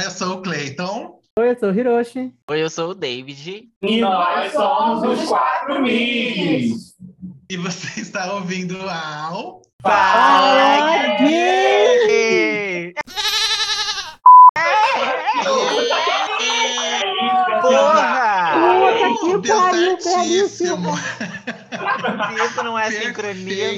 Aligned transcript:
Olá, 0.00 0.06
eu 0.06 0.10
sou 0.12 0.32
o 0.38 0.40
Cleiton. 0.40 1.20
Oi, 1.38 1.50
eu 1.50 1.58
sou 1.60 1.70
o 1.70 1.74
Hiroshi. 1.78 2.32
Oi, 2.48 2.62
eu 2.62 2.70
sou 2.70 2.90
o 2.92 2.94
David. 2.94 3.68
E 3.82 4.00
nós 4.00 4.50
somos 4.50 5.20
os 5.20 5.28
quatro 5.28 5.82
migs. 5.82 6.94
E 7.50 7.58
você 7.58 8.00
está 8.00 8.32
ouvindo 8.32 8.78
ao. 8.88 9.60
Fala 9.82 11.18
Gay! 11.18 12.94
Porra! 17.60 18.52
Puta 18.54 19.20
que 19.20 19.38
Deu 19.42 19.56
pariu, 19.58 19.98
isso 22.46 22.64
não 22.64 22.78
é 22.78 22.90
sincronia, 22.90 23.74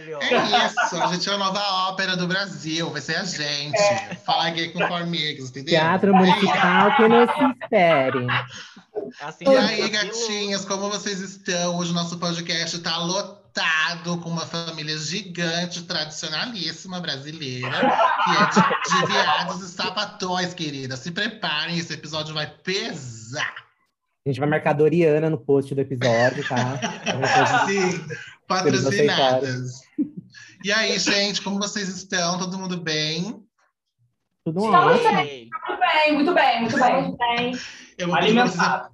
é. 0.00 0.34
É 0.34 0.66
isso, 0.66 0.96
a 1.02 1.06
gente 1.12 1.28
é 1.28 1.32
a 1.32 1.38
nova 1.38 1.60
ópera 1.88 2.16
do 2.16 2.26
Brasil, 2.26 2.90
vai 2.90 3.00
ser 3.00 3.16
a 3.16 3.24
gente. 3.24 3.78
Fala 4.24 4.50
gay 4.50 4.70
com 4.70 4.86
formigos, 4.86 5.50
entendeu? 5.50 5.74
Teatro 5.74 6.14
municipal 6.14 6.96
que 6.96 7.08
não 7.08 7.26
se 7.26 7.58
espere. 7.62 8.26
Assim, 9.20 9.44
E 9.44 9.56
aí, 9.56 9.82
aquilo- 9.82 9.90
gatinhas, 9.92 10.64
como 10.64 10.88
vocês 10.90 11.20
estão? 11.20 11.76
Hoje 11.78 11.90
o 11.90 11.94
nosso 11.94 12.18
podcast 12.18 12.76
está 12.76 12.96
lotado 12.98 14.18
com 14.18 14.28
uma 14.30 14.46
família 14.46 14.96
gigante, 14.98 15.82
tradicionalíssima 15.82 17.00
brasileira, 17.00 17.70
que 17.70 18.30
é 18.30 18.46
de, 18.46 19.00
de 19.06 19.12
viados 19.12 19.60
e 19.62 19.68
sapatões, 19.68 20.54
querida. 20.54 20.96
Se 20.96 21.10
preparem, 21.10 21.78
esse 21.78 21.92
episódio 21.92 22.32
vai 22.34 22.46
pesar. 22.46 23.54
A 24.26 24.28
gente 24.28 24.38
vai 24.38 24.48
marcar 24.48 24.74
Doriana 24.74 25.30
no 25.30 25.38
post 25.38 25.74
do 25.74 25.80
episódio, 25.80 26.46
tá? 26.46 26.78
Sim, 27.66 28.06
patrocinadas. 28.50 29.82
E 30.64 30.72
aí, 30.72 30.98
gente, 30.98 31.40
como 31.40 31.58
vocês 31.58 31.88
estão? 31.88 32.36
Todo 32.36 32.58
mundo 32.58 32.76
bem? 32.82 33.42
Tudo 34.44 34.64
Estamos 34.64 35.00
ótimo. 35.00 35.20
Ei, 35.20 35.48
Muito 36.12 36.34
bem, 36.34 36.60
muito 36.62 36.76
bem, 36.76 37.02
muito 37.02 37.16
bem. 37.16 37.52
bem. 37.52 37.60
Eu 37.96 38.08
vou 38.08 38.16
Alimentado. 38.16 38.90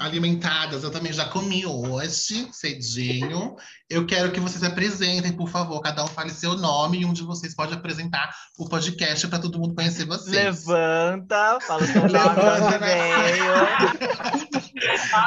Alimentadas. 0.00 0.82
Eu 0.82 0.90
também 0.90 1.12
já 1.12 1.26
comi 1.26 1.66
hoje, 1.66 2.48
cedinho. 2.52 3.54
Eu 3.88 4.06
quero 4.06 4.32
que 4.32 4.40
vocês 4.40 4.60
se 4.60 4.66
apresentem, 4.66 5.32
por 5.32 5.48
favor. 5.48 5.80
Cada 5.80 6.02
um 6.02 6.08
fale 6.08 6.30
seu 6.30 6.56
nome 6.56 7.00
e 7.00 7.04
um 7.04 7.12
de 7.12 7.22
vocês 7.22 7.54
pode 7.54 7.74
apresentar 7.74 8.34
o 8.58 8.68
podcast 8.68 9.28
para 9.28 9.38
todo 9.38 9.58
mundo 9.58 9.74
conhecer 9.74 10.06
vocês. 10.06 10.66
Levanta, 10.66 11.58
fala 11.60 11.82
o 11.82 11.86
seu 11.86 12.00
nome, 12.00 12.12
Levanta 12.12 12.78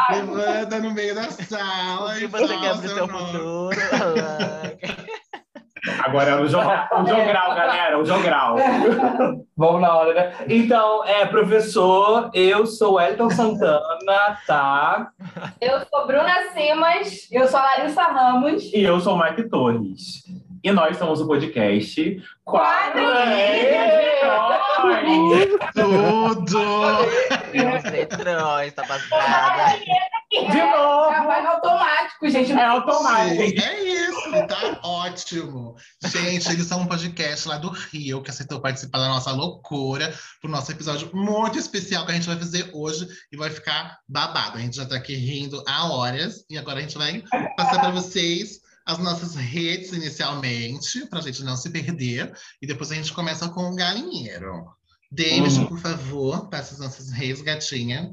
Levanta 0.09 0.79
no 0.79 0.91
meio 0.91 1.13
da 1.13 1.29
sala 1.29 2.13
o 2.13 2.17
e 2.17 2.19
que 2.21 2.27
você 2.27 2.57
quer 2.57 2.77
pro 2.77 2.87
seu 2.87 2.95
seu 2.95 3.07
futuro. 3.07 3.69
Agora 5.99 6.31
é 6.31 6.35
o, 6.35 6.47
jo 6.47 6.57
o 6.57 7.05
jogral, 7.05 7.55
galera, 7.55 7.99
o 7.99 8.05
jogral. 8.05 8.55
Vamos 9.55 9.81
na 9.81 9.95
hora, 9.95 10.13
né? 10.13 10.33
Então, 10.47 11.03
é, 11.05 11.25
professor, 11.25 12.29
eu 12.33 12.65
sou 12.65 13.01
Elton 13.01 13.29
Santana, 13.29 14.37
tá? 14.47 15.09
Eu 15.59 15.81
sou 15.85 16.07
Bruna 16.07 16.51
Simas, 16.53 17.27
eu 17.31 17.47
sou 17.47 17.59
a 17.59 17.63
Larissa 17.63 18.03
Ramos. 18.03 18.63
E 18.73 18.81
eu 18.81 18.99
sou 19.01 19.15
o 19.15 19.23
Mike 19.23 19.49
Torres. 19.49 20.23
E 20.63 20.71
nós 20.71 20.95
somos 20.95 21.19
o 21.19 21.27
podcast 21.27 22.23
Quatro 22.45 23.01
Migs. 25.03 25.57
Tudo! 25.73 26.59
Letrões, 27.91 28.73
tá 28.73 28.83
passada. 28.83 29.77
De 30.41 30.61
novo. 30.61 31.11
Já 31.11 31.25
vai 31.25 31.41
no 31.43 31.49
automático, 31.49 32.29
gente. 32.29 32.51
É 32.51 32.65
automático. 32.65 33.35
Sim, 33.35 33.57
é 33.59 33.83
isso, 33.83 34.31
tá 34.47 34.79
ótimo. 34.83 35.75
Gente, 36.03 36.49
eles 36.51 36.65
são 36.65 36.81
um 36.81 36.87
podcast 36.87 37.47
lá 37.47 37.57
do 37.57 37.69
Rio 37.69 38.21
que 38.21 38.31
aceitou 38.31 38.59
participar 38.59 38.97
da 38.99 39.09
nossa 39.09 39.31
loucura 39.31 40.13
pro 40.41 40.49
nosso 40.49 40.71
episódio 40.71 41.09
muito 41.13 41.59
especial 41.59 42.05
que 42.05 42.11
a 42.11 42.15
gente 42.15 42.27
vai 42.27 42.37
fazer 42.37 42.69
hoje 42.73 43.07
e 43.31 43.37
vai 43.37 43.49
ficar 43.51 43.97
babado. 44.09 44.57
A 44.57 44.61
gente 44.61 44.75
já 44.77 44.85
tá 44.85 44.95
aqui 44.95 45.15
rindo 45.15 45.63
há 45.67 45.91
horas 45.91 46.43
e 46.49 46.57
agora 46.57 46.79
a 46.79 46.81
gente 46.81 46.97
vai 46.97 47.23
passar 47.55 47.79
para 47.79 47.91
vocês 47.91 48.61
as 48.85 48.97
nossas 48.97 49.35
redes 49.35 49.93
inicialmente, 49.93 51.05
pra 51.07 51.21
gente 51.21 51.41
não 51.43 51.55
se 51.55 51.69
perder, 51.69 52.33
e 52.61 52.67
depois 52.67 52.91
a 52.91 52.95
gente 52.95 53.13
começa 53.13 53.47
com 53.49 53.61
o 53.69 53.75
galinheiro. 53.75 54.65
David, 55.09 55.59
Uhum. 55.59 55.67
por 55.67 55.79
favor, 55.79 56.49
passa 56.49 56.73
as 56.73 56.79
nossas 56.79 57.11
redes, 57.11 57.41
gatinha. 57.41 58.11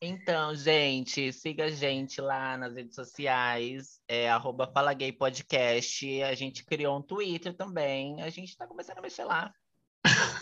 Então, 0.00 0.54
gente, 0.54 1.32
siga 1.32 1.64
a 1.64 1.70
gente 1.70 2.20
lá 2.20 2.56
nas 2.56 2.74
redes 2.74 2.94
sociais, 2.94 4.00
é 4.06 4.30
arroba 4.30 4.70
Fala 4.72 4.94
Gay 4.94 5.10
Podcast. 5.10 6.22
A 6.22 6.34
gente 6.34 6.64
criou 6.64 6.98
um 6.98 7.02
Twitter 7.02 7.52
também, 7.52 8.22
a 8.22 8.30
gente 8.30 8.56
tá 8.56 8.64
começando 8.66 8.98
a 8.98 9.02
mexer 9.02 9.24
lá. 9.24 9.52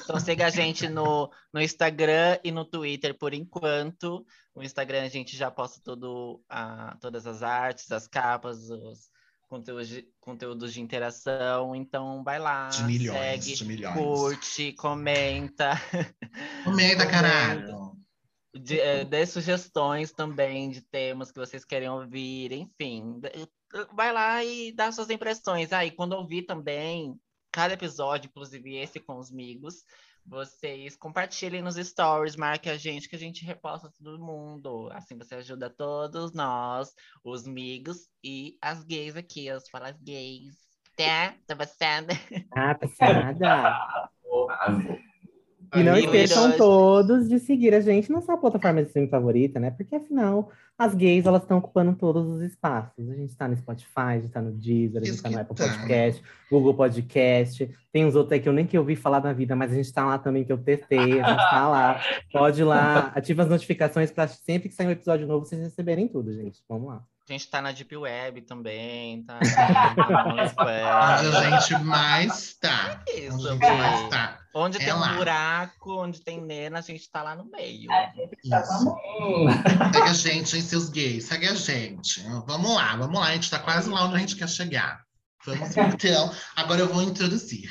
Então 0.04 0.20
siga 0.20 0.46
a 0.46 0.50
gente 0.50 0.88
no, 0.88 1.30
no 1.52 1.60
Instagram 1.60 2.38
e 2.44 2.52
no 2.52 2.64
Twitter 2.64 3.16
por 3.16 3.32
enquanto. 3.32 4.24
No 4.54 4.62
Instagram 4.62 5.04
a 5.04 5.08
gente 5.08 5.36
já 5.36 5.50
posta 5.50 5.80
tudo, 5.82 6.42
a, 6.48 6.96
todas 7.00 7.26
as 7.26 7.42
artes, 7.42 7.90
as 7.90 8.06
capas, 8.06 8.70
os 8.70 9.08
conteúdos 9.48 9.88
de, 9.88 10.06
conteúdos 10.20 10.74
de 10.74 10.80
interação. 10.82 11.74
Então 11.74 12.22
vai 12.22 12.38
lá, 12.38 12.68
De 12.68 12.84
milhões, 12.84 13.18
segue, 13.18 13.54
de 13.54 13.64
milhões. 13.64 13.96
curte, 13.96 14.72
comenta. 14.74 15.80
Comenta, 16.62 17.06
caralho. 17.08 17.85
De, 18.58 19.04
dê 19.04 19.26
sugestões 19.26 20.12
também 20.12 20.70
de 20.70 20.80
temas 20.80 21.30
que 21.30 21.38
vocês 21.38 21.64
querem 21.64 21.88
ouvir, 21.88 22.52
enfim. 22.52 23.20
Vai 23.94 24.12
lá 24.12 24.44
e 24.44 24.72
dá 24.72 24.90
suas 24.92 25.10
impressões. 25.10 25.72
Aí, 25.72 25.90
quando 25.90 26.12
ouvir 26.12 26.42
também, 26.42 27.18
cada 27.52 27.74
episódio, 27.74 28.28
inclusive 28.28 28.76
esse 28.76 29.00
com 29.00 29.18
os 29.18 29.32
amigos, 29.32 29.84
vocês 30.24 30.96
compartilhem 30.96 31.62
nos 31.62 31.76
stories, 31.76 32.36
marque 32.36 32.68
a 32.68 32.76
gente 32.76 33.08
que 33.08 33.16
a 33.16 33.18
gente 33.18 33.44
reposta 33.44 33.92
todo 33.96 34.18
mundo. 34.18 34.90
Assim 34.92 35.16
você 35.16 35.36
ajuda 35.36 35.70
todos 35.70 36.32
nós, 36.32 36.92
os 37.24 37.46
amigos 37.46 38.08
e 38.22 38.58
as 38.60 38.82
gays 38.84 39.16
aqui, 39.16 39.48
as 39.48 39.68
falas 39.68 39.96
gays. 40.02 40.56
Tá? 40.96 41.34
Tá 41.46 41.54
passando? 41.54 42.08
Ah, 42.54 42.74
passada. 42.74 44.10
E 45.74 45.82
não 45.82 45.96
esqueçam 45.96 46.56
todos 46.56 47.28
de 47.28 47.38
seguir 47.38 47.74
a 47.74 47.80
gente 47.80 48.10
na 48.10 48.20
sua 48.20 48.36
plataforma 48.36 48.82
de 48.82 48.88
streaming 48.88 49.10
favorita, 49.10 49.58
né? 49.58 49.70
Porque 49.70 49.96
afinal, 49.96 50.50
as 50.78 50.94
gays 50.94 51.26
elas 51.26 51.42
estão 51.42 51.58
ocupando 51.58 51.94
todos 51.94 52.26
os 52.26 52.42
espaços. 52.42 53.08
A 53.10 53.14
gente 53.14 53.36
tá 53.36 53.48
no 53.48 53.56
Spotify, 53.56 53.92
a 53.96 54.18
gente 54.18 54.30
tá 54.30 54.42
no 54.42 54.52
Deezer, 54.52 55.02
a 55.02 55.04
gente 55.04 55.14
Isso 55.14 55.22
tá 55.22 55.30
no 55.30 55.38
Apple. 55.38 55.56
Podcast, 55.56 56.22
Google 56.50 56.74
Podcast. 56.74 57.70
Tem 57.92 58.04
uns 58.04 58.14
outros 58.14 58.32
aí 58.32 58.40
que 58.40 58.48
eu 58.48 58.52
nem 58.52 58.66
que 58.66 58.78
ouvi 58.78 58.94
falar 58.94 59.22
na 59.22 59.32
vida, 59.32 59.56
mas 59.56 59.72
a 59.72 59.74
gente 59.74 59.92
tá 59.92 60.04
lá 60.04 60.18
também 60.18 60.44
que 60.44 60.52
eu 60.52 60.58
testei, 60.58 61.20
a 61.20 61.28
gente 61.28 61.50
tá 61.50 61.68
lá. 61.68 62.00
Pode 62.32 62.60
ir 62.60 62.64
lá, 62.64 63.12
ativa 63.14 63.42
as 63.42 63.48
notificações 63.48 64.10
para 64.10 64.28
sempre 64.28 64.68
que 64.68 64.74
sair 64.74 64.86
um 64.86 64.90
episódio 64.90 65.26
novo 65.26 65.46
vocês 65.46 65.60
receberem 65.60 66.06
tudo, 66.06 66.32
gente. 66.32 66.62
Vamos 66.68 66.88
lá. 66.88 67.02
A 67.28 67.32
gente 67.32 67.48
tá 67.48 67.60
na 67.60 67.72
Deep 67.72 67.96
Web 67.96 68.42
também, 68.42 69.24
tá? 69.24 69.40
Onde 71.18 71.36
a 71.36 71.60
gente 71.60 71.82
mais 71.82 72.54
tá. 72.54 73.02
Isso, 73.08 73.34
Onde 73.34 73.48
a 73.48 73.52
gente 73.52 73.78
mais 73.78 74.08
tá. 74.10 74.38
Onde 74.54 74.76
É 74.76 74.84
tem 74.84 74.92
lá. 74.92 75.12
um 75.12 75.16
buraco, 75.16 76.00
onde 76.00 76.20
tem 76.22 76.40
nena, 76.40 76.78
a 76.78 76.82
gente 76.82 77.10
tá 77.10 77.22
lá 77.22 77.34
no 77.36 77.44
meio. 77.50 77.90
Isso. 78.42 78.88
Hum. 79.20 79.48
Segue 79.92 80.08
a 80.08 80.12
gente, 80.14 80.56
hein, 80.56 80.62
seus 80.62 80.88
gays. 80.88 81.24
Segue 81.24 81.48
a 81.48 81.54
gente. 81.54 82.22
Vamos 82.46 82.74
lá, 82.74 82.96
vamos 82.96 83.18
lá. 83.20 83.26
A 83.26 83.34
gente 83.34 83.50
tá 83.50 83.58
quase 83.58 83.90
lá 83.90 84.04
onde 84.04 84.16
a 84.16 84.18
gente 84.18 84.36
quer 84.36 84.48
chegar. 84.48 85.02
Vamos 85.44 85.76
então. 85.76 86.32
Agora 86.54 86.80
eu 86.80 86.88
vou 86.88 87.02
introduzir. 87.02 87.68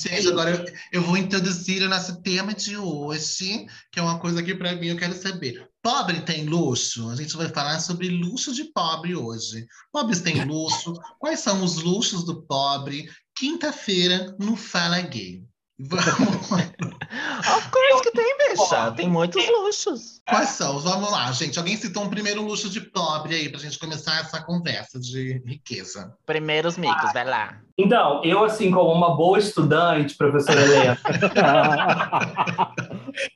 Gente, 0.00 0.28
agora 0.28 0.50
eu, 0.50 0.64
eu 0.92 1.02
vou 1.02 1.16
introduzir 1.16 1.82
o 1.82 1.88
nosso 1.88 2.22
tema 2.22 2.54
de 2.54 2.76
hoje, 2.76 3.66
que 3.90 3.98
é 3.98 4.02
uma 4.02 4.20
coisa 4.20 4.40
que 4.42 4.54
para 4.54 4.76
mim 4.76 4.88
eu 4.88 4.96
quero 4.96 5.14
saber. 5.14 5.68
Pobre 5.82 6.20
tem 6.20 6.46
luxo? 6.46 7.10
A 7.10 7.16
gente 7.16 7.36
vai 7.36 7.48
falar 7.48 7.80
sobre 7.80 8.08
luxo 8.08 8.54
de 8.54 8.64
pobre 8.64 9.16
hoje. 9.16 9.66
Pobres 9.90 10.20
têm 10.20 10.44
luxo? 10.46 10.92
Quais 11.18 11.40
são 11.40 11.64
os 11.64 11.76
luxos 11.82 12.24
do 12.24 12.42
pobre? 12.42 13.10
Quinta-feira 13.34 14.36
no 14.38 14.56
Fala 14.56 15.00
Gay. 15.00 15.42
Vamos 15.80 16.06
Of 16.52 17.70
course 17.70 18.02
que 18.04 18.12
tem, 18.12 18.38
bicha. 18.52 18.92
Tem 18.92 19.08
muitos 19.08 19.44
luxos. 19.48 20.20
Quais 20.28 20.50
são? 20.50 20.78
Vamos 20.80 21.10
lá, 21.10 21.30
gente. 21.32 21.58
Alguém 21.58 21.76
citou 21.76 22.04
um 22.04 22.08
primeiro 22.08 22.42
luxo 22.42 22.70
de 22.70 22.80
pobre 22.80 23.34
aí, 23.34 23.48
pra 23.48 23.58
gente 23.58 23.78
começar 23.78 24.20
essa 24.20 24.40
conversa 24.42 25.00
de 25.00 25.42
riqueza. 25.46 26.14
Primeiros 26.24 26.76
micos, 26.76 27.12
vai 27.12 27.24
lá. 27.24 27.56
Então, 27.76 28.20
eu, 28.22 28.44
assim, 28.44 28.70
como 28.70 28.92
uma 28.92 29.16
boa 29.16 29.38
estudante, 29.38 30.14
professora 30.16 30.60
Helena, 30.60 30.98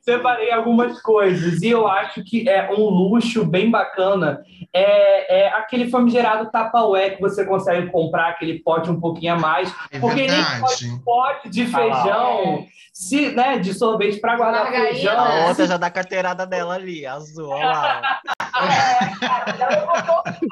separei 0.01 0.51
algumas 0.51 1.01
coisas 1.01 1.61
e 1.61 1.69
eu 1.69 1.87
acho 1.87 2.23
que 2.23 2.47
é 2.47 2.71
um 2.71 2.83
luxo 2.83 3.45
bem 3.45 3.69
bacana. 3.69 4.41
É, 4.73 5.45
é 5.45 5.53
aquele 5.53 5.89
famigerado 5.89 6.49
Tupperware 6.51 7.15
que 7.15 7.21
você 7.21 7.45
consegue 7.45 7.91
comprar 7.91 8.29
aquele 8.29 8.59
pote 8.59 8.89
um 8.89 8.99
pouquinho 8.99 9.33
a 9.33 9.39
mais, 9.39 9.73
É 9.91 9.99
Porque 9.99 10.27
nem 10.27 10.29
verdade. 10.29 11.01
pote 11.03 11.49
de 11.49 11.65
feijão, 11.65 12.65
se, 12.93 13.29
né, 13.31 13.57
de 13.57 13.73
sorvete 13.73 14.19
para 14.19 14.35
guardar 14.37 14.63
Margarina. 14.63 14.99
Feijão. 15.09 15.25
A 15.25 15.47
outra 15.47 15.67
já 15.67 15.77
dá 15.77 15.89
carteirada 15.89 16.45
dela 16.45 16.75
ali, 16.75 17.05
azul, 17.05 17.49
olha 17.49 17.65
lá. 17.65 18.21
É, 18.57 19.05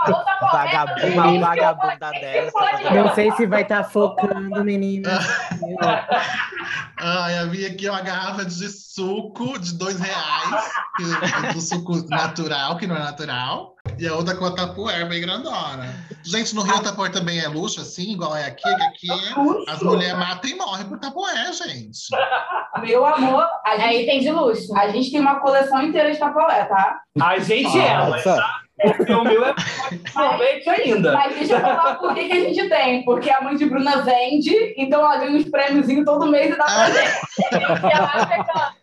tá 0.06 0.16
Vagabunda, 0.52 1.40
vagabunda 1.40 2.12
dessa. 2.12 2.94
Não 2.94 3.13
sei 3.16 3.31
se 3.31 3.46
vai 3.48 3.63
estar 3.63 3.84
focando, 3.84 4.63
menina. 4.63 5.19
Ai, 7.00 7.42
eu 7.42 7.50
vi 7.50 7.66
aqui 7.66 7.90
uma 7.90 8.02
garrafa 8.02 8.46
de 8.46 8.69
suco 8.69 9.60
de 9.60 9.74
dois 9.74 10.00
reais, 10.00 10.72
do 11.54 11.62
suco 11.62 12.08
natural, 12.10 12.78
que 12.78 12.88
não 12.88 12.96
é 12.96 13.00
natural, 13.00 13.75
e 13.98 14.08
a 14.08 14.16
outra 14.16 14.36
com 14.36 14.46
a 14.46 14.52
tapuer 14.56 15.08
bem 15.08 15.22
grandona. 15.22 15.94
Gente, 16.24 16.54
no 16.56 16.64
Rio 16.64 16.76
a 16.76 16.82
tapuer 16.82 17.12
também 17.12 17.40
é 17.40 17.48
luxo, 17.48 17.82
assim, 17.82 18.14
igual 18.14 18.36
é 18.36 18.46
aqui, 18.46 18.64
que 18.64 18.84
aqui 18.84 19.08
as 19.70 19.82
mulheres 19.82 20.18
matam 20.18 20.50
e 20.50 20.56
morrem 20.56 20.86
por 20.86 21.00
tapuer, 21.00 21.54
gente. 21.54 22.00
Meu 22.82 23.06
amor, 23.06 23.44
a 23.64 23.72
Aí 23.72 23.98
gente, 23.98 24.06
tem 24.06 24.20
de 24.22 24.32
luxo. 24.32 24.76
a 24.76 24.90
gente 24.90 25.12
tem 25.12 25.20
uma 25.22 25.40
coleção 25.40 25.82
inteira 25.82 26.12
de 26.12 26.18
tapoé, 26.18 26.66
tá? 26.66 27.00
A 27.22 27.40
gente 27.40 27.78
é, 27.80 27.98
mas 27.98 28.26
Nossa. 28.26 28.36
tá? 28.36 28.62
O 29.18 29.24
meu 29.24 29.46
é 29.46 29.56
sorvete 30.12 30.70
ainda. 30.70 31.14
Mas 31.14 31.34
deixa 31.34 31.54
eu 31.54 31.62
falar 31.62 31.96
por 31.96 32.14
que, 32.14 32.26
que 32.28 32.34
a 32.34 32.40
gente 32.42 32.68
tem. 32.68 33.06
Porque 33.06 33.30
a 33.30 33.40
mãe 33.40 33.56
de 33.56 33.66
Bruna 33.68 34.02
vende, 34.02 34.74
então 34.78 35.00
ela 35.00 35.16
ganha 35.18 35.38
uns 35.38 35.46
prêmiozinhos 35.50 36.04
todo 36.04 36.28
mês 36.28 36.54
e 36.54 36.58
dá 36.58 36.66
pra 36.66 36.90
gente. 36.90 37.86
E 37.88 37.92
ela 37.94 38.76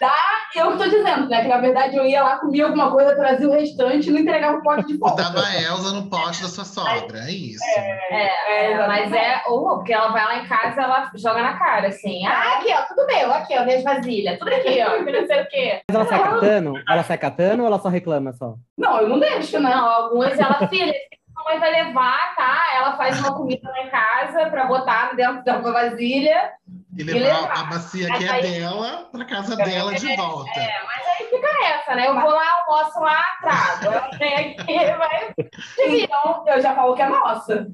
Dá, 0.00 0.14
eu 0.54 0.72
que 0.72 0.78
tô 0.78 0.84
dizendo, 0.84 1.28
né? 1.28 1.42
Que 1.42 1.48
na 1.48 1.58
verdade 1.58 1.96
eu 1.96 2.04
ia 2.04 2.22
lá, 2.22 2.38
comia 2.38 2.66
alguma 2.66 2.90
coisa, 2.90 3.16
trazia 3.16 3.48
o 3.48 3.52
restante 3.52 4.08
e 4.08 4.12
não 4.12 4.20
entregava 4.20 4.58
o 4.58 4.62
pote 4.62 4.86
de 4.86 4.96
volta. 4.96 5.22
Botava 5.22 5.46
a 5.46 5.62
Elza 5.62 5.92
no 5.92 6.08
pote 6.08 6.42
da 6.42 6.48
sua 6.48 6.64
sogra, 6.64 7.18
é 7.18 7.30
isso. 7.30 7.64
É, 8.10 8.72
é, 8.72 8.86
mas 8.86 9.12
é, 9.12 9.42
ou 9.48 9.76
porque 9.76 9.92
ela 9.92 10.08
vai 10.08 10.24
lá 10.24 10.38
em 10.38 10.46
casa 10.46 10.82
ela 10.82 11.10
joga 11.14 11.42
na 11.42 11.58
cara, 11.58 11.88
assim. 11.88 12.26
Ah, 12.26 12.58
aqui, 12.58 12.72
ó, 12.72 12.82
tudo 12.82 13.06
meu, 13.06 13.32
aqui, 13.32 13.58
ó, 13.58 13.64
minhas 13.64 13.82
vasilhas, 13.82 14.38
tudo 14.38 14.48
aqui, 14.48 14.80
ó, 14.82 14.98
não 15.02 15.26
sei 15.26 15.42
o 15.42 15.48
quê. 15.48 15.80
Mas 15.88 15.96
ela 15.96 16.06
sai 16.06 16.22
catando? 16.22 16.72
Ela 16.88 17.02
sai 17.02 17.18
catando 17.18 17.62
ou 17.62 17.66
ela 17.68 17.78
só 17.78 17.88
reclama 17.88 18.32
só? 18.32 18.54
Não, 18.76 19.00
eu 19.00 19.08
não 19.08 19.18
deixo, 19.18 19.58
né? 19.58 19.70
Não, 19.70 19.88
algumas 19.88 20.38
ela, 20.38 20.68
filha, 20.68 20.94
a 21.36 21.44
mãe 21.44 21.58
vai 21.58 21.70
levar, 21.70 22.34
tá? 22.34 22.62
Ela 22.74 22.96
faz 22.96 23.18
uma 23.20 23.34
comida 23.34 23.68
lá 23.68 23.82
em 23.82 23.90
casa 23.90 24.50
pra 24.50 24.66
botar 24.66 25.14
dentro 25.14 25.44
da 25.44 25.58
vasilha. 25.58 26.52
E 26.98 27.02
levar 27.02 27.40
levar. 27.42 27.58
a 27.60 27.64
bacia 27.64 28.06
que 28.16 28.24
é 28.24 28.30
Aí- 28.30 28.42
dela 28.42 29.08
pra 29.12 29.24
casa 29.24 29.54
dela 29.56 29.94
de 29.94 30.16
volta. 30.16 30.58
É, 30.58 30.82
mas 30.84 31.06
aí 31.06 31.26
fica 31.28 31.52
nessa, 31.60 31.94
né? 31.94 32.06
Eu 32.08 32.20
vou 32.20 32.30
lá, 32.30 32.44
almoço 32.66 33.00
lá, 33.00 33.22
trago. 33.40 33.84
Ela 33.92 34.10
vem 34.18 34.34
aqui, 34.34 34.96
vai. 34.96 35.34
Então, 35.78 36.44
eu 36.46 36.60
já 36.60 36.74
falo 36.74 36.94
que 36.94 37.02
é 37.02 37.08
nossa. 37.08 37.66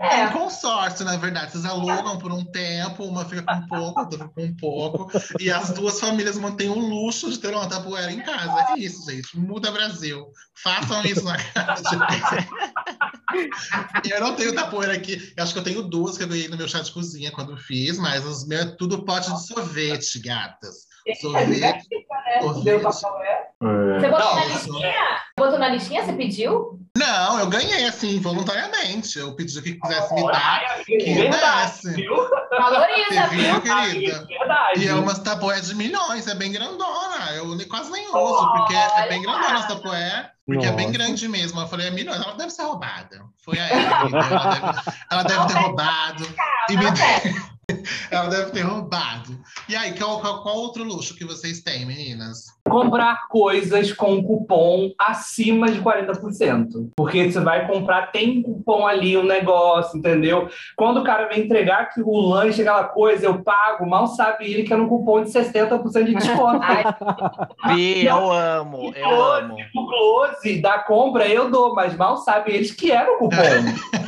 É 0.00 0.26
um 0.28 0.32
consórcio, 0.32 1.04
na 1.04 1.16
verdade. 1.18 1.52
Vocês 1.52 1.66
alugam 1.66 2.18
por 2.18 2.32
um 2.32 2.42
tempo, 2.42 3.04
uma 3.04 3.24
fica 3.26 3.42
com 3.42 3.66
pouco, 3.66 4.00
outra 4.00 4.18
fica 4.18 4.28
com 4.34 4.56
pouco. 4.56 5.10
E 5.38 5.50
as 5.50 5.70
duas 5.72 6.00
famílias 6.00 6.38
mantêm 6.38 6.70
o 6.70 6.78
luxo 6.78 7.30
de 7.30 7.38
ter 7.38 7.54
uma 7.54 7.68
tapoeira 7.68 8.10
em 8.10 8.22
casa. 8.22 8.72
É 8.72 8.78
isso, 8.78 9.10
gente. 9.10 9.38
Muda 9.38 9.70
Brasil. 9.70 10.26
Façam 10.62 11.04
isso 11.04 11.24
na 11.24 11.36
casa. 11.36 11.82
Eu 14.10 14.20
não 14.20 14.34
tenho 14.34 14.54
tapoeira 14.54 14.94
aqui. 14.94 15.32
Eu 15.36 15.42
acho 15.42 15.52
que 15.52 15.58
eu 15.58 15.64
tenho 15.64 15.82
duas 15.82 16.16
que 16.16 16.24
eu 16.24 16.28
ganhei 16.28 16.48
no 16.48 16.56
meu 16.56 16.66
chá 16.66 16.80
de 16.80 16.90
cozinha 16.92 17.30
quando 17.30 17.56
fiz, 17.58 17.98
mas 17.98 18.46
meus 18.46 18.68
é 18.68 18.76
tudo 18.76 19.04
pote 19.04 19.30
de 19.30 19.46
sorvete, 19.46 20.18
gatas. 20.18 20.89
Sorvete. 21.14 21.86
Deu 22.64 22.80
sorvete. 22.92 23.02
tapoé. 23.02 23.50
Você 24.00 24.08
botou 24.08 24.26
Não, 24.26 24.34
na 24.36 24.42
eu 24.44 24.48
listinha? 24.48 24.94
Botou 25.38 25.58
na 25.58 25.68
listinha? 25.68 26.04
Você 26.04 26.12
pediu? 26.12 26.80
Não, 26.96 27.38
eu 27.38 27.46
ganhei 27.48 27.84
assim, 27.86 28.18
voluntariamente. 28.20 29.18
Eu 29.18 29.34
pedi 29.34 29.60
que 29.62 29.74
quisesse 29.74 30.14
me 30.14 30.26
dar. 30.26 30.60
Que 30.84 31.28
desce. 31.28 31.92
viu? 31.94 32.16
Valoriza, 32.50 33.28
Você 33.28 33.36
viu? 33.36 33.60
querida? 33.60 34.26
E 34.76 34.88
é 34.88 34.94
umas 34.94 35.18
tapoé 35.20 35.60
de 35.60 35.74
milhões, 35.74 36.26
é 36.26 36.34
bem 36.34 36.50
grandona. 36.52 37.30
Eu 37.34 37.46
quase 37.68 37.90
nem 37.92 38.06
uso, 38.08 38.52
porque 38.52 38.74
é 38.74 39.08
bem 39.08 39.22
grandona 39.22 39.58
essa 39.58 39.68
tapoé. 39.68 40.30
Porque 40.46 40.66
é 40.66 40.72
bem 40.72 40.86
Nossa. 40.86 40.98
grande 40.98 41.28
mesmo. 41.28 41.60
Eu 41.60 41.68
falei, 41.68 41.86
é 41.86 41.90
milhões, 41.90 42.20
ela 42.20 42.34
deve 42.34 42.50
ser 42.50 42.62
roubada. 42.62 43.22
Foi 43.44 43.56
a 43.58 43.68
ela 43.68 44.08
deu, 44.08 44.18
ela 44.18 44.44
deve, 44.54 44.92
ela 45.10 45.22
deve 45.22 45.46
ter 45.46 45.54
roubado. 45.60 46.26
E 46.70 46.76
me 46.76 46.84
ela 48.10 48.28
deve 48.28 48.50
ter 48.50 48.62
roubado. 48.62 49.38
E 49.68 49.76
aí, 49.76 49.96
qual, 49.98 50.20
qual, 50.20 50.42
qual 50.42 50.56
outro 50.56 50.84
luxo 50.84 51.16
que 51.16 51.24
vocês 51.24 51.60
têm, 51.62 51.86
meninas? 51.86 52.60
comprar 52.70 53.26
coisas 53.28 53.92
com 53.92 54.22
cupom 54.22 54.92
acima 54.98 55.70
de 55.70 55.80
40%. 55.80 56.90
Porque 56.96 57.30
você 57.30 57.40
vai 57.40 57.66
comprar, 57.66 58.12
tem 58.12 58.40
cupom 58.42 58.86
ali, 58.86 59.18
um 59.18 59.24
negócio, 59.24 59.98
entendeu? 59.98 60.48
Quando 60.76 61.00
o 61.00 61.04
cara 61.04 61.28
vem 61.28 61.44
entregar 61.44 61.90
que 61.92 62.00
o 62.00 62.20
lanche, 62.20 62.62
aquela 62.62 62.84
coisa, 62.84 63.26
eu 63.26 63.42
pago, 63.42 63.86
mal 63.86 64.06
sabe 64.06 64.50
ele 64.50 64.62
que 64.62 64.72
é 64.72 64.76
no 64.76 64.88
cupom 64.88 65.22
de 65.22 65.30
60% 65.30 66.04
de 66.04 66.14
desconto. 66.14 66.60
Bi, 67.66 68.06
eu 68.06 68.32
amo, 68.32 68.92
eu 68.94 69.22
amo. 69.32 69.56
o 69.74 69.86
close 69.86 70.60
da 70.60 70.78
compra 70.78 71.26
eu 71.26 71.50
dou, 71.50 71.74
mas 71.74 71.96
mal 71.96 72.16
sabe 72.18 72.52
eles 72.52 72.70
que 72.70 72.90
era 72.90 73.10
o 73.12 73.18
cupom. 73.18 73.36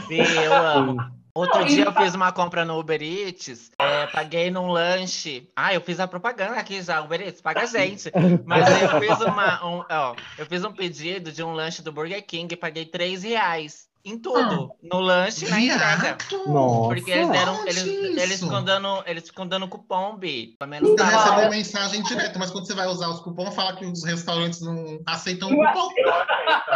Bi, 0.08 0.18
eu 0.18 0.54
amo. 0.54 1.21
Outro 1.34 1.60
Não, 1.60 1.66
dia 1.66 1.84
eu 1.84 1.92
fiz 1.92 2.14
uma 2.14 2.30
compra 2.30 2.62
no 2.62 2.78
Uber 2.78 3.02
Eats, 3.02 3.70
é, 3.78 4.06
paguei 4.08 4.50
num 4.50 4.66
lanche. 4.66 5.50
Ah, 5.56 5.72
eu 5.72 5.80
fiz 5.80 5.98
a 5.98 6.06
propaganda 6.06 6.56
aqui 6.56 6.82
já, 6.82 7.00
Uber 7.00 7.22
Eats, 7.22 7.40
paga 7.40 7.62
a 7.62 7.66
gente. 7.66 8.12
Mas 8.44 8.82
eu 8.82 9.00
fiz 9.00 9.20
uma, 9.22 9.66
um, 9.66 9.84
ó, 9.88 10.14
eu 10.36 10.44
fiz 10.44 10.62
um 10.62 10.72
pedido 10.72 11.32
de 11.32 11.42
um 11.42 11.52
lanche 11.52 11.80
do 11.80 11.90
Burger 11.90 12.22
King 12.26 12.52
e 12.52 12.56
paguei 12.56 12.84
3 12.84 13.22
reais 13.22 13.91
em 14.04 14.18
tudo. 14.18 14.72
No 14.82 15.00
lanche 15.00 15.46
e 15.46 15.48
na 15.50 15.60
entrega. 15.60 16.16
Viado! 16.28 16.48
Nossa. 16.48 16.88
Porque 16.88 17.10
eles 17.10 17.28
deram. 17.28 17.60
Eles, 17.66 17.84
eles, 17.86 18.40
ficam 18.40 18.62
dando, 18.64 19.02
eles 19.06 19.24
ficam 19.28 19.46
dando 19.46 19.68
cupom, 19.68 20.16
Bi. 20.16 20.56
Pelo 20.58 20.70
menos 20.70 20.88
Você 20.90 20.96
tá 20.96 21.04
recebe 21.04 21.42
lá. 21.42 21.48
mensagem 21.50 22.02
direta, 22.02 22.38
mas 22.38 22.50
quando 22.50 22.66
você 22.66 22.74
vai 22.74 22.86
usar 22.86 23.08
os 23.08 23.20
cupons, 23.20 23.54
fala 23.54 23.74
que 23.76 23.84
os 23.84 24.04
restaurantes 24.04 24.60
não 24.60 25.00
aceitam 25.06 25.50
o 25.50 25.56
cupom. 25.56 25.88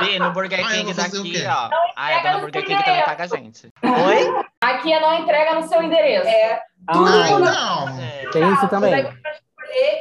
Bi, 0.01 0.19
no 0.19 0.33
Burger 0.33 0.61
Ah, 0.65 0.69
King 0.71 0.85
vou 0.85 0.95
fazer 0.95 1.19
o 1.19 1.23
daqui, 1.25 1.33
quê? 1.41 1.47
ó. 1.49 1.69
Ah, 1.97 2.19
dona 2.23 2.33
no 2.35 2.41
Burger 2.43 2.65
King 2.65 2.85
também 2.85 3.05
paga 3.05 3.25
a 3.25 3.27
gente. 3.27 3.73
Oi? 3.83 4.45
Aqui 4.61 4.93
é 4.93 5.01
não 5.01 5.15
entrega 5.15 5.55
no 5.61 5.69
seu 5.69 5.83
endereço. 5.83 6.29
É, 6.29 6.61
Ai, 6.89 7.33
Ah, 7.33 7.39
não! 7.39 7.89
É. 8.01 8.31
tem 8.31 8.53
isso 8.53 8.69
também. 8.69 9.07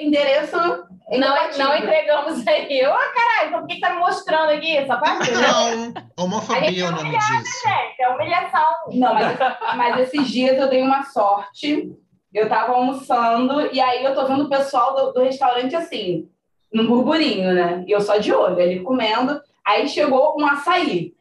Endereço 0.01 0.57
Não, 0.57 1.57
não 1.57 1.77
entregamos 1.77 2.47
aí. 2.47 2.79
Eu, 2.79 2.93
ah, 2.93 3.13
caralho, 3.13 3.47
então 3.47 3.59
por 3.59 3.67
que 3.67 3.75
que 3.75 3.81
tá 3.81 3.91
me 3.91 3.99
mostrando 3.99 4.51
aqui 4.51 4.75
essa 4.75 4.97
parte? 4.97 5.31
Não! 5.31 5.93
Homofobia 6.17 6.69
gente 6.69 6.81
é 6.81 6.85
o 6.85 6.87
é 6.87 6.91
nome 6.91 7.17
disso. 7.17 7.61
gente. 7.63 8.01
É 8.01 8.09
humilhação. 8.09 8.65
Não, 8.93 9.13
mas, 9.13 9.37
mas 9.75 9.99
esses 9.99 10.27
dias 10.27 10.57
eu 10.57 10.67
dei 10.67 10.81
uma 10.81 11.03
sorte. 11.03 11.91
Eu 12.33 12.49
tava 12.49 12.73
almoçando 12.73 13.73
e 13.73 13.79
aí 13.79 14.03
eu 14.03 14.13
tô 14.13 14.25
vendo 14.25 14.43
o 14.43 14.49
pessoal 14.49 14.95
do, 14.95 15.13
do 15.13 15.23
restaurante 15.23 15.75
assim, 15.75 16.27
num 16.73 16.85
burburinho, 16.85 17.53
né? 17.53 17.83
E 17.87 17.91
eu 17.91 18.01
só 18.01 18.17
de 18.17 18.33
olho, 18.33 18.59
ele 18.59 18.81
comendo. 18.81 19.41
Aí 19.65 19.87
chegou 19.87 20.35
um 20.37 20.45
açaí. 20.45 21.13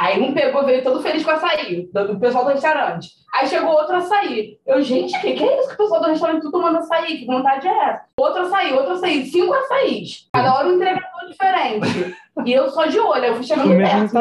Aí 0.00 0.20
um 0.22 0.32
pegou, 0.32 0.64
veio 0.64 0.82
todo 0.84 1.02
feliz 1.02 1.24
com 1.24 1.32
açaí, 1.32 1.88
do, 1.92 2.06
do 2.08 2.20
pessoal 2.20 2.44
do 2.44 2.50
restaurante. 2.50 3.08
Aí 3.34 3.46
chegou 3.48 3.70
outro 3.72 3.96
açaí. 3.96 4.56
Eu, 4.64 4.80
gente, 4.80 5.16
o 5.16 5.20
que, 5.20 5.32
que 5.32 5.44
é 5.44 5.58
isso 5.58 5.68
que 5.68 5.74
o 5.74 5.78
pessoal 5.78 6.00
do 6.00 6.08
restaurante 6.08 6.40
tudo 6.40 6.52
tomando 6.52 6.78
açaí? 6.78 7.18
Que 7.18 7.26
vontade 7.26 7.66
é 7.66 7.90
essa? 7.90 8.04
Outro 8.18 8.42
açaí, 8.42 8.72
outro 8.72 8.92
açaí. 8.92 9.26
Cinco 9.26 9.52
açaís. 9.52 10.28
Cada 10.32 10.54
hora 10.54 10.68
um 10.68 10.74
entregador 10.74 11.26
diferente. 11.28 12.16
E 12.46 12.52
eu 12.52 12.70
só 12.70 12.86
de 12.86 13.00
olho, 13.00 13.24
eu 13.24 13.34
fui 13.34 13.42
chegando 13.44 13.68
perto. 13.76 14.14
né? 14.14 14.20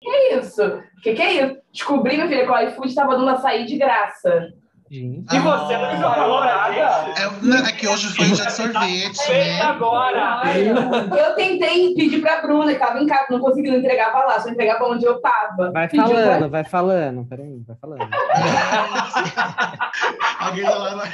Que 0.00 0.34
isso? 0.34 0.64
O 0.66 1.00
que, 1.02 1.14
que 1.14 1.22
é 1.22 1.32
isso? 1.44 1.56
Descobri, 1.72 2.16
minha 2.16 2.26
filha, 2.28 2.44
que 2.44 2.50
o 2.50 2.60
iFood 2.60 2.88
estava 2.88 3.16
dando 3.16 3.30
açaí 3.30 3.64
de 3.64 3.78
graça. 3.78 4.52
Gente. 4.92 5.24
E 5.34 5.38
você 5.38 5.76
não 5.78 6.06
Ah. 6.06 6.14
falou 6.14 6.40
nada? 6.40 6.74
É, 6.76 7.30
não, 7.40 7.56
é 7.56 7.72
que 7.72 7.88
hoje 7.88 8.08
foi 8.14 8.26
um 8.26 8.32
dia 8.32 8.44
de 8.44 8.52
sorvete, 8.52 9.26
né? 9.30 9.62
agora! 9.62 10.42
Eu 10.54 11.34
tentei 11.34 11.94
pedir 11.94 12.20
pra 12.20 12.42
Bruna, 12.42 12.74
que 12.74 12.78
tava 12.78 12.98
em 12.98 13.06
casa, 13.06 13.24
não 13.30 13.40
conseguindo 13.40 13.78
entregar 13.78 14.10
pra 14.10 14.26
lá, 14.26 14.38
só 14.40 14.50
entregava 14.50 14.84
onde 14.84 15.06
eu 15.06 15.18
tava. 15.22 15.70
Vai 15.72 15.88
Pediu 15.88 16.04
pra- 16.06 16.14
falando, 16.14 16.50
vai 16.50 16.64
falando. 16.64 17.24
Peraí, 17.26 17.62
vai 17.66 17.76
falando. 17.80 18.06
Alguém 20.40 20.64
tá 20.64 20.74
lá 20.76 20.96
na... 20.96 21.04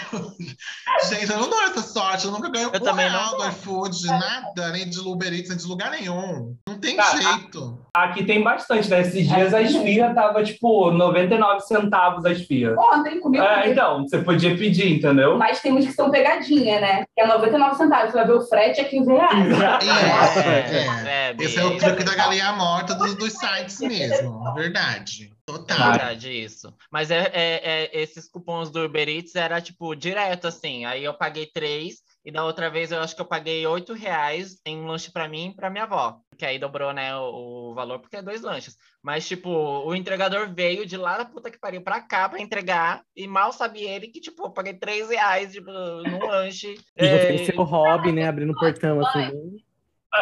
Gente, 1.08 1.30
eu 1.30 1.38
não 1.38 1.48
dou 1.50 1.62
essa 1.62 1.80
sorte, 1.82 2.24
eu 2.24 2.32
nunca 2.32 2.50
ganho 2.50 2.70
Eu 2.72 2.80
um 2.80 2.84
também 2.84 3.08
não 3.10 3.16
real 3.18 3.30
do 3.30 3.36
dou. 3.36 3.48
iFood, 3.48 4.06
nada, 4.08 4.70
nem 4.72 4.88
de 4.88 4.98
Uber 5.00 5.32
Eats, 5.32 5.50
nem 5.50 5.58
de 5.58 5.66
lugar 5.66 5.90
nenhum. 5.92 6.56
Não 6.68 6.78
tem 6.80 6.96
Tá. 6.96 7.04
jeito. 7.16 7.78
Aqui 7.94 8.24
tem 8.24 8.42
bastante, 8.42 8.88
né? 8.90 9.00
Esses 9.02 9.28
dias 9.28 9.54
a 9.54 9.60
esfirra 9.62 10.12
tava, 10.14 10.42
tipo, 10.42 10.90
99 10.90 11.60
centavos 11.60 12.24
a 12.24 12.30
esfirra. 12.32 12.74
Ontem 12.78 13.20
comigo. 13.20 13.44
É, 13.44 13.67
então, 13.70 14.02
você 14.02 14.18
podia 14.18 14.56
pedir, 14.56 14.92
entendeu? 14.92 15.36
Mas 15.38 15.60
tem 15.60 15.72
uns 15.72 15.86
que 15.86 15.92
são 15.92 16.10
pegadinha, 16.10 16.80
né? 16.80 17.04
Que 17.14 17.22
é 17.22 17.26
99 17.26 17.76
centavos. 17.76 18.10
Você 18.12 18.16
vai 18.18 18.26
ver 18.26 18.32
o 18.32 18.40
frete 18.42 18.80
é 18.80 18.84
15 18.84 19.12
reais. 19.12 19.46
É, 19.60 20.48
É, 20.48 21.08
é. 21.26 21.28
é, 21.30 21.34
Bi. 21.34 21.44
Esse 21.44 21.58
é 21.58 21.64
o 21.64 21.76
truque 21.78 22.04
da 22.04 22.14
galinha 22.14 22.52
morta 22.52 22.94
dos, 22.94 23.14
dos 23.14 23.32
sites 23.32 23.80
mesmo. 23.80 24.52
Verdade. 24.54 25.30
É 25.32 25.52
Total. 25.52 25.92
verdade, 25.92 26.30
isso. 26.30 26.72
Mas 26.90 27.10
é, 27.10 27.30
é- 27.32 27.60
é- 27.64 27.90
esses 28.02 28.28
cupons 28.28 28.70
do 28.70 28.84
Uber 28.84 29.08
Eats 29.08 29.34
era, 29.34 29.60
tipo, 29.60 29.94
direto, 29.94 30.46
assim. 30.46 30.84
Aí 30.84 31.02
eu 31.04 31.14
paguei 31.14 31.46
três, 31.46 31.96
e 32.28 32.30
da 32.30 32.44
outra 32.44 32.68
vez 32.68 32.92
eu 32.92 33.00
acho 33.00 33.16
que 33.16 33.22
eu 33.22 33.26
paguei 33.26 33.66
oito 33.66 33.94
reais 33.94 34.60
em 34.66 34.76
um 34.76 34.86
lanche 34.86 35.10
pra 35.10 35.26
mim 35.26 35.48
e 35.48 35.56
pra 35.56 35.70
minha 35.70 35.84
avó. 35.84 36.20
Que 36.36 36.44
aí 36.44 36.58
dobrou, 36.58 36.92
né, 36.92 37.16
o, 37.16 37.70
o 37.70 37.74
valor, 37.74 38.00
porque 38.00 38.16
é 38.18 38.22
dois 38.22 38.42
lanches. 38.42 38.76
Mas, 39.02 39.26
tipo, 39.26 39.48
o 39.48 39.94
entregador 39.94 40.52
veio 40.52 40.84
de 40.84 40.94
lá 40.98 41.16
da 41.16 41.24
puta 41.24 41.50
que 41.50 41.58
pariu 41.58 41.80
pra 41.80 42.02
cá 42.02 42.28
pra 42.28 42.38
entregar, 42.38 43.00
e 43.16 43.26
mal 43.26 43.50
sabia 43.50 43.88
ele 43.88 44.08
que, 44.08 44.20
tipo, 44.20 44.44
eu 44.44 44.50
paguei 44.50 44.74
três 44.74 45.08
reais, 45.08 45.54
tipo, 45.54 45.70
num 45.70 46.26
lanche. 46.26 46.74
E 46.98 47.02
você 47.02 47.14
É, 47.14 47.26
tem 47.28 47.46
seu 47.46 47.62
hobby, 47.62 48.12
né? 48.12 48.28
Abrindo 48.28 48.52
o 48.52 48.58
portão 48.58 49.00
assim. 49.00 49.56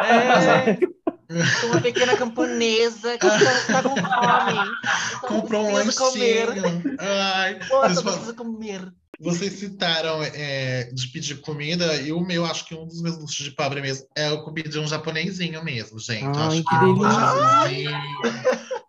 é, 0.05 1.67
uma 1.67 1.81
pequena 1.81 2.17
camponesa 2.17 3.19
que 3.19 3.27
está 3.27 3.83
com 3.83 3.97
fome. 3.97 4.71
Comprou 5.27 5.67
um 5.67 5.73
lanchinho. 5.73 6.47
Ai, 7.01 7.59
Pô, 7.69 7.81
preciso 7.81 8.37
comer. 8.37 8.93
Vocês 9.21 9.53
citaram 9.55 10.23
é, 10.23 10.91
de 10.93 11.09
pedir 11.09 11.37
comida, 11.41 11.95
e 11.97 12.13
o 12.13 12.21
meu, 12.21 12.45
acho 12.45 12.67
que 12.67 12.75
um 12.75 12.87
dos 12.87 13.01
meus 13.03 13.19
luxos 13.19 13.45
de 13.45 13.51
pobre 13.53 13.81
mesmo 13.81 14.07
é 14.17 14.29
eu 14.29 14.45
pedir 14.53 14.79
um 14.79 14.87
japonesinho 14.87 15.63
mesmo, 15.65 15.99
gente. 15.99 16.25
Ai, 16.25 16.47
acho 16.49 16.63
que 16.65 16.75
um 16.75 16.95
delícia. 16.95 17.19
luxozinho. 17.19 17.91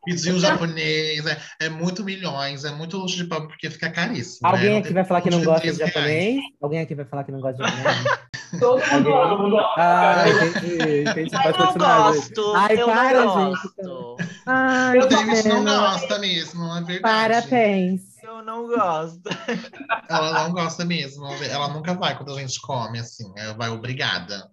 Pedir 0.06 0.34
um 0.34 0.40
japonês, 0.40 1.26
é, 1.26 1.38
é 1.62 1.70
muito 1.70 2.02
milhões, 2.04 2.64
é 2.64 2.72
muito 2.72 2.98
luxo 2.98 3.18
de 3.18 3.26
pobre, 3.26 3.50
porque 3.50 3.70
fica 3.70 3.90
caríssimo. 3.90 4.50
né? 4.50 4.56
Alguém 4.56 4.70
Não 4.72 4.78
aqui 4.80 4.94
vai 4.94 5.04
falar 5.04 5.22
que 5.22 5.30
não 5.30 5.44
gosta 5.44 5.62
de 5.62 5.68
10 5.68 5.78
reais. 5.78 5.94
japonês? 5.94 6.40
Alguém 6.62 6.80
aqui 6.80 6.96
vai 6.96 7.06
falar 7.06 7.24
que 7.26 7.32
não 7.34 7.42
gosta 7.42 7.62
de 7.64 7.70
japonês? 7.70 8.18
Todo 8.60 8.80
mundo 8.80 9.58
Ah, 9.76 10.24
entendi. 10.30 11.02
entendi. 11.10 11.36
Ai, 11.36 11.52
não 11.52 11.66
gente. 11.68 11.78
gosto. 11.78 12.54
Ai, 12.56 12.82
eu 12.82 12.86
para, 12.86 13.26
não 13.26 13.52
gente. 13.52 13.62
gosto. 13.76 14.16
Ai, 14.46 14.98
O 14.98 15.02
que 15.02 15.08
David 15.16 15.48
não 15.50 15.64
gosta 15.66 16.20
mesmo, 16.20 16.64
é 16.78 16.82
verdade. 16.84 17.02
Parabéns. 17.02 18.02
Eu 18.38 18.44
não 18.44 18.68
gosto. 18.68 19.30
Ela 20.08 20.44
não 20.44 20.52
gosta 20.52 20.86
mesmo. 20.86 21.26
Ela 21.44 21.70
nunca 21.70 21.96
vai 21.96 22.16
quando 22.16 22.36
a 22.36 22.40
gente 22.40 22.62
come, 22.62 23.00
assim. 23.00 23.34
Ela 23.36 23.56
vai 23.56 23.70
obrigada. 23.70 24.48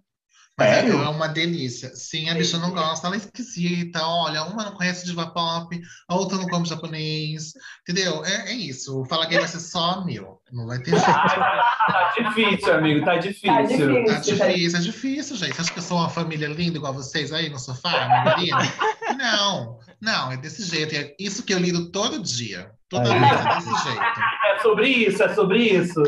Mas 0.57 0.69
é, 0.69 0.73
Sério? 0.81 1.03
é 1.03 1.09
uma 1.09 1.27
delícia. 1.27 1.93
Sim, 1.95 2.29
a 2.29 2.33
bicha 2.33 2.57
não 2.57 2.71
gosta, 2.71 3.05
ela 3.05 3.15
é 3.15 3.19
esquisita. 3.19 4.01
Olha, 4.01 4.43
uma 4.45 4.63
não 4.63 4.71
conhece 4.71 5.05
diva 5.05 5.27
pop, 5.27 5.79
a 6.07 6.15
outra 6.15 6.37
não 6.37 6.47
come 6.47 6.65
japonês. 6.65 7.51
Entendeu? 7.81 8.25
É, 8.25 8.51
é 8.51 8.53
isso. 8.53 9.01
O 9.01 9.05
Fala 9.05 9.27
Gay 9.27 9.37
vai 9.37 9.47
ser 9.47 9.59
só 9.59 10.03
meu. 10.03 10.39
Não 10.51 10.65
vai 10.65 10.79
ter 10.79 10.91
jeito. 10.91 11.05
Tá 11.85 12.13
difícil, 12.17 12.73
amigo, 12.73 13.05
tá 13.05 13.17
difícil. 13.17 13.47
Tá 13.49 13.61
difícil. 13.61 14.05
Tá 14.05 14.19
difícil, 14.19 14.79
é 14.79 14.81
difícil, 14.81 15.35
gente. 15.35 15.55
Você 15.55 15.61
acha 15.61 15.73
que 15.73 15.79
eu 15.79 15.83
sou 15.83 15.97
uma 15.97 16.09
família 16.09 16.47
linda 16.47 16.77
igual 16.77 16.93
vocês 16.93 17.31
aí 17.31 17.49
no 17.49 17.59
sofá, 17.59 18.07
Margarida? 18.07 18.57
Não, 19.17 19.79
não, 20.01 20.31
é 20.31 20.37
desse 20.37 20.63
jeito. 20.63 20.93
É 20.95 21.15
isso 21.19 21.43
que 21.43 21.53
eu 21.53 21.59
lido 21.59 21.91
todo 21.91 22.21
dia. 22.21 22.71
Toda 23.03 23.15
é 23.15 23.55
desse 23.55 23.83
jeito. 23.83 24.01
É 24.45 24.59
sobre 24.61 24.87
isso, 24.87 25.23
é 25.23 25.33
sobre 25.33 25.59
isso. 25.63 26.03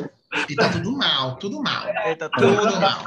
E 0.50 0.56
tá 0.56 0.70
tudo 0.70 0.92
mal, 0.98 1.36
tudo 1.38 1.62
mal. 1.64 1.88
Eita, 2.06 2.30
Tudo 2.30 2.56
tudo 2.58 2.82
mal. 2.82 3.06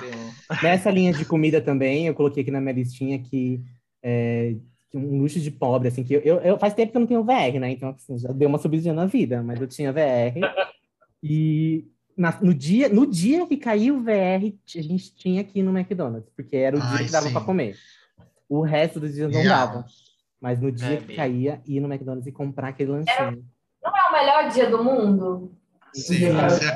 Nessa 0.62 0.90
linha 0.90 1.12
de 1.12 1.24
comida 1.24 1.60
também, 1.60 2.06
eu 2.06 2.14
coloquei 2.14 2.42
aqui 2.42 2.50
na 2.50 2.60
minha 2.60 2.72
listinha 2.74 3.18
que 3.18 3.60
é, 4.02 4.54
um 4.94 5.18
luxo 5.18 5.38
de 5.38 5.50
pobre, 5.50 5.88
assim, 5.88 6.02
que 6.02 6.14
eu, 6.14 6.20
eu, 6.22 6.58
faz 6.58 6.74
tempo 6.74 6.90
que 6.92 6.96
eu 6.96 7.00
não 7.00 7.06
tenho 7.06 7.24
VR, 7.24 7.58
né? 7.60 7.70
Então, 7.70 7.90
assim, 7.90 8.18
já 8.18 8.32
deu 8.32 8.48
uma 8.48 8.58
subidinha 8.58 8.94
na 8.94 9.06
vida, 9.06 9.42
mas 9.42 9.60
eu 9.60 9.66
tinha 9.66 9.92
VR. 9.92 10.40
E 11.22 11.84
na- 12.16 12.38
no, 12.40 12.54
dia, 12.54 12.88
no 12.88 13.06
dia 13.06 13.46
que 13.46 13.56
caiu 13.56 13.96
o 13.98 14.02
VR, 14.02 14.54
a 14.76 14.82
gente 14.82 15.14
tinha 15.14 15.44
que 15.44 15.58
ir 15.60 15.62
no 15.62 15.76
McDonald's, 15.76 16.30
porque 16.34 16.56
era 16.56 16.76
o 16.76 16.80
dia 16.80 16.88
Ai, 16.90 17.04
que 17.04 17.12
dava 17.12 17.30
para 17.30 17.40
comer. 17.44 17.76
O 18.48 18.62
resto 18.62 18.98
dos 18.98 19.14
dias 19.14 19.30
não 19.30 19.44
dava. 19.44 19.84
Mas 20.40 20.58
no 20.58 20.72
dia 20.72 20.94
É, 20.94 20.96
que 20.96 21.14
caía, 21.14 21.60
ir 21.66 21.80
no 21.80 21.86
McDonald's 21.92 22.26
e 22.26 22.32
comprar 22.32 22.68
aquele 22.68 22.90
lanchinho. 22.90 23.44
Não 23.82 23.96
é 23.96 24.08
o 24.08 24.12
melhor 24.12 24.48
dia 24.48 24.68
do 24.68 24.82
mundo? 24.84 25.52
Sim, 25.92 26.14
Sim. 26.14 26.32
você 26.32 26.66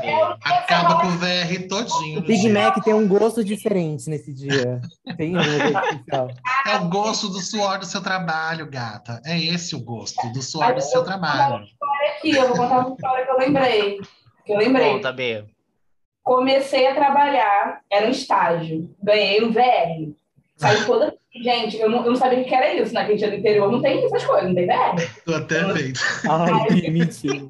acaba 0.42 1.00
com 1.00 1.06
o 1.06 1.10
VR 1.10 1.68
todinho. 1.68 2.18
O 2.18 2.22
Big 2.22 2.40
dia. 2.40 2.52
Mac 2.52 2.82
tem 2.82 2.94
um 2.94 3.06
gosto 3.06 3.44
diferente 3.44 4.10
nesse 4.10 4.32
dia. 4.32 4.80
Tem 5.16 5.36
um. 5.36 5.40
É 5.40 6.76
o 6.76 6.88
gosto 6.88 7.28
do 7.28 7.40
suor 7.40 7.78
do 7.78 7.86
seu 7.86 8.02
trabalho, 8.02 8.68
gata. 8.68 9.20
É 9.24 9.38
esse 9.38 9.76
o 9.76 9.80
gosto, 9.80 10.32
do 10.32 10.42
suor 10.42 10.74
do 10.74 10.80
seu 10.80 11.04
trabalho. 11.04 11.64
Aqui, 12.16 12.30
eu 12.30 12.48
vou 12.48 12.56
contar 12.56 12.78
uma 12.78 12.94
história 12.94 13.24
que 13.24 13.30
eu 13.30 13.38
lembrei. 13.38 14.00
Que 14.44 14.52
eu 14.52 14.58
lembrei. 14.58 14.92
Conta, 14.94 15.12
B. 15.12 15.44
Comecei 16.22 16.86
a 16.86 16.94
trabalhar, 16.94 17.82
era 17.90 18.06
um 18.06 18.10
estágio. 18.10 18.90
Ganhei 19.02 19.44
um 19.44 19.52
VR. 19.52 20.12
Saí 20.56 20.84
toda. 20.86 21.14
Gente, 21.34 21.78
eu 21.78 21.90
não, 21.90 22.04
eu 22.04 22.10
não 22.10 22.16
sabia 22.16 22.40
o 22.40 22.44
que 22.44 22.54
era 22.54 22.74
isso, 22.74 22.94
né? 22.94 23.04
Que 23.04 23.12
a 23.12 23.16
gente 23.16 23.24
é 23.24 23.30
do 23.30 23.36
interior 23.36 23.70
não 23.70 23.82
tem 23.82 24.04
essas 24.04 24.24
coisas, 24.24 24.46
não 24.46 24.54
tem 24.54 24.66
VR. 24.66 25.22
Tô 25.24 25.34
até 25.34 25.64
vendo. 25.64 25.98
Ai, 26.28 26.80
que 26.80 26.90
mentira. 26.90 27.46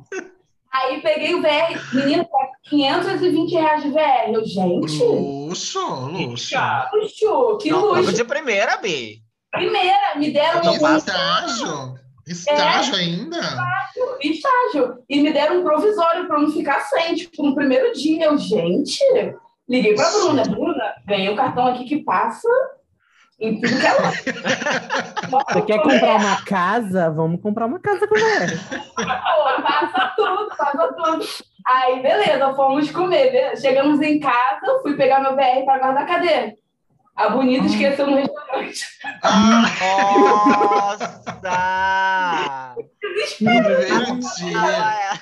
Aí 0.72 1.00
peguei 1.02 1.34
o 1.34 1.42
VR, 1.42 1.94
menino, 1.94 2.24
tá 2.24 2.48
520 2.64 3.52
reais 3.52 3.82
de 3.82 3.90
VR. 3.90 4.32
Eu, 4.32 4.44
gente, 4.44 4.80
Luxo, 4.80 5.84
luxo. 6.06 6.56
luxo, 6.92 7.58
que 7.58 7.70
Não, 7.70 7.92
luxo. 7.92 8.12
de 8.12 8.24
primeira, 8.24 8.76
B. 8.78 9.18
Primeira, 9.52 10.16
me 10.16 10.30
deram 10.32 10.64
Não 10.64 10.72
um. 10.72 10.96
Estágio? 10.96 11.94
Estágio 12.26 12.94
ainda? 12.96 13.38
estágio 14.20 14.98
e 15.08 15.20
me 15.20 15.30
deram 15.32 15.60
um 15.60 15.62
provisório 15.62 16.26
para 16.26 16.36
eu 16.38 16.42
não 16.42 16.50
ficar 16.52 16.80
sem, 16.80 17.14
tipo, 17.14 17.42
no 17.44 17.54
primeiro 17.54 17.92
dia. 17.92 18.24
Eu, 18.24 18.38
gente, 18.38 18.98
liguei 19.68 19.94
pra 19.94 20.10
Bruna. 20.10 20.42
Bruna, 20.42 20.94
ganhei 21.06 21.28
um 21.28 21.36
cartão 21.36 21.66
aqui 21.66 21.84
que 21.84 22.02
passa 22.02 22.48
em 23.48 23.60
tudo 23.60 23.80
que 23.80 23.86
é 23.86 23.92
lá. 23.92 24.10
Você 25.52 25.62
quer 25.62 25.82
comprar 25.82 26.16
uma 26.16 26.44
casa? 26.44 27.10
Vamos 27.10 27.40
comprar 27.40 27.66
uma 27.66 27.80
casa 27.80 28.06
com. 28.06 28.14
Pô, 28.14 29.62
passa 29.62 30.12
tudo, 30.16 30.48
passa 30.56 30.92
tudo. 30.94 31.24
Aí, 31.66 32.00
beleza, 32.02 32.54
fomos 32.54 32.90
comer. 32.90 33.32
beleza? 33.32 33.60
Chegamos 33.60 34.00
em 34.00 34.20
casa, 34.20 34.78
fui 34.82 34.96
pegar 34.96 35.20
meu 35.20 35.34
VR 35.34 35.64
para 35.64 35.78
guardar. 35.78 36.06
Cadê? 36.06 36.56
A 37.16 37.28
bonita 37.28 37.66
esqueceu 37.66 38.06
no 38.08 38.16
restaurante. 38.16 38.84
Nossa! 39.22 41.22
Ah, 41.46 42.74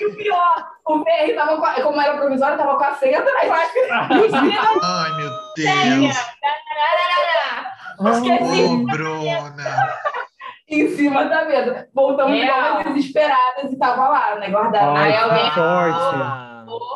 E 0.01 0.07
o 0.07 0.17
pior, 0.17 0.67
o 0.87 0.99
VR 1.01 1.35
tava 1.37 1.57
com 1.59 1.65
a, 1.67 1.75
como 1.83 2.01
era 2.01 2.17
provisório, 2.17 2.57
tava 2.57 2.79
com 2.79 2.85
a 2.85 2.95
senha 2.95 3.19
atrás. 3.19 3.71
Ai, 3.91 5.11
meu 5.17 5.31
Deus. 5.57 6.17
Esqueci 8.11 8.63
Ô, 8.65 8.85
Bruna. 8.87 9.89
em 10.69 10.97
cima 10.97 11.25
da 11.27 11.45
mesa. 11.45 11.89
Voltamos 11.95 12.37
igual 12.39 12.83
desesperadas 12.85 13.71
e 13.73 13.77
tava 13.77 14.09
lá, 14.09 14.37
né? 14.37 14.49
Guardado. 14.51 14.97
Ai, 14.97 15.13
Aí 15.13 15.19
alguém- 15.19 15.53
sorte. 15.53 15.99
ah, 16.01 16.49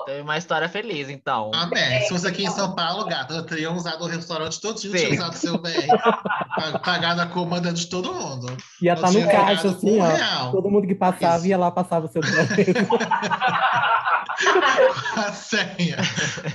Teve 0.06 0.22
uma 0.22 0.38
história 0.38 0.68
feliz, 0.70 1.10
então. 1.10 1.50
Amém. 1.54 2.00
Se 2.02 2.08
fosse 2.08 2.26
aqui 2.26 2.44
em 2.46 2.50
São 2.50 2.74
Paulo, 2.74 3.04
gata, 3.04 3.34
eu 3.34 3.44
teria 3.44 3.70
usado 3.70 4.04
o 4.04 4.06
restaurante 4.06 4.58
todinho, 4.58 4.94
tinha 4.94 5.08
Sim. 5.10 5.14
usado 5.16 5.34
seu 5.34 5.58
pa- 5.60 6.78
Pagado 6.82 7.20
a 7.20 7.26
comanda 7.26 7.70
de 7.72 7.86
todo 7.86 8.14
mundo. 8.14 8.56
Ia 8.80 8.94
estar 8.94 9.08
no 9.08 9.12
tinha 9.12 9.26
caixa, 9.26 9.68
assim, 9.68 10.00
ó. 10.00 10.06
real. 10.06 10.52
Todo 10.52 10.70
mundo 10.70 10.86
que 10.86 10.94
passava 10.94 11.36
Isso. 11.38 11.46
ia 11.48 11.58
lá, 11.58 11.70
passava 11.70 12.06
o 12.06 12.08
seu 12.08 12.22
boleto. 12.22 12.54
A 15.16 15.32
senha. 15.32 15.96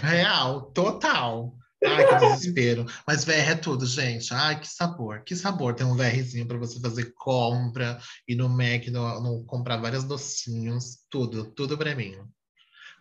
Real, 0.02 0.62
total. 0.74 1.52
Ai, 1.84 2.08
que 2.08 2.16
desespero. 2.16 2.86
Mas 3.08 3.24
VR 3.26 3.52
é 3.52 3.56
tudo, 3.56 3.86
gente. 3.86 4.34
Ai, 4.34 4.60
que 4.60 4.68
sabor. 4.68 5.24
Que 5.24 5.36
sabor 5.36 5.74
ter 5.74 5.84
um 5.84 5.96
VRzinho 5.96 6.46
para 6.48 6.58
você 6.58 6.80
fazer 6.80 7.12
compra, 7.16 7.98
ir 8.28 8.36
no 8.36 8.48
Mac, 8.48 8.88
no, 8.88 9.20
no- 9.22 9.44
comprar 9.46 9.78
vários 9.78 10.04
docinhos. 10.04 11.00
Tudo, 11.10 11.46
tudo 11.46 11.78
para 11.78 11.96
mim. 11.96 12.16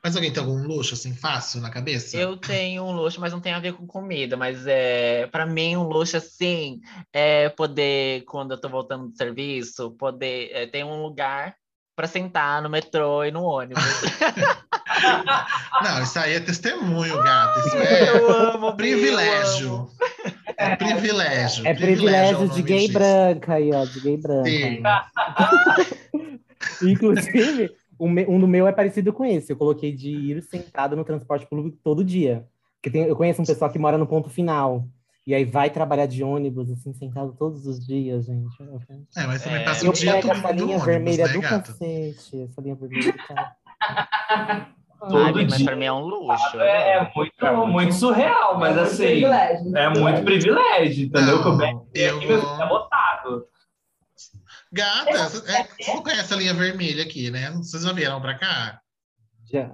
Mas 0.03 0.17
alguém 0.17 0.33
tem 0.33 0.43
algum 0.43 0.63
luxo, 0.67 0.95
assim, 0.95 1.15
fácil 1.15 1.61
na 1.61 1.69
cabeça? 1.69 2.17
Eu 2.17 2.35
tenho 2.39 2.83
um 2.85 2.93
luxo, 2.93 3.21
mas 3.21 3.33
não 3.33 3.41
tem 3.41 3.53
a 3.53 3.61
ver 3.61 3.75
com 3.75 3.87
comida. 3.87 4.35
Mas 4.35 4.67
é, 4.67 5.27
para 5.27 5.45
mim, 5.45 5.77
um 5.77 5.83
luxo 5.83 6.17
assim 6.17 6.81
é 7.13 7.51
poder, 7.51 8.23
quando 8.25 8.53
eu 8.53 8.59
tô 8.59 8.69
voltando 8.71 9.09
do 9.09 9.17
serviço, 9.17 9.91
poder 9.93 10.51
é, 10.53 10.67
ter 10.67 10.85
um 10.85 11.03
lugar 11.03 11.55
para 11.95 12.07
sentar 12.07 12.63
no 12.63 12.71
metrô 12.71 13.25
e 13.25 13.31
no 13.31 13.43
ônibus. 13.43 13.83
Não, 15.83 16.03
isso 16.03 16.19
aí 16.19 16.35
é 16.35 16.41
testemunho, 16.41 17.23
gato. 17.23 17.59
Isso 17.61 17.77
é 17.77 18.11
eu 18.11 18.31
amo 18.55 18.77
privilégio. 18.77 19.75
amo. 19.75 19.91
É 20.57 20.77
privilégio. 20.77 21.67
É 21.67 21.71
é 21.71 21.75
privilégio 21.75 22.41
o 22.43 22.49
de 22.49 22.63
gay 22.63 22.81
disso. 22.87 22.93
branca 22.93 23.55
aí, 23.55 23.71
ó, 23.73 23.85
de 23.85 24.01
gay 24.01 24.17
branca. 24.17 24.49
Sim. 24.49 24.83
Inclusive, 26.91 27.71
um 27.99 28.39
do 28.41 28.47
meu 28.49 28.67
é 28.67 28.73
parecido 28.73 29.13
com 29.13 29.25
esse. 29.25 29.53
Eu 29.53 29.57
coloquei 29.57 29.93
de 29.95 30.11
ir 30.11 30.43
sentado 30.43 30.97
no 30.97 31.05
transporte 31.05 31.47
público 31.47 31.77
todo 31.83 32.05
dia. 32.05 32.45
Porque 32.77 32.91
tem- 32.91 33.09
eu 33.09 33.17
conheço 33.17 33.43
um 33.43 33.45
pessoal 33.47 33.71
que 33.71 33.79
mora 33.79 33.99
no 33.99 34.07
ponto 34.07 34.29
final. 34.31 34.87
E 35.27 35.35
aí 35.35 35.45
vai 35.45 35.69
trabalhar 35.71 36.07
de 36.07 36.25
ônibus, 36.25 36.71
assim, 36.71 36.93
sentado 36.95 37.35
todos 37.39 37.67
os 37.67 37.79
dias, 37.87 38.25
gente. 38.25 38.59
Eu, 38.61 38.81
É, 39.17 39.27
mas 39.27 39.43
também 39.43 39.61
É. 39.61 39.65
passa 39.65 39.89
o 39.89 39.93
dia 39.93 40.13
pego 40.15 40.29
todo 40.29 40.39
essa 40.39 40.51
linha 40.51 40.65
ônibus, 40.67 40.85
vermelha 40.87 41.27
né, 41.27 41.33
do 41.35 41.41
gata? 41.43 41.59
cacete. 41.73 42.43
Essa 42.43 42.61
linha 42.61 42.75
vermelha 42.75 43.13
do 43.13 43.19
cacete. 43.19 43.51
Todo 45.01 45.17
Ai, 45.19 45.33
mas 45.33 45.57
dia. 45.57 45.65
para 45.67 45.77
mim 45.77 45.85
é 45.87 45.93
um 45.93 46.01
luxo. 46.05 46.57
eu 46.57 46.61
É, 46.61 46.99
amo. 46.99 47.09
é 47.09 47.13
muito, 47.53 47.67
muito 47.69 47.95
surreal, 47.95 48.59
mas 48.59 48.77
assim, 48.77 49.07
Privilégio. 49.07 49.77
é 49.77 49.89
muito 49.89 50.23
privilégio, 50.23 51.07
entendeu? 51.07 51.43
Não, 51.43 51.55
aqui 51.83 51.91
eu 51.95 52.41
é 52.61 52.65
lotado. 52.65 53.47
Gata, 54.73 55.29
você 55.29 55.51
é, 55.53 55.67
você 55.81 55.95
não 55.95 56.03
conhece 56.03 56.33
a 56.33 56.37
linha 56.37 56.55
vermelha 56.55 57.03
aqui, 57.03 57.31
né? 57.31 57.51
Vocês 57.57 57.83
já 57.83 57.93
vieram 57.93 58.21
pra 58.21 58.39
cá? 58.39 58.79
Já, 59.53 59.71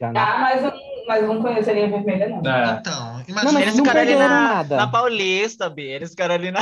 já 0.00 0.06
não. 0.06 0.14
Tá, 0.14 0.38
mas 0.38 0.64
eu, 0.64 0.72
mas 1.06 1.22
eu 1.22 1.34
não 1.34 1.42
conheço 1.42 1.68
a 1.68 1.72
linha 1.74 1.88
vermelha, 1.90 2.28
não. 2.30 2.50
É. 2.50 2.78
Então, 2.80 3.24
imagina. 3.28 3.52
mas 3.52 3.62
Eles 3.62 3.76
ficaram 3.76 4.00
ali 4.00 4.14
na, 4.14 4.64
na 4.64 4.86
Paulista, 4.86 5.68
Bi. 5.68 5.82
Eles 5.82 6.10
ficaram 6.10 6.34
ali 6.36 6.50
na 6.50 6.60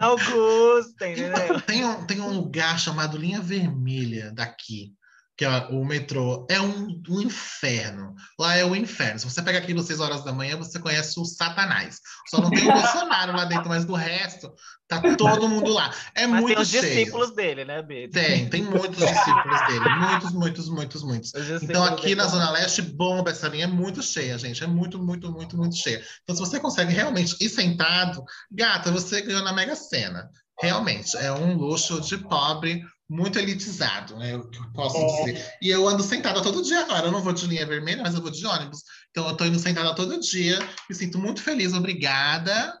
na 0.00 0.06
Augusta, 0.08 1.06
entendeu? 1.08 1.60
Tem 1.60 1.84
um, 1.84 2.06
tem 2.06 2.20
um 2.20 2.30
lugar 2.32 2.76
chamado 2.78 3.16
Linha 3.16 3.40
Vermelha 3.40 4.32
daqui. 4.34 4.92
Que 5.36 5.46
ó, 5.46 5.68
o 5.70 5.84
metrô 5.84 6.46
é 6.50 6.60
um, 6.60 7.00
um 7.08 7.20
inferno. 7.20 8.14
Lá 8.38 8.56
é 8.56 8.64
o 8.64 8.76
inferno. 8.76 9.18
Se 9.18 9.24
você 9.24 9.42
pega 9.42 9.58
aqui 9.58 9.72
às 9.72 9.86
6 9.86 10.00
horas 10.00 10.24
da 10.24 10.32
manhã, 10.32 10.56
você 10.56 10.78
conhece 10.78 11.18
o 11.18 11.24
Satanás. 11.24 12.00
Só 12.28 12.40
não 12.40 12.50
tem 12.50 12.68
o 12.68 12.72
Bolsonaro 12.72 13.32
lá 13.32 13.44
dentro, 13.44 13.68
mas 13.68 13.84
do 13.84 13.94
resto, 13.94 14.52
tá 14.86 15.00
todo 15.16 15.48
mundo 15.48 15.72
lá. 15.72 15.92
É 16.14 16.26
Mas 16.26 16.40
muito 16.40 16.54
tem 16.54 16.62
os 16.62 16.68
cheio. 16.68 16.82
discípulos 16.82 17.34
dele, 17.34 17.64
né, 17.64 17.82
Bito? 17.82 18.12
Tem, 18.12 18.48
tem 18.48 18.62
muitos 18.62 18.98
discípulos 18.98 19.66
dele. 19.66 19.88
Muitos, 19.88 20.32
muitos, 20.32 20.68
muitos, 20.68 21.02
muitos. 21.02 21.32
Então 21.62 21.82
aqui 21.84 22.14
na 22.14 22.26
Zona 22.26 22.50
Leste 22.50 22.82
bomba 22.82 23.30
essa 23.30 23.48
linha, 23.48 23.64
é 23.64 23.68
muito 23.68 24.02
cheia, 24.02 24.36
gente. 24.36 24.62
É 24.62 24.66
muito, 24.66 24.98
muito, 24.98 25.32
muito, 25.32 25.56
muito 25.56 25.76
cheia. 25.76 26.02
Então, 26.22 26.36
se 26.36 26.40
você 26.40 26.60
consegue 26.60 26.92
realmente 26.92 27.36
ir 27.40 27.48
sentado, 27.48 28.22
gata, 28.50 28.90
você 28.90 29.22
ganhou 29.22 29.42
na 29.42 29.52
Mega 29.52 29.74
Sena. 29.74 30.28
Realmente, 30.60 31.16
é 31.16 31.32
um 31.32 31.56
luxo 31.56 32.00
de 32.00 32.18
pobre 32.18 32.84
muito 33.12 33.38
elitizado, 33.38 34.16
né? 34.16 34.34
O 34.36 34.48
que 34.48 34.58
eu 34.58 34.72
posso 34.72 34.98
dizer. 34.98 35.54
E 35.60 35.68
eu 35.68 35.86
ando 35.86 36.02
sentada 36.02 36.42
todo 36.42 36.62
dia 36.62 36.80
agora. 36.80 37.06
Eu 37.06 37.12
não 37.12 37.20
vou 37.20 37.34
de 37.34 37.46
linha 37.46 37.66
vermelha, 37.66 38.02
mas 38.02 38.14
eu 38.14 38.22
vou 38.22 38.30
de 38.30 38.44
ônibus. 38.46 38.82
Então 39.10 39.28
eu 39.28 39.36
tô 39.36 39.44
indo 39.44 39.58
sentada 39.58 39.94
todo 39.94 40.18
dia. 40.18 40.58
Me 40.88 40.96
sinto 40.96 41.18
muito 41.18 41.42
feliz, 41.42 41.74
obrigada. 41.74 42.78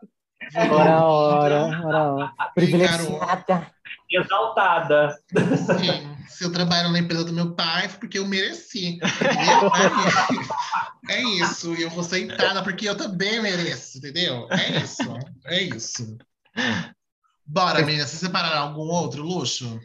Ora, 0.56 1.04
ora, 1.04 1.64
ora, 1.86 2.12
ora. 2.14 2.32
Privilegiada. 2.54 3.70
Exaltada. 4.10 5.14
Sim, 5.78 6.16
se 6.26 6.44
eu 6.44 6.52
trabalho 6.52 6.90
na 6.90 6.98
empresa 6.98 7.24
do 7.24 7.32
meu 7.32 7.54
pai, 7.54 7.88
foi 7.88 8.00
porque 8.00 8.18
eu 8.18 8.26
mereci. 8.26 8.96
Entendeu? 8.96 9.70
É, 11.08 11.14
é 11.14 11.22
isso. 11.22 11.74
E 11.74 11.82
eu 11.82 11.90
vou 11.90 12.02
sentada 12.02 12.62
porque 12.62 12.88
eu 12.88 12.96
também 12.96 13.40
mereço, 13.42 13.98
entendeu? 13.98 14.48
É 14.50 14.82
isso. 14.82 15.18
É 15.44 15.62
isso. 15.62 16.16
Bora, 17.46 17.82
menina, 17.82 18.06
vocês 18.06 18.20
separaram 18.20 18.62
algum 18.62 18.88
outro 18.88 19.22
luxo? 19.22 19.78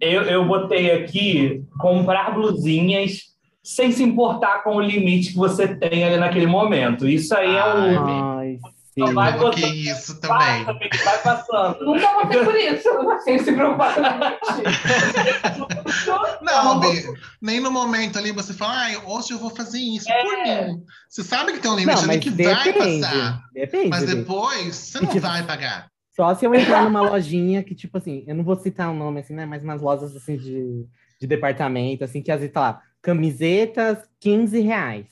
Eu, 0.00 0.22
eu 0.22 0.44
botei 0.46 0.90
aqui 0.92 1.62
comprar 1.78 2.32
blusinhas 2.34 3.22
sem 3.62 3.92
se 3.92 4.02
importar 4.02 4.62
com 4.62 4.76
o 4.76 4.80
limite 4.80 5.30
que 5.32 5.36
você 5.36 5.68
tem 5.76 6.04
ali 6.04 6.16
naquele 6.16 6.46
momento. 6.46 7.06
Isso 7.08 7.34
aí 7.36 7.54
é 7.54 7.64
o. 7.64 8.04
Ai, 8.38 8.58
sim. 8.94 9.00
vai 9.00 9.10
Eu 9.10 9.14
botar- 9.14 9.38
coloquei 9.38 9.70
isso 9.70 10.18
Vai, 10.22 10.64
também. 10.64 10.88
vai 11.04 11.18
passando. 11.22 11.84
Nunca 11.84 12.08
passei 12.08 12.44
por 12.44 12.56
isso, 12.56 12.88
sem 13.24 13.38
se 13.40 13.52
preocupar 13.52 13.94
com 13.94 14.00
Não, 16.44 16.80
Bi, 16.80 17.04
nem 17.42 17.60
no 17.60 17.70
momento 17.70 18.18
ali 18.18 18.32
você 18.32 18.54
fala, 18.54 18.72
ai, 18.74 18.96
hoje 19.04 19.32
eu 19.32 19.38
vou 19.38 19.50
fazer 19.50 19.78
isso 19.78 20.10
É. 20.10 20.22
por 20.22 20.32
mim. 20.44 20.82
Você 21.08 21.22
sabe 21.22 21.52
que 21.52 21.58
tem 21.58 21.70
um 21.70 21.76
limite 21.76 22.02
Não, 22.02 22.10
ali 22.10 22.18
que 22.20 22.30
vai 22.30 22.64
depende. 22.64 23.00
passar. 23.02 23.40
Depende. 23.52 23.88
Mas 23.88 24.06
depois 24.06 24.74
você 24.76 25.00
não 25.00 25.10
vai 25.20 25.42
pagar. 25.42 25.88
Só 26.18 26.34
se 26.34 26.44
eu 26.44 26.52
entrar 26.52 26.82
numa 26.82 27.00
lojinha 27.00 27.62
que, 27.62 27.76
tipo 27.76 27.96
assim, 27.96 28.24
eu 28.26 28.34
não 28.34 28.42
vou 28.42 28.56
citar 28.56 28.90
o 28.90 28.94
nome, 28.94 29.20
assim, 29.20 29.34
né? 29.34 29.46
Mas 29.46 29.62
umas 29.62 29.80
lojas, 29.80 30.16
assim, 30.16 30.36
de, 30.36 30.84
de 31.20 31.26
departamento, 31.28 32.02
assim, 32.02 32.20
que 32.20 32.32
às 32.32 32.40
vezes 32.40 32.52
tá 32.52 32.60
lá, 32.60 32.82
camisetas, 33.00 33.98
15 34.18 34.58
reais. 34.58 35.06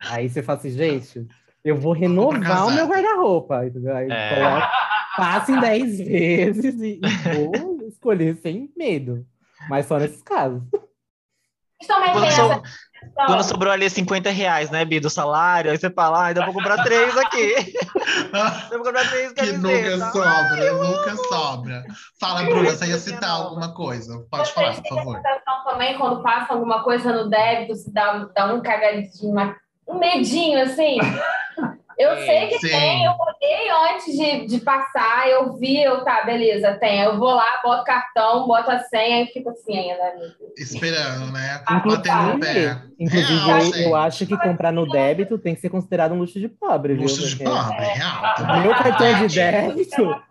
Aí 0.00 0.28
você 0.28 0.42
fala 0.42 0.58
assim, 0.58 0.70
gente, 0.70 1.24
eu 1.64 1.76
vou 1.76 1.92
renovar 1.92 2.66
o 2.66 2.72
meu 2.72 2.88
guarda-roupa, 2.88 3.64
entendeu? 3.64 3.94
Aí 3.94 4.10
É. 4.10 4.34
coloco, 4.34 4.66
passo 5.16 5.52
em 5.52 5.60
10 5.60 5.98
vezes 6.02 6.80
e, 6.80 7.00
e 7.00 7.46
vou 7.46 7.86
escolher 7.86 8.36
sem 8.42 8.72
medo. 8.76 9.24
Mas 9.68 9.86
só 9.86 10.00
nesses 10.00 10.20
casos. 10.22 10.62
Quando, 11.86 12.30
so- 12.30 12.42
essa 12.42 12.60
questão. 12.60 13.26
quando 13.26 13.42
sobrou 13.44 13.72
ali 13.72 13.88
50 13.88 14.30
reais, 14.30 14.70
né, 14.70 14.84
Bi, 14.84 15.00
do 15.00 15.08
salário, 15.08 15.70
aí 15.70 15.78
você 15.78 15.90
fala, 15.90 16.18
ah, 16.18 16.26
ainda 16.26 16.44
vou 16.44 16.54
comprar 16.54 16.82
três 16.84 17.16
aqui. 17.16 17.54
Ainda 18.32 18.76
vou 18.76 18.84
comprar 18.84 19.08
três 19.08 19.32
Que 19.32 19.52
nunca 19.52 20.10
sobra, 20.12 20.72
nunca 20.72 21.16
sobra. 21.16 21.84
Fala, 22.20 22.42
Bruna, 22.44 22.70
você 22.70 22.86
ia 22.86 22.98
citar 22.98 23.30
alguma 23.30 23.72
coisa? 23.74 24.24
Pode 24.30 24.52
falar, 24.52 24.74
por 24.74 24.88
favor. 24.88 25.16
sensação 25.16 25.64
também, 25.64 25.96
quando 25.98 26.22
passa 26.22 26.52
alguma 26.52 26.82
coisa 26.82 27.12
no 27.12 27.28
débito, 27.30 27.74
se 27.76 27.92
dá, 27.92 28.28
dá 28.34 28.52
um 28.52 28.60
cagadinho, 28.62 29.56
um 29.88 29.98
medinho, 29.98 30.62
assim. 30.62 30.98
Eu 32.00 32.16
Sim, 32.16 32.24
sei 32.24 32.46
que 32.46 32.58
sim. 32.60 32.68
tem, 32.68 33.04
eu 33.04 33.12
olhei 33.12 33.70
antes 33.92 34.16
de, 34.16 34.46
de 34.46 34.60
passar, 34.64 35.28
eu 35.28 35.52
vi, 35.58 35.82
eu, 35.82 36.02
tá, 36.02 36.24
beleza, 36.24 36.72
tem. 36.78 37.02
Eu 37.02 37.18
vou 37.18 37.34
lá, 37.34 37.60
boto 37.62 37.84
cartão, 37.84 38.46
boto 38.46 38.70
a 38.70 38.78
senha 38.78 39.24
e 39.24 39.26
fico 39.26 39.50
assim 39.50 39.78
ainda. 39.78 40.08
amigo. 40.08 40.34
Esperando, 40.56 41.30
né? 41.30 41.62
Inclusive- 41.70 42.02
Batendo 42.08 42.36
o 42.36 42.40
pé. 42.40 42.82
Inclusive, 42.98 43.44
Real, 43.44 43.60
eu, 43.60 43.74
eu 43.74 43.94
acho 43.96 44.26
que 44.26 44.34
comprar 44.38 44.72
no 44.72 44.90
débito 44.90 45.36
tem 45.36 45.54
que 45.54 45.60
ser 45.60 45.68
considerado 45.68 46.12
um 46.12 46.18
luxo 46.20 46.40
de 46.40 46.48
pobre, 46.48 46.94
viu? 46.94 47.02
Luxo 47.02 47.20
de 47.20 47.36
Porque 47.36 47.44
pobre, 47.44 47.84
real. 47.84 48.34
também. 48.34 48.60
Meu 48.62 48.74
cartão 48.74 49.26
de 49.26 49.34
débito, 49.34 50.22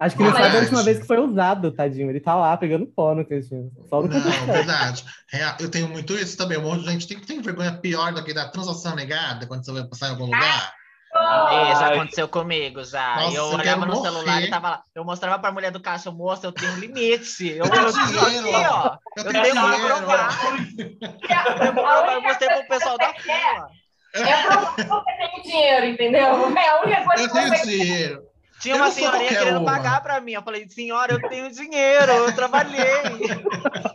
acho 0.00 0.16
que 0.16 0.22
não 0.24 0.32
sabe 0.32 0.56
a 0.56 0.60
última 0.60 0.82
vez 0.82 0.98
que 0.98 1.06
foi 1.06 1.20
usado, 1.20 1.70
tadinho. 1.70 2.10
Ele 2.10 2.18
tá 2.18 2.34
lá 2.34 2.56
pegando 2.56 2.84
pó 2.84 3.14
no 3.14 3.24
queixinho. 3.24 3.70
Só 3.88 4.02
no 4.02 4.08
Não, 4.08 4.46
verdade. 4.46 5.04
Real, 5.30 5.54
eu 5.60 5.70
tenho 5.70 5.88
muito 5.88 6.14
isso 6.14 6.36
também. 6.36 6.58
Um 6.58 6.62
monte 6.62 6.82
de 6.82 6.90
gente 6.90 7.06
tem, 7.06 7.20
tem 7.20 7.40
vergonha 7.40 7.78
pior 7.78 8.12
do 8.12 8.24
que 8.24 8.34
da 8.34 8.48
transação 8.48 8.96
negada 8.96 9.46
quando 9.46 9.64
você 9.64 9.70
vai 9.70 9.84
passar 9.84 10.08
em 10.08 10.10
algum 10.10 10.24
lugar. 10.24 10.79
É, 11.12 11.74
já 11.76 11.88
aconteceu 11.88 12.28
comigo, 12.28 12.84
já. 12.84 13.16
Nossa, 13.16 13.36
eu 13.36 13.44
eu 13.50 13.58
olhava 13.58 13.84
no 13.84 13.94
morrer. 13.94 14.08
celular 14.10 14.42
e 14.42 14.50
tava 14.50 14.70
lá. 14.70 14.82
Eu 14.94 15.04
mostrava 15.04 15.38
pra 15.40 15.50
mulher 15.50 15.72
do 15.72 15.80
caixa, 15.80 16.10
moça, 16.10 16.46
eu 16.46 16.52
tenho 16.52 16.72
um 16.72 16.76
limite. 16.78 17.48
Eu, 17.48 17.64
Eu 17.66 17.74
eu 17.74 17.92
dinheiro. 17.92 18.48
aqui, 18.56 18.66
ó. 18.70 18.96
Eu 19.16 19.24
Eu 19.24 19.32
tenho 19.32 19.54
dinheiro. 19.54 19.86
provar. 19.86 20.38
Eu 21.66 21.72
provar. 21.74 22.12
Eu 22.12 22.22
mostrei 22.22 22.48
pro 22.48 22.68
pessoal 22.68 22.96
da 22.98 23.12
fila. 23.14 23.68
É 24.14 24.42
provar 24.42 24.74
que 24.76 24.82
você 24.84 25.12
tem 25.16 25.42
dinheiro, 25.42 25.86
entendeu? 25.86 26.56
É 26.56 26.68
a 26.68 26.80
única 26.82 27.04
coisa 27.04 27.22
Eu 27.22 27.28
que 27.28 27.34
tenho 27.34 27.48
você 27.48 27.66
dinheiro. 27.66 28.22
Tinha 28.60 28.74
Eu 28.74 28.78
uma 28.82 28.90
senhorinha 28.90 29.28
querendo 29.30 29.60
uma. 29.60 29.72
pagar 29.72 30.02
pra 30.02 30.20
mim. 30.20 30.32
Eu 30.32 30.42
falei, 30.42 30.68
senhora, 30.68 31.12
eu 31.14 31.28
tenho 31.28 31.50
dinheiro, 31.50 32.12
eu 32.12 32.34
trabalhei. 32.34 33.02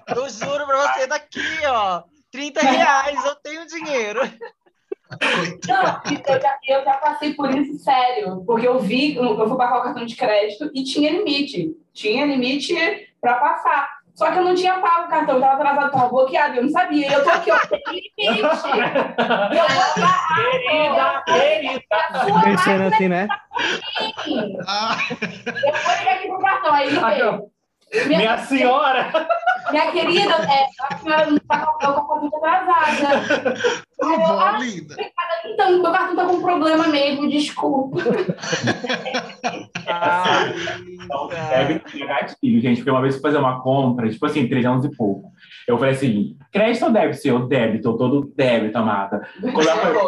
Eu 0.07 0.29
juro 0.29 0.65
pra 0.65 0.77
você 0.93 1.07
daqui, 1.07 1.39
ó. 1.67 2.03
30 2.31 2.59
reais, 2.61 3.23
eu 3.25 3.35
tenho 3.35 3.65
dinheiro. 3.67 4.19
Não, 5.67 5.83
eu 5.83 6.41
já, 6.41 6.57
eu 6.67 6.83
já 6.83 6.93
passei 6.93 7.33
por 7.33 7.49
isso 7.51 7.77
sério, 7.79 8.43
porque 8.45 8.67
eu 8.67 8.79
vi, 8.79 9.15
eu 9.15 9.47
fui 9.47 9.57
pagar 9.57 9.79
o 9.79 9.83
cartão 9.83 10.05
de 10.05 10.15
crédito 10.15 10.69
e 10.73 10.83
tinha 10.83 11.11
limite. 11.11 11.75
Tinha 11.93 12.25
limite 12.25 12.75
para 13.21 13.35
passar. 13.35 13.95
Só 14.15 14.31
que 14.31 14.39
eu 14.39 14.43
não 14.45 14.55
tinha 14.55 14.79
pago 14.79 15.07
o 15.07 15.09
cartão, 15.09 15.35
eu 15.35 15.41
estava 15.41 15.55
atrasado, 15.55 15.87
estava 15.87 16.09
bloqueado, 16.09 16.55
eu 16.55 16.63
não 16.63 16.69
sabia. 16.69 17.09
E 17.09 17.13
eu 17.13 17.23
tô 17.23 17.29
aqui, 17.29 17.51
ó, 17.51 17.59
tem 17.67 17.81
limite. 17.87 18.13
Eu 18.17 18.49
Querida, 20.35 21.23
querida. 21.25 21.81
a 21.91 22.25
sua 22.25 22.39
Mexendo 22.45 22.81
assim, 22.81 23.07
né? 23.09 23.27
Ah, 24.67 24.97
eu 25.09 25.73
vou 25.73 25.97
ligar 25.99 26.15
aqui 26.15 26.27
pro 26.27 26.39
cartão, 26.39 26.73
aí 26.73 26.87
ele 26.87 26.99
veio. 26.99 27.54
Minha, 28.05 28.17
Minha 28.17 28.37
senhora. 28.39 29.11
minha 29.71 29.91
querida, 29.91 30.33
é, 30.33 30.67
a 30.89 30.97
senhora 30.97 31.25
não 31.27 31.37
está 31.37 31.59
com 31.59 31.71
o 31.71 31.79
cartão 31.79 32.19
muito 32.19 32.35
atrasada. 32.37 33.55
por 33.97 34.09
favor, 34.09 34.59
linda. 34.59 34.95
Então, 35.45 35.81
meu 35.81 35.91
cartão 35.91 36.15
tá 36.15 36.25
com 36.25 36.41
problema 36.41 36.87
mesmo, 36.87 37.29
desculpa. 37.29 38.01
Débito 41.49 42.03
é 42.03 42.05
gatilho, 42.05 42.61
gente, 42.61 42.77
porque 42.77 42.91
uma 42.91 43.01
vez 43.01 43.15
eu 43.15 43.21
fui 43.21 43.29
fazer 43.29 43.39
uma 43.39 43.61
compra, 43.61 44.09
tipo 44.09 44.25
assim, 44.25 44.47
300 44.47 44.85
e 44.85 44.95
pouco. 44.95 45.31
Eu 45.67 45.77
falei 45.77 45.93
assim, 45.93 46.37
crédito 46.51 46.85
ou 46.85 46.91
débito? 46.91 47.27
Eu, 47.27 47.47
débito, 47.47 47.89
eu 47.89 47.97
tô 47.97 48.07
do 48.07 48.31
débito, 48.35 48.77
amada. 48.77 49.27
Quando 49.41 49.67
ela 49.67 49.81
foi, 49.81 50.07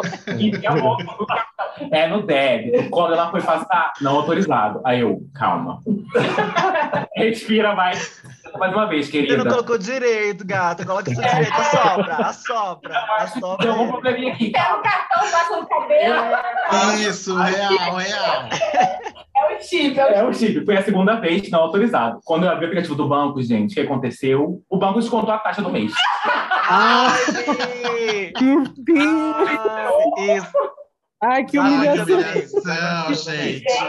é 1.90 2.06
no 2.06 2.22
débito. 2.22 2.88
Quando 2.90 3.14
ela 3.14 3.30
foi 3.30 3.42
passar, 3.42 3.92
não 4.00 4.16
autorizado. 4.16 4.80
Aí 4.84 5.00
eu, 5.00 5.20
calma. 5.34 5.80
Respira 7.16 7.74
mais. 7.74 8.22
Mais 8.56 8.72
uma 8.72 8.86
vez, 8.86 9.06
Você 9.08 9.18
não 9.20 9.26
querida. 9.26 9.50
colocou 9.50 9.76
direito, 9.78 10.46
gato. 10.46 10.86
Coloca 10.86 11.10
isso 11.10 11.20
direito. 11.20 11.52
Assopra, 11.52 12.14
assopra. 12.14 12.98
Assopra. 13.18 13.58
Tem 13.58 13.68
algum 13.70 13.88
probleminha 13.88 14.32
aqui. 14.32 14.50
Pega 14.50 14.76
o 14.76 14.82
cartão, 14.82 15.30
passa 15.30 15.60
no 15.60 15.68
cabelo. 15.68 16.98
Isso, 16.98 17.36
real, 17.36 17.96
real. 17.96 18.48
É 19.58 19.60
o 19.60 19.62
chip, 19.64 19.98
é 19.98 20.24
o 20.24 20.30
É 20.30 20.32
chip. 20.32 20.64
Foi 20.64 20.76
a 20.76 20.82
segunda 20.82 21.16
vez 21.16 21.50
não 21.50 21.60
autorizado. 21.60 22.20
Quando 22.24 22.44
eu 22.44 22.50
abri 22.50 22.64
o 22.64 22.68
aplicativo 22.68 22.94
do 22.94 23.08
banco, 23.08 23.42
gente, 23.42 23.72
o 23.72 23.74
que 23.74 23.80
aconteceu? 23.80 24.62
O 24.70 24.78
banco 24.78 25.00
descontou 25.00 25.34
a 25.34 25.38
taxa 25.38 25.60
do 25.60 25.70
mês. 25.70 25.92
Ai, 26.70 27.18
meu 28.40 28.64
Deus! 28.76 29.48
ai, 30.18 30.36
isso. 30.36 30.77
Ai, 31.20 31.44
que 31.44 31.58
Ai, 31.58 31.68
humilhação! 31.70 32.06
que 32.06 32.12
Humilhação, 32.14 33.14
gente. 33.14 33.66
É 33.66 33.88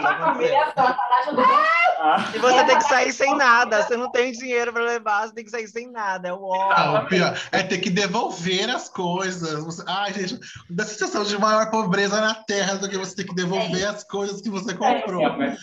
E 2.34 2.38
você 2.38 2.64
tem 2.64 2.78
que 2.78 2.84
sair 2.84 3.12
sem 3.12 3.36
nada. 3.36 3.82
Você 3.82 3.96
não 3.96 4.10
tem 4.10 4.32
dinheiro 4.32 4.72
pra 4.72 4.82
levar, 4.82 5.26
você 5.28 5.34
tem 5.34 5.44
que 5.44 5.50
sair 5.50 5.68
sem 5.68 5.90
nada. 5.90 6.28
É 6.28 6.32
o 6.32 6.42
ó. 6.42 6.74
Não, 6.94 7.06
pior 7.06 7.38
é 7.52 7.62
ter 7.62 7.78
que 7.78 7.90
devolver 7.90 8.68
as 8.70 8.88
coisas. 8.88 9.84
Ai, 9.86 10.12
gente, 10.14 10.38
dá 10.68 10.84
sensação 10.84 11.22
de 11.22 11.38
maior 11.38 11.70
pobreza 11.70 12.20
na 12.20 12.34
Terra 12.34 12.74
do 12.76 12.88
que 12.88 12.98
você 12.98 13.14
ter 13.16 13.24
que 13.24 13.34
devolver 13.34 13.86
as 13.88 14.02
coisas 14.04 14.40
que 14.40 14.50
você 14.50 14.74
comprou. 14.74 15.22
é, 15.22 15.36
mas- 15.36 15.58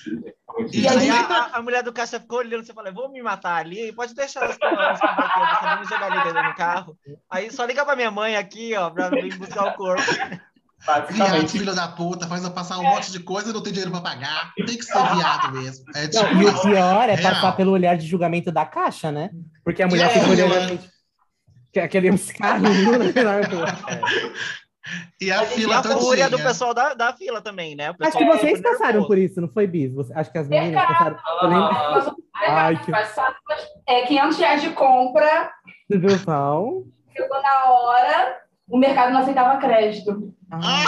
E 0.73 0.87
a 0.87 0.91
aí 0.91 0.99
gente- 1.01 1.31
a, 1.31 1.49
a 1.53 1.61
mulher 1.61 1.83
do 1.83 1.93
caixa 1.93 2.19
ficou 2.19 2.39
olhando, 2.39 2.65
você 2.65 2.73
fala, 2.73 2.91
vou 2.91 3.11
me 3.11 3.21
matar 3.21 3.57
ali, 3.57 3.91
pode 3.93 4.15
deixar 4.15 4.49
os 4.49 4.57
colonos 4.57 4.99
que 4.99 5.07
você 5.07 5.61
vai 5.65 5.79
me 5.79 5.85
jogar 5.85 6.11
ali 6.11 6.23
dentro 6.33 6.49
do 6.49 6.55
carro. 6.55 6.97
Aí 7.29 7.51
só 7.51 7.65
liga 7.65 7.85
pra 7.85 7.95
minha 7.95 8.09
mãe 8.09 8.35
aqui, 8.37 8.73
ó, 8.75 8.89
pra 8.89 9.09
vir 9.09 9.37
buscar 9.37 9.65
o 9.67 9.73
corpo. 9.73 10.01
Viado, 11.09 11.47
filho 11.49 11.75
da 11.75 11.87
puta, 11.89 12.27
faz 12.27 12.43
eu 12.43 12.51
passar 12.51 12.77
um 12.79 12.83
monte 12.83 13.11
de 13.11 13.19
coisa 13.19 13.49
e 13.49 13.53
não 13.53 13.61
tem 13.61 13.71
dinheiro 13.73 13.91
pra 13.91 14.01
pagar. 14.01 14.53
Tem 14.55 14.65
que 14.77 14.83
ser 14.83 14.93
viado 15.15 15.51
mesmo. 15.53 15.85
É 15.95 16.03
Não, 16.03 16.09
tipo 16.09 16.35
e 16.41 16.45
o 16.45 16.61
pior 16.61 17.09
é 17.09 17.15
Real. 17.15 17.33
passar 17.33 17.51
pelo 17.55 17.71
olhar 17.71 17.97
de 17.97 18.07
julgamento 18.07 18.51
da 18.51 18.65
caixa, 18.65 19.11
né? 19.11 19.29
Porque 19.63 19.83
a 19.83 19.87
mulher 19.87 20.05
É, 20.07 20.09
fica 20.09 20.29
olhando 20.29 20.53
eu- 20.53 20.61
assim, 20.63 20.79
Que 21.73 21.79
é 21.79 21.83
aquele 21.83 22.17
carrinho, 22.17 22.99
né? 22.99 23.13
E 25.19 25.29
a 25.31 25.43
E 25.43 25.47
fila 25.47 25.79
a 25.79 25.83
fúria 25.83 26.25
do 26.25 26.31
todinha. 26.31 26.47
pessoal 26.47 26.73
da, 26.73 26.93
da 26.93 27.11
fila 27.13 27.41
também, 27.41 27.75
né? 27.75 27.91
O 27.91 27.95
Acho 27.99 28.17
que 28.17 28.25
vocês 28.25 28.61
passaram 28.61 29.05
por 29.05 29.17
isso, 29.17 29.41
não 29.41 29.49
foi, 29.49 29.67
Bis? 29.67 29.93
Você- 29.93 30.13
Acho 30.13 30.31
que 30.31 30.37
as 30.37 30.47
meninas 30.47 30.85
passaram. 30.85 31.17
Eu 31.41 31.47
lembro 31.49 32.15
Ai, 32.39 32.77
que- 32.77 32.91
É 33.85 34.01
500 34.05 34.37
reais 34.37 34.61
de 34.61 34.69
compra, 34.69 35.51
do 35.89 35.99
pessoal. 35.99 36.83
chegou 37.15 37.41
na 37.41 37.65
hora, 37.65 38.37
o 38.69 38.77
mercado 38.77 39.11
não 39.13 39.21
aceitava 39.21 39.57
crédito. 39.57 40.33
Ah, 40.51 40.83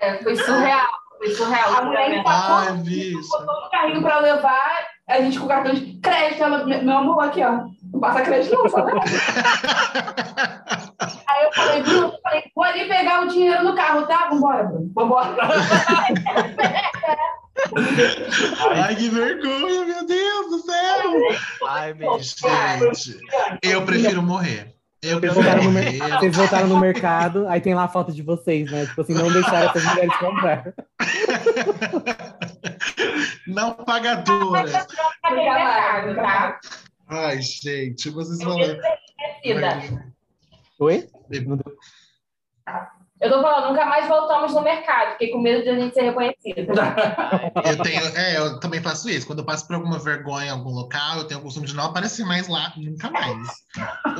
É, 0.00 0.22
foi 0.22 0.36
surreal. 0.36 0.86
Foi 1.18 1.28
surreal. 1.30 1.74
A 1.74 1.82
mulher 1.82 2.10
né? 2.10 2.16
empacou, 2.18 2.74
bicho. 2.78 3.28
botou 3.28 3.62
no 3.62 3.70
carrinho 3.70 4.02
pra 4.02 4.18
levar, 4.20 4.86
a 5.08 5.20
gente 5.20 5.38
com 5.38 5.46
o 5.46 5.48
cartão 5.48 5.74
de 5.74 5.98
crédito, 6.00 6.42
ela, 6.42 6.64
meu 6.64 6.96
amor, 6.98 7.24
aqui, 7.24 7.42
ó. 7.42 7.64
Não 7.96 8.00
passa 8.00 8.20
crédito, 8.20 8.54
não, 8.54 8.62
débito. 8.64 9.06
Aí 11.28 11.44
eu 11.44 11.52
falei, 11.54 11.82
Bruno, 11.82 12.08
eu 12.08 12.20
falei, 12.22 12.42
vou 12.54 12.64
ali 12.64 12.86
pegar 12.86 13.22
o 13.22 13.28
dinheiro 13.28 13.64
no 13.64 13.74
carro, 13.74 14.06
tá? 14.06 14.28
Vambora, 14.28 14.64
Bruno. 14.64 14.90
Vambora. 14.94 15.34
Ai, 18.84 18.94
que 18.96 19.08
vergonha, 19.08 19.84
meu 19.86 20.06
Deus 20.06 20.50
do 20.50 20.58
céu. 20.58 21.12
Ai, 21.68 21.94
bicho. 21.94 22.36
Gente, 22.38 23.18
eu 23.62 23.80
prefiro 23.86 24.22
morrer. 24.22 24.74
Eu 25.02 25.18
Vocês 25.20 25.32
voltaram, 25.34 25.62
no 25.64 25.70
mer- 25.70 25.98
vocês 26.18 26.36
voltaram 26.36 26.66
no 26.68 26.78
mercado, 26.80 27.46
aí 27.48 27.60
tem 27.60 27.74
lá 27.74 27.84
a 27.84 27.88
foto 27.88 28.12
de 28.12 28.22
vocês, 28.22 28.70
né? 28.70 28.84
Tipo 28.86 29.00
assim, 29.00 29.14
não 29.14 29.30
deixaram 29.32 29.68
essas 29.70 29.84
mulheres 29.84 30.16
comprar. 30.16 30.64
Não 33.46 33.72
pagadoras. 33.72 34.72
Mercado, 35.30 36.14
tá? 36.16 36.58
Ai, 37.08 37.40
gente, 37.40 38.10
vocês 38.10 38.42
falando. 38.42 38.80
Esquecida. 39.42 40.12
Oi? 40.80 41.08
Eu 43.18 43.30
tô 43.30 43.40
falando, 43.40 43.70
nunca 43.70 43.86
mais 43.86 44.06
voltamos 44.08 44.52
no 44.52 44.60
mercado. 44.60 45.12
Fiquei 45.12 45.30
com 45.30 45.40
medo 45.40 45.62
de 45.62 45.70
a 45.70 45.74
gente 45.78 45.94
ser 45.94 46.02
reconhecida. 46.02 46.72
Eu 47.64 47.82
tenho, 47.82 48.04
é, 48.16 48.36
eu 48.36 48.60
também 48.60 48.82
faço 48.82 49.08
isso. 49.08 49.26
Quando 49.26 49.38
eu 49.40 49.44
passo 49.44 49.66
por 49.66 49.74
alguma 49.74 49.98
vergonha 49.98 50.46
em 50.46 50.50
algum 50.50 50.70
local, 50.70 51.18
eu 51.18 51.24
tenho 51.24 51.40
o 51.40 51.42
costume 51.42 51.66
de 51.66 51.74
não 51.74 51.86
aparecer 51.86 52.24
mais 52.24 52.46
lá, 52.46 52.72
nunca 52.76 53.10
mais. 53.10 53.48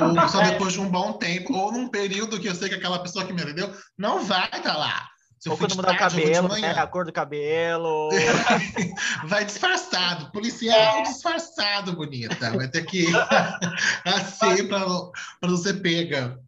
Ou 0.01 0.27
só 0.27 0.41
depois 0.41 0.73
de 0.73 0.81
um 0.81 0.89
bom 0.89 1.13
tempo, 1.13 1.53
ou 1.53 1.71
num 1.71 1.87
período 1.87 2.39
que 2.39 2.47
eu 2.47 2.55
sei 2.55 2.69
que 2.69 2.75
aquela 2.75 2.99
pessoa 2.99 3.25
que 3.25 3.33
me 3.33 3.41
atendeu 3.41 3.71
não 3.97 4.23
vai 4.23 4.49
estar 4.51 4.75
lá. 4.75 5.07
Se 5.39 5.49
eu 5.49 5.53
Ou 5.53 5.57
quando 5.57 5.75
mudar 5.75 5.93
o 5.93 5.97
cabelo, 5.97 6.47
né? 6.57 6.71
A 6.71 6.87
cor 6.87 7.05
do 7.05 7.11
cabelo. 7.11 8.09
Vai 9.25 9.45
disfarçado, 9.45 10.31
policial 10.31 11.03
disfarçado, 11.03 11.93
bonita. 11.93 12.51
Vai 12.55 12.67
ter 12.67 12.85
que 12.85 13.03
ir 13.03 13.15
assim 14.03 14.67
para 14.67 14.79
não, 14.79 15.57
ser 15.57 15.81
pega. 15.81 16.39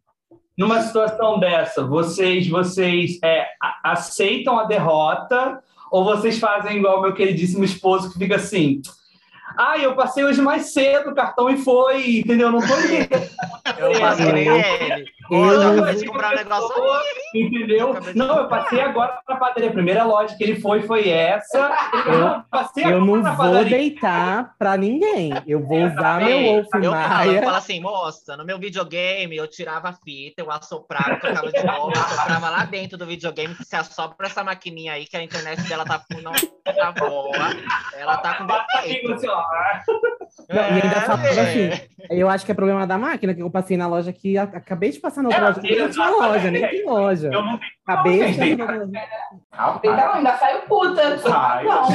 Numa 0.58 0.82
situação 0.82 1.38
dessa, 1.38 1.84
vocês, 1.86 2.48
vocês 2.48 3.18
é, 3.22 3.46
aceitam 3.82 4.58
a 4.58 4.64
derrota 4.64 5.62
ou 5.90 6.04
vocês 6.04 6.38
fazem 6.38 6.78
igual 6.78 6.98
o 6.98 7.02
meu 7.02 7.14
queridíssimo 7.14 7.64
esposo 7.64 8.12
que 8.12 8.18
fica 8.18 8.36
assim? 8.36 8.82
Ah, 9.56 9.78
eu 9.78 9.94
passei 9.94 10.24
hoje 10.24 10.40
mais 10.40 10.72
cedo 10.72 11.10
o 11.10 11.14
cartão 11.14 11.48
e 11.50 11.56
foi, 11.56 12.18
entendeu? 12.18 12.50
Não 12.50 12.60
foi 12.60 13.08
Eu 13.78 13.94
faço 13.94 14.18
que 14.18 14.32
nem 14.32 14.48
ele. 14.48 15.04
Eu 15.30 15.62
eu 15.62 16.06
comprar 16.06 16.32
um 16.32 16.36
negócio. 16.36 16.74
Entendeu? 17.34 17.96
Não, 18.14 18.38
eu 18.38 18.48
passei 18.48 18.80
agora 18.80 19.20
na 19.28 19.36
padaria. 19.36 19.70
A 19.70 19.72
primeira 19.72 20.04
loja 20.04 20.36
que 20.36 20.42
ele 20.42 20.60
foi 20.60 20.82
foi 20.82 21.08
essa. 21.08 21.70
Eu 22.06 22.42
passei 22.50 22.84
Eu 22.84 23.04
não 23.04 23.22
vou 23.22 23.36
padaria. 23.36 23.78
deitar 23.78 24.54
pra 24.58 24.76
ninguém. 24.76 25.32
Eu 25.46 25.64
vou 25.64 25.84
usar 25.86 26.18
meu 26.18 26.28
Ei, 26.28 26.52
Wolf 26.54 26.66
eu, 26.74 26.82
eu 27.32 27.42
falo 27.42 27.56
assim, 27.56 27.80
moça, 27.80 28.36
no 28.36 28.44
meu 28.44 28.58
videogame 28.58 29.36
eu 29.36 29.46
tirava 29.46 29.90
a 29.90 29.92
fita, 29.92 30.42
eu 30.42 30.50
assoprava, 30.50 31.12
eu 31.12 31.20
colocava 31.20 31.52
de 31.52 31.64
novo, 31.64 31.92
eu 31.94 32.00
assoprava 32.00 32.50
lá 32.50 32.64
dentro 32.64 32.98
do 32.98 33.06
videogame, 33.06 33.54
que 33.54 33.64
se 33.64 33.76
assopra 33.76 34.26
essa 34.26 34.42
maquininha 34.42 34.94
aí, 34.94 35.06
que 35.06 35.16
a 35.16 35.22
internet 35.22 35.62
dela 35.68 35.84
tá, 35.84 36.02
não 36.22 36.32
tá 36.32 36.92
boa, 36.92 37.36
ela 37.96 38.16
tá 38.18 38.34
com 38.34 38.46
defeito. 38.46 39.16
Não, 40.48 40.56
e 40.56 40.82
ainda 40.82 40.86
É, 40.96 41.00
fala 41.00 41.16
velho. 41.18 41.40
assim, 41.72 41.88
eu 42.10 42.28
acho 42.28 42.44
que 42.46 42.52
é 42.52 42.54
problema 42.54 42.86
da 42.86 42.98
máquina, 42.98 43.34
que 43.34 43.42
eu 43.42 43.50
passei 43.50 43.76
na 43.76 43.86
loja 43.86 44.10
aqui, 44.10 44.36
a- 44.38 44.44
acabei 44.44 44.90
de 44.90 44.98
passar 45.00 45.22
na 45.22 45.28
outra 45.28 45.42
É, 45.44 45.48
loja, 45.48 45.60
nem 45.62 45.88
tinha 45.90 46.08
loja, 46.10 46.50
nem 46.50 46.68
tem 46.68 46.84
loja. 46.86 47.28
Eu 47.32 47.42
não 47.42 47.60
Acabei 47.86 48.32
de 48.32 48.56
Não, 48.56 48.66
passar 48.66 48.66
na 48.68 48.74
loja. 48.74 49.80
Então, 49.82 50.12
ainda 50.14 50.38
saiu 50.38 50.60
puta. 50.62 51.18
Sai. 51.18 51.64
Não. 51.64 51.88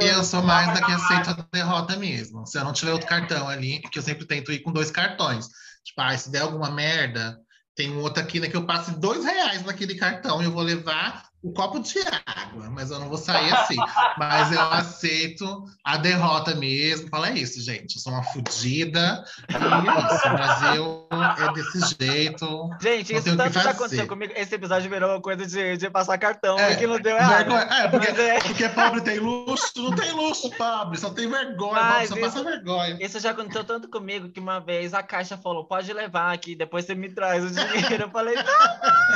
Eu 0.00 0.22
sou 0.24 0.42
mais 0.42 0.68
da 0.72 0.84
que 0.84 0.92
aceita 0.92 1.30
a 1.32 1.44
derrota 1.56 1.96
mesmo. 1.96 2.46
Se 2.46 2.58
eu 2.58 2.64
não 2.64 2.72
tiver 2.72 2.92
outro 2.92 3.08
cartão 3.08 3.48
ali, 3.48 3.80
que 3.80 3.98
eu 3.98 4.02
sempre 4.02 4.24
tento 4.26 4.52
ir 4.52 4.60
com 4.60 4.72
dois 4.72 4.90
cartões. 4.90 5.46
Tipo, 5.84 6.00
ah, 6.02 6.16
se 6.16 6.30
der 6.30 6.42
alguma 6.42 6.70
merda, 6.70 7.36
tem 7.74 7.90
um 7.90 8.00
outro 8.00 8.22
aqui 8.22 8.38
né, 8.40 8.48
que 8.48 8.56
eu 8.56 8.66
passe 8.66 8.98
dois 8.98 9.24
reais 9.24 9.64
naquele 9.64 9.94
cartão 9.96 10.40
e 10.40 10.44
eu 10.44 10.52
vou 10.52 10.62
levar 10.62 11.24
o 11.42 11.52
copo 11.54 11.80
de 11.80 11.98
água, 12.26 12.68
mas 12.70 12.90
eu 12.90 12.98
não 13.00 13.08
vou 13.08 13.16
sair 13.16 13.50
assim. 13.52 13.76
Mas 14.18 14.52
eu 14.52 14.60
aceito 14.60 15.64
a 15.82 15.96
derrota 15.96 16.54
mesmo. 16.54 17.08
Fala, 17.08 17.30
é 17.30 17.34
isso, 17.34 17.60
gente. 17.62 17.96
Eu 17.96 18.00
sou 18.02 18.12
uma 18.12 18.22
fodida. 18.22 19.24
E 19.48 19.54
é 19.54 20.14
isso. 20.14 20.28
O 20.28 20.32
Brasil 20.34 21.06
é 21.48 21.52
desse 21.54 21.96
jeito. 21.98 22.70
Gente, 22.80 23.12
Não 23.12 23.18
isso 23.20 23.36
tanto 23.36 23.52
já 23.54 23.70
aconteceu 23.70 24.06
comigo. 24.06 24.32
Esse 24.36 24.54
episódio 24.54 24.90
virou 24.90 25.10
uma 25.10 25.20
coisa 25.22 25.46
de, 25.46 25.76
de 25.78 25.88
passar 25.88 26.18
cartão, 26.18 26.58
É, 26.58 26.72
e 26.72 26.76
que 26.76 26.86
não 26.86 27.00
deu 27.00 27.16
errado. 27.16 27.52
É, 27.52 27.88
porque, 27.88 28.08
é- 28.08 28.40
porque 28.40 28.68
pobre 28.68 29.00
tem 29.00 29.18
luxo, 29.18 29.72
não 29.76 29.94
tem 29.94 30.12
luxo, 30.12 30.50
pobre, 30.58 30.98
só 30.98 31.08
tem 31.10 31.26
vergonha, 31.28 31.72
Mas 31.72 32.08
só 32.10 32.16
isso- 32.16 32.24
passa 32.24 32.44
vergonha. 32.44 32.98
Isso 33.00 33.18
já 33.18 33.30
aconteceu 33.30 33.64
tanto 33.64 33.88
comigo 33.88 34.28
que 34.28 34.40
uma 34.40 34.60
vez 34.60 34.92
a 34.92 35.02
caixa 35.02 35.38
falou: 35.38 35.64
pode 35.64 35.90
levar 35.92 36.32
aqui, 36.34 36.54
depois 36.54 36.84
você 36.84 36.94
me 36.94 37.08
traz 37.08 37.44
o 37.44 37.50
dinheiro. 37.50 38.04
Eu 38.04 38.10
falei, 38.10 38.34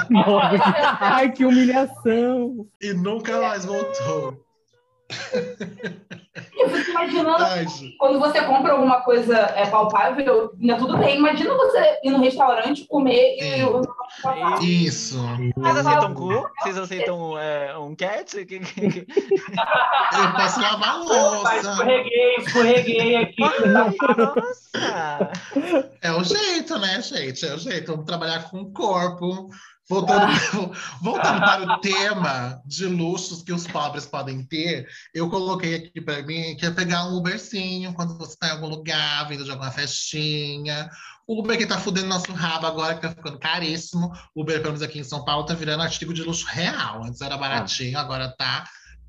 Nossa, 0.08 0.74
Ai, 1.00 1.30
que 1.30 1.44
humilhação. 1.44 2.13
E 2.80 2.92
nunca 2.92 3.40
mais 3.40 3.64
voltou. 3.64 4.44
Eu 6.56 6.70
fico 6.70 6.90
imaginando 6.90 7.44
Ai, 7.44 7.68
gente. 7.68 7.96
quando 7.98 8.18
você 8.18 8.40
compra 8.42 8.72
alguma 8.72 9.02
coisa 9.02 9.36
é, 9.36 9.66
palpável, 9.66 10.52
ainda 10.58 10.76
tudo 10.76 10.96
bem. 10.96 11.18
Imagina 11.18 11.54
você 11.54 11.98
ir 12.02 12.10
no 12.10 12.20
restaurante, 12.20 12.86
comer 12.86 13.36
e. 13.38 13.60
Isso. 14.86 15.18
vocês 15.56 15.76
aceitam 15.76 16.14
cu? 16.14 16.48
Vocês 16.60 16.78
aceitam 16.78 17.38
é, 17.38 17.76
um 17.78 17.94
cat? 17.94 18.34
Eu 18.36 18.46
posso 20.36 20.60
lavar 20.60 20.88
a 20.88 20.96
louça. 20.96 21.56
escorreguei, 21.56 22.36
escorreguei 22.36 23.16
aqui. 23.16 23.42
Nossa! 23.68 25.30
É 26.00 26.12
o 26.12 26.24
jeito, 26.24 26.78
né, 26.78 27.02
gente? 27.02 27.46
É 27.46 27.54
o 27.54 27.58
jeito. 27.58 27.92
Vamos 27.92 28.06
trabalhar 28.06 28.48
com 28.50 28.60
o 28.60 28.72
corpo. 28.72 29.50
Voltando, 29.88 30.26
voltando 31.02 31.40
para 31.40 31.62
o 31.62 31.80
tema 31.80 32.62
de 32.64 32.86
luxos 32.86 33.42
que 33.42 33.52
os 33.52 33.66
pobres 33.66 34.06
podem 34.06 34.42
ter, 34.42 34.88
eu 35.12 35.28
coloquei 35.28 35.74
aqui 35.74 36.00
para 36.00 36.22
mim 36.22 36.56
que 36.56 36.64
é 36.64 36.70
pegar 36.70 37.06
um 37.06 37.16
Uberzinho 37.16 37.92
quando 37.92 38.16
você 38.16 38.32
está 38.32 38.48
em 38.48 38.52
algum 38.52 38.68
lugar, 38.68 39.28
vindo 39.28 39.44
de 39.44 39.50
alguma 39.50 39.70
festinha. 39.70 40.88
Uber 41.26 41.56
que 41.56 41.66
tá 41.66 41.78
fudendo 41.78 42.06
nosso 42.06 42.32
rabo 42.32 42.66
agora, 42.66 42.94
que 42.94 43.02
tá 43.02 43.10
ficando 43.10 43.38
caríssimo. 43.38 44.12
Uber, 44.34 44.56
pelo 44.56 44.72
menos 44.72 44.82
aqui 44.82 44.98
em 44.98 45.04
São 45.04 45.24
Paulo, 45.24 45.46
tá 45.46 45.54
virando 45.54 45.82
artigo 45.82 46.12
de 46.12 46.22
luxo 46.22 46.46
real. 46.46 47.02
Antes 47.04 47.20
era 47.20 47.36
baratinho, 47.36 47.98
agora 47.98 48.34
tá 48.36 48.64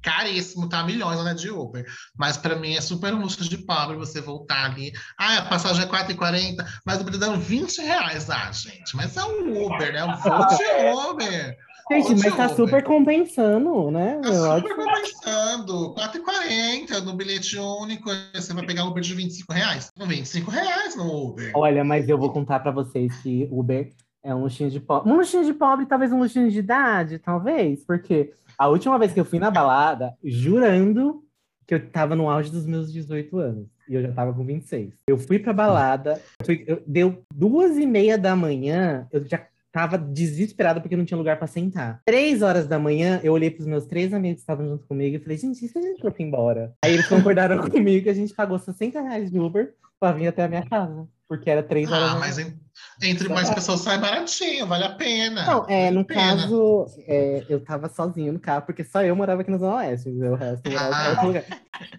caríssimo, 0.05 0.69
tá 0.69 0.83
milhões 0.83 1.21
né, 1.23 1.33
de 1.33 1.49
Uber. 1.49 1.83
Mas 2.17 2.37
para 2.37 2.55
mim 2.55 2.75
é 2.75 2.81
super 2.81 3.11
luxo 3.11 3.43
de 3.49 3.57
pobre 3.57 3.97
você 3.97 4.21
voltar 4.21 4.65
ali. 4.71 4.93
Ah, 5.17 5.39
a 5.39 5.45
passagem 5.45 5.83
é 5.83 5.87
4,40, 5.87 6.63
mas 6.85 6.99
o 6.99 7.01
Uber 7.01 7.17
dando 7.17 7.39
20 7.39 7.79
reais. 7.81 8.29
Ah, 8.29 8.51
gente, 8.51 8.95
mas 8.95 9.17
é 9.17 9.23
um 9.23 9.65
Uber, 9.65 9.91
né? 9.91 10.03
Um 10.05 10.15
de 10.15 11.09
Uber. 11.09 11.57
Gente, 11.91 12.15
mas 12.15 12.35
tá 12.35 12.45
Uber. 12.45 12.55
super 12.55 12.83
compensando, 12.83 13.91
né? 13.91 14.19
Tá 14.23 14.29
Eu 14.29 14.55
super 14.55 14.71
acho- 14.71 14.75
compensando. 14.75 15.93
4,40 15.95 16.99
no 17.01 17.13
bilhete 17.13 17.57
único. 17.59 18.09
Você 18.33 18.53
vai 18.53 18.65
pegar 18.65 18.85
Uber 18.85 19.03
de 19.03 19.13
25 19.13 19.53
reais. 19.53 19.91
25 19.97 20.49
reais 20.51 20.95
no 20.95 21.29
Uber. 21.29 21.51
Olha, 21.55 21.83
mas 21.83 22.07
eu 22.09 22.17
vou 22.17 22.31
contar 22.31 22.59
pra 22.59 22.71
vocês 22.71 23.13
que 23.21 23.47
Uber 23.51 23.89
é 24.25 24.33
um 24.35 24.41
luxinho 24.41 24.69
de 24.69 24.79
pobre. 24.79 25.11
Um 25.11 25.15
luxinho 25.17 25.45
de 25.45 25.53
pobre, 25.53 25.85
talvez 25.85 26.11
um 26.11 26.19
luxinho 26.19 26.49
de 26.49 26.59
idade, 26.59 27.19
talvez, 27.19 27.85
porque 27.85 28.33
a 28.57 28.67
última 28.67 28.97
vez 28.99 29.13
que 29.13 29.19
eu 29.19 29.25
fui 29.25 29.39
na 29.39 29.51
balada, 29.51 30.13
jurando 30.23 31.23
que 31.67 31.73
eu 31.75 31.89
tava 31.89 32.15
no 32.15 32.29
auge 32.29 32.51
dos 32.51 32.65
meus 32.65 32.91
18 32.91 33.37
anos. 33.39 33.67
E 33.89 33.95
eu 33.95 34.01
já 34.01 34.11
tava 34.11 34.33
com 34.33 34.45
26. 34.45 34.93
Eu 35.07 35.17
fui 35.17 35.39
pra 35.39 35.53
balada, 35.53 36.21
fui- 36.43 36.63
eu- 36.67 36.81
deu 36.87 37.21
duas 37.33 37.77
e 37.77 37.85
meia 37.85 38.17
da 38.17 38.35
manhã, 38.35 39.07
eu 39.11 39.23
já 39.25 39.41
tava 39.71 39.97
desesperada 39.97 40.79
porque 40.79 40.95
não 40.95 41.05
tinha 41.05 41.17
lugar 41.17 41.37
pra 41.37 41.47
sentar. 41.47 41.99
Três 42.05 42.41
horas 42.41 42.65
da 42.67 42.79
manhã, 42.79 43.19
eu 43.23 43.33
olhei 43.33 43.49
pros 43.51 43.67
meus 43.67 43.85
três 43.85 44.13
amigos 44.13 44.37
que 44.37 44.41
estavam 44.41 44.65
junto 44.67 44.85
comigo 44.87 45.15
e 45.17 45.19
falei, 45.19 45.37
gente, 45.37 45.65
e 45.65 45.67
se 45.67 45.77
a 45.77 45.81
gente 45.81 46.01
fosse 46.01 46.23
embora? 46.23 46.73
Aí 46.83 46.93
eles 46.93 47.07
concordaram 47.07 47.57
comigo 47.69 48.03
que 48.03 48.09
a 48.09 48.13
gente 48.13 48.33
pagou 48.33 48.57
60 48.57 49.01
reais 49.01 49.29
de 49.29 49.39
Uber 49.39 49.73
pra 49.99 50.11
vir 50.13 50.27
até 50.27 50.43
a 50.43 50.47
minha 50.47 50.65
casa. 50.65 51.07
Porque 51.27 51.49
era 51.49 51.61
três 51.63 51.91
horas 51.91 52.09
Ah, 52.11 52.13
da 52.13 52.19
mas, 52.19 52.37
manhã. 52.37 52.47
en- 52.49 52.64
Entre 53.03 53.27
mais 53.29 53.49
pessoas 53.49 53.81
sai 53.81 53.97
baratinho, 53.97 54.65
vale 54.67 54.85
a 54.85 54.89
pena. 54.89 55.45
Não, 55.45 55.65
é, 55.67 55.85
vale 55.85 55.95
no 55.97 56.05
caso, 56.05 56.85
é, 57.07 57.43
eu 57.49 57.59
tava 57.63 57.89
sozinho 57.89 58.31
no 58.33 58.39
carro, 58.39 58.61
porque 58.65 58.83
só 58.83 59.01
eu 59.03 59.15
morava 59.15 59.41
aqui 59.41 59.51
na 59.51 59.57
Zona 59.57 59.75
Oeste, 59.77 60.09
o 60.09 60.35
resto 60.35 60.69
morava 60.71 60.89
em 60.89 60.93
Ah. 61.05 61.09
outro 61.09 61.27
lugar. 61.27 61.43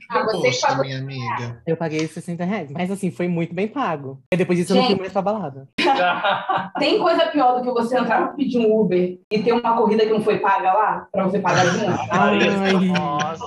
Ah, 0.09 0.25
Poxa, 0.25 0.67
pagou. 0.69 0.85
minha 0.87 0.99
amiga. 0.99 1.63
Eu 1.67 1.77
paguei 1.77 2.07
60 2.09 2.45
reais, 2.45 2.71
mas 2.73 2.91
assim, 2.91 3.11
foi 3.11 3.29
muito 3.29 3.55
bem 3.55 3.69
pago. 3.69 4.23
E 4.33 4.37
depois 4.37 4.59
disso 4.59 4.73
eu 4.73 4.77
não 4.77 4.83
fui 4.85 4.93
Gente. 4.93 5.01
mais 5.01 5.13
pra 5.13 5.21
balada. 5.21 5.69
Tem 6.79 6.99
coisa 6.99 7.27
pior 7.27 7.57
do 7.59 7.63
que 7.63 7.71
você 7.71 7.99
entrar 7.99 8.19
pra 8.29 8.29
pedir 8.29 8.59
um 8.59 8.75
Uber 8.81 9.19
e 9.31 9.43
ter 9.43 9.53
uma 9.53 9.77
corrida 9.77 10.05
que 10.07 10.13
não 10.13 10.23
foi 10.23 10.39
paga 10.39 10.73
lá, 10.73 11.07
pra 11.13 11.25
você 11.25 11.39
pagar 11.41 11.67
junto? 11.67 12.01
Ai, 12.11 12.39
Nossa. 12.87 13.45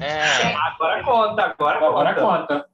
É. 0.00 0.54
Agora 0.54 1.02
conta, 1.02 1.42
agora, 1.42 1.78
Agora 1.86 2.14
conta. 2.14 2.46
conta. 2.46 2.66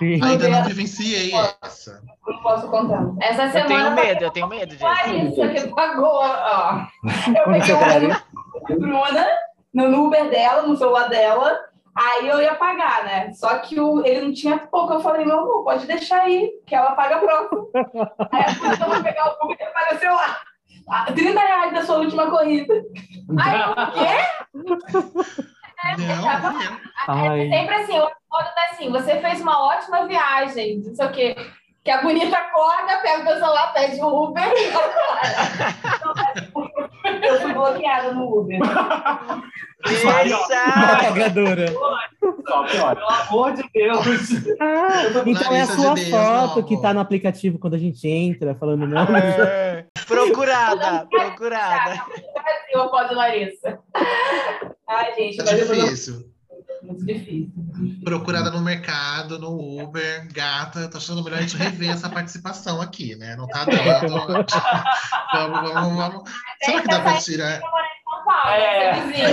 Ainda 0.00 0.48
não 0.48 0.64
vivenciei 0.64 1.32
essa. 1.62 2.02
Não 2.26 2.42
posso 2.42 2.68
contar. 2.68 3.02
Essa 3.20 3.44
Eu 3.44 3.52
tenho 3.52 3.68
semana 3.68 3.90
medo, 3.90 4.24
eu 4.24 4.30
tenho 4.30 4.48
medo 4.48 4.68
disso. 4.70 4.84
Larissa 4.84 5.48
que 5.48 5.68
pagou, 5.74 6.20
ó. 6.20 6.86
Eu 7.04 7.44
peguei 7.44 7.60
você 7.60 8.08
tá 8.08 8.22
o 8.68 8.78
Bruna 8.78 9.26
no 9.72 10.06
Uber 10.06 10.30
dela, 10.30 10.62
no 10.62 10.76
celular 10.76 11.08
dela. 11.08 11.58
Aí 11.94 12.28
eu 12.28 12.42
ia 12.42 12.54
pagar, 12.54 13.04
né? 13.04 13.32
Só 13.32 13.58
que 13.58 13.80
o, 13.80 14.04
ele 14.04 14.26
não 14.26 14.32
tinha 14.32 14.58
pouco. 14.58 14.92
Eu 14.92 15.00
falei, 15.00 15.24
meu 15.24 15.38
amor, 15.40 15.64
pode 15.64 15.86
deixar 15.86 16.22
aí, 16.22 16.50
que 16.66 16.74
ela 16.74 16.92
paga 16.92 17.18
próximo. 17.18 17.70
Aí 18.32 18.44
eu 18.80 18.86
vou 18.86 19.02
pegar 19.02 19.34
o 19.40 19.44
Uber 19.44 19.56
e 19.58 19.62
apareceu 19.62 20.12
lá. 20.12 20.40
Ah, 20.88 21.10
30 21.12 21.40
reais 21.40 21.72
da 21.72 21.84
sua 21.84 21.96
última 21.96 22.30
corrida. 22.30 22.74
Aí 23.40 23.60
o 23.62 23.74
quê? 23.92 25.46
Não, 25.98 26.52
não. 26.52 26.80
ai. 27.08 27.48
Sempre 27.48 27.74
assim, 27.74 27.98
o 27.98 28.02
modo 28.02 28.54
tá 28.54 28.68
assim, 28.72 28.90
você 28.90 29.20
fez 29.20 29.40
uma 29.40 29.64
ótima 29.64 30.06
viagem, 30.06 30.82
não 30.84 30.94
sei 30.94 31.06
o 31.06 31.12
quê. 31.12 31.36
Que 31.84 31.90
a 31.92 32.02
bonita 32.02 32.36
acorda, 32.36 32.98
pega 33.00 33.20
o 33.20 33.24
meu 33.24 33.34
celular, 33.34 33.72
pede 33.72 34.00
o 34.00 34.24
Uber. 34.24 34.42
Eu 37.22 37.40
fui 37.40 37.52
bloqueada 37.52 38.12
no 38.12 38.40
Uber. 38.40 38.58
Pagadora. 41.00 41.66
Pelo 41.70 43.08
amor 43.08 43.52
de 43.52 43.62
Deus. 43.72 44.06
Ah, 44.60 45.04
então 45.24 45.54
é 45.54 45.60
a 45.62 45.66
sua 45.66 45.94
de 45.94 46.06
Deus, 46.06 46.10
foto 46.10 46.56
não, 46.56 46.62
que 46.66 46.82
tá 46.82 46.92
no 46.92 46.98
aplicativo 46.98 47.58
quando 47.58 47.74
a 47.74 47.78
gente 47.78 48.08
entra, 48.08 48.56
falando 48.56 48.86
não. 48.86 49.16
É. 49.16 49.86
Procurada, 50.08 51.06
procurada. 51.06 52.02
Brasil, 52.34 52.82
a 52.82 52.88
foto 52.88 53.08
de 53.10 53.14
Larissa. 53.14 53.78
Ai, 54.88 55.14
gente, 55.14 55.36
Tá 55.38 55.44
mas 55.46 55.60
eu 55.60 55.66
tô 55.66 55.74
difícil. 55.74 56.30
muito 56.82 57.04
difícil. 57.04 57.50
Procurada 58.04 58.50
no 58.50 58.60
mercado, 58.60 59.38
no 59.38 59.82
Uber, 59.82 60.28
gata, 60.32 60.88
tô 60.88 60.98
achando 60.98 61.22
melhor 61.24 61.38
a 61.38 61.42
gente 61.42 61.56
rever 61.56 61.90
essa 61.90 62.08
participação 62.08 62.80
aqui, 62.80 63.16
né? 63.16 63.34
Não 63.36 63.46
tá 63.48 63.64
dando. 63.64 64.46
vamos, 65.32 65.72
vamos, 65.72 65.96
vamos. 65.96 66.30
Será 66.62 66.80
que 66.82 66.88
dá 66.88 67.00
pra 67.00 67.18
tirar? 67.18 67.60
São 67.60 68.24
Paulo, 68.24 68.50
É. 68.50 68.94
você 68.94 69.06
vizinha. 69.06 69.28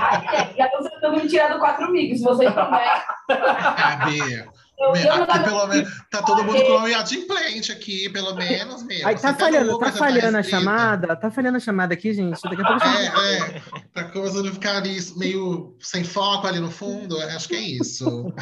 Ai, 0.00 0.20
gente, 0.46 0.56
já 0.56 0.68
tentando 0.68 1.16
me 1.22 1.28
tirar 1.28 1.52
do 1.52 1.58
quatro 1.58 1.84
amigos, 1.86 2.18
se 2.18 2.24
vocês 2.24 2.54
também. 2.54 2.80
Ah, 3.28 4.04
Bia. 4.06 4.48
Eu, 4.78 4.92
Meu, 4.92 5.02
eu 5.02 5.22
aqui 5.22 5.38
pelo 5.44 5.66
menos 5.68 5.90
tá 6.10 6.22
todo 6.22 6.44
mundo 6.44 6.62
com 6.62 6.82
o 6.82 6.88
inadimplente 6.88 7.72
aqui, 7.72 8.08
pelo 8.10 8.34
menos. 8.34 8.84
Ai, 9.04 9.16
Você 9.16 9.22
tá 9.22 9.32
pega 9.32 9.36
o 9.36 9.38
falhando, 9.38 9.78
tá 9.78 9.92
falhando 9.92 10.36
a 10.36 10.40
escrita. 10.40 10.60
chamada? 10.60 11.16
Tá 11.16 11.30
falhando 11.30 11.56
a 11.56 11.60
chamada 11.60 11.94
aqui, 11.94 12.12
gente? 12.12 12.40
Daqui 12.42 12.60
a 12.62 12.66
pouco 12.66 12.84
a. 12.84 13.02
É, 13.02 13.36
é. 13.38 13.62
Pra 13.92 14.04
coisa 14.04 14.42
não 14.42 14.52
ficar 14.52 14.76
ali 14.76 14.98
meio 15.16 15.76
sem 15.80 16.04
foco 16.04 16.46
ali 16.46 16.60
no 16.60 16.70
fundo, 16.70 17.18
acho 17.20 17.48
que 17.48 17.56
é 17.56 17.60
isso. 17.60 18.32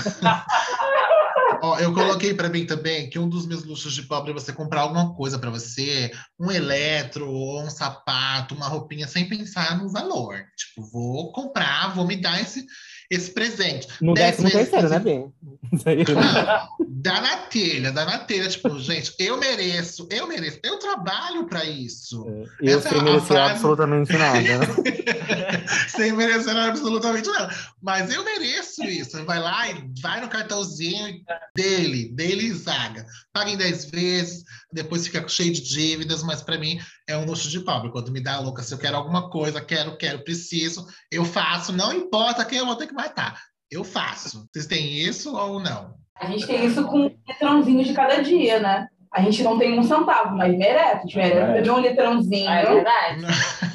Ó, 1.62 1.78
eu 1.78 1.94
coloquei 1.94 2.34
pra 2.34 2.48
mim 2.48 2.66
também 2.66 3.08
que 3.08 3.18
um 3.18 3.28
dos 3.28 3.46
meus 3.46 3.64
luxos 3.64 3.94
de 3.94 4.02
pobre 4.02 4.30
é 4.32 4.34
você 4.34 4.52
comprar 4.52 4.82
alguma 4.82 5.14
coisa 5.14 5.38
pra 5.38 5.50
você, 5.50 6.10
um 6.38 6.50
eletro, 6.50 7.30
ou 7.30 7.62
um 7.62 7.70
sapato, 7.70 8.54
uma 8.54 8.68
roupinha, 8.68 9.06
sem 9.06 9.28
pensar 9.28 9.78
no 9.78 9.88
valor. 9.88 10.42
Tipo, 10.56 10.82
vou 10.90 11.32
comprar, 11.32 11.94
vou 11.94 12.06
me 12.06 12.16
dar 12.16 12.40
esse, 12.40 12.66
esse 13.14 13.30
presente. 13.30 13.88
No 14.00 14.14
Dez 14.14 14.36
décimo 14.36 14.48
vezes 14.50 14.70
terceiro, 14.70 14.88
né, 14.88 14.98
fazer- 14.98 15.04
Bê? 15.04 15.76
Isso 15.76 15.88
aí. 15.88 16.04
Não, 16.04 16.86
dá 16.88 17.20
na 17.20 17.36
telha, 17.38 17.90
dá 17.90 18.04
na 18.04 18.18
telha. 18.18 18.48
Tipo, 18.48 18.78
gente, 18.78 19.12
eu 19.18 19.36
mereço, 19.38 20.06
eu 20.10 20.26
mereço, 20.28 20.58
eu 20.62 20.78
trabalho 20.78 21.46
pra 21.46 21.64
isso. 21.64 22.24
Eu 22.60 22.78
Essa 22.78 22.88
é 22.88 22.90
sem 22.92 23.00
a 23.00 23.02
merecer 23.02 23.26
frase- 23.26 23.52
absolutamente 23.52 24.12
nada. 24.12 24.40
né? 24.58 24.66
Sem 25.88 26.12
merecer 26.12 26.56
absolutamente 26.56 27.28
nada. 27.28 27.54
Mas 27.82 28.12
eu 28.12 28.24
mereço 28.24 28.82
isso. 28.84 29.24
Vai 29.24 29.38
lá 29.40 29.68
e 29.70 29.84
vai 30.00 30.20
no 30.20 30.28
cartãozinho 30.28 31.20
dele, 31.56 32.08
dele 32.12 32.46
e 32.46 32.52
Zaga. 32.52 33.04
Paga 33.32 33.50
em 33.50 33.56
10 33.56 33.86
vezes, 33.86 34.44
depois 34.72 35.06
fica 35.06 35.26
cheio 35.28 35.52
de 35.52 35.60
dívidas, 35.60 36.22
mas 36.22 36.42
pra 36.42 36.58
mim 36.58 36.78
é 37.08 37.16
um 37.16 37.24
luxo 37.24 37.48
de 37.48 37.60
pobre. 37.60 37.90
Quando 37.90 38.10
me 38.12 38.20
dá 38.20 38.38
louca, 38.40 38.62
se 38.62 38.72
eu 38.72 38.78
quero 38.78 38.96
alguma 38.96 39.30
coisa, 39.30 39.60
quero, 39.60 39.96
quero, 39.96 40.24
preciso, 40.24 40.86
eu 41.10 41.24
faço, 41.24 41.72
não 41.72 41.92
importa 41.92 42.44
quem 42.44 42.58
eu 42.58 42.66
vou 42.66 42.76
ter 42.76 42.86
que 42.86 42.94
matar. 42.94 43.40
Eu 43.70 43.84
faço. 43.84 44.46
Vocês 44.52 44.66
têm 44.66 44.98
isso 44.98 45.34
ou 45.36 45.60
não? 45.60 45.94
A 46.16 46.26
gente 46.26 46.46
tem 46.46 46.64
isso 46.64 46.84
com 46.84 47.06
um 47.06 47.16
litrãozinho 47.26 47.84
de 47.84 47.92
cada 47.92 48.22
dia, 48.22 48.60
né? 48.60 48.86
A 49.12 49.20
gente 49.22 49.42
não 49.42 49.58
tem 49.58 49.78
um 49.78 49.82
centavo, 49.82 50.36
mas 50.36 50.56
merece. 50.56 50.96
A 50.96 51.00
gente 51.00 51.16
merece 51.16 51.34
Merece. 51.34 51.52
beber 51.54 51.70
um 51.70 51.80
litrãozinho. 51.80 52.50
É 52.50 52.64
verdade. 52.64 53.22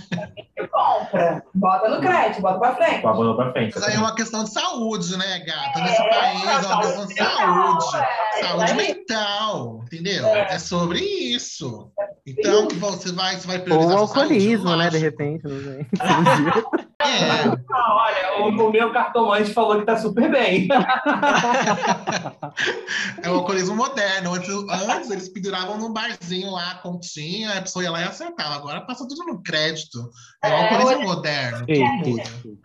compra. 1.10 1.44
Bota 1.54 1.90
no 1.90 2.02
crédito, 2.02 2.42
bota 2.42 2.60
pra 2.60 2.76
frente. 2.76 3.02
Com 3.02 3.10
a 3.10 3.14
bola 3.14 3.36
pra 3.36 3.52
frente. 3.52 3.74
Mas 3.76 3.84
aí 3.84 3.96
é 3.96 4.00
uma 4.00 4.16
questão 4.16 4.44
de 4.44 4.52
saúde, 4.52 5.18
né, 5.18 5.40
gata? 5.40 5.82
Nesse 5.82 6.10
país 6.10 6.44
é 6.44 6.68
uma 6.68 6.82
questão 6.82 7.08
de 7.08 7.16
saúde. 7.16 7.86
É, 7.96 8.44
Saúde 8.44 8.74
mental, 8.74 9.82
entendeu? 9.84 10.28
É 10.28 10.60
sobre 10.60 11.00
isso. 11.00 11.92
Então, 12.26 12.68
você 12.68 13.12
vai, 13.12 13.36
você 13.36 13.48
vai 13.48 13.58
Ou 13.58 13.64
priorizar 13.64 13.96
o 13.96 14.08
sua 14.08 14.08
saúde, 14.08 14.34
alcoolismo, 14.34 14.76
né? 14.76 14.90
De 14.90 14.98
repente, 14.98 15.44
não 15.44 15.62
sei. 15.62 15.86
É, 17.02 17.48
olha, 17.48 18.44
o, 18.44 18.50
o 18.50 18.72
meu 18.72 18.92
cartomante 18.92 19.54
falou 19.54 19.80
que 19.80 19.86
tá 19.86 19.96
super 19.96 20.30
bem. 20.30 20.68
é 23.24 23.30
o 23.30 23.36
alcoolismo 23.36 23.74
moderno. 23.74 24.34
Antes, 24.34 24.50
antes 24.50 25.10
eles 25.10 25.30
penduravam 25.30 25.78
num 25.78 25.94
barzinho 25.94 26.52
lá, 26.52 26.76
continha, 26.84 27.54
a 27.54 27.62
pessoa 27.62 27.84
ia 27.84 27.92
lá 27.92 28.02
e 28.02 28.04
acertava. 28.04 28.56
Agora 28.56 28.82
passa 28.82 29.08
tudo 29.08 29.24
no 29.24 29.42
crédito. 29.42 30.12
É 30.42 30.48
o 30.48 30.52
É, 30.52 30.74
alcoolismo 30.74 31.04
moderno. 31.04 31.66
Tudo. 31.66 32.60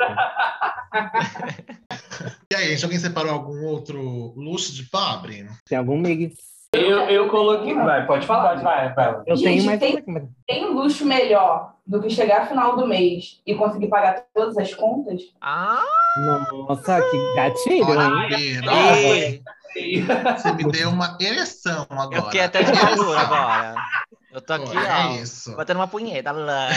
E 2.51 2.55
aí, 2.55 2.69
gente, 2.69 2.85
alguém 2.85 2.99
separou 3.01 3.33
algum 3.33 3.65
outro 3.65 4.33
luxo 4.37 4.73
de 4.75 4.85
pobre? 4.85 5.47
Tem 5.69 5.77
algum 5.79 5.97
mix. 5.99 6.35
Eu, 6.73 7.01
eu 7.09 7.29
coloquei. 7.29 7.75
Vai, 7.75 8.07
pode 8.07 8.27
falar. 8.27 8.51
Pode, 8.51 8.63
vai, 8.63 8.93
vai. 8.95 9.23
Eu 9.27 9.37
Gente, 9.37 9.45
tenho 9.45 9.65
mais 9.65 9.81
tem- 9.81 10.03
mas- 10.07 10.25
Tem 10.47 10.73
luxo 10.73 11.05
melhor 11.05 11.75
do 11.87 12.01
que 12.01 12.11
chegar 12.11 12.43
no 12.43 12.47
final 12.49 12.77
do 12.77 12.87
mês 12.87 13.41
e 13.47 13.55
conseguir 13.55 13.89
pagar 13.89 14.25
todas 14.35 14.57
as 14.57 14.73
contas? 14.75 15.21
Ah, 15.41 15.83
Nossa, 16.19 17.01
que 17.03 17.35
gatilho, 17.37 18.01
hein? 18.39 19.43
Você 20.37 20.53
me 20.53 20.65
deu 20.71 20.91
uma 20.91 21.17
ereção 21.21 21.87
agora. 21.91 22.17
eu 22.17 22.23
fiquei 22.25 22.41
até 22.43 22.63
de 22.63 22.73
calor 22.73 23.17
agora. 23.19 23.75
Eu 24.35 24.41
tô 24.41 24.53
aqui, 24.55 24.77
Olha, 24.77 24.81
ó, 24.81 25.13
É 25.13 25.17
isso. 25.23 25.55
batendo 25.55 25.77
uma 25.79 25.87
punheta. 25.87 26.33
Lá. 26.33 26.69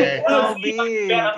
É, 0.00 0.22
delícia. 0.54 1.34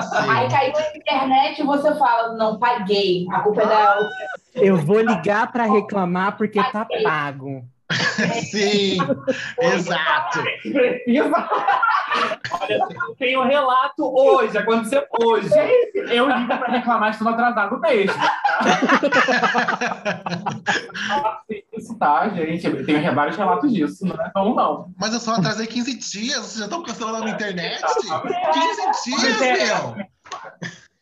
sim. 0.00 0.30
Aí 0.30 0.48
caiu 0.48 0.72
na 0.72 0.96
internet 0.96 1.60
e 1.60 1.64
você 1.64 1.94
fala, 1.96 2.34
não 2.38 2.58
paguei, 2.58 3.26
a 3.30 3.40
culpa 3.40 3.62
é 3.62 3.66
da. 3.66 3.98
Eu 4.54 4.78
vou 4.78 5.00
ligar 5.00 5.52
pra 5.52 5.64
reclamar 5.64 6.38
porque 6.38 6.62
tá 6.72 6.86
pago. 7.04 7.64
Sim, 8.50 8.98
exato. 9.60 10.42
Olha, 12.52 12.74
eu 12.74 13.14
tenho 13.18 13.40
um 13.40 13.46
relato 13.46 14.04
hoje, 14.14 14.58
aconteceu 14.58 15.04
hoje. 15.20 15.48
Eu 15.94 16.28
ligo 16.28 16.46
pra 16.46 16.66
reclamar, 16.68 17.10
estou 17.10 17.28
atrasado 17.28 17.78
mesmo. 17.80 18.14
Isso 21.76 21.96
tá, 21.98 22.28
gente. 22.28 22.66
Eu 22.66 22.84
tenho 22.84 23.14
vários 23.14 23.36
relatos 23.36 23.72
disso, 23.72 24.06
não 24.06 24.14
é 24.14 24.30
bom, 24.34 24.54
não. 24.54 24.92
Mas 24.98 25.12
eu 25.14 25.20
só 25.20 25.34
atrasei 25.34 25.66
15 25.66 25.94
dias, 25.98 26.36
vocês 26.38 26.58
já 26.58 26.64
estão 26.64 26.82
cancelando 26.82 27.24
na 27.24 27.30
internet? 27.30 27.80
15 27.82 29.04
dias, 29.04 29.22
Mas 29.22 29.42
é- 29.42 29.64
meu! 29.64 29.96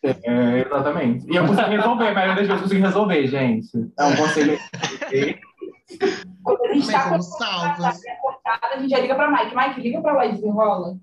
É, 0.00 0.60
exatamente. 0.64 1.26
E 1.28 1.34
eu 1.34 1.44
consegui 1.46 1.70
resolver, 1.70 2.12
maioria 2.12 2.34
das 2.36 2.46
vezes 2.46 2.50
eu 2.50 2.58
consegui 2.60 2.80
resolver, 2.80 3.26
gente. 3.26 3.68
É 3.98 4.04
um 4.04 4.16
conselho. 4.16 4.58
Quando 6.42 6.64
a 6.64 6.72
gente 6.74 6.87
Também 6.87 7.01
tá 7.01 7.09
com 7.11 7.22
salvos. 7.22 8.01
cortada, 8.20 8.74
a 8.74 8.79
gente 8.79 8.90
já 8.90 8.98
liga 9.01 9.14
pra 9.14 9.31
Mike. 9.31 9.57
Mike, 9.57 9.81
liga 9.81 10.01
pra 10.01 10.12
lá 10.12 10.27
e 10.27 10.33
desenrola. 10.33 10.96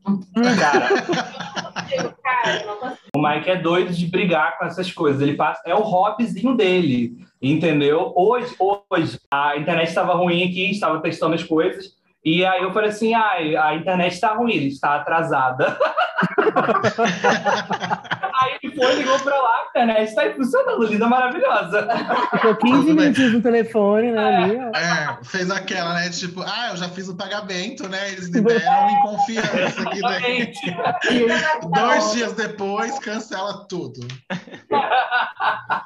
Cara, 2.24 2.94
o 3.16 3.22
Mike 3.22 3.50
é 3.50 3.56
doido 3.56 3.94
de 3.94 4.08
brigar 4.08 4.58
com 4.58 4.66
essas 4.66 4.92
coisas. 4.92 5.22
Ele 5.22 5.36
passa, 5.36 5.62
é 5.66 5.74
o 5.74 5.82
hobbyzinho 5.82 6.56
dele, 6.56 7.18
entendeu? 7.42 8.12
Hoje, 8.16 8.54
hoje 8.60 9.20
a 9.32 9.58
internet 9.58 9.88
estava 9.90 10.14
ruim 10.14 10.44
aqui, 10.44 10.72
estava 10.72 11.00
testando 11.02 11.36
as 11.36 11.44
coisas. 11.44 11.96
E 12.24 12.44
aí 12.44 12.64
eu 12.64 12.74
falei 12.74 12.90
assim, 12.90 13.14
ah, 13.14 13.34
a 13.66 13.76
internet 13.76 14.14
está 14.14 14.34
ruim, 14.34 14.66
está 14.66 14.96
atrasada. 14.96 15.78
Aí 18.42 18.58
ele 18.62 18.76
foi, 18.76 18.96
ligou 18.96 19.18
pra 19.20 19.42
lá, 19.42 19.66
cara, 19.74 19.86
né? 19.86 20.04
Isso 20.04 20.16
tá 20.16 20.24
aí 20.24 20.34
funcionando, 20.34 20.84
linda 20.84 21.08
maravilhosa. 21.08 21.88
Ficou 22.32 22.56
15 22.56 22.74
Tudo 22.74 22.86
bem. 22.86 22.96
minutinhos 22.96 23.34
no 23.34 23.42
telefone, 23.42 24.12
né? 24.12 24.36
Ali, 24.36 24.58
ó. 24.58 24.78
É, 24.78 25.18
fez 25.24 25.50
aquela, 25.50 25.94
né? 25.94 26.10
Tipo, 26.10 26.42
ah, 26.42 26.70
eu 26.72 26.78
já 26.78 26.90
fiz 26.90 27.08
o 27.08 27.16
pagamento, 27.16 27.88
né? 27.88 28.10
Eles 28.10 28.28
liberam 28.28 28.90
em 28.90 29.02
confiança 29.02 29.82
aqui, 29.82 30.02
né? 30.02 31.38
Dois 31.74 32.12
dias 32.12 32.34
depois, 32.34 33.00
cancela 33.00 33.66
tudo. 33.68 34.06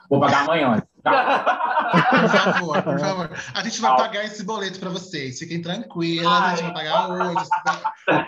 Vou 0.09 0.19
pagar 0.19 0.43
amanhã. 0.43 0.81
Tá? 1.03 1.91
Por 2.09 2.29
favor, 2.29 2.81
por 2.83 2.99
favor. 2.99 3.29
A 3.53 3.63
gente 3.63 3.79
vai 3.81 3.95
pagar 3.95 4.25
esse 4.25 4.43
boleto 4.43 4.79
pra 4.79 4.89
vocês. 4.89 5.39
Fiquem 5.39 5.61
tranquilos, 5.61 6.27
a 6.31 6.49
gente 6.55 6.63
vai 6.63 6.73
pagar 6.73 7.09
hoje. 7.09 7.49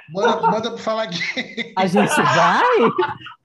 Manda, 0.09 0.41
manda 0.51 0.69
pro 0.71 0.77
Fala 0.77 1.05
Gay. 1.05 1.73
A 1.77 1.85
gente 1.85 2.15
vai? 2.15 2.77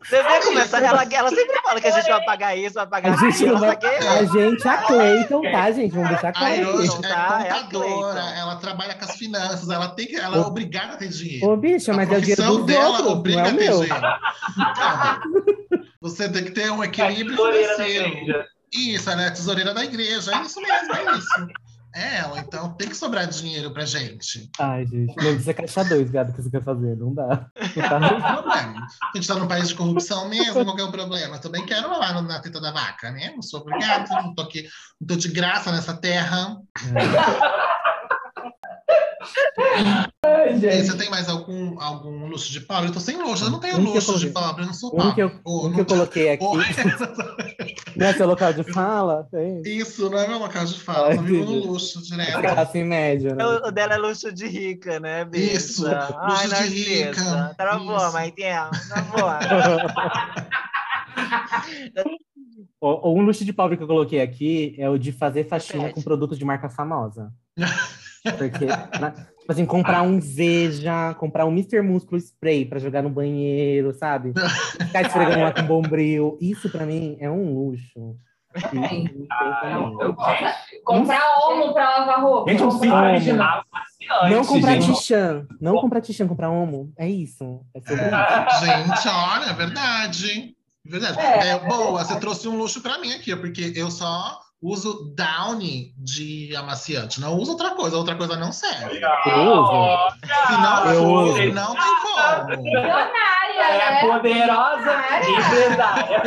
Vocês 0.04 0.22
vê 0.24 0.40
como 0.46 0.58
essa 0.60 0.78
ela, 0.78 1.02
ela 1.10 1.28
sempre 1.30 1.60
fala 1.62 1.80
que 1.80 1.88
a 1.88 1.90
gente 1.90 2.08
vai 2.08 2.24
pagar 2.24 2.56
isso, 2.56 2.74
vai 2.74 2.86
pagar 2.86 3.12
A 3.14 3.16
gente 3.16 3.44
vai. 3.46 3.76
A 4.06 4.24
gente, 4.24 4.68
a 4.68 4.78
Cleiton, 4.78 5.42
tá, 5.50 5.70
gente? 5.72 5.92
Vamos 5.92 6.08
deixar 6.10 6.28
A 6.28 6.32
claro 6.32 6.54
Hiroshi 6.54 6.88
aqui. 6.88 7.06
é 7.06 7.08
Tá, 7.08 7.44
é 7.44 7.50
a 7.50 7.54
contadora, 7.54 8.20
Cleiton. 8.20 8.36
ela 8.38 8.56
trabalha 8.56 8.94
com 8.94 9.04
as 9.04 9.16
finanças, 9.16 9.68
ela 9.68 9.88
tem 9.88 10.06
que, 10.06 10.16
ela 10.16 10.36
é 10.36 10.40
obrigada 10.40 10.92
a 10.94 10.96
ter 10.96 11.08
dinheiro. 11.08 11.48
Ô, 11.48 11.56
bicha, 11.56 11.92
mas 11.92 12.08
a 12.10 12.14
é 12.14 12.18
o 12.18 12.20
dinheiro 12.20 12.42
profissão 12.42 12.66
dos 12.66 12.74
dela 12.74 12.88
outros, 12.88 13.04
não 13.06 13.12
obriga 13.18 13.40
é 13.40 13.42
a 13.42 13.46
o 13.52 13.56
ter 13.56 13.64
meu. 13.64 13.80
dinheiro. 13.80 14.00
Calma. 14.76 15.20
Você 16.00 16.28
tem 16.28 16.44
que 16.44 16.50
ter 16.52 16.70
um 16.70 16.84
equilíbrio 16.84 17.36
financeiro. 17.36 18.44
Isso, 18.72 19.08
ela 19.10 19.22
é 19.22 19.28
a 19.28 19.32
tesoureira 19.32 19.72
da 19.74 19.84
igreja. 19.84 20.32
É 20.34 20.42
isso 20.42 20.60
mesmo, 20.60 20.94
é 20.94 21.16
isso. 21.18 21.46
É 21.94 22.16
ela, 22.18 22.38
então 22.40 22.74
tem 22.74 22.90
que 22.90 22.94
sobrar 22.96 23.26
dinheiro 23.26 23.72
pra 23.72 23.86
gente. 23.86 24.50
Ai, 24.58 24.84
gente, 24.84 25.06
não 25.16 25.24
precisa 25.24 25.54
caixa 25.54 25.82
dois, 25.84 26.10
gado, 26.10 26.30
que 26.34 26.42
você 26.42 26.50
quer 26.50 26.62
fazer. 26.62 26.94
Não 26.94 27.14
dá. 27.14 27.46
Não 27.74 27.82
tá- 27.88 27.98
Não 27.98 28.08
tem 28.10 28.20
problema. 28.20 28.86
A 28.86 29.16
gente 29.16 29.26
tá 29.28 29.34
num 29.36 29.48
país 29.48 29.68
de 29.68 29.74
corrupção 29.76 30.28
mesmo, 30.28 30.62
qual 30.62 30.76
que 30.76 30.82
é 30.82 30.84
o 30.84 30.92
problema? 30.92 31.38
Também 31.38 31.64
quero 31.64 31.88
lá 31.88 32.12
no- 32.12 32.28
na 32.28 32.38
teta 32.38 32.60
da 32.60 32.70
vaca, 32.70 33.10
né? 33.10 33.32
Não 33.34 33.40
sou 33.40 33.60
obrigado, 33.62 34.10
não 34.10 34.34
tô 34.34 34.42
aqui, 34.42 34.68
não 35.00 35.06
tô 35.08 35.16
de 35.16 35.28
graça 35.28 35.72
nessa 35.72 35.94
terra. 35.96 36.58
Ai, 40.24 40.54
E 40.54 40.58
gente. 40.58 40.86
você 40.86 40.96
tem 40.96 41.10
mais 41.10 41.28
algum, 41.28 41.80
algum 41.80 42.26
luxo 42.28 42.50
de 42.52 42.60
pobre? 42.60 42.88
Eu 42.88 42.92
tô 42.92 43.00
sem 43.00 43.16
luxo, 43.16 43.44
eu 43.44 43.50
não 43.50 43.60
tenho 43.60 43.76
Um 43.78 43.80
luxo 43.92 44.18
de 44.18 44.30
coloquei. 44.30 44.32
pobre, 44.32 44.62
eu 44.62 44.66
não 44.66 44.74
sou 44.74 44.90
Um 45.00 45.14
que 45.14 45.22
eu, 45.22 45.32
Ô, 45.44 45.66
um 45.66 45.72
que 45.72 45.80
eu 45.80 45.86
coloquei 45.86 46.30
aqui. 46.30 46.44
Não 47.96 48.06
é 48.06 48.12
seu 48.12 48.26
local 48.26 48.52
de 48.52 48.62
fala? 48.74 49.26
Isso, 49.64 50.10
não 50.10 50.18
é 50.18 50.28
meu 50.28 50.36
local 50.38 50.66
de 50.66 50.78
fala, 50.78 51.14
eu 51.14 51.22
vivo 51.22 51.44
no 51.46 51.66
luxo 51.72 52.02
direto. 52.02 52.40
Classe 52.40 52.84
média, 52.84 53.34
né? 53.34 53.42
O 53.46 53.68
o 53.68 53.70
dela 53.70 53.94
é 53.94 53.96
luxo 53.96 54.30
de 54.34 54.46
rica, 54.46 55.00
né, 55.00 55.24
bicha? 55.24 55.56
Isso, 55.56 55.86
Ai, 55.86 56.46
luxo 56.46 56.64
de 56.68 56.82
rica. 56.84 57.24
Narcisa. 57.24 57.54
Tá 57.56 57.78
boa, 57.78 57.96
Isso. 58.04 58.12
mas 58.12 58.32
tem, 58.34 58.52
tá 58.52 59.02
boa. 59.16 59.38
O- 62.80 63.08
o- 63.10 63.18
Um 63.18 63.22
luxo 63.22 63.44
de 63.44 63.52
pobre 63.52 63.76
que 63.78 63.82
eu 63.82 63.86
coloquei 63.86 64.20
aqui 64.20 64.74
é 64.78 64.88
o 64.88 64.98
de 64.98 65.10
fazer 65.12 65.44
faxina 65.48 65.84
Repete. 65.84 65.94
com 65.94 66.02
produtos 66.02 66.38
de 66.38 66.44
marca 66.44 66.68
famosa. 66.68 67.32
Porque, 68.22 68.66
na- 69.00 69.10
tipo 69.12 69.52
assim, 69.52 69.66
comprar 69.66 70.02
um 70.02 70.18
Veja, 70.20 71.14
comprar 71.14 71.44
um 71.46 71.50
Mr. 71.52 71.80
Músculo 71.82 72.18
Spray 72.20 72.64
pra 72.64 72.78
jogar 72.78 73.02
no 73.02 73.10
banheiro, 73.10 73.92
sabe? 73.94 74.32
Ficar 74.78 75.02
esfregando 75.02 75.40
lá 75.40 75.52
com 75.52 75.62
bombril. 75.62 76.36
Isso 76.40 76.68
pra 76.70 76.84
mim 76.86 77.16
é 77.20 77.30
um 77.30 77.54
luxo. 77.54 78.16
tem 78.70 79.26
tamanho. 79.28 80.00
Eu- 80.00 80.16
Comprar 80.84 81.20
omo 81.48 81.72
pra 81.74 81.98
lavar 81.98 82.22
roupa. 82.22 82.50
Gente, 82.50 82.62
um 82.62 82.70
Como? 82.78 82.94
original. 82.94 83.62
fascinante, 83.70 84.34
Não 84.34 84.44
comprar. 84.44 84.78
Tixan. 84.78 85.46
Não 85.60 85.76
comprar 85.80 86.00
Tixan, 86.00 86.26
comprar 86.28 86.50
Omo. 86.50 86.92
É 86.96 87.08
isso. 87.08 87.60
É 87.74 87.78
isso. 87.78 88.64
Gente, 88.64 89.08
olha, 89.08 89.50
é 89.50 89.52
verdade. 89.52 90.56
Verdade. 90.84 91.18
É, 91.20 91.58
boa, 91.68 92.04
você 92.04 92.18
trouxe 92.20 92.46
um 92.48 92.56
luxo 92.56 92.80
pra 92.80 92.98
mim 92.98 93.12
aqui, 93.12 93.34
porque 93.36 93.72
eu 93.74 93.90
só 93.90 94.38
uso 94.62 95.14
Downy 95.16 95.92
de 95.98 96.54
amaciante. 96.56 97.20
Não 97.20 97.34
uso 97.36 97.52
outra 97.52 97.70
coisa, 97.74 97.96
outra 97.96 98.16
coisa 98.16 98.36
não 98.36 98.52
serve. 98.52 99.00
Eu 99.26 99.62
uso. 99.62 100.16
Se 100.46 100.52
não 100.52 100.86
Eu 100.86 101.02
for, 101.02 101.24
uso. 101.28 101.52
não 101.52 101.74
tem 101.74 101.94
como. 102.02 102.62
Milionária, 103.56 103.82
É 103.82 103.90
né? 103.90 104.00
poderosa 104.00 105.04
empresária. 105.28 106.22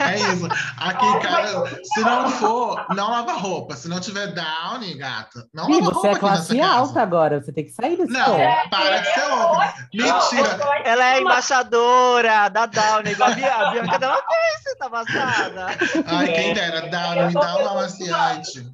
É 0.00 0.16
isso. 0.16 0.48
Aqui, 0.78 1.20
cara, 1.20 1.64
se 1.84 2.00
não 2.00 2.30
for, 2.30 2.86
não 2.94 3.10
lava 3.10 3.32
roupa. 3.32 3.76
Se 3.76 3.88
não 3.88 4.00
tiver 4.00 4.28
Downy, 4.28 4.94
gata, 4.94 5.46
não 5.54 5.68
Ih, 5.70 5.80
lava 5.80 5.84
você 5.86 5.92
roupa 5.94 6.08
é 6.08 6.10
aqui 6.12 6.24
nessa 6.24 6.36
classe 6.36 6.58
casa. 6.58 6.72
alta 6.72 7.02
agora. 7.02 7.40
Você 7.42 7.52
tem 7.52 7.64
que 7.64 7.70
sair 7.70 7.96
desse 7.96 8.12
Não, 8.12 8.24
ponto. 8.36 8.70
para 8.70 8.98
de 8.98 9.14
ser 9.14 9.26
louca. 9.26 9.74
Mentira. 9.94 10.58
Ela 10.84 11.04
é 11.16 11.20
embaixadora 11.20 12.48
da 12.48 12.66
Downy, 12.66 13.10
igual 13.12 13.30
a 13.30 13.34
Bia- 13.34 13.54
a 13.54 13.70
Bianca 13.70 13.98
dela 13.98 14.16
fez, 14.28 14.62
você 14.62 14.76
tá 14.76 14.90
passada. 14.90 15.66
Ai, 16.06 16.28
quem 16.32 16.54
dera, 16.54 16.82
Downy, 16.82 17.26
me 17.28 17.34
dá 17.34 17.56
um 17.56 17.68
amaciante. 17.68 18.66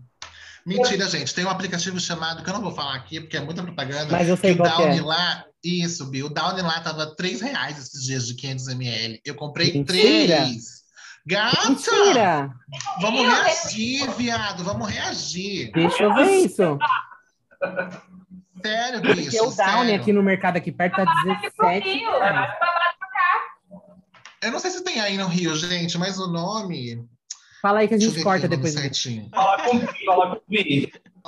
Mentira, 0.64 1.08
gente. 1.08 1.32
Tem 1.32 1.44
um 1.44 1.50
aplicativo 1.50 2.00
chamado, 2.00 2.42
que 2.42 2.50
eu 2.50 2.54
não 2.54 2.60
vou 2.60 2.72
falar 2.72 2.96
aqui, 2.96 3.20
porque 3.20 3.36
é 3.36 3.40
muita 3.40 3.62
propaganda. 3.62 4.08
Mas 4.10 4.28
eu 4.28 4.36
sei 4.36 4.54
que 4.56 4.62
o 4.62 4.64
Downy 4.64 4.98
é. 4.98 5.02
lá, 5.02 5.44
isso, 5.66 6.06
Bill, 6.06 6.26
o 6.26 6.30
Downy 6.30 6.62
lá 6.62 6.80
tava 6.80 7.14
3 7.14 7.40
reais 7.40 7.78
esses 7.78 8.04
dias 8.04 8.26
de 8.26 8.34
500ml. 8.34 9.20
Eu 9.24 9.34
comprei 9.34 9.72
Mentira. 9.72 10.36
3. 10.44 10.76
Gata! 11.26 11.68
Mentira! 11.68 12.54
Vamos 13.00 13.26
reagir, 13.26 14.10
viado, 14.12 14.62
vamos 14.62 14.88
reagir. 14.88 15.72
Deixa 15.72 16.04
eu 16.04 16.14
ver 16.14 16.30
isso. 16.46 16.78
Sério, 18.64 19.00
bicho. 19.00 19.22
Porque 19.22 19.40
o 19.40 19.50
Downy 19.50 19.54
sério. 19.54 19.94
aqui 19.96 20.12
no 20.12 20.22
mercado 20.22 20.56
aqui 20.56 20.70
perto 20.70 20.96
tá 20.96 21.04
17 21.24 21.88
Rio. 21.88 22.10
reais. 22.10 22.54
Eu 24.42 24.52
não 24.52 24.60
sei 24.60 24.70
se 24.70 24.84
tem 24.84 25.00
aí 25.00 25.16
no 25.16 25.26
Rio, 25.26 25.56
gente, 25.56 25.98
mas 25.98 26.18
o 26.18 26.28
nome. 26.28 27.04
Fala 27.60 27.80
aí 27.80 27.88
que 27.88 27.94
a 27.94 27.98
gente 27.98 28.22
corta 28.22 28.46
o 28.46 28.48
depois. 28.48 28.74
Fala 29.34 29.62
com 29.62 29.80
fala 30.04 30.36
com. 30.36 30.42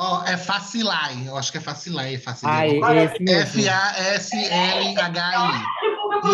Ó, 0.00 0.22
é 0.24 0.36
Facilai. 0.36 1.24
Eu 1.26 1.36
acho 1.36 1.50
que 1.50 1.58
é 1.58 1.60
Facilai, 1.60 2.14
Ah, 2.14 2.20
Facilai. 2.20 2.68
esse 3.04 3.20
mesmo. 3.22 3.60
F-A-S-L-H-I. 4.48 5.62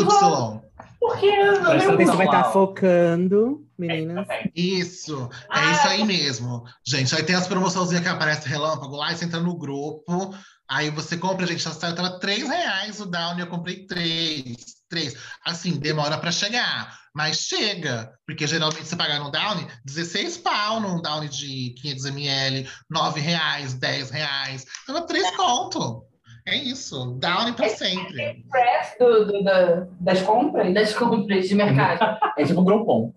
Y. 0.00 0.60
Por 1.00 1.18
que 1.18 1.26
eu 1.26 1.52
atenção, 1.66 1.96
vai 2.16 2.26
não 2.26 2.32
estar 2.32 2.44
focando, 2.44 3.66
meninas. 3.78 4.26
Isso, 4.54 5.28
é 5.52 5.72
isso 5.72 5.88
aí 5.88 6.04
mesmo. 6.04 6.64
Gente, 6.86 7.14
aí 7.14 7.22
tem 7.22 7.36
as 7.36 7.46
promoçãozinhas 7.46 8.02
que 8.02 8.08
aparece 8.08 8.48
relâmpago 8.48 8.96
lá, 8.96 9.12
e 9.12 9.16
você 9.16 9.24
entra 9.26 9.40
no 9.40 9.54
grupo, 9.56 10.34
aí 10.68 10.90
você 10.90 11.16
compra, 11.16 11.46
gente, 11.46 11.62
saiu 11.62 11.94
tava 11.94 12.18
3 12.18 12.48
reais 12.48 13.00
o 13.00 13.06
Downy, 13.06 13.40
eu 13.40 13.46
comprei 13.46 13.86
três. 13.86 14.74
Três. 14.88 15.16
Assim, 15.44 15.78
demora 15.78 16.18
para 16.18 16.30
chegar, 16.30 16.96
mas 17.14 17.38
chega, 17.38 18.12
porque 18.26 18.46
geralmente 18.46 18.84
você 18.86 18.94
paga 18.94 19.18
no 19.18 19.30
Downy 19.30 19.66
16 19.84 20.36
pau 20.38 20.78
num 20.80 21.00
Downy 21.00 21.28
de 21.28 21.74
500ml, 21.82 22.68
9 22.90 23.20
reais, 23.20 23.74
10 23.74 24.10
reais. 24.10 24.64
Então 24.82 24.96
é 24.98 25.06
3 25.06 25.30
conto. 25.36 26.04
É 26.46 26.54
isso, 26.54 27.16
Downy 27.18 27.54
para 27.54 27.70
sempre. 27.70 28.22
Express 28.22 28.96
do, 29.00 29.24
do- 29.24 29.42
da- 29.42 29.86
das 30.00 30.20
compras? 30.22 30.74
Das 30.74 30.92
compras 30.94 31.48
de 31.48 31.54
mercado. 31.54 32.18
É 32.38 32.44
tipo 32.44 32.60
um 32.60 32.64
Groupon. 32.64 33.14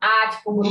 Ah, 0.00 0.28
tipo. 0.28 0.64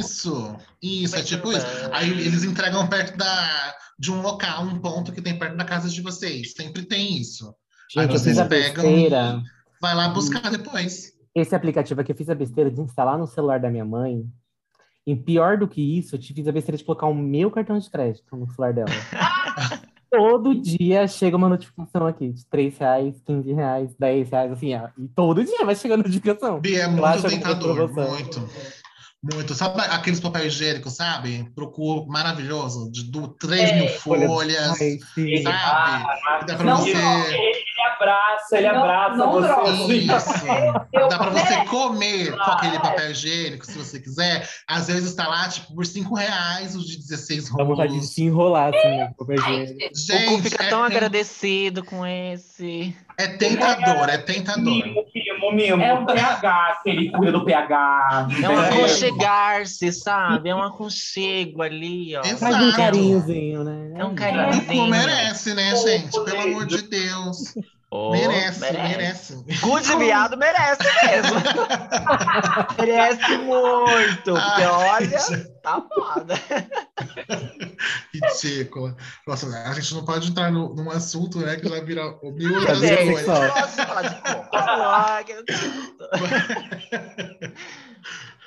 Isso, 0.00 0.56
isso, 0.82 1.14
é 1.14 1.18
Muito 1.18 1.28
tipo 1.28 1.52
isso. 1.52 1.66
bem. 1.66 1.90
Aí 1.92 2.10
eles 2.10 2.44
entregam 2.44 2.86
perto 2.88 3.16
da, 3.16 3.74
de 3.98 4.10
um 4.12 4.20
local, 4.20 4.64
um 4.64 4.78
ponto 4.78 5.12
que 5.12 5.22
tem 5.22 5.38
perto 5.38 5.56
da 5.56 5.64
casa 5.64 5.88
de 5.88 6.00
vocês. 6.00 6.52
Sempre 6.52 6.84
tem 6.84 7.18
isso. 7.18 7.54
Aí 7.96 8.04
Gente, 8.04 8.14
eu 8.14 8.18
vocês 8.18 8.36
pegam 8.48 8.82
besteira. 8.84 9.42
Vai 9.80 9.94
lá 9.94 10.08
buscar 10.08 10.50
depois. 10.50 11.12
Esse 11.34 11.54
aplicativo 11.54 12.00
aqui, 12.00 12.12
eu 12.12 12.16
fiz 12.16 12.28
a 12.28 12.34
besteira 12.34 12.70
de 12.70 12.80
instalar 12.80 13.18
no 13.18 13.26
celular 13.26 13.58
da 13.58 13.70
minha 13.70 13.84
mãe. 13.84 14.24
E 15.06 15.16
pior 15.16 15.58
do 15.58 15.66
que 15.66 15.98
isso, 15.98 16.14
eu 16.14 16.20
te 16.20 16.32
fiz 16.32 16.46
a 16.46 16.52
besteira 16.52 16.78
de 16.78 16.84
colocar 16.84 17.06
o 17.06 17.14
meu 17.14 17.50
cartão 17.50 17.78
de 17.78 17.90
crédito 17.90 18.36
no 18.36 18.48
celular 18.48 18.72
dela. 18.72 18.90
todo 20.12 20.54
dia 20.54 21.08
chega 21.08 21.36
uma 21.38 21.48
notificação 21.48 22.06
aqui 22.06 22.28
de 22.28 22.44
3 22.44 22.76
reais, 22.76 23.14
15 23.24 23.52
reais, 23.52 23.94
10 23.98 24.30
reais, 24.30 24.52
assim, 24.52 24.74
ó. 24.74 24.88
E 24.98 25.08
todo 25.08 25.42
dia 25.42 25.64
vai 25.64 25.74
chegando 25.74 26.04
notificação. 26.04 26.60
Bi, 26.60 26.76
é 26.76 26.86
muito 26.86 27.28
tentador, 27.28 27.90
muito. 27.90 28.46
Muito. 29.22 29.54
Sabe 29.54 29.80
aqueles 29.82 30.18
papel 30.18 30.46
higiênico, 30.46 30.90
sabe? 30.90 31.48
Procuro 31.54 32.04
maravilhoso, 32.08 32.90
de 32.90 33.04
du- 33.04 33.28
3 33.28 33.72
mil 33.74 33.88
Folha- 34.00 34.26
folhas, 34.26 34.70
Ai, 34.80 34.98
sim. 35.14 35.42
sabe? 35.44 36.04
Que 36.40 36.44
dá 36.46 36.56
pra 36.56 36.64
Não, 36.64 36.76
você. 36.78 36.90
Ele 36.90 37.62
abraça, 37.94 38.58
ele 38.58 38.72
Não- 38.72 38.82
abraça 38.82 39.16
não 39.16 39.32
você. 39.32 39.52
assim. 39.52 39.92
Isso. 39.98 40.46
Eu- 40.92 41.08
Dá 41.08 41.18
pra 41.18 41.30
você 41.30 41.64
comer 41.66 42.32
com 42.36 42.50
aquele 42.50 42.80
papel 42.80 43.12
higiênico, 43.12 43.64
se 43.64 43.78
você 43.78 44.00
quiser. 44.00 44.48
Às 44.66 44.88
vezes 44.88 45.14
tá 45.14 45.28
lá, 45.28 45.48
tipo, 45.48 45.72
por 45.72 45.86
5 45.86 46.16
reais, 46.16 46.74
os 46.74 46.84
de 46.88 46.96
16 46.98 47.48
Dá 47.54 47.62
vontade 47.62 47.90
de 47.90 47.98
rolos. 47.98 48.12
se 48.12 48.22
enrolar, 48.24 48.74
assim, 48.74 48.88
né? 48.88 49.06
com 49.16 49.24
papel 49.24 49.36
higiênico. 49.36 49.72
O 49.84 49.88
cu 49.90 49.96
Gente, 49.98 50.42
fica 50.50 50.64
é- 50.64 50.68
tão 50.68 50.82
é- 50.84 50.86
agradecido 50.88 51.84
com 51.84 52.04
esse. 52.04 52.92
É 53.18 53.26
tentador, 53.28 54.08
é 54.08 54.18
tentador. 54.18 54.64
Mimo, 54.64 55.04
mimo, 55.14 55.52
mimo. 55.52 55.82
É 55.82 55.94
um 55.94 56.04
pH, 56.06 56.80
que 56.82 56.90
ele 56.90 57.10
cuida 57.10 57.32
do 57.32 57.44
pH. 57.44 58.28
É 58.42 58.48
um 58.48 58.60
É. 58.62 58.68
aconchegar-se, 58.68 59.92
sabe? 59.92 60.48
É 60.48 60.54
um 60.54 60.62
aconchego 60.62 61.62
ali, 61.62 62.16
ó. 62.16 62.20
Exato. 62.20 62.38
Faz 62.38 62.56
um 62.66 62.72
carinhozinho, 62.72 63.64
né? 63.64 63.92
É 63.96 64.04
um 64.04 64.12
O 64.12 64.14
carinhozinho. 64.14 64.66
cu 64.84 64.86
merece, 64.88 65.54
né, 65.54 65.76
gente? 65.76 66.24
Pelo 66.24 66.40
amor 66.40 66.66
de 66.66 66.82
Deus. 66.82 67.54
Oh, 67.94 68.10
merece, 68.10 68.72
merece. 68.72 69.44
Cu 69.60 69.78
de 69.78 69.94
viado 69.96 70.34
merece 70.38 70.82
mesmo. 71.04 71.36
merece 72.80 73.36
muito. 73.36 74.32
Porque 74.32 74.62
Ai, 74.62 74.66
olha, 74.66 75.18
gente. 75.18 75.44
tá 75.62 75.86
foda. 75.94 76.34
Ridícula. 78.14 78.96
Nossa, 79.26 79.46
a 79.68 79.74
gente 79.74 79.92
não 79.94 80.06
pode 80.06 80.30
entrar 80.30 80.50
no, 80.50 80.74
num 80.74 80.90
assunto, 80.90 81.38
né, 81.40 81.56
que 81.56 81.68
já 81.68 81.84
vira 81.84 82.16
o 82.22 82.32
mil 82.32 82.64
coisas. 82.64 83.26
só? 83.26 83.48
Posso 83.50 83.76
falar 83.76 84.02
de 85.22 85.34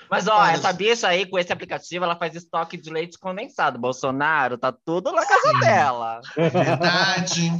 Mas, 0.09 0.27
ó, 0.27 0.37
Olha, 0.37 0.51
essa 0.53 0.71
bicha 0.71 1.07
aí, 1.07 1.25
com 1.25 1.37
esse 1.39 1.51
aplicativo, 1.51 2.05
ela 2.05 2.15
faz 2.15 2.35
estoque 2.35 2.77
de 2.77 2.89
leite 2.89 3.17
condensado. 3.17 3.79
Bolsonaro, 3.79 4.57
tá 4.57 4.71
tudo 4.71 5.11
na 5.11 5.25
casa 5.25 5.51
Sim. 5.51 5.59
dela. 5.59 6.21
Verdade. 6.35 7.51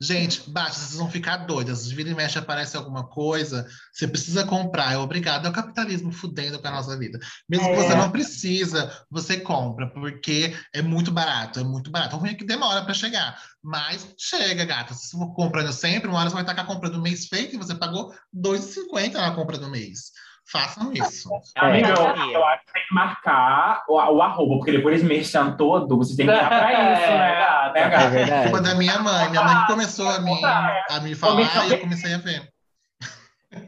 Gente, 0.00 0.48
baixa, 0.50 0.74
vocês 0.74 0.94
vão 0.98 1.10
ficar 1.10 1.38
doidas. 1.38 1.86
De 1.88 1.94
vira 1.94 2.10
e 2.10 2.14
mexe 2.14 2.38
aparece 2.38 2.76
alguma 2.76 3.06
coisa, 3.06 3.66
você 3.92 4.06
precisa 4.06 4.44
comprar, 4.44 4.92
é 4.92 4.98
obrigado. 4.98 5.46
É 5.46 5.50
o 5.50 5.52
capitalismo 5.52 6.12
fudendo 6.12 6.58
com 6.58 6.68
a 6.68 6.70
nossa 6.72 6.98
vida. 6.98 7.18
Mesmo 7.48 7.66
que 7.66 7.72
É. 7.72 7.76
você 7.76 7.94
não 7.94 8.10
precisa, 8.10 8.90
você 9.10 9.38
compra, 9.38 9.88
porque 9.88 10.54
é 10.74 10.82
muito 10.82 11.10
barato, 11.10 11.60
é 11.60 11.64
muito 11.64 11.90
barato. 11.90 12.16
O 12.16 12.18
ruim 12.18 12.30
é 12.30 12.34
que 12.34 12.44
demora 12.44 12.82
para 12.82 12.94
chegar. 12.94 13.38
Mas 13.62 14.14
chega, 14.18 14.64
gata. 14.64 14.94
Se 14.94 15.08
você 15.08 15.16
for 15.16 15.34
comprando 15.34 15.72
sempre, 15.72 16.08
uma 16.08 16.18
hora 16.18 16.30
você 16.30 16.34
vai 16.34 16.42
estar 16.42 16.54
com 16.54 16.62
a 16.62 16.66
compra 16.66 16.88
do 16.90 17.00
mês 17.00 17.26
feita 17.26 17.54
e 17.54 17.58
você 17.58 17.74
pagou 17.74 18.10
R$ 18.10 18.16
2,50 18.34 19.12
na 19.12 19.34
compra 19.34 19.58
do 19.58 19.68
mês. 19.68 20.12
Façam 20.52 20.92
isso. 20.92 21.30
É. 21.56 21.80
eu, 21.80 21.94
eu 22.32 22.44
acho 22.46 22.64
que 22.66 22.72
tem 22.72 22.82
que 22.88 22.94
marcar 22.94 23.84
o, 23.88 23.94
o 23.94 24.20
arroba, 24.22 24.56
porque 24.56 24.72
depois 24.72 24.96
eles 24.96 25.06
mexam 25.08 25.56
todo, 25.56 25.96
você 25.96 26.16
tem 26.16 26.26
que 26.26 26.32
dar 26.32 26.48
pra 26.48 26.72
isso, 26.92 27.02
É, 27.02 27.18
né? 27.18 27.34
gata. 27.38 27.72
Né, 27.72 27.80
É 27.80 27.88
gata? 27.88 28.08
verdade. 28.08 28.42
Culpa 28.50 28.60
da 28.62 28.74
minha 28.74 28.98
mãe. 28.98 29.30
Minha 29.30 29.44
mãe 29.44 29.66
começou 29.66 30.08
a 30.08 30.20
me, 30.20 30.44
a 30.44 31.00
me 31.00 31.14
falar 31.14 31.66
e 31.68 31.72
eu 31.72 31.78
comecei 31.80 32.14
a 32.14 32.18
ver. 32.18 32.48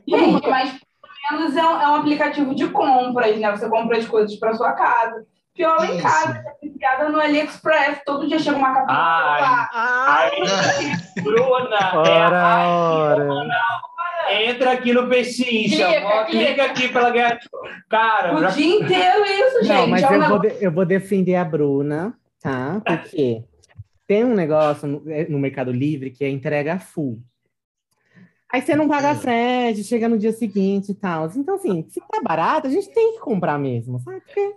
Gente, 0.08 0.48
mas 0.48 0.70
pelo 0.72 1.38
menos 1.40 1.56
é 1.56 1.64
um, 1.64 1.80
é 1.80 1.88
um 1.88 1.94
aplicativo 1.96 2.54
de 2.54 2.68
compras, 2.68 3.38
né? 3.38 3.50
Você 3.52 3.68
compra 3.68 3.98
as 3.98 4.06
coisas 4.06 4.34
para 4.36 4.54
sua 4.54 4.72
casa. 4.72 5.24
Pior 5.54 5.76
lá 5.78 5.86
em 5.86 5.96
Isso. 5.98 6.02
casa, 6.02 6.42
piada 6.78 7.08
no 7.10 7.20
AliExpress. 7.20 8.00
Todo 8.06 8.26
dia 8.26 8.38
chega 8.38 8.56
uma 8.56 8.72
capinha 8.74 8.98
Ai. 8.98 9.42
Ah, 9.42 10.16
Aí, 10.18 10.92
Bruna, 11.22 11.76
é 11.76 11.96
Ora, 11.96 12.42
a 12.42 12.68
ora. 12.68 13.28
Entra 14.32 14.72
aqui 14.72 14.92
no 14.92 15.08
peixinho, 15.08 15.68
Clica, 15.68 15.86
clica. 15.86 16.24
clica 16.26 16.64
aqui 16.64 16.88
pra 16.88 17.00
ela 17.02 17.10
ganhar. 17.10 17.38
Cara, 17.88 18.34
O 18.34 18.38
pra- 18.38 18.50
dia 18.50 18.76
inteiro 18.76 19.24
isso, 19.24 19.58
gente. 19.64 19.68
Não, 19.68 19.86
mas 19.86 20.02
é 20.02 20.16
eu 20.16 20.28
vou, 20.28 20.38
de- 20.38 20.56
eu 20.60 20.72
vou 20.72 20.84
defender 20.86 21.34
a 21.36 21.44
Bruna, 21.44 22.14
tá? 22.40 22.80
Porque 22.84 23.42
tem 24.06 24.24
um 24.24 24.34
negócio 24.34 24.86
no, 24.88 25.02
é, 25.10 25.26
no 25.28 25.38
Mercado 25.38 25.70
Livre 25.72 26.10
que 26.10 26.24
é 26.24 26.28
entrega 26.28 26.78
full. 26.78 27.18
Aí 28.52 28.60
você 28.60 28.76
não 28.76 28.86
paga 28.86 29.10
É. 29.10 29.14
frete, 29.14 29.82
chega 29.82 30.08
no 30.08 30.18
dia 30.18 30.32
seguinte 30.32 30.90
e 30.92 30.94
tal. 30.94 31.26
Então, 31.34 31.54
assim, 31.54 31.86
se 31.88 32.00
tá 32.00 32.20
barato, 32.22 32.66
a 32.66 32.70
gente 32.70 32.92
tem 32.92 33.14
que 33.14 33.20
comprar 33.20 33.58
mesmo, 33.58 33.98
sabe? 34.00 34.20
Porque 34.20 34.54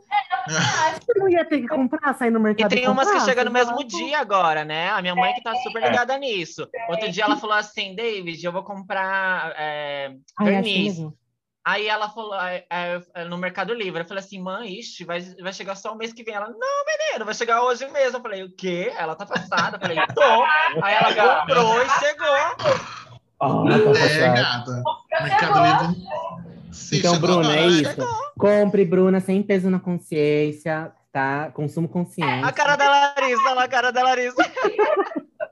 acho 0.99 0.99
que 1.01 1.17
não 1.19 1.29
ia 1.29 1.45
ter 1.45 1.61
que 1.61 1.67
comprar, 1.67 2.13
sair 2.15 2.29
no 2.29 2.39
E 2.39 2.43
mercado 2.43 2.69
tem 2.71 2.83
e 2.83 2.87
umas 2.87 3.07
que 3.07 3.13
comprar, 3.13 3.25
chegam 3.25 3.45
no 3.45 3.51
mesmo 3.51 3.83
dia 3.85 4.19
agora, 4.19 4.65
né? 4.65 4.89
A 4.89 5.01
minha 5.01 5.15
mãe 5.15 5.33
que 5.33 5.41
tá 5.41 5.55
super 5.55 5.81
ligada 5.81 6.17
nisso. 6.17 6.67
Outro 6.89 7.09
dia 7.09 7.23
ela 7.23 7.37
falou 7.37 7.55
assim, 7.55 7.95
David, 7.95 8.45
eu 8.45 8.51
vou 8.51 8.63
comprar 8.63 9.53
é, 9.57 10.07
Ai, 10.39 10.55
acho 10.55 10.63
verniz. 10.63 10.97
mesmo. 10.99 11.17
Aí 11.67 11.87
ela 11.87 12.09
falou 12.09 12.35
é, 12.39 12.63
é, 12.69 13.01
é, 13.15 13.23
no 13.23 13.39
Mercado 13.39 13.73
Livre, 13.73 14.01
eu 14.03 14.07
falei 14.07 14.23
assim, 14.23 14.39
mãe, 14.39 14.77
ixi, 14.77 15.03
vai, 15.03 15.19
vai 15.41 15.51
chegar 15.51 15.73
só 15.75 15.93
o 15.93 15.97
mês 15.97 16.13
que 16.13 16.23
vem. 16.23 16.35
Ela, 16.35 16.49
não, 16.49 16.85
menino, 16.85 17.25
vai 17.25 17.33
chegar 17.33 17.63
hoje 17.63 17.87
mesmo. 17.87 18.17
Eu 18.17 18.21
falei, 18.21 18.43
o 18.43 18.51
quê? 18.55 18.93
Ela 18.95 19.15
tá 19.15 19.25
passada. 19.25 19.77
Eu 19.77 19.81
falei, 19.81 19.97
tô. 20.13 20.43
Aí 20.83 20.93
ela 20.93 21.39
comprou 21.47 21.81
e 21.81 21.89
chegou. 21.91 23.04
Tá 23.39 23.47
É, 24.09 24.33
gata. 24.33 24.83
Mercado 25.21 25.87
Livre. 25.89 26.07
Sim, 26.71 26.97
Então, 26.97 27.19
Bruna, 27.19 27.55
é 27.55 27.59
agora, 27.59 27.71
isso. 27.71 28.07
Compre, 28.37 28.85
Bruna, 28.85 29.19
sem 29.19 29.41
peso 29.41 29.69
na 29.69 29.79
consciência, 29.79 30.91
tá? 31.11 31.49
Consumo 31.53 31.87
consciente. 31.87 32.43
A 32.45 32.51
cara 32.51 32.75
da 32.75 32.89
Larissa, 32.89 33.43
olha 33.45 33.53
lá 33.55 33.63
a 33.63 33.67
cara 33.67 33.91
da 33.91 34.03
Larissa. 34.03 34.43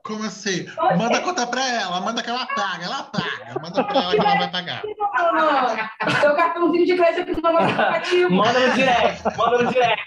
Como 0.02 0.22
assim? 0.24 0.66
Manda 0.98 1.20
conta 1.22 1.46
pra 1.46 1.66
ela, 1.66 1.98
manda 2.02 2.22
que 2.22 2.28
ela 2.28 2.44
paga, 2.44 2.84
ela 2.84 3.04
paga. 3.04 3.58
Manda 3.62 3.84
pra 3.84 4.02
ela 4.02 4.10
que 4.12 4.20
ela 4.20 4.36
vai 4.36 4.50
pagar. 4.50 4.82
Seu 6.20 6.34
cartãozinho 6.36 6.84
de 6.86 6.94
crédito 6.94 7.22
aqui 7.22 7.40
no 7.40 7.52
nosso 7.52 7.80
aplicativo. 7.80 8.30
manda 8.34 8.60
no 8.68 8.74
direct, 8.74 9.22
manda 9.38 9.62
no 9.62 9.72
direct. 9.72 10.02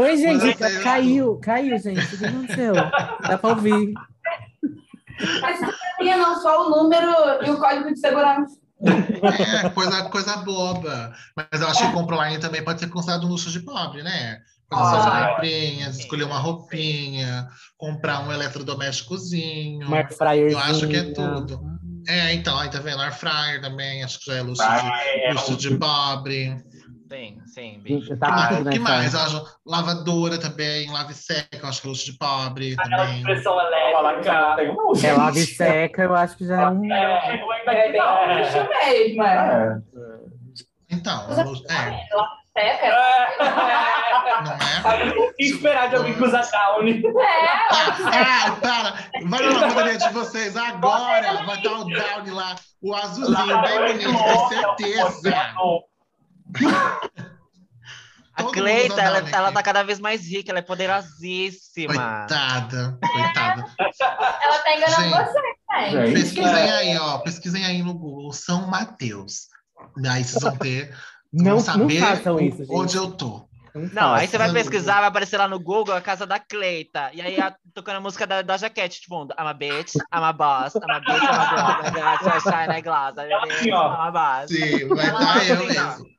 Oi, 0.00 0.16
gente, 0.16 0.82
caiu, 0.82 1.38
caiu, 1.40 1.78
gente. 1.78 2.14
O 2.14 2.18
que 2.18 2.26
aconteceu? 2.26 2.74
Dá 2.74 3.38
pra 3.38 3.50
ouvir. 3.50 3.94
Mas 5.40 5.60
não 5.60 5.72
sabia, 5.72 6.16
não, 6.16 6.40
só 6.40 6.66
o 6.66 6.70
número 6.70 7.12
e 7.44 7.50
o 7.50 7.58
código 7.58 7.92
de 7.92 7.98
segurança. 7.98 8.56
É, 8.82 9.68
coisa, 9.70 10.02
coisa 10.04 10.36
boba. 10.38 11.12
Mas 11.36 11.60
eu 11.60 11.68
acho 11.68 11.86
que 11.86 11.92
compra 11.92 12.16
online 12.16 12.38
também 12.38 12.62
pode 12.62 12.80
ser 12.80 12.88
considerado 12.88 13.24
um 13.24 13.30
luxo 13.30 13.50
de 13.50 13.60
pobre, 13.60 14.02
né? 14.02 14.40
Fazer 14.68 14.90
suas 14.90 15.06
Ah, 15.06 15.28
comprinhas, 15.28 15.98
escolher 15.98 16.24
uma 16.24 16.38
roupinha, 16.38 17.48
comprar 17.76 18.26
um 18.26 18.32
eletrodomésticozinho. 18.32 19.86
Fryer. 20.16 20.52
Eu 20.52 20.58
acho 20.58 20.88
que 20.88 20.96
é 20.96 21.12
tudo. 21.12 21.60
É, 22.06 22.34
então, 22.34 22.58
aí 22.58 22.68
tá 22.68 22.80
vendo? 22.80 23.00
Air 23.00 23.14
fryer 23.14 23.60
também, 23.60 24.04
acho 24.04 24.18
que 24.20 24.26
já 24.26 24.38
é 24.38 24.42
luxo, 24.42 24.62
É, 24.62 25.28
de, 25.28 25.34
luxo 25.34 25.56
de 25.56 25.76
pobre. 25.76 26.56
Sim, 27.06 27.38
sim, 27.44 27.82
O 27.86 28.16
tá 28.18 28.26
que 28.26 28.32
mais? 28.32 28.56
tudo 28.56 28.68
O 28.68 28.72
que 28.72 28.78
mais? 28.78 29.14
Acho 29.14 29.44
lavadora 29.66 30.38
também, 30.40 30.90
lave 30.90 31.12
e 31.12 31.14
seca, 31.14 31.58
eu 31.62 31.68
acho 31.68 31.80
que 31.82 31.86
é 31.86 31.90
luxo 31.90 32.04
de 32.06 32.18
pobre 32.18 32.74
Aquela 32.78 33.06
também. 33.06 33.22
que 33.24 33.30
elétrica. 34.28 34.56
tem 34.56 34.70
um. 34.70 34.92
É 35.04 35.12
lava 35.12 35.38
e 35.38 35.46
seca, 35.46 36.02
eu 36.02 36.14
acho 36.14 36.36
que 36.36 36.46
já 36.46 36.62
é 36.62 36.68
um. 36.68 36.92
É, 36.92 37.44
É 37.66 37.92
bem 37.92 38.00
luxo 38.38 38.68
mesmo, 38.68 39.22
é. 39.22 39.80
É. 39.94 40.24
Então, 40.90 41.26
é 41.30 41.34
é, 41.34 42.06
Seca? 42.56 42.86
não 44.44 44.52
é? 44.92 45.18
O 45.18 45.34
que 45.34 45.44
esperar 45.44 45.88
de 45.88 45.96
alguém 45.96 46.14
que 46.14 46.22
usa 46.22 46.40
Downy? 46.40 47.02
Ah, 47.70 48.46
ah, 48.46 48.56
para! 48.60 49.26
Vai 49.28 49.42
na 49.42 49.60
lavanderia 49.60 49.98
de 49.98 50.08
vocês 50.10 50.56
agora! 50.56 51.42
Vai 51.44 51.56
estar 51.56 51.72
o 51.72 51.84
Downy 51.84 52.30
lá, 52.30 52.54
o 52.80 52.94
azulzinho, 52.94 53.60
bem 53.62 53.78
bonito, 53.78 54.12
com 54.12 54.48
certeza! 54.48 55.32
A 58.36 58.42
Cleita, 58.44 59.00
ela, 59.00 59.18
ela 59.30 59.52
tá 59.52 59.62
cada 59.62 59.84
vez 59.84 60.00
mais 60.00 60.26
rica, 60.26 60.50
ela 60.50 60.58
é 60.58 60.62
poderosíssima. 60.62 61.94
Coitada, 61.94 62.98
coitada. 63.12 63.64
Ela 64.42 64.58
tá 64.58 64.76
enganando 64.76 65.02
Gente. 65.02 65.14
você, 65.14 65.40
gente. 65.40 65.92
Gente, 65.92 66.12
Pesquisem 66.14 66.70
aí, 66.72 66.98
ó. 66.98 67.18
Pesquisem 67.18 67.64
aí 67.64 67.82
no 67.82 67.94
Google 67.94 68.32
São 68.32 68.66
Mateus. 68.66 69.48
Daí 69.96 70.24
vocês 70.24 70.42
vão 70.42 70.56
ter. 70.56 70.92
Não, 71.32 71.44
vão 71.44 71.54
não 71.54 71.60
saber 71.60 72.00
façam 72.00 72.40
isso, 72.40 72.58
gente. 72.58 72.74
onde 72.74 72.96
eu 72.96 73.12
tô. 73.12 73.48
Não, 73.92 74.14
aí 74.14 74.28
você 74.28 74.38
vai 74.38 74.52
pesquisar, 74.52 75.00
vai 75.00 75.08
aparecer 75.08 75.36
lá 75.36 75.48
no 75.48 75.58
Google 75.58 75.96
a 75.96 76.00
casa 76.00 76.24
da 76.24 76.38
Cleita. 76.38 77.10
E 77.12 77.20
aí 77.20 77.40
a- 77.40 77.54
tocando 77.74 77.96
a 77.96 78.00
música 78.00 78.24
da, 78.24 78.40
da 78.40 78.56
jaquete, 78.56 79.00
tipo, 79.00 79.22
I'm 79.22 79.48
a 79.48 79.52
bitch, 79.52 79.94
I'm 79.96 80.22
a 80.22 80.32
boss, 80.32 80.76
I'm 80.76 80.90
a 80.90 81.00
bitch, 81.00 81.22
I'm 81.22 81.34
a 81.34 81.50
boss, 81.50 81.88
I'm 81.88 82.02
a 82.02 82.36
I 82.36 82.40
shine 82.40 82.76
a 82.76 82.80
glass, 82.80 83.14
I'm 83.16 83.32
a 83.32 83.40
bitch, 83.40 83.52
Assim. 83.52 83.70
I'm 83.70 83.74
a 83.76 84.10
boss. 84.12 84.48
Sim, 84.48 84.88
vai 84.88 85.06
estar 85.06 85.46
eu 85.48 85.66
mesmo. 85.66 86.13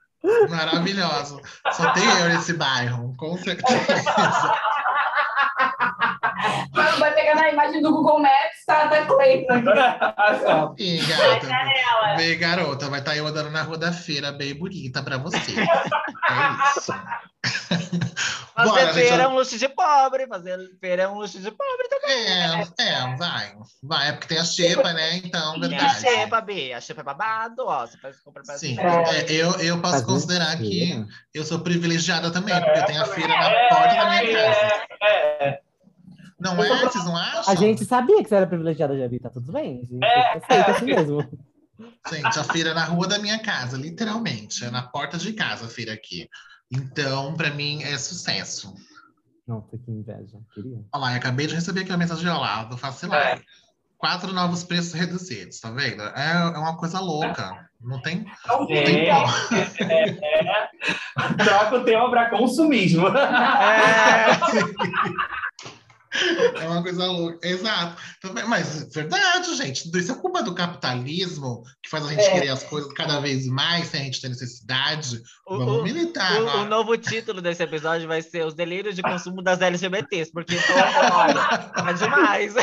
Maravilhoso. 0.50 1.42
Só 1.72 1.92
tem 1.92 2.04
eu 2.04 2.30
nesse 2.30 2.54
bairro, 2.54 3.14
com 3.18 3.38
certeza. 3.38 4.56
Vai 7.00 7.14
pegar 7.14 7.36
na 7.36 7.50
imagem 7.50 7.82
do 7.82 7.92
Google 7.92 8.20
Maps, 8.20 8.66
tá, 8.66 8.88
tá 8.88 9.06
Cleiton 9.06 9.54
aqui. 9.54 10.98
E 10.98 11.06
gata, 11.06 12.18
vem 12.18 12.38
garota, 12.38 12.90
vai 12.90 13.00
estar 13.00 13.16
eu 13.16 13.28
andando 13.28 13.52
na 13.52 13.62
rua 13.64 13.78
da 13.78 13.92
feira 13.92 14.32
bem 14.32 14.54
bonita 14.54 15.02
pra 15.04 15.18
você. 15.18 15.54
É 16.28 16.78
isso. 16.80 16.92
Fazer 18.56 18.70
Bora, 18.70 18.94
feira 18.94 19.10
gente. 19.10 19.22
é 19.22 19.28
um 19.28 19.36
luxo 19.36 19.60
de 19.60 19.70
pobre, 19.70 20.28
fazer 20.28 20.58
feira 20.80 21.04
é 21.04 21.08
um 21.08 21.16
luxo 21.20 21.38
de 21.40 21.52
pobre 21.52 21.88
também. 21.90 22.26
É, 22.26 22.64
é, 22.80 23.16
vai. 23.18 23.54
Vai, 23.84 24.10
é 24.10 24.12
porque 24.14 24.28
tem 24.30 24.40
a 24.40 24.44
xepa, 24.44 24.92
né? 24.94 25.18
Então, 25.18 25.54
Tem 25.60 25.66
a 25.66 25.68
verdade. 25.68 26.00
xepa, 26.00 26.42
B, 26.42 26.74
a 26.74 26.82
xepa 26.82 27.02
é 27.02 27.04
babado, 27.04 27.64
ó, 27.68 27.86
você 27.86 27.98
faz 28.00 28.20
compra 28.22 28.42
pra 28.44 28.58
Sim, 28.58 28.78
É. 28.80 29.20
é, 29.20 29.32
eu, 29.32 29.52
eu 29.60 29.80
posso 29.82 29.94
Fazer 29.96 30.06
considerar 30.06 30.58
que 30.58 31.06
eu 31.34 31.44
sou 31.44 31.60
privilegiada 31.60 32.32
também, 32.32 32.56
porque 32.60 32.80
eu 32.80 32.86
tenho 32.86 33.02
a 33.02 33.06
feira 33.06 33.28
na 33.28 33.50
porta 33.70 33.96
da 33.96 34.10
minha 34.10 34.34
casa. 34.34 34.86
É, 35.04 35.60
Não 36.46 36.64
é? 36.64 36.80
Vocês 36.82 37.04
não 37.06 37.16
acham? 37.18 37.52
A 37.52 37.56
gente 37.56 37.84
sabia 37.86 38.22
que 38.24 38.30
você 38.30 38.36
era 38.36 38.48
privilegiada, 38.48 38.98
Javi, 38.98 39.20
tá 39.20 39.30
tudo 39.30 39.52
bem. 39.52 39.80
A 39.82 39.86
gente 39.86 40.04
É. 40.04 40.38
aceita 40.38 40.72
assim 40.72 40.86
mesmo. 40.86 41.20
Gente, 42.10 42.40
a 42.40 42.44
feira 42.44 42.70
é 42.70 42.74
na 42.74 42.86
rua 42.86 43.08
da 43.08 43.20
minha 43.20 43.40
casa, 43.40 43.78
literalmente. 43.78 44.64
É 44.64 44.70
na 44.72 44.84
porta 44.84 45.18
de 45.18 45.34
casa 45.34 45.66
a 45.66 45.70
feira 45.70 45.92
aqui. 45.94 46.30
Então, 46.72 47.34
pra 47.36 47.50
mim, 47.52 47.84
é 47.84 47.98
sucesso. 47.98 48.74
Nossa, 49.48 49.78
que 49.78 49.92
inveja. 49.92 50.38
Queria. 50.54 50.80
Olha 50.94 51.02
lá, 51.02 51.12
eu 51.12 51.18
acabei 51.18 51.48
de 51.48 51.54
receber 51.56 51.82
aqui 51.82 51.92
uma 51.92 51.98
mensagem 51.98 52.28
ao 52.30 52.40
lado, 52.42 52.78
facilar. 52.78 53.38
É. 53.38 53.42
quatro 53.98 54.32
novos 54.34 54.64
preços 54.64 54.94
reduzidos, 54.94 55.60
tá 55.60 55.72
vendo? 55.72 56.02
É, 56.04 56.32
é 56.34 56.58
uma 56.60 56.78
coisa 56.78 57.00
louca. 57.00 57.68
Não 57.82 58.00
tem. 58.02 58.26
Não 58.48 58.64
É, 58.70 58.84
tem 58.84 59.10
como. 59.10 59.92
é, 59.92 60.10
é. 60.10 60.70
Troca 61.44 61.76
o 61.78 61.84
tema 61.84 62.10
para 62.10 62.30
consumismo. 62.30 63.08
É. 63.18 64.26
É 66.62 66.68
uma 66.68 66.82
coisa 66.82 67.06
louca. 67.06 67.48
Exato. 67.48 68.02
Também, 68.22 68.46
mas 68.46 68.84
é 68.84 68.86
verdade, 68.86 69.56
gente. 69.56 69.90
Isso 69.98 70.12
é 70.12 70.16
culpa 70.16 70.42
do 70.44 70.54
capitalismo, 70.56 71.64
que 71.84 71.90
faz 71.90 72.06
a 72.06 72.10
gente 72.10 72.22
É. 72.24 72.32
querer 72.32 72.50
as 72.50 72.64
coisas 72.64 72.92
cada 72.94 73.20
vez 73.20 73.46
mais 73.48 73.88
sem 73.88 74.02
a 74.02 74.04
gente 74.06 74.22
ter 74.22 74.30
necessidade. 74.30 75.22
O- 75.48 75.58
Vamos 75.58 75.84
militar. 75.84 76.42
O, 76.42 76.62
o 76.62 76.66
novo 76.66 76.98
título 76.98 77.42
desse 77.42 77.62
episódio 77.64 78.08
vai 78.08 78.22
ser 78.22 78.46
Os 78.46 78.54
Delírios 78.54 78.96
de 78.96 79.02
Consumo 79.02 79.42
das 79.42 79.62
LGBTs, 79.62 80.32
porque 80.32 80.56
então, 80.56 80.76
olha, 81.14 81.90
é 81.90 81.94
demais. 81.94 82.54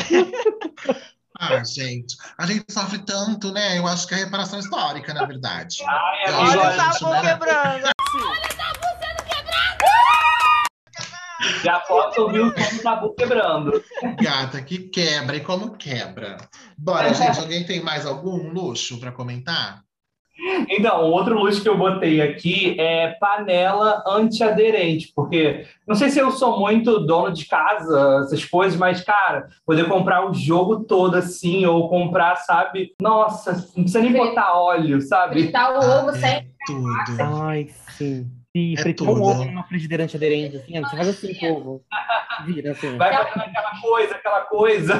Ah, 1.39 1.63
gente. 1.63 2.15
A 2.37 2.45
gente 2.45 2.71
sofre 2.71 2.99
tanto, 2.99 3.51
né? 3.51 3.77
Eu 3.79 3.87
acho 3.87 4.07
que 4.07 4.13
é 4.13 4.17
reparação 4.17 4.59
histórica, 4.59 5.13
na 5.13 5.25
verdade. 5.25 5.77
Ai, 5.85 6.29
Eu 6.29 6.37
amigo, 6.39 6.59
Olha 6.59 6.73
o 6.73 6.77
tabu 6.77 7.09
né? 7.11 7.21
quebrando. 7.21 7.92
Já 11.63 11.79
posso 11.79 12.21
ouvir 12.21 12.41
o 12.41 12.49
som 12.57 12.75
do 12.77 12.83
tabu 12.83 13.13
quebrando. 13.15 13.83
Gata, 14.21 14.61
que 14.61 14.77
quebra. 14.89 15.35
E 15.35 15.41
como 15.41 15.71
quebra? 15.77 16.37
Bora, 16.77 17.13
gente. 17.13 17.39
Alguém 17.39 17.65
tem 17.65 17.81
mais 17.81 18.05
algum 18.05 18.49
luxo 18.51 18.99
para 18.99 19.11
comentar? 19.11 19.81
Então, 20.67 21.03
outro 21.11 21.35
luxo 21.39 21.61
que 21.61 21.69
eu 21.69 21.77
botei 21.77 22.19
aqui 22.19 22.75
é 22.79 23.09
panela 23.19 24.03
antiaderente, 24.07 25.11
porque 25.15 25.65
não 25.87 25.95
sei 25.95 26.09
se 26.09 26.17
eu 26.19 26.31
sou 26.31 26.59
muito 26.59 26.99
dono 27.05 27.31
de 27.31 27.45
casa, 27.45 28.21
essas 28.25 28.43
coisas, 28.43 28.77
mas, 28.77 29.01
cara, 29.01 29.47
poder 29.63 29.87
comprar 29.87 30.27
o 30.27 30.33
jogo 30.33 30.83
todo 30.85 31.15
assim, 31.15 31.65
ou 31.67 31.87
comprar, 31.87 32.35
sabe? 32.37 32.95
Nossa, 32.99 33.53
não 33.53 33.83
precisa 33.83 33.99
nem 34.01 34.11
botar 34.11 34.57
óleo, 34.57 34.99
sabe? 35.01 35.43
Fritar 35.43 35.71
o 35.71 35.77
ovo 35.77 36.09
Ah, 36.09 36.13
sem. 36.13 36.29
é 36.29 36.45
tudo. 36.65 37.21
Ai, 37.43 37.69
sim. 37.91 38.29
E 38.55 38.75
É 38.77 38.81
fritar 38.81 39.07
um 39.07 39.21
ovo 39.21 39.45
numa 39.45 39.63
frigideira 39.63 40.03
antiaderente, 40.03 40.57
assim, 40.57 40.79
você 40.79 40.95
faz 40.95 41.07
assim 41.07 41.33
com 41.33 41.45
o 41.47 41.57
ovo. 41.57 41.85
Vira 42.45 42.71
assim. 42.71 42.97
Vai 42.97 43.11
fazendo 43.11 43.41
aquela 43.41 43.81
coisa, 43.81 44.15
aquela 44.15 44.41
coisa. 44.41 44.93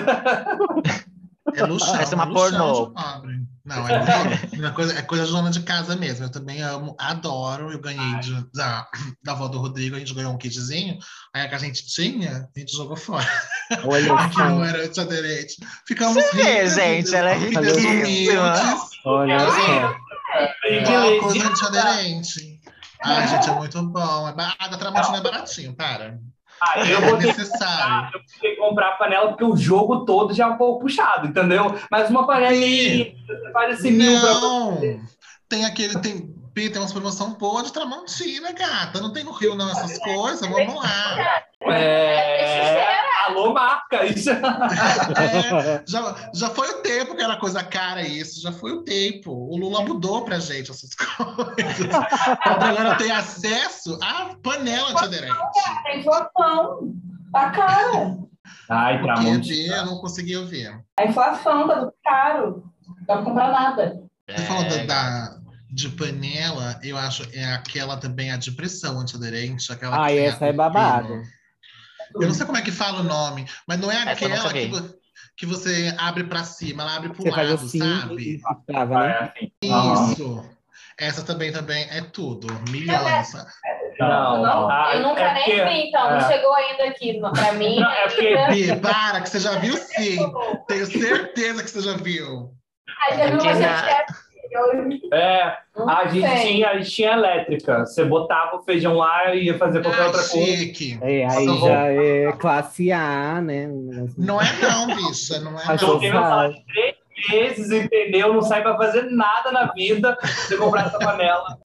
É 1.56 1.64
luxão. 1.66 1.92
Parece 1.94 2.16
uma 2.16 2.24
é 2.24 2.28
luxão 2.28 2.74
pornô. 2.74 2.86
de 2.88 2.94
pobre. 2.94 3.54
Não, 3.66 3.88
é, 3.88 3.94
é, 3.94 4.72
coisa, 4.72 5.00
é 5.00 5.02
coisa 5.04 5.26
de 5.26 5.32
dona 5.32 5.50
de 5.50 5.62
casa 5.62 5.96
mesmo. 5.96 6.26
Eu 6.26 6.32
também 6.32 6.62
amo, 6.62 6.96
adoro. 7.00 7.72
Eu 7.72 7.80
ganhei 7.80 8.20
de- 8.20 8.46
da, 8.54 8.88
da 9.24 9.32
avó 9.32 9.48
do 9.48 9.60
Rodrigo, 9.60 9.96
a 9.96 10.00
gente 10.00 10.14
ganhou 10.14 10.34
um 10.34 10.38
kitzinho. 10.38 10.98
Aí 11.34 11.44
a 11.44 11.48
que 11.48 11.56
a 11.56 11.60
gente 11.60 11.86
tinha, 11.86 12.50
a 12.54 12.60
gente 12.60 12.76
jogou 12.76 12.98
fora. 12.98 13.26
Olha 13.86 14.08
Que 14.30 14.38
não 14.40 14.66
era 14.66 14.84
antiaderente. 14.84 15.58
Ficamos 15.88 16.16
Você 16.16 16.36
vê, 16.36 16.68
gente, 16.68 17.16
ela 17.16 17.32
é 17.32 17.36
riquíssima. 17.36 18.54
Olha 19.06 19.40
só. 19.40 19.96
Igual 20.70 21.20
coisa 21.20 21.48
antiaderente. 21.48 22.53
Ai, 23.04 23.28
gente, 23.28 23.50
é 23.50 23.54
muito 23.54 23.82
bom. 23.84 24.28
É 24.30 24.34
ba- 24.34 24.56
Água 24.60 24.78
Tramontina 24.78 25.18
é 25.18 25.22
baratinho, 25.22 25.76
para. 25.76 26.18
Aí 26.62 26.92
eu 26.92 27.00
É 27.00 27.10
vou 27.10 27.18
ter 27.18 27.28
necessário. 27.28 28.06
eu 28.14 28.20
vou 28.20 28.22
ter 28.42 28.50
que 28.52 28.56
comprar 28.56 28.90
a 28.90 28.92
panela 28.94 29.28
porque 29.30 29.44
o 29.44 29.56
jogo 29.56 30.06
todo 30.06 30.34
já 30.34 30.46
é 30.46 30.48
um 30.48 30.58
pouco 30.58 30.82
puxado, 30.82 31.28
entendeu? 31.28 31.78
Mas 31.92 32.10
uma 32.10 32.26
panelinha, 32.26 33.14
você 33.28 33.52
faz 33.52 33.78
esse 33.80 33.92
mil 33.92 34.20
pra 34.22 34.34
Não! 34.36 34.80
Tem 35.50 35.66
aquele. 35.66 36.00
Tem, 36.00 36.34
Pi, 36.54 36.70
tem 36.70 36.80
umas 36.80 36.94
promoção 36.94 37.34
boa 37.34 37.64
de 37.64 37.74
Tramontina, 37.74 38.52
gata. 38.54 39.02
Não 39.02 39.12
tem 39.12 39.24
no 39.24 39.32
Rio, 39.32 39.56
não, 39.56 39.70
essas 39.72 39.98
coisas. 39.98 40.48
Vamos 40.48 40.76
lá. 40.76 41.44
É... 41.62 43.03
Alô, 43.34 43.54
marca! 43.54 44.06
Isso. 44.06 44.30
É, 44.30 45.84
já, 45.88 46.16
já 46.34 46.50
foi 46.50 46.70
o 46.70 46.82
tempo 46.82 47.16
que 47.16 47.22
era 47.24 47.36
coisa 47.38 47.64
cara 47.64 48.02
isso. 48.02 48.42
Já 48.42 48.52
foi 48.52 48.72
o 48.72 48.84
tempo. 48.84 49.32
O 49.32 49.58
Lula 49.58 49.82
mudou 49.82 50.24
pra 50.24 50.40
gente 50.40 50.72
essas 50.72 50.90
coisas. 50.96 51.88
Pra 51.88 52.68
agora 52.70 52.96
ter 52.96 53.12
acesso 53.12 53.98
à 54.02 54.36
panela 54.42 54.92
antiaderente. 54.92 55.34
A 55.88 55.96
inflação. 55.98 56.94
Tá 57.32 57.50
cara. 57.52 58.18
Ai, 58.70 59.00
Porque 59.00 59.14
Tramontina. 59.14 59.76
eu 59.78 59.86
não 59.86 59.98
consegui 60.00 60.38
ouvir. 60.38 60.80
A 61.00 61.06
inflação 61.06 61.68
tá 61.68 61.80
tudo 61.80 61.94
caro. 62.04 62.64
Não 62.88 62.96
dá 63.08 63.16
pra 63.16 63.24
comprar 63.24 63.52
nada. 63.52 64.00
Você 64.30 64.42
falou 64.46 64.64
da, 64.64 64.76
É, 64.76 64.86
da- 64.86 65.38
de 65.72 65.90
panela, 65.90 66.80
eu 66.84 66.96
acho 66.96 67.24
é 67.34 67.52
aquela 67.54 67.98
também, 67.98 68.32
a 68.32 68.38
de 68.38 68.52
pressão 68.52 69.00
antiaderente. 69.00 69.72
Aquela 69.74 70.06
tem 70.08 70.20
essa 70.28 70.46
é 70.46 70.52
o 70.52 70.56
babado. 70.56 71.08
pino. 71.08 71.22
Eu 72.16 72.28
não 72.28 72.34
sei 72.34 72.46
como 72.46 72.58
é 72.58 72.62
que 72.62 72.72
fala 72.72 73.00
o 73.00 73.04
nome, 73.04 73.46
mas 73.68 73.80
não 73.80 73.92
é 73.92 74.02
aquela 74.04 74.52
que, 74.54 74.72
que 75.38 75.46
você 75.46 75.94
abre 75.98 76.24
pra 76.26 76.44
cima, 76.44 76.84
ela 76.84 76.96
abre 76.96 77.10
pro 77.10 77.22
Você 77.24 77.32
faz 77.32 77.50
lado, 77.50 77.66
assim 77.66 77.80
sabe? 77.80 78.24
e 78.36 78.42
trava, 78.68 79.00
né? 79.08 79.34
É 79.64 79.72
assim. 79.72 80.12
Isso. 80.14 80.50
Essa 81.00 81.24
também, 81.24 81.52
também 81.52 81.88
é 81.90 82.02
tudo. 82.02 82.48
Milhões. 82.70 83.34
Não, 84.00 84.42
Não, 84.44 84.70
Ah, 84.70 84.92
eu 84.94 85.02
nunca 85.02 85.22
é 85.22 85.34
nem 85.34 85.44
porque- 85.44 85.64
vi, 85.66 85.88
então. 85.88 86.10
Não 86.10 86.18
é. 86.18 86.28
chegou 86.32 86.54
ainda 86.54 86.84
aqui 86.86 87.20
pra 87.20 87.52
mim. 87.54 87.80
Não, 87.80 87.90
é 87.92 88.04
porque- 88.08 88.28
ainda. 88.28 88.48
Bi, 88.76 88.80
para, 88.80 89.22
que 89.22 89.30
você 89.30 89.40
já 89.40 89.58
viu 89.58 89.76
sim. 89.76 90.18
Tenho 90.68 90.86
certeza 90.86 91.64
que 91.64 91.70
você 91.72 91.82
já 91.82 91.98
viu. 91.98 92.52
Aí 93.02 93.18
já 93.18 93.26
viu 93.26 93.36
Aqui 93.38 93.48
uma 93.48 93.56
na- 93.56 93.78
gente 93.78 94.06
É, 95.12 95.58
a 95.88 96.08
gente, 96.08 96.42
tinha, 96.42 96.70
a 96.70 96.78
gente 96.78 96.92
tinha 96.92 97.12
elétrica. 97.14 97.86
Você 97.86 98.06
botava 98.06 98.58
o 98.58 98.64
feijão 98.64 98.96
lá 98.96 99.34
e 99.34 99.46
ia 99.46 99.58
fazer 99.58 99.82
qualquer 99.82 100.02
Ah, 100.02 100.06
outra 100.08 100.22
coisa. 100.24 100.58
chique. 100.58 101.00
É, 101.02 101.26
aí 101.26 101.60
já 101.60 101.88
é 101.92 102.32
classe 102.34 102.92
A, 102.92 103.42
né? 103.42 103.68
Não 104.18 104.40
é 104.42 104.46
não, 104.62 104.88
bicha. 104.88 105.40
Não 105.40 105.60
é 105.60 105.64
Achou 105.68 106.00
não. 106.02 106.52
Joguei 106.52 106.62
três 106.74 107.58
meses, 107.58 107.72
entendeu? 107.72 108.34
Não 108.34 108.42
sai 108.42 108.62
pra 108.62 108.76
fazer 108.78 109.04
nada 109.12 109.52
na 109.52 109.72
vida 109.74 110.18
se 110.22 110.58
comprar 110.58 110.88
essa 110.88 111.00
panela. 111.00 111.58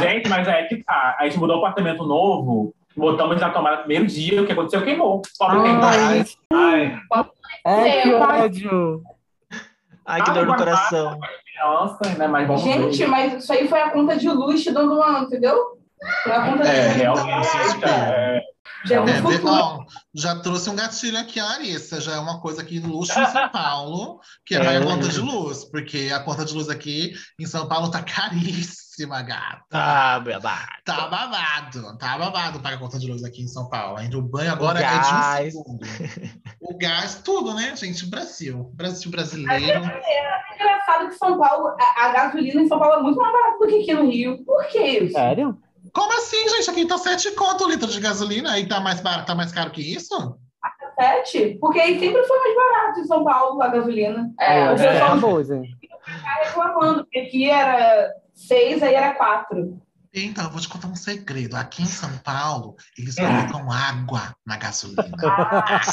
Gente, 0.00 0.28
mas 0.28 0.46
é 0.48 0.64
que 0.64 0.82
tá. 0.84 1.16
A 1.18 1.24
gente 1.24 1.38
mudou 1.38 1.56
um 1.56 1.58
apartamento 1.60 2.04
novo, 2.04 2.74
botamos 2.96 3.40
na 3.40 3.50
tomada 3.50 3.76
no 3.76 3.82
primeiro 3.84 4.06
dia, 4.06 4.42
o 4.42 4.46
que 4.46 4.52
aconteceu? 4.52 4.82
Queimou. 4.82 5.22
Pobre 5.38 5.58
Ai, 5.58 6.24
Ai, 6.52 7.00
ai, 7.64 8.02
que 8.02 8.14
ódio. 8.14 9.02
Ai, 10.04 10.22
que 10.22 10.30
dor 10.32 10.46
no 10.46 10.56
coração. 10.56 11.18
Criança, 11.62 12.18
né? 12.18 12.26
Mas 12.26 12.46
vamos 12.46 12.62
Gente, 12.62 12.98
ver. 12.98 13.06
mas 13.06 13.42
isso 13.42 13.52
aí 13.52 13.68
foi 13.68 13.80
a 13.80 13.90
conta 13.90 14.16
de 14.16 14.28
luz 14.28 14.62
te 14.62 14.70
dando 14.70 14.94
uma, 14.94 15.20
entendeu? 15.20 15.56
Foi 16.24 16.32
a 16.32 16.44
conta 16.50 16.64
É, 16.66 16.88
de 16.88 16.98
realmente. 16.98 17.48
É, 17.84 18.40
Já 18.84 19.00
É, 19.04 19.22
futuro. 19.22 19.46
ó, 19.46 19.84
já 20.12 20.34
trouxe 20.40 20.68
um 20.68 20.74
gatilho 20.74 21.16
aqui, 21.18 21.38
a 21.38 21.44
Larissa. 21.44 22.00
Já 22.00 22.14
é 22.14 22.18
uma 22.18 22.40
coisa 22.40 22.62
aqui 22.62 22.80
no 22.80 22.88
luxo 22.88 23.18
em 23.18 23.26
São 23.26 23.48
Paulo, 23.50 24.20
que 24.44 24.56
é 24.56 24.58
pagar 24.64 24.82
a 24.82 24.84
conta 24.84 25.08
de 25.08 25.20
luz. 25.20 25.64
Porque 25.64 26.10
a 26.12 26.18
conta 26.20 26.44
de 26.44 26.52
luz 26.52 26.68
aqui 26.68 27.12
em 27.38 27.46
São 27.46 27.68
Paulo 27.68 27.90
tá 27.90 28.02
caríssima, 28.02 28.81
gata. 29.24 29.64
Ah, 29.72 30.20
babado. 30.20 30.66
Tá 30.84 31.08
babado, 31.08 31.98
tá 31.98 32.18
babado 32.18 32.60
pagar 32.60 32.76
a 32.76 32.78
conta 32.78 32.98
de 32.98 33.10
luz 33.10 33.24
aqui 33.24 33.42
em 33.42 33.48
São 33.48 33.68
Paulo. 33.68 33.98
Ainda 33.98 34.18
o 34.18 34.22
banho 34.22 34.52
agora 34.52 34.78
O 34.78 34.82
é 34.82 34.86
de 34.86 34.94
um 34.94 35.00
gás. 35.00 35.52
segundo. 35.52 35.86
O 36.60 36.78
gás, 36.78 37.14
tudo, 37.24 37.54
né, 37.54 37.74
gente? 37.76 38.06
Brasil. 38.06 38.70
Brasil 38.74 39.10
brasileiro. 39.10 39.84
É 39.84 40.54
engraçado 40.54 41.08
que 41.08 41.14
São 41.14 41.38
Paulo, 41.38 41.68
a, 41.80 42.06
a 42.06 42.12
gasolina 42.12 42.60
em 42.62 42.68
São 42.68 42.78
Paulo 42.78 43.00
é 43.00 43.02
muito 43.02 43.18
mais 43.18 43.32
barata 43.32 43.58
do 43.58 43.66
que 43.66 43.82
aqui 43.82 43.94
no 43.94 44.10
Rio. 44.10 44.44
Por 44.44 44.66
que 44.66 44.78
isso? 44.78 45.12
Sério? 45.14 45.58
Como 45.92 46.12
assim, 46.12 46.48
gente? 46.48 46.70
Aqui 46.70 46.86
tá 46.86 46.98
7 46.98 47.32
conto 47.32 47.64
o 47.64 47.68
litro 47.70 47.88
de 47.88 48.00
gasolina 48.00 48.58
e 48.58 48.66
tá 48.66 48.80
mais, 48.80 49.00
barato, 49.00 49.26
tá 49.26 49.34
mais 49.34 49.52
caro 49.52 49.70
que 49.70 49.80
isso? 49.82 50.38
Sete? 50.98 51.56
Porque 51.60 51.80
aí 51.80 51.98
sempre 51.98 52.22
foi 52.22 52.38
mais 52.38 52.54
barato 52.54 53.00
em 53.00 53.04
São 53.04 53.24
Paulo 53.24 53.62
a 53.62 53.68
gasolina. 53.68 54.30
É, 54.38 54.60
É, 54.60 54.70
o 54.70 54.74
é, 54.74 54.76
pessoal 54.76 55.20
tá 55.20 56.34
reclamando, 56.44 57.04
porque 57.04 57.18
aqui 57.18 57.50
era 57.50 58.12
seis, 58.34 58.82
aí 58.82 58.94
era 58.94 59.14
quatro. 59.14 59.80
Então, 60.14 60.44
eu 60.44 60.50
vou 60.50 60.60
te 60.60 60.68
contar 60.68 60.88
um 60.88 60.94
segredo. 60.94 61.56
Aqui 61.56 61.82
em 61.82 61.86
São 61.86 62.18
Paulo, 62.18 62.76
eles 62.98 63.14
colocam 63.14 63.72
água 63.72 64.36
na 64.44 64.58
gasolina. 64.58 65.10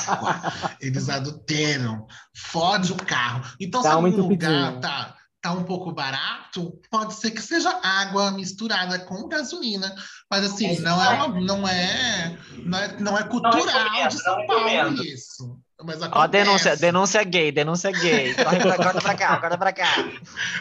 água. 0.08 0.42
Eles 0.82 1.08
adulteram. 1.08 2.06
Fode 2.36 2.92
o 2.92 2.98
carro. 2.98 3.50
Então, 3.60 3.82
Dá 3.82 3.90
se 3.90 3.96
algum 3.96 4.28
lugar 4.28 4.80
tá, 4.82 5.16
tá 5.42 5.52
um 5.54 5.64
pouco 5.64 5.94
barato, 5.94 6.78
pode 6.92 7.14
ser 7.14 7.32
que 7.32 7.42
seja 7.42 7.70
água 7.82 8.32
misturada 8.32 9.00
com 9.00 9.28
gasolina. 9.30 9.96
Mas 10.30 10.46
assim, 10.46 10.78
não 10.80 11.02
é, 11.02 11.10
uma, 11.14 11.28
não 11.42 11.68
é, 11.68 12.38
não 12.66 12.78
é, 12.78 13.00
não 13.00 13.18
é 13.18 13.24
cultural 13.24 13.64
recomendo, 13.64 14.10
de 14.10 14.22
São 14.22 14.38
não 14.38 14.48
Paulo 14.48 15.04
isso. 15.04 15.60
Mas 15.82 16.02
Ó, 16.02 16.06
acontece. 16.06 16.30
denúncia, 16.46 16.76
denúncia 16.76 17.24
gay, 17.24 17.52
denúncia 17.54 17.90
gay. 17.92 18.34
Corre 18.36 18.60
pra, 18.60 18.76
corta 18.76 19.00
pra 19.02 19.16
cá, 19.16 19.38
corta 19.38 19.58
pra 19.58 19.72
cá. 19.72 19.86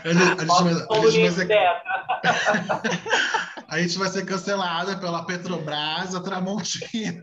A 0.05 0.13
gente, 0.13 0.23
a 0.23 0.27
gente 0.29 0.45
vai- 0.47 0.99
a 0.99 1.11
gente 1.11 1.21
vai 1.23 1.31
ser 1.33 1.47
dessa. 1.47 1.83
A 3.71 3.79
gente 3.79 3.99
vai 3.99 4.09
ser 4.09 4.25
cancelada 4.25 4.97
pela 4.97 5.27
Petrobras, 5.27 6.15
a 6.15 6.21
Tramontina. 6.23 7.23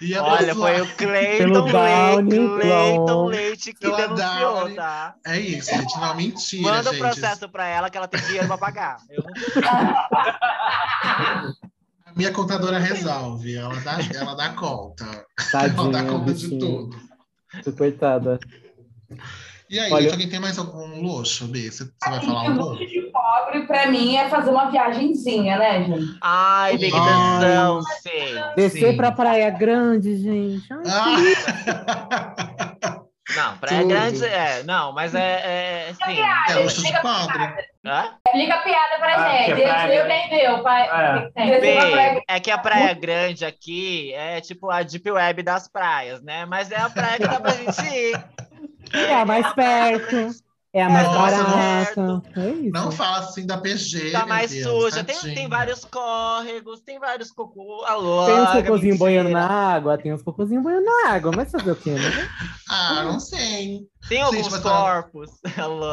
E 0.00 0.14
a 0.14 0.22
Olha, 0.22 0.46
pessoa- 0.54 0.68
foi 0.68 0.80
o 0.82 0.86
Cleiton 0.94 1.38
Pelo 1.38 1.64
Leite, 1.64 2.60
Cleiton. 2.60 3.24
Leite 3.26 3.72
que 3.72 3.80
Pela 3.80 3.96
denunciou, 3.96 4.72
tá? 4.76 5.16
É 5.26 5.40
isso, 5.40 5.68
gente. 5.74 5.98
Não, 5.98 6.14
mentira, 6.14 6.62
Manda 6.62 6.90
o 6.90 6.92
gente. 6.92 7.02
processo 7.02 7.48
pra 7.48 7.66
ela 7.66 7.90
que 7.90 7.98
ela 7.98 8.06
tem 8.06 8.20
dinheiro 8.20 8.46
pra 8.46 8.56
pagar. 8.56 8.98
Eu 9.10 9.24
não 9.24 9.32
minha 12.16 12.32
contadora 12.32 12.78
resolve. 12.78 13.54
Ela 13.56 13.74
dá, 13.80 13.98
ela 14.14 14.34
dá 14.34 14.48
conta. 14.50 15.04
Ela 15.52 15.62
dá 15.62 15.74
Tadinha, 15.74 16.04
conta 16.04 16.32
de 16.34 16.44
bichinha. 16.46 16.60
tudo. 16.60 16.96
Coitada. 17.76 18.38
E 19.68 19.78
aí, 19.78 19.90
Olha- 19.92 20.10
alguém 20.12 20.28
tem 20.28 20.38
mais 20.40 20.58
algum 20.58 21.00
luxo, 21.02 21.46
B? 21.46 21.70
Você, 21.70 21.84
você 21.84 22.10
vai 22.10 22.20
falar 22.24 22.40
algum? 22.42 22.62
luxo 22.70 22.86
de 22.86 23.00
pobre, 23.10 23.66
pra 23.66 23.90
mim, 23.90 24.16
é 24.16 24.28
fazer 24.28 24.50
uma 24.50 24.70
viagenzinha, 24.70 25.58
né, 25.58 25.84
gente? 25.84 26.18
Ai. 26.20 26.76
Tensão, 26.78 27.82
sim. 28.02 28.10
Descer 28.56 28.90
Sim. 28.90 28.96
pra 28.96 29.12
Praia 29.12 29.48
Grande, 29.50 30.16
gente. 30.16 30.66
Ai, 30.70 31.34
Ah! 31.66 32.48
Não, 33.36 33.56
Praia 33.58 33.80
Tudo. 33.80 33.88
Grande 33.88 34.24
é. 34.24 34.62
Não, 34.64 34.92
mas 34.92 35.14
é. 35.14 35.88
é 35.88 35.94
sim. 35.94 36.20
É 36.50 36.54
luxo 36.54 36.82
de 36.82 36.92
pobre. 37.00 37.72
Hã? 37.84 38.14
Explica 38.26 38.54
a 38.54 38.58
piada 38.62 38.96
pra 38.98 39.14
Ah, 39.16 39.28
gente. 39.32 39.54
que 39.54 39.62
é 39.62 39.68
praia 39.68 39.94
Eu 39.94 40.06
entendeu, 40.06 40.62
pai. 40.62 40.82
É. 40.88 41.30
Tem? 41.60 41.76
Praia 41.76 42.12
Bem, 42.14 42.24
é 42.28 42.40
que 42.40 42.50
a 42.50 42.58
Praia 42.58 42.94
Grande 42.94 43.44
aqui 43.44 44.12
é 44.14 44.40
tipo 44.40 44.70
a 44.70 44.82
Deep 44.82 45.10
Web 45.10 45.42
das 45.42 45.68
praias, 45.68 46.22
né? 46.22 46.44
Mas 46.46 46.70
é 46.70 46.76
a 46.76 46.88
praia 46.90 47.16
que 47.18 47.26
dá 47.26 47.40
pra 47.40 47.50
gente 47.52 47.82
ir. 47.82 48.24
É 48.92 49.24
mais 49.24 49.52
perto. 49.54 50.30
É 50.74 50.82
a 50.82 50.88
mais 50.88 51.06
Nossa, 51.06 51.44
barata. 51.44 52.22
É 52.34 52.50
isso. 52.50 52.70
Não 52.72 52.90
fala 52.90 53.18
assim 53.18 53.44
da 53.44 53.58
PG. 53.58 54.10
Tá 54.10 54.24
mais 54.24 54.50
Deus, 54.50 54.94
suja. 54.94 55.04
Tem, 55.04 55.18
tem 55.34 55.48
vários 55.48 55.84
córregos, 55.84 56.80
tem 56.80 56.98
vários 56.98 57.30
cocô. 57.30 57.84
Alô, 57.84 58.24
Tem 58.24 58.40
uns 58.40 58.52
cocôzinhos 58.52 58.98
boiando 58.98 59.28
na 59.28 59.46
água, 59.46 59.98
tem 59.98 60.14
uns 60.14 60.22
cocôzinhos 60.22 60.62
boiando 60.62 60.86
na 60.86 61.10
água, 61.10 61.30
mas 61.36 61.50
fazer 61.50 61.72
o 61.72 61.76
quê, 61.76 61.90
né? 61.90 62.28
Ah, 62.70 63.04
não 63.04 63.20
sei. 63.20 63.86
Tem 64.08 64.20
alguns 64.20 64.48
tá- 64.48 64.60
corpos. 64.60 65.30
Alô. 65.56 65.86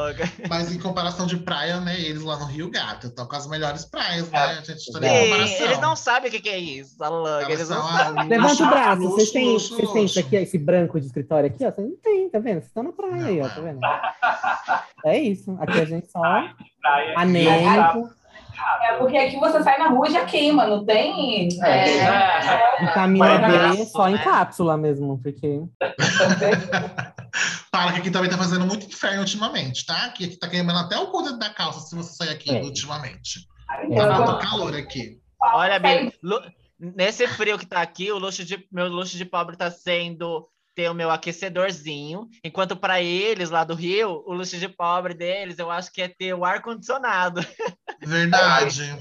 Mas 0.49 0.73
em 0.73 0.79
comparação 0.79 1.25
de 1.25 1.37
praia, 1.37 1.79
né? 1.79 1.99
Eles 1.99 2.21
lá 2.23 2.37
no 2.37 2.45
Rio 2.45 2.69
Gato 2.69 3.07
estão 3.07 3.25
com 3.27 3.35
as 3.35 3.47
melhores 3.47 3.85
praias, 3.85 4.29
né? 4.29 4.39
A 4.39 4.53
gente 4.55 4.91
tá 4.91 4.99
Sim, 4.99 5.63
eles 5.63 5.79
não 5.79 5.95
sabem 5.95 6.29
o 6.29 6.31
que 6.31 6.39
que 6.41 6.49
é 6.49 6.57
isso. 6.57 7.01
Alô, 7.03 7.27
Elas 7.27 7.49
eles 7.49 7.69
não 7.69 7.81
são 7.81 7.97
sabem. 7.97 8.27
Levanta 8.27 8.63
o 8.63 8.67
braço. 8.69 9.01
luxo, 9.01 9.15
Vocês 9.15 9.31
têm, 9.31 9.45
luxo, 9.53 9.75
vocês 9.75 9.91
têm 9.91 10.05
isso 10.05 10.19
aqui, 10.19 10.37
ó, 10.37 10.39
esse 10.39 10.57
branco 10.57 10.99
de 10.99 11.05
escritório 11.05 11.47
aqui, 11.47 11.65
ó? 11.65 11.71
Vocês 11.71 11.87
não 11.87 11.95
têm, 11.97 12.29
tá 12.29 12.39
vendo? 12.39 12.55
Vocês 12.55 12.65
estão 12.67 12.83
na 12.83 12.91
praia 12.91 13.25
aí, 13.25 13.41
ó, 13.41 13.47
tá 13.49 13.61
vendo? 13.61 13.79
É 15.05 15.17
isso. 15.19 15.55
Aqui 15.61 15.79
a 15.79 15.85
gente 15.85 16.11
só 16.11 16.21
anêmico, 17.15 18.09
É 18.83 18.93
porque 18.97 19.17
aqui 19.17 19.37
você 19.39 19.63
sai 19.63 19.77
na 19.77 19.89
rua 19.89 20.07
e 20.07 20.11
já 20.11 20.25
queima, 20.25 20.65
não 20.67 20.83
tem. 20.85 21.47
É. 21.63 21.97
É, 21.99 22.85
vitamina 22.85 23.33
é 23.33 23.37
graça, 23.51 23.85
só 23.85 24.09
em 24.09 24.13
né? 24.13 24.23
cápsula 24.23 24.75
mesmo, 24.77 25.19
porque 25.21 25.61
Fala 27.71 27.93
que 27.93 27.99
aqui 27.99 28.11
também 28.11 28.29
tá 28.29 28.37
fazendo 28.37 28.65
muito 28.65 28.85
inferno 28.85 29.19
ultimamente, 29.21 29.85
tá? 29.85 30.05
Aqui, 30.05 30.25
aqui 30.25 30.37
tá 30.37 30.47
queimando 30.47 30.79
até 30.79 30.97
o 30.97 31.07
cu 31.07 31.21
dentro 31.21 31.39
da 31.39 31.49
calça 31.49 31.81
se 31.81 31.95
você 31.95 32.13
sair 32.15 32.29
aqui 32.29 32.51
É. 32.51 32.61
ultimamente. 32.61 33.47
É. 33.91 33.95
Tá 33.95 34.19
muito 34.19 34.39
calor 34.39 34.75
aqui. 34.75 35.19
Olha, 35.41 35.79
Bia, 35.79 36.11
nesse 36.79 37.27
frio 37.27 37.57
que 37.57 37.65
tá 37.65 37.81
aqui, 37.81 38.11
o 38.11 38.17
luxo 38.17 38.43
de, 38.43 38.67
meu 38.71 38.87
luxo 38.87 39.17
de 39.17 39.25
pobre 39.25 39.55
tá 39.55 39.69
sendo 39.71 40.47
ter 40.75 40.89
o 40.89 40.93
meu 40.93 41.09
aquecedorzinho, 41.11 42.27
enquanto 42.43 42.75
para 42.75 43.01
eles 43.01 43.49
lá 43.49 43.63
do 43.63 43.75
Rio, 43.75 44.23
o 44.25 44.33
luxo 44.33 44.57
de 44.57 44.69
pobre 44.69 45.13
deles, 45.13 45.59
eu 45.59 45.69
acho 45.69 45.91
que 45.91 46.01
é 46.01 46.07
ter 46.07 46.33
o 46.33 46.45
ar-condicionado. 46.45 47.45
Verdade. 48.01 48.97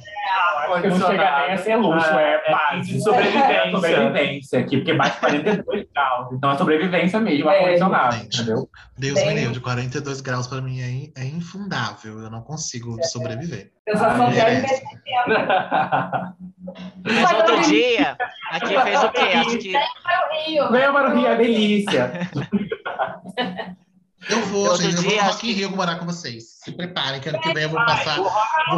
Não 0.68 1.00
chega 1.00 1.38
nem 1.46 1.52
a 1.52 1.56
ser 1.58 1.76
luxo, 1.76 2.06
é, 2.10 2.50
base. 2.50 2.92
de 2.94 3.00
sobrevivência. 3.02 3.52
É 3.52 3.70
sobrevivência 3.70 4.58
aqui, 4.60 4.76
porque 4.78 4.92
bate 4.94 5.18
42 5.20 5.86
graus. 5.94 6.32
Então 6.32 6.50
é 6.50 6.56
sobrevivência 6.58 7.20
mesmo, 7.20 7.48
É, 7.48 7.58
ar-condicionado, 7.58 8.16
entendeu? 8.16 8.68
Deus 8.98 9.14
Bem- 9.14 9.28
me 9.34 9.40
livre, 9.42 9.60
42 9.60 10.20
graus 10.20 10.46
pra 10.46 10.60
mim 10.60 10.80
é, 10.80 11.22
é 11.22 11.24
infundável. 11.24 12.20
Eu 12.20 12.30
não 12.30 12.42
consigo 12.42 12.96
sobreviver. 13.06 13.70
Sensação 13.88 14.26
Ah, 14.26 14.32
que 14.32 14.38
é 14.40 14.44
merece. 14.50 14.82
Mas 17.04 17.32
outro 17.32 17.60
dia, 17.62 18.16
aqui 18.50 18.78
fez 18.82 19.02
o 19.02 19.10
quê? 19.10 19.20
Acho 19.34 19.58
que 19.58 19.72
Para 19.72 20.28
o 20.28 20.44
Rio. 20.44 20.70
Venha 20.70 20.92
para 20.92 21.08
o 21.10 21.16
Rio, 21.16 21.26
é 21.26 21.36
delícia. 21.36 21.67
Eu 24.28 24.40
vou, 24.46 24.64
Outro 24.68 24.82
gente. 24.82 24.96
Eu 24.96 25.02
vou 25.10 25.16
no 25.16 25.22
Rock 25.30 25.48
in 25.50 25.52
Rio 25.54 25.70
morar 25.70 25.94
com 25.96 26.04
vocês. 26.04 26.58
Se 26.62 26.72
preparem, 26.72 27.18
que 27.20 27.28
ano 27.30 27.40
que 27.40 27.54
vem 27.54 27.62
eu 27.62 27.70
vou 27.70 27.82
passar. 27.86 28.16
Vou 28.16 28.24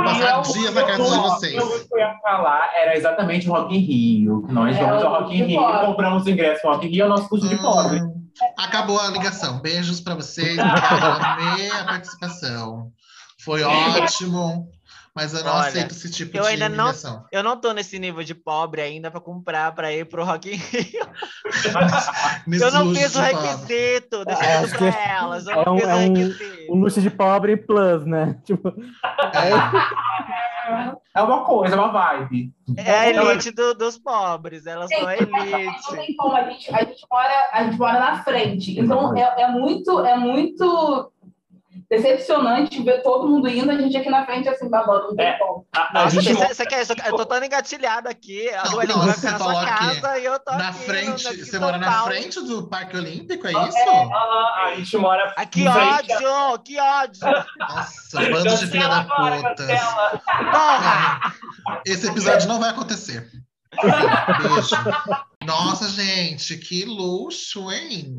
passar 0.05 0.43
Rio, 0.43 0.53
dias 0.53 0.75
na 0.75 0.85
casa 0.85 1.03
de 1.03 1.17
vocês. 1.19 1.55
eu- 1.55 1.67
O 1.67 1.89
que 1.89 1.95
eu 1.95 1.99
ia 1.99 2.15
falar 2.23 2.71
era 2.77 2.97
exatamente 2.97 3.49
o 3.49 3.53
Rock 3.53 3.75
in 3.75 3.81
Rio. 3.81 4.45
que 4.47 4.53
Nós 4.53 4.77
É, 4.77 4.85
vamos 4.85 5.03
ao 5.03 5.23
Rock 5.23 5.35
in 5.35 5.45
Rio, 5.45 5.61
pobre. 5.61 5.87
compramos 5.87 6.25
o 6.25 6.31
ingresso 6.31 6.67
Rock 6.69 6.87
in 6.87 6.91
Rio, 6.91 7.03
é 7.03 7.07
o 7.07 7.09
nosso 7.09 7.29
curso 7.29 7.49
de 7.49 7.57
pobre. 7.57 8.01
Hum, 8.01 8.29
acabou 8.59 9.01
a 9.01 9.09
ligação. 9.09 9.61
Beijos 9.61 10.01
pra 10.01 10.15
vocês. 10.15 10.57
Amei 10.59 11.71
a 11.71 11.85
participação. 11.85 12.93
Foi 13.43 13.63
ótimo. 13.63 14.69
Mas 15.15 15.35
eu 15.35 15.43
não 15.43 15.53
Olha, 15.55 15.67
aceito 15.69 15.91
esse 15.91 16.09
tipo 16.11 16.37
eu 16.37 16.43
de 16.45 16.49
ainda 16.51 16.69
não- 16.69 16.93
eu 17.33 17.43
não 17.43 17.57
tô 17.61 17.73
nesse 17.73 17.99
nível 17.99 18.23
de 18.23 18.33
pobre 18.35 18.81
ainda 18.81 19.11
para 19.11 19.21
comprar 19.21 19.73
para 19.75 19.93
ir 19.93 20.07
pro 20.07 20.25
Rock 20.25 20.51
in 20.51 20.55
Rio. 20.57 21.07
Eu 22.63 22.71
não 22.73 22.95
fiz 22.95 23.15
o 23.17 23.21
requisito, 23.21 24.25
deixa 24.25 24.45
É, 24.45 24.57
eu 24.61 24.65
acho 24.65 24.79
pra 24.79 25.09
elas. 25.19 25.47
Eu 25.47 25.53
é 25.61 25.65
não 25.65 25.75
um- 25.75 25.79
fiz 25.79 25.89
é 25.89 25.95
o 25.95 25.97
um- 25.97 26.01
requisito. 26.15 26.73
um 26.73 26.75
luxo 26.81 27.01
de 27.03 27.11
pobre 27.11 27.57
plus, 27.57 28.07
né? 28.07 28.39
Tipo, 28.47 28.73
É 31.15 31.23
uma 31.23 31.45
coisa, 31.45 31.75
é 31.75 31.79
uma 31.79 31.89
vibe. 31.91 32.53
É 32.77 32.91
a 32.93 33.09
elite 33.09 33.51
do- 33.51 33.75
dos 33.75 33.99
pobres, 33.99 34.65
elas 34.67 34.89
são 34.89 35.01
a 35.01 35.03
Não 35.03 35.11
elite. 35.13 35.91
tem 35.97 36.15
como, 36.17 36.37
a 36.37 36.45
gente, 36.49 36.73
a 36.73 36.85
gente, 36.85 37.05
mora, 37.11 37.49
a 37.53 37.65
gente 37.65 37.79
mora 37.79 37.99
na 37.99 38.23
frente. 38.23 38.79
Então 38.79 39.17
é, 39.17 39.43
é 39.43 39.49
muito, 39.49 40.05
é 40.05 40.17
muito 40.17 41.11
decepcionante 41.89 42.83
ver 42.83 43.03
todo 43.03 43.29
mundo 43.29 43.49
indo, 43.49 43.71
a 43.71 43.77
gente 43.79 43.97
aqui 43.97 44.09
na 44.11 44.25
frente 44.27 44.49
assim, 44.49 44.69
babando, 44.69 45.09
não 45.09 45.17
tem 45.17 45.27
É. 45.27 45.39
como. 45.39 45.67
A, 45.75 45.81
a 45.81 45.93
Nossa, 46.05 46.21
gente 46.21 46.35
você, 46.35 46.55
você 46.55 46.67
quer 46.67 46.83
isso? 46.83 46.93
Eu 46.93 47.17
tô 47.17 47.25
tão 47.27 47.43
engatilhada 47.43 48.11
aqui. 48.11 48.49
A 48.51 48.65
Não, 48.65 48.71
Dua 48.73 48.85
Lipa 48.85 48.99
não, 48.99 49.05
vai 49.07 49.15
ficar 49.15 49.33
na 49.33 49.39
sua 49.39 49.63
aqui, 49.63 50.01
casa 50.01 50.19
e 50.19 50.25
eu 50.25 50.39
tô 50.41 50.53
Na 50.53 50.69
aqui. 50.69 50.79
frente, 50.81 51.25
no- 51.25 51.31
aqui 51.31 51.45
você 51.45 51.59
mora 51.59 51.79
na 51.79 52.03
frente 52.05 52.41
do 52.41 52.69
Parque 52.69 52.97
Olímpico, 52.97 53.47
é 53.47 53.53
É, 53.53 53.69
isso? 53.69 53.79
Ah, 54.13 54.65
a 54.67 54.75
gente 54.77 54.97
mora. 54.97 55.35
Ah, 55.37 55.47
que 55.47 55.63
frente 55.63 56.13
ódio! 56.15 56.59
Que 56.65 56.79
ódio! 56.81 57.21
Nossa, 57.59 58.21
bando 58.31 58.57
de 58.57 58.67
filha 58.67 58.89
da 58.89 59.05
puta. 59.05 59.67
Porra! 60.51 61.35
Esse 61.87 62.09
episódio 62.09 62.49
não 62.49 62.59
vai 62.61 62.71
acontecer. 62.71 63.29
Beijo. 63.83 64.77
Nossa, 65.45 65.89
gente, 65.89 66.57
que 66.59 66.85
luxo, 66.85 67.71
hein? 67.71 68.15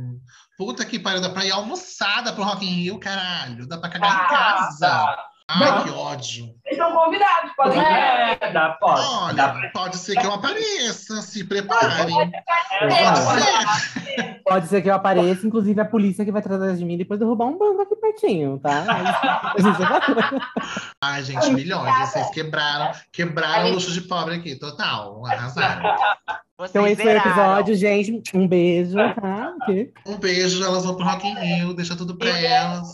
Puta 0.61 0.85
que 0.85 0.99
pariu, 0.99 1.19
dá 1.19 1.27
pra 1.31 1.43
ir 1.43 1.49
almoçada 1.49 2.31
pro 2.33 2.43
Rock 2.43 2.63
in 2.63 2.83
Rio, 2.83 2.99
caralho. 2.99 3.67
Dá 3.67 3.79
pra 3.79 3.89
cagar 3.89 4.25
em 4.25 4.27
casa. 4.29 5.17
Ai, 5.49 5.83
que 5.83 5.89
ódio. 5.89 6.45
Eles 6.63 6.77
estão 6.79 6.93
convidados, 6.93 7.51
podem 7.57 7.79
ir. 7.79 7.83
É, 7.83 8.51
dá, 8.53 8.69
pode. 8.79 9.01
Dá 9.35 9.49
pra- 9.49 9.57
Olha, 9.57 9.71
pode 9.73 9.97
ser 9.97 10.15
que 10.19 10.25
eu 10.25 10.31
apareça, 10.31 11.19
se 11.23 11.43
preparem. 11.45 12.31
é, 12.79 12.85
Pode 12.87 13.25
pode. 13.25 13.41
ser. 13.41 14.41
pode 14.45 14.67
ser 14.67 14.81
que 14.83 14.89
eu 14.91 14.93
apareça, 14.93 15.47
inclusive 15.47 15.81
a 15.81 15.85
polícia 15.85 16.23
que 16.23 16.31
vai 16.31 16.43
tratar 16.43 16.73
de 16.75 16.85
mim 16.85 16.95
depois 16.95 17.19
derrubar 17.19 17.47
um 17.47 17.57
banco 17.57 17.81
aqui 17.81 17.95
pertinho, 17.95 18.59
tá? 18.59 18.81
Vai- 18.81 19.03
Ai, 21.03 21.23
gente, 21.23 21.49
milhões. 21.53 21.91
Vocês 22.11 22.29
quebraram, 22.29 22.91
quebraram 23.11 23.69
o 23.69 23.73
luxo 23.73 23.91
de 23.91 24.01
pobre 24.01 24.35
aqui, 24.35 24.55
total. 24.59 25.25
Arrasaram. 25.25 25.95
Vocês 26.61 26.69
Então 26.75 26.85
esse 26.87 27.01
foi 27.01 27.13
o 27.13 27.17
episódio, 27.17 27.75
gente. 27.75 28.37
Um 28.37 28.47
beijo, 28.47 28.95
tá? 28.95 29.53
Ok. 29.63 29.91
Um 30.05 30.17
beijo, 30.17 30.63
elas 30.63 30.85
vão 30.85 30.95
pro 30.95 31.05
Rock 31.05 31.27
in 31.27 31.33
Rio, 31.33 31.73
deixa 31.73 31.95
tudo 31.97 32.15
pra 32.15 32.29
elas. 32.29 32.93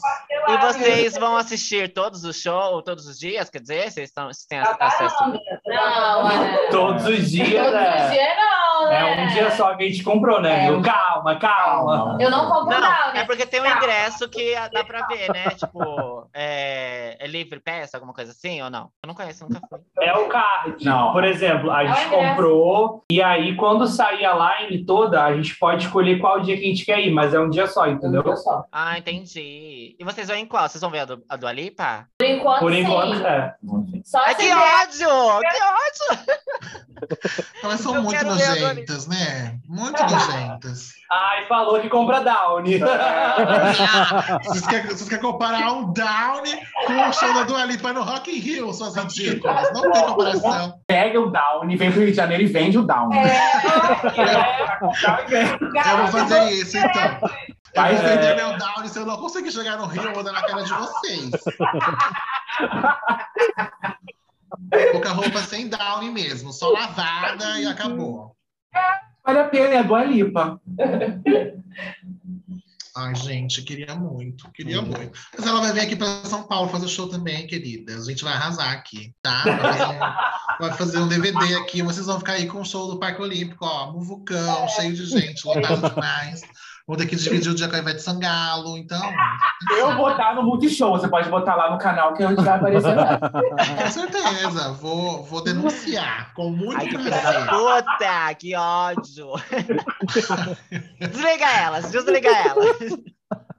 E 0.50 0.58
vocês 0.60 1.18
vão 1.18 1.36
assistir 1.36 1.92
todos 1.94 2.24
os 2.24 2.40
shows, 2.42 2.82
todos 2.86 3.06
os 3.06 3.20
dias? 3.20 3.50
Quer 3.50 3.60
dizer, 3.60 3.92
vocês, 3.92 4.08
estão, 4.10 4.28
vocês 4.28 4.46
têm 4.46 4.60
acesso? 4.60 5.16
Não, 5.66 6.32
é. 6.32 6.68
Todos 6.70 7.06
os 7.06 7.30
dias, 7.30 7.50
Todos 7.66 7.74
os 7.74 7.86
é. 7.86 8.10
dias 8.12 8.28
não, 8.38 8.92
É 8.92 9.16
né? 9.18 9.24
um 9.24 9.28
dia 9.34 9.52
só 9.52 9.76
que 9.76 9.84
a 9.84 9.88
gente 9.90 10.04
comprou, 10.04 10.42
né, 10.42 10.66
É. 10.66 10.72
viu? 10.72 10.82
Calma, 10.82 11.36
calma. 11.38 12.18
Eu 12.22 12.30
não 12.32 12.46
compro 12.48 12.70
Não, 12.70 12.80
não, 12.80 13.14
né? 13.14 13.20
é 13.22 13.24
porque 13.26 13.46
tem 13.46 13.60
um 13.62 13.66
ingresso 13.66 14.30
que 14.30 14.56
dá 14.72 14.84
pra 14.86 15.06
ver, 15.08 15.28
né? 15.34 15.50
Tipo, 15.50 16.30
é, 16.34 17.18
é 17.20 17.28
livre 17.28 17.60
peça, 17.60 17.98
alguma 17.98 18.14
coisa 18.14 18.32
assim, 18.32 18.62
ou 18.62 18.70
não? 18.70 18.90
Eu 19.04 19.08
não 19.08 19.16
conheço, 19.16 19.44
nunca 19.44 19.60
fui. 19.68 19.80
É 20.00 20.14
o 20.14 20.30
card. 20.30 20.86
Não. 20.86 21.12
Por 21.12 21.26
exemplo, 21.26 21.70
a 21.72 21.84
É 21.84 21.88
gente 21.88 22.06
ingresso. 22.06 22.30
comprou 22.30 23.04
e 23.12 23.22
aí 23.22 23.56
quando 23.58 23.86
sair 23.88 24.24
a 24.26 24.60
line 24.62 24.86
toda, 24.86 25.24
a 25.24 25.36
gente 25.36 25.58
pode 25.58 25.86
escolher 25.86 26.20
qual 26.20 26.40
dia 26.40 26.56
que 26.56 26.64
a 26.64 26.68
gente 26.68 26.86
quer 26.86 27.00
ir, 27.00 27.12
mas 27.12 27.34
é 27.34 27.40
um 27.40 27.50
dia 27.50 27.68
só, 27.68 27.88
entendeu? 27.88 28.24
Olha 28.26 28.36
só. 28.38 28.64
Ah, 28.72 28.98
entendi. 28.98 29.96
E 30.00 30.04
vocês 30.04 30.28
vão 30.28 30.38
em 30.38 30.46
qual? 30.46 30.70
Vocês 30.70 30.82
vão 30.82 30.90
ver 30.90 31.00
a 31.00 31.06
do, 31.06 31.24
a 31.28 31.36
do 31.36 31.46
Alipa? 31.48 32.08
Por 32.18 32.26
enquanto, 32.26 32.60
Por 32.60 32.72
sim. 32.72 32.80
enquanto, 32.80 33.26
é. 33.26 33.56
Só 34.06 34.20
Ai, 34.20 34.36
que 34.36 34.50
ódio! 34.54 35.08
Que 35.42 36.16
ódio! 36.16 36.38
Elas 37.64 37.82
são 37.82 37.96
Eu 37.96 38.04
muito 38.04 38.24
nojentas, 38.26 39.08
né? 39.08 39.60
Muito 39.68 40.02
nojentas. 40.02 40.97
Ai, 41.10 41.46
falou 41.48 41.80
que 41.80 41.90
compra 41.90 42.20
Downy. 42.20 42.80
Vocês 44.44 44.68
querem, 44.68 44.88
vocês 44.88 45.08
querem 45.08 45.24
comparar 45.24 45.72
um 45.72 45.94
Downey 45.94 46.60
com 46.86 46.94
o 46.94 47.14
show 47.14 47.34
da 47.34 47.44
Dua 47.44 47.64
Lipa 47.64 47.94
no 47.94 48.04
Rock 48.04 48.30
in 48.30 48.40
Rio, 48.40 48.74
suas 48.74 48.96
ridículas. 48.96 49.72
Não 49.74 49.90
tem 49.92 50.04
comparação. 50.04 50.80
Pega 50.86 51.20
o 51.20 51.32
Down, 51.32 51.68
vem 51.78 51.92
pro 51.92 52.02
Rio 52.02 52.12
de 52.12 52.16
Janeiro 52.16 52.44
e 52.44 52.48
vende 52.48 52.78
o 52.78 52.84
Down. 52.84 53.10
Eu 55.86 55.98
vou 55.98 56.08
fazer 56.08 56.52
isso, 56.52 56.78
então. 56.78 57.20
Eu 57.74 57.82
Vai, 57.82 57.96
vou 57.96 58.04
vender 58.04 58.26
é. 58.26 58.36
meu 58.36 58.58
Downey. 58.58 58.90
Se 58.90 59.00
eu 59.00 59.06
não 59.06 59.18
conseguir 59.18 59.52
chegar 59.52 59.78
no 59.78 59.86
Rio, 59.86 60.04
eu 60.04 60.14
vou 60.14 60.24
dar 60.24 60.34
na 60.34 60.42
cara 60.42 60.64
de 60.64 60.74
vocês. 60.74 61.32
Pouca 64.92 65.10
roupa 65.10 65.40
sem 65.40 65.70
Downey 65.70 66.12
mesmo, 66.12 66.52
só 66.52 66.70
lavada 66.70 67.60
e 67.60 67.68
acabou. 67.68 68.36
Vale 69.28 69.40
a 69.40 69.44
pena, 69.50 69.74
é 69.74 69.78
a 69.80 69.84
Dua 69.84 70.06
Lipa. 70.06 70.58
Ai, 72.96 73.14
gente, 73.14 73.62
queria 73.62 73.94
muito, 73.94 74.50
queria 74.52 74.82
muito. 74.82 75.12
Mas 75.38 75.46
ela 75.46 75.60
vai 75.60 75.74
vir 75.74 75.82
aqui 75.82 75.98
para 75.98 76.24
São 76.24 76.44
Paulo 76.44 76.70
fazer 76.70 76.88
show 76.88 77.10
também, 77.10 77.46
querida. 77.46 77.94
A 77.94 78.04
gente 78.06 78.24
vai 78.24 78.32
arrasar 78.34 78.72
aqui, 78.72 79.14
tá? 79.22 79.44
Vai 79.44 79.60
fazer 79.60 79.86
um, 79.86 80.00
vai 80.60 80.74
fazer 80.78 80.98
um 81.00 81.08
DVD 81.10 81.56
aqui. 81.56 81.82
Vocês 81.82 82.06
vão 82.06 82.20
ficar 82.20 82.34
aí 82.34 82.48
com 82.48 82.62
o 82.62 82.66
show 82.66 82.88
do 82.88 83.00
Parque 83.00 83.22
Olímpico, 83.22 83.66
ó, 83.66 83.92
muvucão, 83.92 84.70
cheio 84.70 84.94
de 84.94 85.06
gente, 85.06 85.46
lotado 85.46 85.94
demais. 85.94 86.42
Vou 86.88 86.96
ter 86.96 87.06
que 87.06 87.18
dividir 87.18 87.52
o 87.52 87.56
dia 87.56 87.68
com 87.68 87.76
a 87.76 87.80
Ivete 87.80 88.02
Sangalo, 88.02 88.78
então. 88.78 89.02
Eu 89.78 89.88
vou 89.88 89.98
botar 89.98 90.34
no 90.36 90.44
Multishow, 90.44 90.92
você 90.92 91.10
pode 91.10 91.30
botar 91.30 91.56
lá 91.56 91.70
no 91.70 91.78
canal 91.78 92.14
que 92.14 92.24
a 92.24 92.30
gente 92.30 92.42
vai 92.42 92.56
aparecer 92.56 92.96
lá. 92.96 93.20
Com 93.30 93.92
certeza, 93.92 94.72
vou, 94.72 95.22
vou 95.24 95.44
denunciar 95.44 96.34
com 96.34 96.50
muito 96.50 96.98
Ai, 96.98 97.10
prazer. 97.10 97.50
puta, 97.50 98.36
que 98.36 98.56
ódio. 98.56 99.34
desliga 100.98 101.46
elas, 101.46 101.92
desliga 101.92 102.30
elas. 102.30 102.78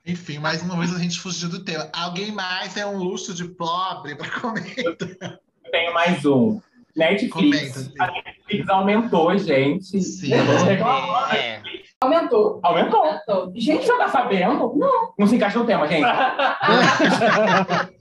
Enfim, 0.07 0.39
mais 0.39 0.63
uma 0.63 0.79
vez 0.79 0.95
a 0.97 0.99
gente 0.99 1.21
fugiu 1.21 1.51
do 1.51 1.63
tema. 1.63 1.87
Alguém 1.93 2.33
mais 2.33 2.73
tem 2.73 2.85
um 2.87 2.97
luxo 2.97 3.35
de 3.35 3.45
pobre 3.45 4.15
para 4.15 4.31
comentar? 4.41 5.39
Tenho 5.71 5.93
mais 5.93 6.25
um. 6.25 6.63
Netflix. 6.99 7.73
Comenta. 7.73 7.93
A 7.99 8.07
Netflix 8.11 8.69
aumentou, 8.69 9.39
gente. 9.39 10.01
Sim. 10.01 10.33
É. 10.35 11.63
Aumentou. 12.01 12.61
Aumentou. 12.63 13.01
Aumentou. 13.01 13.53
Gente, 13.57 13.85
já 13.87 13.97
tá 13.97 14.09
sabendo? 14.09 14.73
Não. 14.77 15.13
Não 15.19 15.27
se 15.27 15.35
encaixa 15.35 15.59
no 15.59 15.67
tema, 15.67 15.89
gente. 15.89 16.07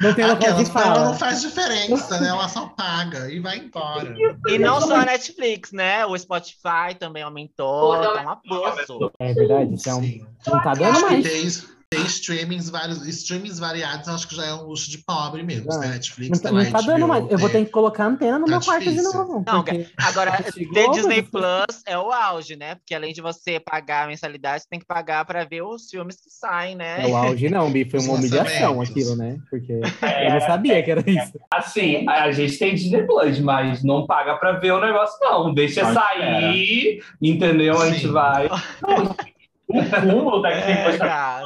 Não 0.00 0.14
tem 0.14 0.26
local 0.26 0.54
de 0.54 0.64
fala. 0.66 1.06
não 1.06 1.14
faz 1.14 1.40
diferença, 1.42 2.20
né? 2.20 2.28
Ela 2.28 2.48
só 2.48 2.68
paga 2.68 3.30
e 3.30 3.40
vai 3.40 3.58
embora. 3.58 4.14
E 4.48 4.58
não 4.58 4.80
só 4.80 4.96
a 4.96 5.04
Netflix, 5.04 5.72
né? 5.72 6.06
O 6.06 6.16
Spotify 6.16 6.94
também 6.98 7.22
aumentou, 7.22 8.00
tá 8.00 8.22
um 8.22 8.28
abuso. 8.30 9.12
É 9.18 9.34
verdade, 9.34 9.74
isso 9.74 9.90
é 9.90 9.94
um... 9.94 10.02
Sim. 10.02 10.26
não 10.46 10.62
tá 10.62 10.72
dando 10.72 11.00
mais. 11.02 11.75
Ter 11.88 12.00
streamings, 12.06 12.68
vários, 12.68 13.06
streamings 13.06 13.58
variados, 13.60 14.08
acho 14.08 14.26
que 14.26 14.34
já 14.34 14.44
é 14.46 14.52
um 14.54 14.64
luxo 14.64 14.90
de 14.90 14.98
pobre 14.98 15.42
mesmo. 15.44 15.66
Não, 15.70 15.80
Tem 15.80 15.90
Netflix, 15.90 16.30
Não 16.30 16.38
tá, 16.42 16.48
tem 16.48 16.58
não 16.64 16.72
tá 16.72 16.78
HBO, 16.80 16.86
dando 16.86 17.08
mais. 17.08 17.30
Eu 17.30 17.38
vou 17.38 17.48
tem- 17.48 17.60
ter 17.60 17.66
que 17.66 17.70
colocar 17.72 18.06
antena 18.06 18.38
no 18.40 18.44
Tá 18.44 18.50
meu 18.50 18.60
quarto 18.60 18.90
de 18.90 19.02
novo. 19.02 19.44
Não, 19.46 19.62
porque- 19.62 19.86
Agora, 19.96 20.32
ter 20.42 20.90
Disney 20.90 21.22
Plus 21.22 21.82
é 21.86 21.96
o 21.96 22.10
auge, 22.10 22.56
né? 22.56 22.74
Porque 22.74 22.92
além 22.94 23.12
de 23.12 23.20
você 23.20 23.60
pagar 23.60 24.04
a 24.04 24.06
mensalidade, 24.08 24.64
você 24.64 24.68
tem 24.68 24.80
que 24.80 24.86
pagar 24.86 25.24
pra 25.24 25.44
ver 25.44 25.62
os 25.62 25.88
filmes 25.88 26.16
que 26.16 26.28
saem, 26.30 26.74
né? 26.74 27.04
É 27.04 27.06
o 27.06 27.16
auge, 27.16 27.48
não, 27.48 27.70
Bi. 27.70 27.88
Foi 27.88 28.00
uma 28.00 28.14
humilhação 28.14 28.80
aquilo, 28.80 29.14
né? 29.14 29.38
Porque 29.48 29.72
eu 29.72 30.30
não 30.32 30.40
sabia 30.40 30.82
que 30.82 30.90
era 30.90 31.08
isso. 31.08 31.38
Assim, 31.52 32.04
a 32.08 32.32
gente 32.32 32.58
tem 32.58 32.74
Disney 32.74 33.06
Plus, 33.06 33.38
mas 33.38 33.84
não 33.84 34.06
paga 34.06 34.34
pra 34.36 34.52
ver 34.52 34.72
o 34.72 34.80
negócio, 34.80 35.16
não. 35.20 35.54
Deixa 35.54 35.84
sair, 35.92 37.00
entendeu? 37.22 37.80
A 37.80 37.90
gente 37.90 38.06
Sim. 38.06 38.12
vai. 38.12 38.48
O 39.68 39.82
cúmulo 39.82 40.40
da 40.40 40.50
Disney 40.50 40.72
É, 40.76 40.96
tá 40.96 41.42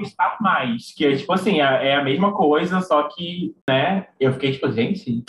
está 0.00 0.36
mais. 0.40 0.92
Que 0.94 1.06
é 1.06 1.16
tipo 1.16 1.32
assim, 1.32 1.60
é 1.60 1.88
é 1.88 1.94
a 1.96 2.02
mesma 2.02 2.32
coisa, 2.32 2.80
só 2.80 3.02
que, 3.04 3.54
né? 3.68 4.06
Eu 4.18 4.32
fiquei 4.32 4.52
tipo, 4.52 4.70
gente, 4.72 5.04
tem 5.04 5.24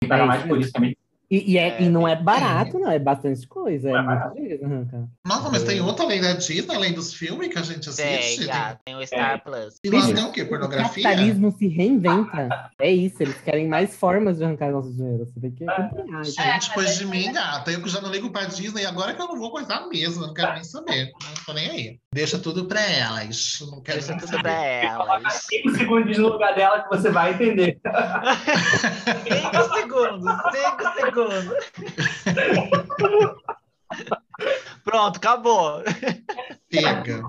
que 0.00 0.08
pagar 0.08 0.24
É 0.24 0.26
mais 0.26 0.42
por 0.42 0.58
isso 0.58 0.72
também. 0.72 0.96
E, 1.30 1.52
e 1.52 1.58
é, 1.58 1.68
É, 1.68 1.82
e 1.82 1.88
não 1.88 2.08
é 2.08 2.16
barato, 2.16 2.78
não. 2.78 2.90
É 2.90 2.98
bastante 2.98 3.46
coisa. 3.46 3.88
É 3.88 3.92
Não 3.92 3.98
é 3.98 4.02
muita 4.02 4.30
coisa, 4.30 4.66
arranca. 4.66 5.08
Nossa, 5.24 5.50
mas 5.50 5.62
tem 5.62 5.80
outra 5.80 6.04
além 6.04 6.20
da 6.20 6.32
Disney, 6.32 6.74
além 6.74 6.92
dos 6.92 7.14
filmes 7.14 7.48
que 7.48 7.58
a 7.58 7.62
gente 7.62 7.88
assiste. 7.88 8.38
Tem... 8.38 8.46
gata, 8.48 8.80
tem 8.84 8.96
o 8.96 9.06
Star 9.06 9.42
Plus. 9.44 9.76
E 9.84 9.90
nós 9.90 10.06
Bicho, 10.06 10.14
tem 10.16 10.24
o 10.24 10.32
quê? 10.32 10.42
O 10.42 10.48
Pornografia? 10.48 11.02
capitalismo 11.04 11.52
se 11.52 11.68
reinventa. 11.68 12.70
É 12.80 12.90
isso, 12.90 13.22
eles 13.22 13.40
querem 13.42 13.68
mais 13.68 13.96
formas 13.96 14.38
de 14.38 14.44
arrancar 14.44 14.72
nosso 14.72 14.92
dinheiro. 14.92 15.24
Você 15.24 15.40
tem 15.40 15.52
que 15.52 15.68
acompanhar. 15.68 16.24
Gente, 16.24 16.74
pois 16.74 16.98
de 16.98 17.06
mim, 17.06 17.32
gata. 17.32 17.70
Eu 17.70 17.80
que 17.80 17.88
já 17.88 18.00
não 18.00 18.10
ligo 18.10 18.30
pra 18.30 18.46
Disney, 18.46 18.84
agora 18.84 19.14
que 19.14 19.22
eu 19.22 19.28
não 19.28 19.38
vou 19.38 19.52
coisar 19.52 19.86
mesmo, 19.86 20.24
eu 20.24 20.28
não 20.28 20.34
quero 20.34 20.54
nem 20.54 20.64
saber. 20.64 21.12
Não 21.22 21.44
tô 21.46 21.52
nem 21.52 21.70
aí. 21.70 21.98
Deixa 22.12 22.38
tudo 22.38 22.64
pra 22.64 22.80
elas. 22.80 23.58
Não 23.70 23.80
quero 23.80 23.98
Deixa 23.98 24.14
tudo 24.14 24.26
saber. 24.28 24.42
pra 24.42 24.64
elas. 24.64 25.34
Cinco 25.34 25.70
segundos 25.76 26.18
no 26.18 26.28
lugar 26.28 26.56
dela 26.56 26.80
que 26.82 26.88
você 26.88 27.08
vai 27.10 27.34
entender. 27.34 27.78
Cinco 29.30 29.74
segundos, 29.74 30.32
cinco 30.52 30.94
segundos. 30.94 31.19
Pronto, 34.84 35.16
acabou. 35.16 35.82
Pega. 36.70 37.22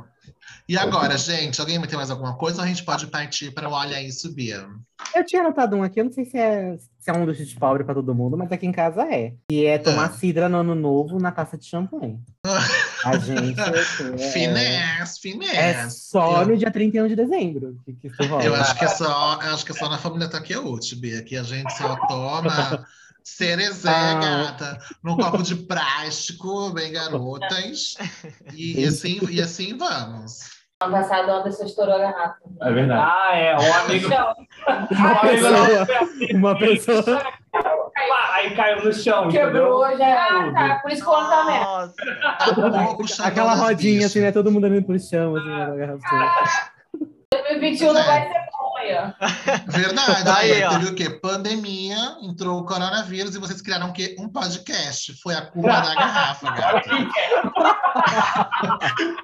E 0.69 0.77
agora, 0.77 1.17
gente, 1.17 1.59
alguém 1.59 1.81
tem 1.81 1.97
mais 1.97 2.09
alguma 2.11 2.37
coisa 2.37 2.59
ou 2.59 2.63
a 2.63 2.67
gente 2.67 2.83
pode 2.85 3.07
partir 3.07 3.51
para 3.51 3.67
o 3.67 3.73
Olha 3.73 4.01
Isso, 4.01 4.33
Bia? 4.33 4.65
Eu 5.13 5.25
tinha 5.25 5.41
anotado 5.41 5.75
um 5.75 5.83
aqui, 5.83 5.99
eu 5.99 6.05
não 6.05 6.11
sei 6.13 6.23
se 6.23 6.37
é, 6.37 6.77
se 6.99 7.09
é 7.09 7.13
um 7.13 7.25
luxo 7.25 7.43
de 7.43 7.55
pobre 7.55 7.83
pra 7.83 7.93
todo 7.93 8.15
mundo, 8.15 8.37
mas 8.37 8.49
aqui 8.51 8.65
em 8.65 8.71
casa 8.71 9.01
é. 9.03 9.33
E 9.51 9.65
é 9.65 9.77
tomar 9.77 10.05
Ah. 10.05 10.13
cidra 10.13 10.47
no 10.47 10.59
ano 10.59 10.73
novo 10.75 11.19
na 11.19 11.31
taça 11.31 11.57
de 11.57 11.65
champanhe. 11.65 12.19
A 13.03 13.17
gente. 13.17 13.59
assim, 13.59 14.13
é, 14.13 14.17
Finesse, 14.31 15.27
é 15.27 15.31
finesse. 15.33 16.09
só 16.09 16.43
Eu- 16.43 16.47
no 16.49 16.55
dia 16.57 16.71
31 16.71 17.07
de 17.07 17.15
dezembro 17.17 17.77
que, 17.83 17.93
que 17.93 18.07
isso 18.07 18.23
rola. 18.27 18.43
Eu 18.43 18.55
acho 18.55 18.77
que 18.77 18.85
é 18.85 18.87
só, 18.87 19.39
eu 19.41 19.53
acho 19.53 19.65
que 19.65 19.71
é 19.71 19.75
só 19.75 19.89
na 19.89 19.97
família 19.97 20.29
Takeuchi, 20.29 20.95
Bia, 20.95 21.21
que 21.23 21.35
a 21.35 21.43
gente 21.43 21.71
só 21.75 21.95
toma 22.07 22.47
cerezé, 23.23 23.89
Ah. 23.89 24.13
gata, 24.15 24.77
num 25.03 25.15
copo 25.17 25.41
de 25.43 25.55
plástico, 25.55 26.71
bem 26.71 26.91
garotas. 26.91 27.95
E, 28.53 28.81
e 28.81 28.87
assim, 28.87 29.19
e 29.29 29.41
assim 29.41 29.77
vamos. 29.77 30.61
Ano 30.81 30.93
passado, 30.93 31.27
o 31.27 31.31
Anderson 31.31 31.65
estourou 31.65 31.93
a 31.93 31.99
garrafa. 31.99 32.37
É 32.61 32.71
verdade. 32.71 33.01
Ah, 33.05 33.35
é. 33.35 33.55
Um 33.55 33.73
amigo. 33.73 34.07
Então, 34.07 34.33
Uma 34.91 35.21
pessoa. 35.21 35.87
Uma 36.33 36.57
pessoa. 36.57 37.23
Aí 38.33 38.55
caiu 38.55 38.83
no 38.83 38.91
chão. 38.91 39.29
Quebrou, 39.29 39.95
já 39.95 40.25
ah, 40.25 40.51
tá. 40.53 40.79
Por 40.81 40.91
isso 40.91 41.03
que 41.03 41.09
o 41.09 41.13
ano 41.13 41.29
tá 41.29 41.45
merda. 41.45 41.65
Nossa, 41.65 41.93
Tá 42.39 42.51
bom, 42.69 42.95
puxando 42.95 43.27
Aquela 43.27 43.53
rodinha, 43.53 44.07
assim, 44.07 44.21
né? 44.21 44.31
Todo 44.31 44.51
mundo 44.51 44.63
olhando 44.63 44.83
pro 44.85 44.99
chão, 44.99 45.35
assim, 45.35 45.49
na 45.49 45.75
garrafa. 45.75 46.71
2021 47.31 47.93
não 47.93 48.03
vai 48.03 48.21
ser 48.27 48.39
bom 48.51 48.60
aí. 48.81 49.61
Verdade, 49.67 50.29
Aí, 50.29 50.51
aí, 50.53 50.63
ó. 50.63 50.69
teve 50.71 50.85
o 50.87 50.95
quê? 50.95 51.09
Pandemia, 51.09 51.97
entrou 52.21 52.59
o 52.59 52.65
coronavírus 52.65 53.35
e 53.35 53.39
vocês 53.39 53.61
criaram 53.61 53.89
o 53.89 53.93
quê? 53.93 54.15
Um 54.19 54.29
podcast. 54.29 55.13
Foi 55.21 55.33
a 55.35 55.45
curva 55.45 55.81
da 55.81 55.95
garrafa, 55.95 56.51
gata. 56.55 56.89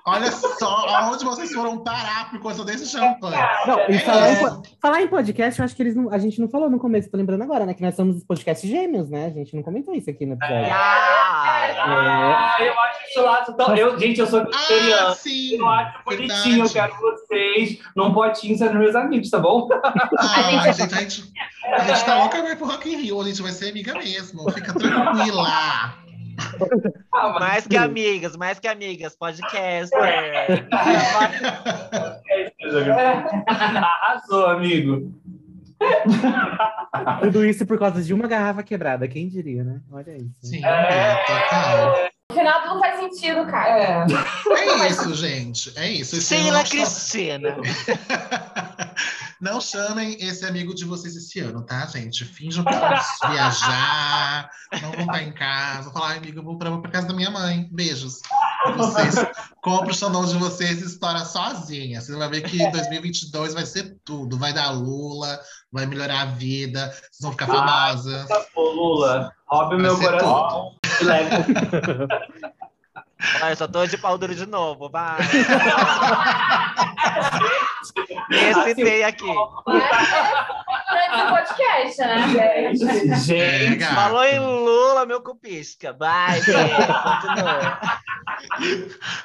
Olha 0.06 0.32
só 0.32 0.88
aonde 0.90 1.24
vocês 1.26 1.52
foram 1.54 1.84
parar 1.84 2.30
por 2.30 2.40
conta 2.40 2.64
desse 2.64 2.88
champanhe. 2.88 3.36
Não, 3.66 3.80
e 3.90 3.96
É 3.96 4.00
falar, 4.00 4.32
em, 4.32 4.62
falar 4.82 5.02
em 5.02 5.08
podcast, 5.08 5.60
eu 5.60 5.66
acho 5.66 5.76
que 5.76 5.84
eles 5.84 5.96
não, 5.96 6.12
a 6.12 6.18
gente 6.18 6.40
não 6.40 6.50
falou 6.50 6.70
no 6.70 6.80
começo, 6.80 7.10
tô 7.10 7.18
lembrando 7.18 7.44
agora, 7.44 7.66
né? 7.66 7.74
Que 7.74 7.82
nós 7.82 7.96
somos 7.96 8.24
podcast 8.24 8.68
gêmeos, 8.68 9.10
né? 9.10 9.26
A 9.26 9.30
gente 9.30 9.56
não 9.56 9.64
comentou 9.64 9.94
isso 9.94 10.10
aqui 10.10 10.26
no 10.26 10.34
episódio. 10.34 10.72
Ah, 10.72 11.44
Ah, 11.80 12.58
eu 12.64 12.74
acho 12.80 13.00
isso 13.10 13.22
lá. 13.22 13.46
Então, 13.48 13.76
eu, 13.76 14.00
gente, 14.00 14.20
eu 14.20 14.28
sou 14.28 14.40
Ah, 14.42 14.46
vegetariano. 14.68 15.16
sim! 15.16 15.56
Eu 15.58 15.68
acho 15.68 16.04
bonitinho, 16.04 16.66
eu 16.66 16.68
Verdade. 16.68 16.74
quero 16.74 17.02
vocês 17.02 17.80
num 17.96 18.14
potinho 18.14 18.58
sendo 18.58 18.76
meus 18.76 18.96
amigos, 18.96 19.30
tá 19.30 19.40
bom? 19.40 19.47
Ah, 20.18 20.48
a 20.48 20.72
gente, 20.72 20.82
a, 20.82 21.00
gente, 21.00 21.34
a 21.66 21.80
gente 21.80 22.06
tá 22.06 22.20
louca 22.20 22.42
pra 22.42 22.52
ir 22.52 22.58
pro 22.58 22.68
Rock 22.68 22.90
in 22.90 22.98
Rio, 22.98 23.22
a 23.22 23.26
gente 23.26 23.42
vai 23.42 23.52
ser 23.52 23.70
amiga 23.70 23.94
mesmo. 23.94 24.50
Fica 24.52 24.74
tranquila. 24.74 25.44
Ah, 25.48 25.96
mas 27.12 27.40
mais 27.40 27.68
que 27.68 27.78
amigas, 27.78 28.36
mais 28.38 28.60
que 28.60 28.68
amigas, 28.68 29.16
podcaster. 29.16 30.68
Arrasou, 33.48 34.46
amigo. 34.48 35.14
Tudo 37.22 37.46
isso 37.46 37.66
por 37.66 37.78
causa 37.78 38.02
de 38.02 38.14
uma 38.14 38.28
garrafa 38.28 38.64
quebrada, 38.64 39.08
quem 39.08 39.28
diria, 39.28 39.64
né? 39.64 39.82
Olha 39.92 40.16
isso. 40.18 40.34
Sim, 40.42 40.64
é, 40.66 41.16
total. 41.26 42.10
No 42.38 42.44
final, 42.44 42.62
tudo 42.62 42.80
faz 42.80 43.00
sentido, 43.00 43.46
cara. 43.48 43.80
É. 43.80 44.84
É 44.84 44.90
isso, 44.90 45.16
gente. 45.16 45.74
É 45.76 45.90
isso. 45.90 46.22
Sheila 46.22 46.60
não 46.60 46.70
Cristina. 46.70 47.58
Não 49.40 49.62
chamem 49.62 50.18
esse 50.20 50.44
amigo 50.46 50.74
de 50.74 50.84
vocês 50.84 51.16
esse 51.16 51.40
ano, 51.40 51.62
tá, 51.64 51.86
gente? 51.86 52.26
Finjam 52.26 52.64
que 52.66 52.72
vão 52.74 53.32
viajar, 53.32 54.50
não 54.82 54.92
vão 54.94 55.02
estar 55.02 55.24
em 55.24 55.32
casa. 55.32 55.92
Falar, 55.92 56.08
ai, 56.10 56.18
amiga, 56.18 56.40
eu 56.40 56.44
vou 56.44 56.58
pra, 56.58 56.76
pra 56.80 56.90
casa 56.90 57.08
da 57.08 57.14
minha 57.14 57.30
mãe. 57.30 57.70
Beijos. 57.72 58.22
E 58.68 58.72
vocês 58.72 59.16
compram 59.62 59.92
o 59.92 59.94
xandão 59.94 60.26
de 60.26 60.36
vocês 60.38 60.82
e 60.82 60.86
estoura 60.86 61.20
sozinha. 61.20 62.02
Você 62.02 62.16
vai 62.16 62.28
ver 62.30 62.42
que 62.42 62.58
2022 62.72 63.54
vai 63.54 63.66
ser 63.68 63.96
tudo. 64.04 64.40
Vai 64.40 64.54
dar 64.54 64.72
Lula, 64.72 65.40
vai 65.72 65.86
melhorar 65.86 66.22
a 66.22 66.26
vida, 66.26 66.88
vocês 66.88 67.22
vão 67.22 67.32
ficar 67.32 67.46
famosas. 67.46 68.28
Ô, 68.56 68.62
Lula, 68.72 69.32
roube 69.46 69.76
o 69.76 69.78
Vai 69.78 69.88
meu 69.88 70.00
coração. 70.00 70.72
e 70.76 70.77
leve. 71.04 71.30
Olha, 73.42 73.52
eu 73.52 73.56
só 73.56 73.68
tô 73.68 73.86
de 73.86 73.98
pau 73.98 74.18
duro 74.18 74.36
de 74.36 74.46
novo, 74.46 74.90
vai. 74.90 75.18
Recitei 78.30 79.04
aqui. 79.04 79.26
Durante 79.66 81.22
o 81.22 81.30
podcast, 81.30 82.02
né? 82.02 82.76
Gente, 83.16 83.76
gata. 83.78 83.96
Falou 83.96 84.24
em 84.24 84.40
Lula, 84.40 85.06
meu 85.06 85.22
cupisca. 85.22 85.94
Vai, 85.94 86.40
continua. 86.40 87.80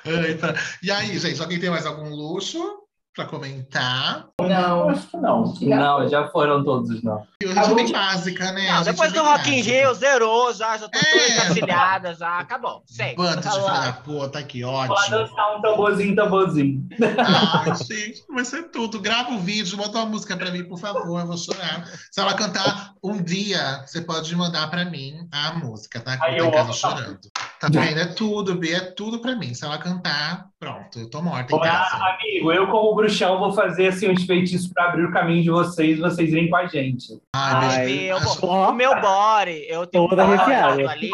Ai, 0.07 0.35
tá. 0.35 0.55
E 0.83 0.91
aí, 0.91 1.19
gente, 1.19 1.41
alguém 1.41 1.61
tem 1.61 1.71
mais 1.71 1.85
algum 1.85 2.09
luxo? 2.09 2.82
Pra 3.15 3.27
comentar. 3.27 4.27
Não. 4.41 4.89
Acho 4.89 5.07
que 5.09 5.17
não. 5.19 5.55
Não, 5.61 6.09
já 6.09 6.29
foram 6.29 6.65
todos, 6.65 7.03
não. 7.03 7.27
E 7.43 7.47
hoje 7.47 7.59
é 7.59 7.75
bem 7.75 7.93
básica, 7.93 8.53
né? 8.53 8.73
Não, 8.73 8.83
depois 8.83 9.13
é 9.13 9.15
do 9.15 9.23
Rock 9.23 9.51
in. 9.51 9.61
Rio, 9.61 9.95
zerou 9.95 10.53
já, 10.55 10.77
já 10.79 10.89
tô 10.89 10.99
toda 10.99 11.07
É. 11.21 11.37
encasilhada, 11.37 12.15
já 12.15 12.39
acabou. 12.39 12.83
Segue. 12.87 13.17
Bando 13.17 13.37
de 13.39 13.43
Tá 13.43 13.51
filha 13.53 13.63
lá. 13.65 13.81
da 13.87 13.93
puta, 13.93 14.43
que 14.43 14.63
Pode 14.63 14.93
ótimo. 14.93 15.19
dançar 15.19 15.57
um 15.57 15.61
tamborzinho, 15.63 16.17
tamborzinho. 16.17 16.89
Ai, 17.19 17.75
gente, 17.85 18.25
vai 18.33 18.45
ser 18.45 18.63
tudo. 18.71 19.01
Grava 19.01 19.31
um 19.31 19.39
vídeo, 19.41 19.77
bota 19.77 19.99
uma 19.99 20.07
música 20.07 20.37
pra 20.37 20.51
mim, 20.51 20.65
por 20.65 20.79
favor, 20.79 21.21
eu 21.21 21.27
vou 21.27 21.37
chorar. 21.37 21.85
Se 22.11 22.21
ela 22.21 22.35
cantar 22.35 22.93
um 23.05 23.23
dia, 23.23 23.83
você 23.87 24.01
pode 24.01 24.35
mandar 24.35 24.71
pra 24.71 24.85
mim 24.85 25.29
a 25.33 25.53
música, 25.55 26.01
tá? 26.01 26.17
Que 26.17 26.37
eu 26.37 26.45
tô 26.45 26.45
em 26.45 26.51
casa 26.53 26.65
amo. 26.65 26.75
chorando. 26.75 27.21
Tá 27.63 27.69
vendo? 27.71 28.01
É 28.01 28.07
tudo, 28.07 28.57
Bi, 28.57 28.73
é 28.75 28.81
tudo 28.81 29.21
pra 29.21 29.37
mim. 29.37 29.55
Se 29.55 29.65
ela 29.65 29.79
cantar, 29.79 30.47
pronto, 30.59 30.99
eu 30.99 31.09
tô 31.09 31.23
morta 31.23 31.55
Olha, 31.55 31.71
casa. 31.71 31.97
amigo, 31.97 32.53
eu 32.53 32.67
como 32.67 32.93
bruxão 32.97 33.39
vou 33.39 33.53
fazer 33.53 33.87
assim 33.87 34.11
uns 34.11 34.25
feitiços 34.25 34.67
pra 34.73 34.87
abrir 34.87 35.05
o 35.05 35.13
caminho 35.13 35.45
de 35.45 35.51
vocês, 35.51 35.97
vocês 36.01 36.33
irem 36.33 36.51
com 36.51 36.57
a 36.57 36.67
gente. 36.67 37.21
Ai, 37.37 37.55
Ai, 37.77 37.87
beijo. 37.87 38.05
Eu, 38.07 38.17
Acho- 38.17 38.47
o 38.47 38.73
meu 38.73 39.01
body, 39.01 39.65
eu 39.69 39.87
tenho 39.87 40.09
Toda 40.09 40.25
um 40.27 40.37
body 40.37 40.53
ali, 40.53 41.11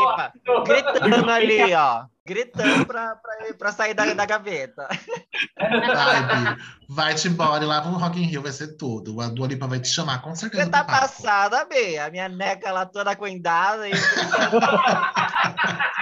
gritando 0.65 1.31
ali, 1.31 1.61
ó. 1.77 2.05
Gritando 2.27 2.85
pra, 2.85 3.17
pra, 3.17 3.55
pra 3.59 3.73
sair 3.73 3.95
da, 3.95 4.13
da 4.13 4.27
gaveta. 4.27 4.87
Ai, 5.59 6.55
Bi, 6.57 6.63
vai-te 6.89 7.27
embora 7.29 7.65
e 7.65 7.67
lá 7.67 7.81
pro 7.81 7.93
Rock 7.93 8.21
in 8.23 8.27
Rio 8.27 8.43
vai 8.43 8.53
ser 8.53 8.77
tudo. 8.77 9.19
A 9.23 9.29
Dua 9.29 9.47
Lipa 9.47 9.67
vai 9.67 9.81
te 9.81 9.89
chamar, 9.89 10.21
com 10.21 10.35
certeza. 10.35 10.65
Você 10.65 10.71
tá 10.71 10.85
passada, 10.85 11.65
B. 11.67 11.97
A 11.99 12.11
minha 12.11 12.29
neca 12.29 12.71
lá 12.71 12.85
toda 12.85 13.17
coendada. 13.17 13.89
E... 13.89 13.93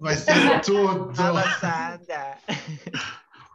Vai 0.00 0.16
ser 0.16 0.60
tudo. 0.62 1.12
Passada. 1.14 2.38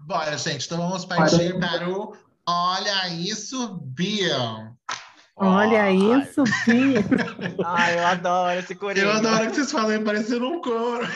Bora, 0.01 0.37
gente, 0.37 0.65
então 0.65 0.77
vamos 0.77 1.03
partir 1.05 1.59
para 1.59 1.89
o 1.89 2.15
Olha 2.47 3.09
Isso, 3.09 3.79
Bia. 3.83 4.71
Olha 5.39 5.91
isso, 5.91 6.43
Bia. 6.65 7.03
Ai, 7.63 7.99
eu 7.99 8.07
adoro 8.07 8.59
esse 8.59 8.73
corinho. 8.73 9.05
Eu 9.05 9.11
adoro 9.11 9.45
que 9.49 9.55
vocês 9.55 9.71
falem 9.71 10.03
parecendo 10.03 10.47
um 10.47 10.61
coro. 10.61 11.07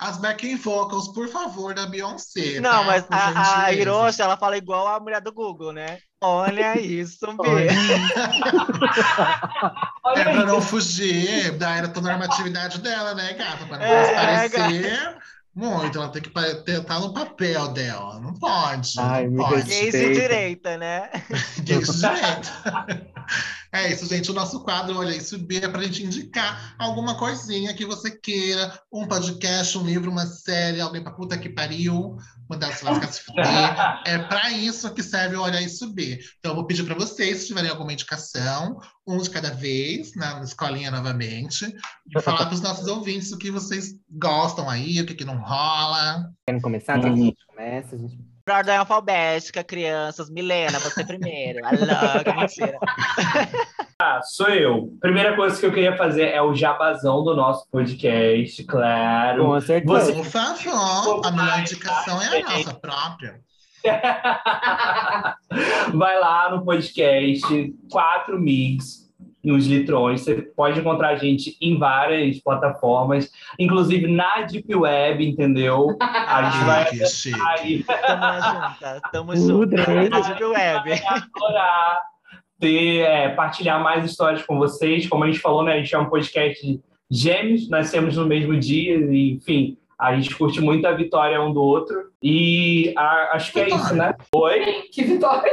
As 0.00 0.18
backing 0.18 0.56
vocals, 0.56 1.08
por 1.08 1.28
favor, 1.28 1.72
da 1.72 1.86
Beyoncé. 1.86 2.58
Não, 2.58 2.70
tá? 2.70 2.82
mas 2.82 3.04
Por 3.04 3.14
a, 3.14 3.64
a. 3.66 3.72
Hiroshi, 3.72 4.22
ela 4.22 4.36
fala 4.36 4.56
igual 4.56 4.88
a 4.88 4.98
mulher 4.98 5.20
do 5.20 5.32
Google, 5.32 5.72
né? 5.72 5.98
Olha 6.20 6.80
isso, 6.80 7.26
B. 7.26 7.36
É 10.16 10.22
pra 10.22 10.46
não 10.46 10.62
fugir 10.62 11.50
da 11.58 11.78
heteronormatividade 11.78 12.80
dela, 12.80 13.12
né, 13.14 13.32
gata? 13.34 13.66
Pra 13.66 13.76
não 13.76 13.84
É, 13.84 14.48
parecer 14.48 15.18
muito. 15.56 15.98
Ela 15.98 16.10
tem 16.10 16.20
que 16.20 16.30
tá 16.30 17.00
no 17.00 17.14
papel 17.14 17.68
dela. 17.68 18.20
Não 18.20 18.34
pode. 18.34 19.00
Ai, 19.00 19.24
não 19.24 19.32
me 19.32 19.38
pode. 19.38 19.62
Gays 19.62 19.92
de 19.92 20.12
direita, 20.12 20.76
né? 20.76 21.08
Gays 21.64 21.96
direito. 21.96 22.52
É 23.72 23.90
isso, 23.90 24.06
gente. 24.06 24.30
O 24.30 24.34
nosso 24.34 24.60
quadro, 24.60 24.98
olha 24.98 25.16
isso, 25.16 25.38
B, 25.38 25.56
é 25.56 25.68
pra 25.68 25.82
gente 25.82 26.04
indicar 26.04 26.74
alguma 26.78 27.16
coisinha 27.16 27.74
que 27.74 27.86
você 27.86 28.10
queira. 28.10 28.78
Um 28.92 29.08
podcast, 29.08 29.78
um 29.78 29.84
livro, 29.84 30.10
uma 30.10 30.26
série, 30.26 30.80
alguém 30.80 31.02
pra 31.02 31.12
puta 31.12 31.38
que 31.38 31.48
pariu, 31.48 32.18
mandar 32.48 32.72
se 32.72 32.84
lascar 32.84 33.08
se 33.08 33.22
fuder. 33.22 33.44
É 34.06 34.18
pra 34.18 34.50
isso 34.50 34.92
que 34.94 35.02
serve 35.02 35.36
o 35.36 35.42
Olha 35.42 35.60
Isso 35.60 35.92
B. 35.92 36.18
Então, 36.38 36.52
eu 36.52 36.56
vou 36.56 36.66
pedir 36.66 36.84
pra 36.84 36.94
vocês, 36.94 37.38
se 37.38 37.46
tiverem 37.48 37.70
alguma 37.70 37.92
indicação, 37.92 38.78
um 39.06 39.18
de 39.18 39.30
cada 39.30 39.50
vez, 39.50 40.14
na 40.14 40.40
escolinha 40.42 40.90
novamente, 40.90 41.64
e 41.64 42.20
falar 42.20 42.46
pros 42.46 42.60
nossos 42.60 42.86
ouvintes 42.86 43.32
o 43.32 43.38
que 43.38 43.50
vocês 43.50 43.94
gostam 44.10 44.68
aí, 44.68 45.00
o 45.00 45.06
que, 45.06 45.14
que 45.14 45.24
não 45.24 45.38
rola. 45.38 46.30
Querem 46.46 46.60
começar? 46.60 46.94
Quer 46.94 47.02
que 47.02 47.08
a 47.08 47.16
gente 47.16 47.46
comece? 47.46 47.94
A 47.94 47.98
gente... 47.98 48.35
Por 48.46 48.54
ordem 48.54 48.76
alfabética, 48.76 49.64
crianças. 49.64 50.30
Milena, 50.30 50.78
você 50.78 51.04
primeiro. 51.04 51.58
Alô, 51.66 52.22
que 52.24 52.32
mentira. 52.32 52.78
Ah, 53.98 54.20
sou 54.22 54.48
eu. 54.48 54.92
Primeira 55.00 55.34
coisa 55.34 55.58
que 55.58 55.64
eu 55.64 55.72
queria 55.72 55.96
fazer 55.96 56.28
é 56.28 56.42
o 56.42 56.54
jabazão 56.54 57.24
do 57.24 57.34
nosso 57.34 57.66
podcast, 57.70 58.62
claro. 58.64 59.46
Com 59.46 59.58
certeza. 59.62 60.04
Você- 60.04 60.12
Por 60.12 60.24
favor, 60.26 61.26
a 61.26 61.30
melhor 61.30 61.60
indicação 61.60 62.20
é 62.20 62.26
a 62.26 62.40
nossa 62.42 62.74
própria. 62.74 63.40
Vai 65.94 66.20
lá 66.20 66.50
no 66.50 66.62
podcast 66.62 67.74
4 67.90 68.38
Mix, 68.38 69.05
nos 69.46 69.66
litrões. 69.66 70.22
Você 70.22 70.34
pode 70.42 70.80
encontrar 70.80 71.08
a 71.10 71.16
gente 71.16 71.56
em 71.60 71.78
várias 71.78 72.38
plataformas, 72.40 73.30
inclusive 73.58 74.06
na 74.08 74.42
Deep 74.42 74.74
Web, 74.74 75.26
entendeu? 75.26 75.96
A 76.00 76.50
gente 76.50 76.64
vai 76.64 76.86
Chique, 76.86 77.06
chique. 77.08 77.40
aí 77.48 77.84
Tamo 77.84 78.40
juntas, 78.42 79.00
tamo 79.12 79.36
bem. 79.86 80.08
Na 80.08 80.20
Deep 80.20 80.44
Web. 80.44 80.90
adorar 81.06 82.00
ter, 82.58 83.00
é, 83.00 83.28
partilhar 83.30 83.82
mais 83.82 84.04
histórias 84.04 84.42
com 84.42 84.56
vocês. 84.58 85.06
Como 85.08 85.24
a 85.24 85.26
gente 85.26 85.38
falou, 85.40 85.62
né? 85.62 85.74
A 85.74 85.76
gente 85.76 85.94
é 85.94 85.98
um 85.98 86.08
podcast 86.10 86.80
gêmeos, 87.10 87.68
nascemos 87.68 88.16
no 88.16 88.26
mesmo 88.26 88.58
dia, 88.58 88.96
e, 88.96 89.32
enfim. 89.34 89.76
A 89.98 90.14
gente 90.14 90.34
curte 90.34 90.60
muito 90.60 90.86
a 90.86 90.92
vitória 90.92 91.40
um 91.42 91.52
do 91.52 91.62
outro. 91.62 92.10
E 92.22 92.92
a- 92.96 93.30
acho 93.32 93.50
que 93.52 93.60
é 93.60 93.68
isso, 93.68 93.94
né? 93.94 94.14
Oi? 94.34 94.82
Que 94.92 95.02
vitória. 95.04 95.50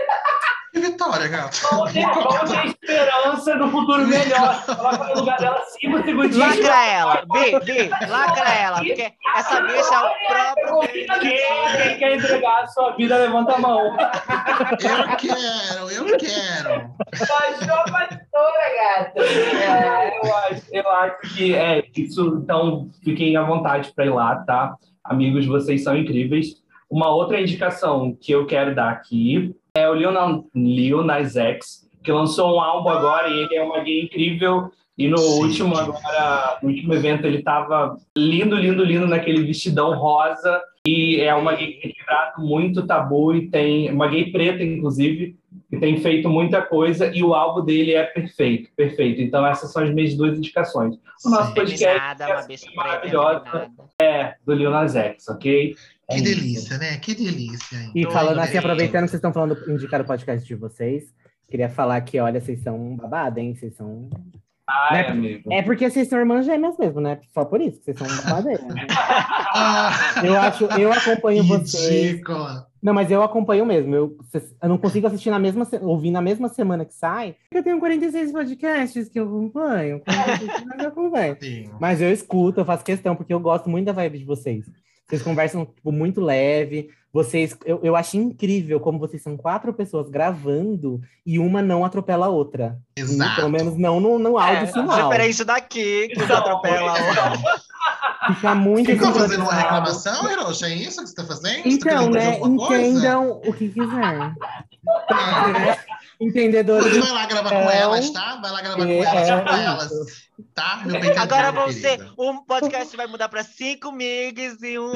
Que 0.73 0.79
vitória, 0.79 1.27
gato. 1.27 1.59
Vamos 1.69 1.93
ter, 1.93 2.03
ter 2.03 2.65
esperança 2.65 3.55
no 3.57 3.69
futuro 3.69 4.07
melhor. 4.07 4.65
Coloca 4.65 5.03
no 5.03 5.19
lugar 5.19 5.37
dela 5.37 5.61
cinco 5.79 6.01
segundinhos. 6.03 6.35
Lacra 6.35 6.85
ela, 6.87 7.25
Bi, 7.31 7.59
Bi, 7.63 7.89
lacra 8.09 8.49
ela, 8.49 8.77
porque 8.77 9.13
essa 9.35 9.61
bicha 9.61 9.93
é 9.93 9.99
o 9.99 10.55
próprio. 10.57 11.19
Quem, 11.19 11.37
quem 11.77 11.97
quer 11.99 12.15
entregar 12.15 12.63
a 12.63 12.67
sua 12.67 12.95
vida, 12.95 13.17
levanta 13.17 13.53
a 13.53 13.59
mão. 13.59 13.95
Eu 13.95 15.17
quero, 15.17 15.91
eu 15.91 16.17
quero. 16.17 16.89
Baixou 17.19 17.75
a 17.75 17.83
pastora, 17.83 18.65
gata. 18.75 19.21
É. 19.21 20.17
Eu 20.17 20.35
acho, 20.35 20.61
eu 20.71 20.89
acho 20.89 21.35
que 21.35 21.55
é 21.55 21.83
isso. 21.95 22.39
Então, 22.43 22.89
fiquem 23.03 23.37
à 23.37 23.43
vontade 23.43 23.93
para 23.95 24.07
ir 24.07 24.09
lá, 24.09 24.37
tá? 24.37 24.75
Amigos, 25.03 25.45
vocês 25.45 25.83
são 25.83 25.95
incríveis. 25.95 26.63
Uma 26.89 27.09
outra 27.09 27.39
indicação 27.39 28.17
que 28.19 28.31
eu 28.31 28.47
quero 28.47 28.73
dar 28.73 28.89
aqui 28.89 29.55
é 29.75 29.89
o 29.89 29.95
Lil 29.95 30.11
Nas, 30.11 30.41
Lil 30.53 31.03
Nas 31.03 31.35
X, 31.35 31.89
que 32.03 32.11
lançou 32.11 32.55
um 32.55 32.61
álbum 32.61 32.89
agora 32.89 33.27
e 33.27 33.39
ele 33.39 33.55
é 33.55 33.63
uma 33.63 33.79
gay 33.79 34.03
incrível. 34.03 34.71
E 34.95 35.07
no 35.07 35.17
Sim. 35.17 35.43
último 35.43 35.75
agora, 35.75 36.59
no 36.61 36.69
último 36.69 36.93
evento, 36.93 37.25
ele 37.25 37.41
tava 37.41 37.97
lindo, 38.15 38.55
lindo, 38.55 38.83
lindo 38.83 39.07
naquele 39.07 39.43
vestidão 39.43 39.97
rosa. 39.97 40.61
E 40.85 41.19
é 41.21 41.33
uma 41.33 41.55
gay 41.55 41.73
que 41.73 41.81
tem 41.81 41.93
quebrado 41.93 42.41
muito 42.41 42.85
tabu 42.85 43.33
e 43.33 43.49
tem 43.49 43.89
uma 43.89 44.07
gay 44.07 44.31
preta, 44.31 44.63
inclusive, 44.63 45.35
que 45.69 45.77
tem 45.77 45.97
feito 45.97 46.29
muita 46.29 46.61
coisa 46.61 47.11
e 47.11 47.23
o 47.23 47.33
álbum 47.33 47.65
dele 47.65 47.95
é 47.95 48.03
perfeito, 48.03 48.69
perfeito. 48.75 49.21
Então 49.21 49.43
essas 49.47 49.71
são 49.71 49.81
as 49.81 49.91
minhas 49.91 50.13
duas 50.13 50.37
indicações. 50.37 50.95
O 51.25 51.29
nosso 51.29 51.53
podcast 51.55 51.83
Feminada, 51.83 52.27
uma 52.27 52.41
bicha 52.43 52.65
preta, 52.65 52.75
maravilhosa. 52.75 53.71
é 53.99 54.35
do 54.45 54.53
Lil 54.53 54.69
Nas 54.69 54.95
X, 54.95 55.27
ok? 55.29 55.73
É 56.13 56.21
Que 56.21 56.29
isso. 56.29 56.35
delícia, 56.35 56.77
né? 56.77 56.97
Que 56.97 57.15
delícia. 57.15 57.75
hein? 57.77 57.91
E 57.95 58.03
falando 58.11 58.39
assim, 58.39 58.51
bem. 58.51 58.59
aproveitando 58.59 59.03
que 59.03 59.09
vocês 59.09 59.19
estão 59.19 59.33
falando, 59.33 59.57
indicar 59.69 60.01
o 60.01 60.05
podcast 60.05 60.47
de 60.47 60.55
vocês, 60.55 61.03
queria 61.49 61.69
falar 61.69 61.99
que, 62.01 62.19
olha, 62.19 62.39
vocês 62.41 62.61
são 62.61 62.95
babada, 62.95 63.39
hein? 63.39 63.53
Vocês 63.55 63.75
são. 63.75 64.09
Ai, 64.67 65.03
Né? 65.03 65.09
amigo. 65.09 65.53
É 65.53 65.61
porque 65.61 65.89
vocês 65.89 66.07
são 66.07 66.17
irmãs 66.19 66.45
gêmeas 66.45 66.77
mesmo, 66.77 67.01
né? 67.01 67.19
Só 67.33 67.43
por 67.43 67.59
isso 67.59 67.79
que 67.79 67.85
vocês 67.93 67.97
são 67.97 68.07
babadeiras. 68.23 68.65
né? 68.67 68.87
Eu 70.23 70.39
acho, 70.39 70.63
eu 70.65 70.91
acompanho 70.91 71.43
vocês. 71.43 72.11
ridícula. 72.11 72.67
Não, 72.81 72.93
mas 72.93 73.09
eu 73.11 73.21
acompanho 73.23 73.65
mesmo. 73.65 73.93
Eu, 73.95 74.17
eu 74.61 74.69
não 74.69 74.77
consigo 74.77 75.07
assistir 75.07 75.29
na 75.29 75.39
mesma, 75.39 75.65
ouvir 75.81 76.11
na 76.11 76.21
mesma 76.21 76.49
semana 76.49 76.83
que 76.85 76.93
sai. 76.93 77.35
Eu 77.51 77.63
tenho 77.63 77.79
46 77.79 78.31
podcasts 78.31 79.07
que 79.09 79.19
eu 79.19 79.25
acompanho. 79.25 80.01
46 80.01 80.61
que 80.75 80.81
eu 80.83 80.87
acompanho. 80.87 81.37
Sim. 81.41 81.69
Mas 81.79 82.01
eu 82.01 82.11
escuto, 82.11 82.59
eu 82.61 82.65
faço 82.65 82.83
questão, 82.83 83.15
porque 83.15 83.33
eu 83.33 83.39
gosto 83.39 83.69
muito 83.69 83.85
da 83.85 83.93
vibe 83.93 84.19
de 84.19 84.25
vocês. 84.25 84.65
Vocês 85.07 85.21
conversam, 85.21 85.65
tipo, 85.65 85.91
muito 85.91 86.21
leve. 86.21 86.89
Vocês, 87.11 87.55
eu, 87.63 87.79
eu 87.83 87.95
acho 87.95 88.17
incrível 88.17 88.79
como 88.79 88.97
vocês 88.97 89.21
são 89.21 89.37
quatro 89.37 89.71
pessoas 89.71 90.09
gravando 90.09 90.99
e 91.23 91.37
uma 91.37 91.61
não 91.61 91.85
atropela 91.85 92.25
a 92.25 92.29
outra. 92.29 92.79
Exato. 92.95 93.35
Pelo 93.35 93.49
menos 93.49 93.77
não 93.77 93.99
no, 93.99 94.17
no 94.17 94.37
áudio 94.39 94.63
É, 94.63 94.67
final. 94.67 95.09
diferente 95.11 95.43
daqui, 95.43 96.07
que 96.07 96.25
não 96.25 96.35
atropela 96.37 96.93
o 96.93 96.95
Fica 98.33 98.55
muito 98.55 98.89
Ficou 98.89 99.11
fazendo 99.13 99.41
uma 99.43 99.53
reclamação, 99.53 100.31
Hiroshi? 100.31 100.63
É 100.65 100.73
isso 100.75 101.01
que 101.03 101.09
você 101.09 101.15
tá 101.15 101.25
fazendo? 101.25 101.61
Tá 101.63 101.69
Então, 101.69 102.09
né? 102.09 102.31
alguma 102.35 102.67
coisa? 102.67 102.87
Entendam 102.87 103.41
o 103.45 103.53
que 103.53 103.67
quiser. 103.69 104.33
Entendedores 106.27 106.93
Você 106.93 106.99
vai 107.01 107.11
lá 107.11 107.25
gravar 107.25 107.49
com 107.49 107.55
Então, 107.57 107.71
elas, 107.71 108.09
tá? 108.11 108.39
Vai 108.41 108.51
lá 108.51 108.61
gravar 108.61 108.77
com 108.77 108.83
é, 108.91 108.97
elas, 108.99 109.29
é 109.29 109.41
pra 109.41 109.53
isso. 109.53 109.63
elas. 109.63 109.89
Tá? 110.55 110.81
Meu 110.85 110.99
bem 110.99 111.17
Agora 111.17 111.51
vão 111.51 111.71
ser. 111.71 111.99
Um 112.17 112.43
podcast 112.45 112.95
vai 112.97 113.07
mudar 113.07 113.29
para 113.29 113.43
cinco 113.43 113.91
migs 113.91 114.61
e 114.63 114.79
um. 114.79 114.91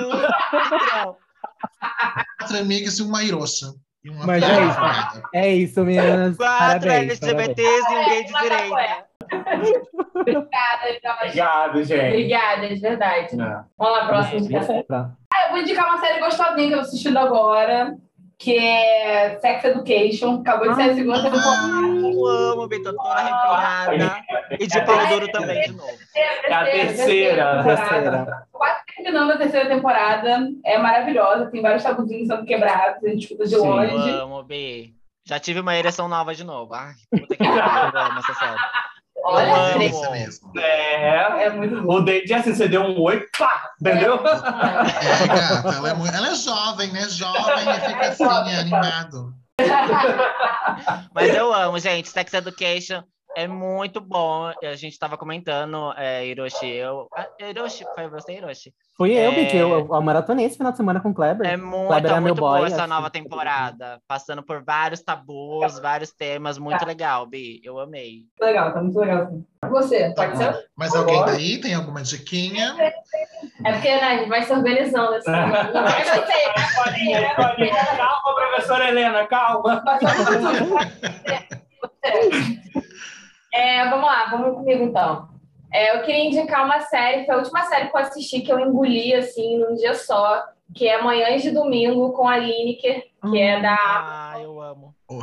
Quatro 2.40 2.58
amigas 2.60 2.98
e 3.00 3.04
uma 3.04 3.24
Hiroshi. 3.24 3.66
E 4.04 4.10
uma 4.10 4.26
Mas 4.26 4.44
é 4.44 4.66
isso. 4.66 5.22
É 5.34 5.54
isso, 5.54 5.84
meninas. 5.84 6.38
Quatro 6.38 6.88
Parabéns, 6.88 7.20
parabéns. 7.20 7.50
LGBTs 7.50 7.92
e 7.92 7.96
um 7.96 8.10
gay 8.10 8.24
de 8.24 8.34
direita. 8.34 9.08
Obrigada, 10.16 10.84
Jorge. 11.04 11.18
Obrigado, 11.24 11.84
gente. 11.84 12.08
Obrigada, 12.08 12.68
de 12.70 12.76
verdade. 12.80 13.34
É. 13.42 13.60
Vamos 13.78 13.98
lá, 13.98 14.08
próxima 14.08 14.40
indicação. 14.40 14.84
Pra- 14.88 15.12
Ah, 15.34 15.46
eu 15.46 15.50
vou 15.52 15.60
indicar 15.60 15.86
uma 15.88 16.00
série 16.00 16.20
gostosinha 16.20 16.68
que 16.68 16.74
eu 16.74 16.78
tô 16.80 16.86
assistindo 16.86 17.18
agora, 17.18 17.96
que 18.38 18.58
é 18.58 19.40
Sex 19.40 19.64
Education. 19.66 20.42
Acabou 20.42 20.70
de 20.70 20.76
sair 20.76 20.92
a 20.92 20.96
segunda 20.96 21.24
temporada. 21.24 21.78
Eu 21.78 22.26
amo, 22.28 22.70
tô 22.70 22.94
toda 22.94 23.14
arrepiada. 23.14 24.24
E 24.60 24.68
de 24.68 24.82
pau 24.82 25.08
duro 25.08 25.28
também, 25.32 25.62
de 25.64 25.72
novo. 25.74 25.98
É 26.16 26.54
a 26.54 26.64
terceira. 26.66 27.64
Terceira. 27.64 28.48
Quase 28.52 28.86
terminando 28.96 29.32
a 29.32 29.38
terceira 29.38 29.68
temporada. 29.68 30.50
É 30.64 30.78
maravilhosa, 30.78 31.50
tem 31.52 31.62
vários 31.62 31.84
tabuzinhos 31.84 32.28
sendo 32.28 32.46
quebrados, 32.46 33.04
a 33.04 33.10
gente 33.10 33.24
escuta 33.24 33.46
de 33.46 33.56
longe. 33.56 34.10
Eu 34.10 34.24
amo, 34.24 34.44
B. 34.44 34.94
Já 35.26 35.40
tive 35.40 35.60
uma 35.60 35.76
ereção 35.76 36.08
nova 36.08 36.34
de 36.34 36.44
novo. 36.44 36.74
Ai, 36.74 36.94
puta 37.12 37.36
que 37.36 37.44
pariu, 37.44 37.92
eu 37.94 38.00
amo 38.00 38.20
essa 38.20 38.34
série. 38.34 38.58
Olha, 39.28 39.48
Eu 39.48 39.56
amo. 39.56 39.80
delícia 39.80 40.10
mesmo. 40.12 40.52
É. 40.58 41.44
é 41.44 41.50
muito 41.50 41.82
bom. 41.82 41.96
O 41.96 42.02
dente 42.02 42.34
assim, 42.34 42.56
você 42.56 42.68
deu 42.68 42.82
um 42.82 43.02
oi, 43.02 43.26
pá, 43.38 43.72
entendeu? 43.80 44.16
É, 44.16 45.28
gata, 45.28 45.70
ela 45.78 45.90
é, 45.90 45.94
muito, 45.94 46.16
ela 46.16 46.30
é 46.30 46.36
jovem, 46.36 46.92
né? 46.94 47.10
Jovem 47.10 47.70
e 47.70 47.80
fica 47.82 48.08
assim, 48.08 48.24
animado. 48.56 49.34
Mas 51.14 51.36
eu 51.36 51.54
amo, 51.54 51.78
gente. 51.80 52.10
Sex 52.10 52.34
Education 52.34 53.04
é 53.38 53.48
muito 53.48 54.02
bom. 54.02 54.52
A 54.64 54.76
gente 54.76 54.98
tava 54.98 55.16
comentando, 55.16 55.94
é, 55.96 56.26
Hiroshi. 56.26 56.66
Eu... 56.66 57.08
Ah, 57.16 57.28
Hiroshi, 57.40 57.86
foi 57.94 58.10
você, 58.10 58.34
Hiroshi? 58.34 58.74
Fui 58.98 59.12
eu, 59.12 59.32
É. 59.32 59.36
Bic. 59.36 59.56
Eu, 59.56 59.70
eu 59.92 60.02
maratonei 60.02 60.48
esse 60.48 60.58
final 60.58 60.72
de 60.72 60.78
semana 60.78 61.00
com 61.00 61.10
o 61.10 61.14
Kleber. 61.14 61.48
É 61.48 61.56
muito, 61.56 61.88
Kleber 61.88 62.14
é 62.14 62.20
muito 62.20 62.40
boy, 62.40 62.58
boa 62.58 62.66
essa 62.66 62.82
assim. 62.82 62.90
nova 62.90 63.12
temporada. 63.12 64.02
Passando 64.08 64.42
por 64.42 64.64
vários 64.64 65.04
tabus, 65.04 65.78
vários 65.80 66.12
temas. 66.12 66.58
Muito 66.58 66.84
legal, 66.84 67.28
Bi. 67.28 67.62
Eu 67.64 67.80
amei. 67.80 68.24
legal, 68.42 68.74
tá 68.74 68.82
muito 68.82 68.98
legal. 69.00 69.30
Você, 69.70 70.14
Tá 70.16 70.26
pode 70.26 70.38
ser? 70.38 70.70
Mas 70.76 70.96
alguém 70.96 71.24
daí 71.26 71.62
tem 71.62 71.76
alguma 71.76 72.02
diquinha? 72.02 72.76
É 73.64 73.72
porque 73.72 73.88
né, 73.88 74.02
a 74.02 74.18
gente 74.18 74.30
vai 74.30 74.42
se 74.42 74.52
organizando 74.52 75.14
assim. 75.14 75.30
Não 75.30 75.84
vai 75.84 76.04
ser. 76.04 76.24
Calma, 77.98 78.36
professora 78.36 78.90
Helena, 78.90 79.28
calma. 79.28 79.84
É, 83.58 83.90
vamos 83.90 84.06
lá, 84.06 84.30
vamos 84.30 84.56
comigo 84.56 84.84
então. 84.84 85.30
É, 85.74 85.98
eu 85.98 86.04
queria 86.04 86.26
indicar 86.26 86.64
uma 86.64 86.80
série, 86.82 87.26
foi 87.26 87.34
a 87.34 87.40
última 87.40 87.64
série 87.64 87.90
que 87.90 87.96
eu 87.98 88.00
assisti 88.00 88.42
que 88.42 88.52
eu 88.52 88.60
engoli 88.60 89.16
assim 89.16 89.58
num 89.58 89.74
dia 89.74 89.96
só, 89.96 90.46
que 90.76 90.88
é 90.88 91.02
Manhãs 91.02 91.42
de 91.42 91.50
Domingo 91.50 92.14
com 92.14 92.28
a 92.28 92.38
Lineker, 92.38 93.04
que 93.32 93.40
é 93.40 93.60
da. 93.60 93.76
Ah, 93.76 94.36
eu 94.40 94.62
amo. 94.62 94.94
O, 95.10 95.22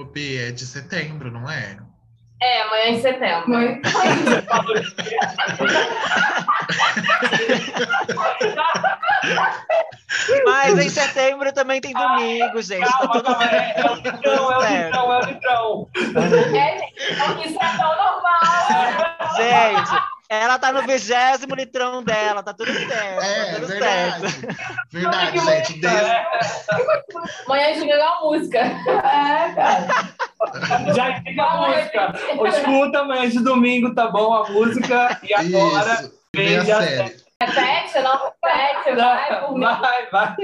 o 0.00 0.04
B 0.04 0.48
é 0.48 0.50
de 0.50 0.66
setembro, 0.66 1.30
não 1.30 1.48
é? 1.48 1.78
É, 2.40 2.70
Manhãs 2.70 2.96
de 2.96 3.02
Setembro. 3.02 3.48
Muito 3.48 3.88
Mas 10.44 10.78
em 10.78 10.88
setembro 10.88 11.52
também 11.52 11.80
tem 11.80 11.92
domingo, 11.92 12.60
gente. 12.62 12.86
Tá 12.86 12.92
Calma, 12.98 13.12
tudo 13.14 13.24
calma. 13.24 13.44
É, 13.44 13.74
é 13.80 13.90
o 13.90 13.94
litrão, 13.94 14.52
é 14.52 14.56
o 14.56 14.60
Certo. 14.60 14.84
litrão, 14.84 15.12
é 15.12 15.18
o. 15.18 15.22
É, 15.96 16.78
gente, 16.78 17.48
isso 17.48 17.58
é 17.60 17.76
tão 17.76 17.96
normal. 17.96 18.40
Gente, 19.36 19.90
ela 20.28 20.58
tá 20.58 20.72
no 20.72 20.82
vigésimo 20.82 21.54
litrão 21.54 22.02
dela, 22.02 22.42
tá 22.42 22.52
tudo 22.52 22.72
certo. 22.72 23.22
É, 23.24 23.44
tá 23.44 23.54
tudo 23.54 23.66
verdade. 23.66 24.30
certo. 24.30 24.56
Verdade, 24.92 25.38
gente. 25.38 25.80
Desde, 25.80 26.10
de 27.74 27.80
Domingo 27.80 27.92
é 27.92 28.04
uma 28.04 28.20
música. 28.20 28.58
É, 28.58 29.52
cara. 29.54 30.08
Já 30.94 31.20
fica 31.22 31.42
a 31.42 31.56
música. 31.68 32.14
Escuta 32.48 32.98
amanhã 33.00 33.28
de 33.28 33.40
domingo, 33.42 33.94
tá 33.94 34.08
bom? 34.08 34.34
A 34.34 34.50
música. 34.50 35.18
E 35.22 35.34
agora. 35.34 36.10
Vê 36.34 36.56
a 36.56 36.64
série. 36.64 37.16
Repete, 37.40 37.98
não 38.00 38.18
repete, 38.18 38.96
vai 38.96 39.40
por 39.46 39.54
mim. 39.54 39.60
Vai, 39.64 40.06
vai. 40.10 40.36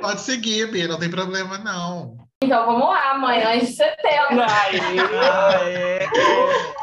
Pode 0.00 0.20
seguir, 0.20 0.70
B, 0.70 0.86
não 0.86 0.98
tem 0.98 1.10
problema, 1.10 1.56
não. 1.58 2.16
Então 2.42 2.66
vamos 2.66 2.88
lá, 2.88 3.14
Manhãs 3.18 3.60
de 3.60 3.66
Setembro. 3.74 4.42
Aí. 4.42 4.80
Aê. 5.60 6.08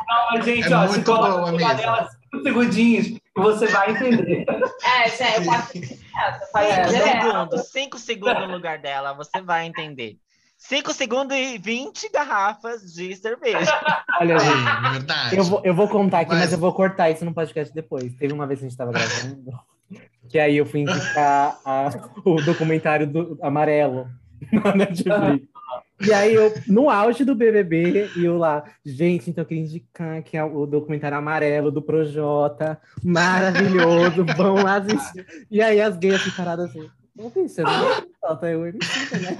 Calma, 0.07 0.41
gente, 0.41 0.71
É 0.71 0.75
ó. 0.75 0.79
muito 0.79 0.93
Se 0.93 1.03
coloca 1.03 1.29
boa 1.31 1.45
no 1.47 1.51
lugar 1.51 1.75
mesmo. 1.75 1.81
dela 1.81 2.09
cinco 2.31 2.43
segundinhos 2.43 3.07
que 3.07 3.19
você 3.35 3.67
vai 3.67 3.91
entender. 3.91 4.45
É, 4.83 5.09
gente, 5.09 5.37
eu 5.37 7.31
faço 7.31 7.57
cinco 7.71 7.97
segundos 7.99 8.47
no 8.47 8.53
lugar 8.53 8.77
dela, 8.79 9.13
você 9.13 9.41
vai 9.41 9.65
entender. 9.65 10.15
Cinco 10.61 10.93
segundos 10.93 11.35
e 11.37 11.57
20 11.57 12.11
garrafas 12.11 12.93
de 12.93 13.15
cerveja. 13.15 13.71
Olha, 14.19 14.37
gente. 14.37 14.51
É, 14.51 14.91
verdade. 14.91 15.37
Eu 15.37 15.43
vou, 15.45 15.61
eu 15.63 15.73
vou 15.73 15.87
contar 15.87 16.19
aqui, 16.19 16.31
mas... 16.31 16.39
Mas- 16.41 16.51
eu 16.51 16.59
vou 16.59 16.73
cortar 16.73 17.09
isso 17.09 17.23
no 17.23 17.33
podcast 17.33 17.73
depois. 17.73 18.13
Teve 18.15 18.33
uma 18.33 18.45
vez 18.45 18.59
que 18.59 18.65
a 18.65 18.69
gente 18.69 18.77
tava 18.77 18.91
gravando, 18.91 19.53
que 20.27 20.37
aí 20.37 20.57
eu 20.57 20.65
fui 20.65 20.81
indicar 20.81 21.57
a- 21.65 21.89
o 22.25 22.35
documentário 22.41 23.07
do 23.07 23.39
Amarelo 23.41 24.07
na 24.51 24.75
Netflix. 24.75 25.47
E 26.01 26.13
aí 26.13 26.33
eu, 26.33 26.53
no 26.67 26.89
auge 26.89 27.23
do 27.23 27.35
BBB, 27.35 28.09
e 28.17 28.25
eu 28.25 28.37
lá, 28.37 28.63
gente, 28.85 29.29
então 29.29 29.41
eu 29.43 29.45
queria 29.47 29.63
indicar 29.63 30.21
que 30.23 30.35
é 30.37 30.43
o 30.43 30.65
documentário 30.65 31.17
Amarelo 31.17 31.71
do 31.71 31.81
Projota, 31.81 32.79
maravilhoso, 33.03 34.25
vão 34.35 34.55
lá 34.55 34.75
assistir. 34.75 35.25
E 35.49 35.61
aí 35.61 35.79
as 35.81 35.97
gays 35.97 36.21
paradas 36.35 36.69
assim, 36.69 36.89
não 37.19 37.29
eu 38.47 38.67
MC, 38.67 39.19
né? 39.19 39.37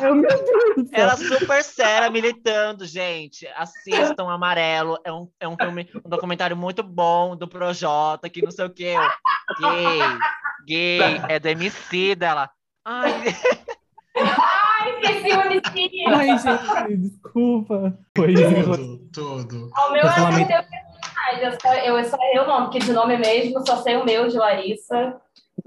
Eu, 0.00 0.20
Deus 0.20 0.40
do 0.76 0.88
céu. 0.88 1.00
Ela 1.00 1.16
super 1.16 1.62
séria, 1.64 2.10
militando, 2.10 2.86
gente. 2.86 3.48
Assistam 3.56 4.28
Amarelo. 4.28 4.98
É 5.04 5.12
um, 5.12 5.28
é 5.40 5.48
um 5.48 5.56
filme, 5.56 5.90
um 6.04 6.08
documentário 6.08 6.56
muito 6.56 6.82
bom 6.82 7.34
do 7.34 7.48
Projota, 7.48 8.28
que 8.28 8.42
não 8.42 8.50
sei 8.50 8.64
o 8.64 8.70
quê. 8.70 8.94
Gay, 9.60 10.00
gay, 10.66 11.20
é 11.28 11.40
do 11.40 11.48
MC 11.48 12.14
dela. 12.14 12.48
Ai, 12.84 13.10
Ai, 14.16 15.00
esqueci 15.00 15.36
o 15.36 15.40
MC. 15.40 16.04
Ai, 16.06 16.38
gente, 16.38 16.96
desculpa. 16.96 17.98
Foi. 18.16 18.34
Tudo, 18.34 18.98
tudo. 19.12 19.70
O 19.76 19.92
meu 19.92 20.02
Eu 20.02 20.08
é 20.08 20.12
personagem. 20.12 20.48
Eu 21.40 21.52
só, 21.60 21.74
eu, 21.74 21.98
é 21.98 22.04
só 22.04 22.16
eu 22.34 22.46
não, 22.46 22.64
porque 22.64 22.80
de 22.80 22.92
nome 22.92 23.16
mesmo, 23.16 23.64
só 23.66 23.76
sei 23.82 23.96
o 23.96 24.04
meu, 24.04 24.28
de 24.28 24.36
Larissa. 24.36 25.20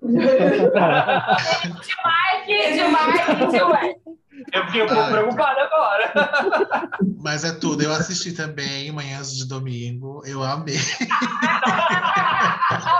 De 0.04 1.96
Mike, 2.04 2.74
de 2.74 2.84
Mike, 2.84 3.52
de 3.52 3.64
Wes. 3.64 3.96
Eu 4.52 4.66
fiquei 4.66 4.84
um 4.84 4.88
pouco 4.88 5.10
preocupado 5.10 5.60
agora. 5.60 6.12
Mas 7.20 7.44
é 7.44 7.54
tudo. 7.54 7.82
Eu 7.84 7.94
assisti 7.94 8.34
também 8.34 8.92
Manhãs 8.92 9.36
de 9.36 9.46
Domingo. 9.48 10.22
Eu 10.26 10.44
amei. 10.44 10.76
Né, 10.76 10.82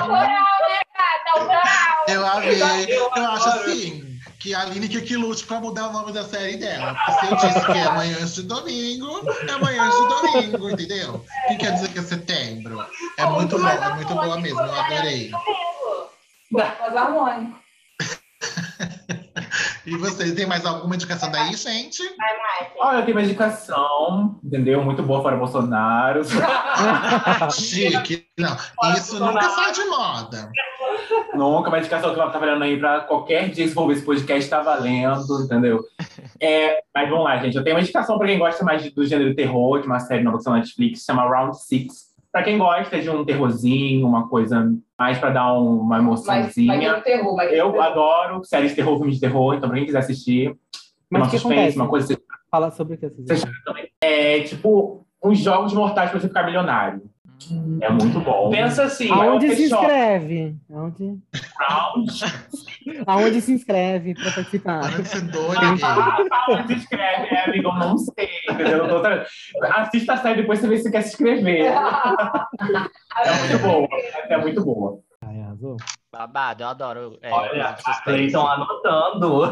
moral. 0.08 0.44
Eu 2.08 2.26
amei. 2.26 2.62
Eu 2.90 3.26
acho 3.32 3.50
assim 3.50 4.14
que 4.40 4.54
a 4.54 4.62
Aline 4.62 4.90
que, 4.90 5.02
que 5.02 5.16
lute 5.16 5.46
pra 5.46 5.62
mudar 5.62 5.88
o 5.88 5.94
nome 5.94 6.12
da 6.12 6.24
série 6.24 6.58
dela. 6.58 6.96
Porque 7.06 7.26
se 7.26 7.32
eu 7.32 7.38
disse 7.38 7.66
que 7.66 7.78
é 7.78 7.90
Manhãs 7.92 8.36
de 8.36 8.44
Domingo, 8.44 9.22
é 9.48 9.58
Manhãs 9.58 9.94
de 9.96 10.08
Domingo, 10.08 10.70
entendeu? 10.70 11.26
O 11.46 11.48
que 11.48 11.56
quer 11.58 11.72
dizer 11.74 11.88
que 11.94 12.00
é 12.00 12.02
setembro? 12.02 12.86
É 13.18 13.26
muito 13.26 13.58
bom, 13.58 13.68
é 13.68 13.96
muito 13.96 14.14
boa 14.14 14.40
mesmo. 14.42 14.60
Eu 14.60 14.82
adorei. 14.82 15.32
Mas 16.54 16.96
harmônico. 16.96 17.60
E 19.86 19.98
vocês, 19.98 20.34
tem 20.34 20.46
mais 20.46 20.66
alguma 20.66 20.96
indicação 20.96 21.30
daí, 21.30 21.54
gente? 21.56 22.02
Vai, 22.16 22.34
Mike. 22.34 22.72
Olha, 22.80 23.00
eu 23.00 23.06
tenho 23.06 23.18
uma 23.18 23.24
indicação, 23.24 24.40
entendeu? 24.42 24.82
Muito 24.82 25.04
boa 25.04 25.22
fora 25.22 25.36
Bolsonaro. 25.36 26.22
Chique. 27.52 28.26
Não, 28.40 28.56
isso 28.94 29.20
nunca 29.20 29.50
sai 29.50 29.74
de 29.74 29.84
moda. 29.84 30.50
Nunca 31.34 31.68
uma 31.68 31.80
indicação 31.80 32.14
que 32.14 32.20
ela 32.20 32.32
tá 32.32 32.40
valendo 32.40 32.64
aí 32.64 32.80
pra 32.80 33.02
qualquer 33.02 33.50
dia 33.50 33.66
que 33.66 33.70
você 33.70 33.74
for 33.74 33.88
ver 33.88 33.94
esse 33.94 34.06
podcast, 34.06 34.50
tá 34.50 34.62
valendo, 34.62 35.44
entendeu? 35.44 35.84
É, 36.40 36.82
mas 36.96 37.10
vamos 37.10 37.26
lá, 37.26 37.38
gente. 37.40 37.58
Eu 37.58 37.64
tenho 37.64 37.76
uma 37.76 37.82
indicação 37.82 38.18
pra 38.18 38.28
quem 38.28 38.40
gosta 38.40 38.64
mais 38.64 38.90
do 38.90 39.06
gênero 39.06 39.36
terror, 39.36 39.82
de 39.82 39.88
uma 39.88 40.00
série 40.00 40.24
nova 40.24 40.38
que 40.38 40.50
na 40.50 40.58
Netflix, 40.58 41.04
chama 41.04 41.28
Round 41.28 41.58
Six. 41.62 42.13
Pra 42.34 42.42
quem 42.42 42.58
gosta 42.58 43.00
de 43.00 43.08
um 43.12 43.24
terrorzinho, 43.24 44.08
uma 44.08 44.28
coisa 44.28 44.74
mais 44.98 45.20
pra 45.20 45.30
dar 45.30 45.54
um- 45.54 45.82
uma 45.82 46.02
Mas, 46.02 46.26
mas 46.26 46.38
emoçãozinha. 46.58 46.98
no 46.98 47.04
terror, 47.04 47.36
mas 47.36 47.54
Eu 47.54 47.80
adoro 47.80 48.44
séries 48.44 48.72
de 48.72 48.76
terror, 48.76 48.98
filmes 48.98 49.16
de 49.16 49.22
terror, 49.22 49.54
então 49.54 49.70
pra 49.70 49.78
quem 49.78 49.86
quiser 49.86 50.00
assistir, 50.00 50.48
Mas 51.12 51.22
uma 51.22 51.28
o 51.28 51.30
que 51.30 51.38
suspense, 51.38 51.60
acontece? 51.60 51.78
uma 51.78 51.88
coisa 51.88 52.14
assim. 52.14 52.24
Fala 52.50 52.72
sobre 52.72 52.96
o 52.96 52.98
que 52.98 53.08
vocês 53.08 53.40
Você 53.42 53.48
também. 53.64 53.88
É 54.02 54.40
tipo 54.42 55.06
uns 55.24 55.38
jogos 55.38 55.74
mortais 55.74 56.10
pra 56.10 56.20
você 56.20 56.28
ficar 56.28 56.44
milionário. 56.44 57.04
É 57.82 57.90
muito 57.92 58.20
bom. 58.20 58.50
Pensa 58.50 58.84
assim, 58.86 59.12
Aonde 59.12 59.46
é 59.48 59.56
se 59.56 59.66
um 59.66 59.70
shop, 59.70 59.82
inscreve? 59.84 60.56
Aonde, 60.74 61.18
round, 61.60 62.12
aonde 63.06 63.42
se 63.42 63.52
inscreve 63.54 64.14
para 64.16 64.32
participar? 64.32 64.80
Para 64.82 65.02
de 65.02 65.08
ser 65.08 65.22
doida, 65.22 65.60
gay. 65.76 65.84
aonde 66.32 66.68
se 66.68 66.74
inscreve, 66.74 67.28
é, 67.36 67.46
amigo, 67.46 67.70
eu 67.70 67.74
não 67.76 67.98
sei, 67.98 68.30
entendeu? 68.50 69.02
Tra- 69.02 69.26
Assista 69.78 70.14
a 70.14 70.18
série 70.18 70.42
depois 70.42 70.60
você 70.60 70.68
vê 70.68 70.78
se 70.78 70.92
quer 70.92 71.02
se 71.02 71.10
inscrever. 71.10 71.66
É 73.26 73.40
muito 73.40 73.60
boa, 73.60 73.88
é 74.30 74.38
muito 74.38 74.64
boa. 74.66 75.00
Ai, 75.26 75.42
arrasou. 75.42 75.78
babado, 76.12 76.64
eu 76.64 76.68
adoro. 76.68 77.18
É, 77.22 77.32
Olha, 77.32 77.76
Cleiton 78.04 78.46
anotando. 78.48 79.44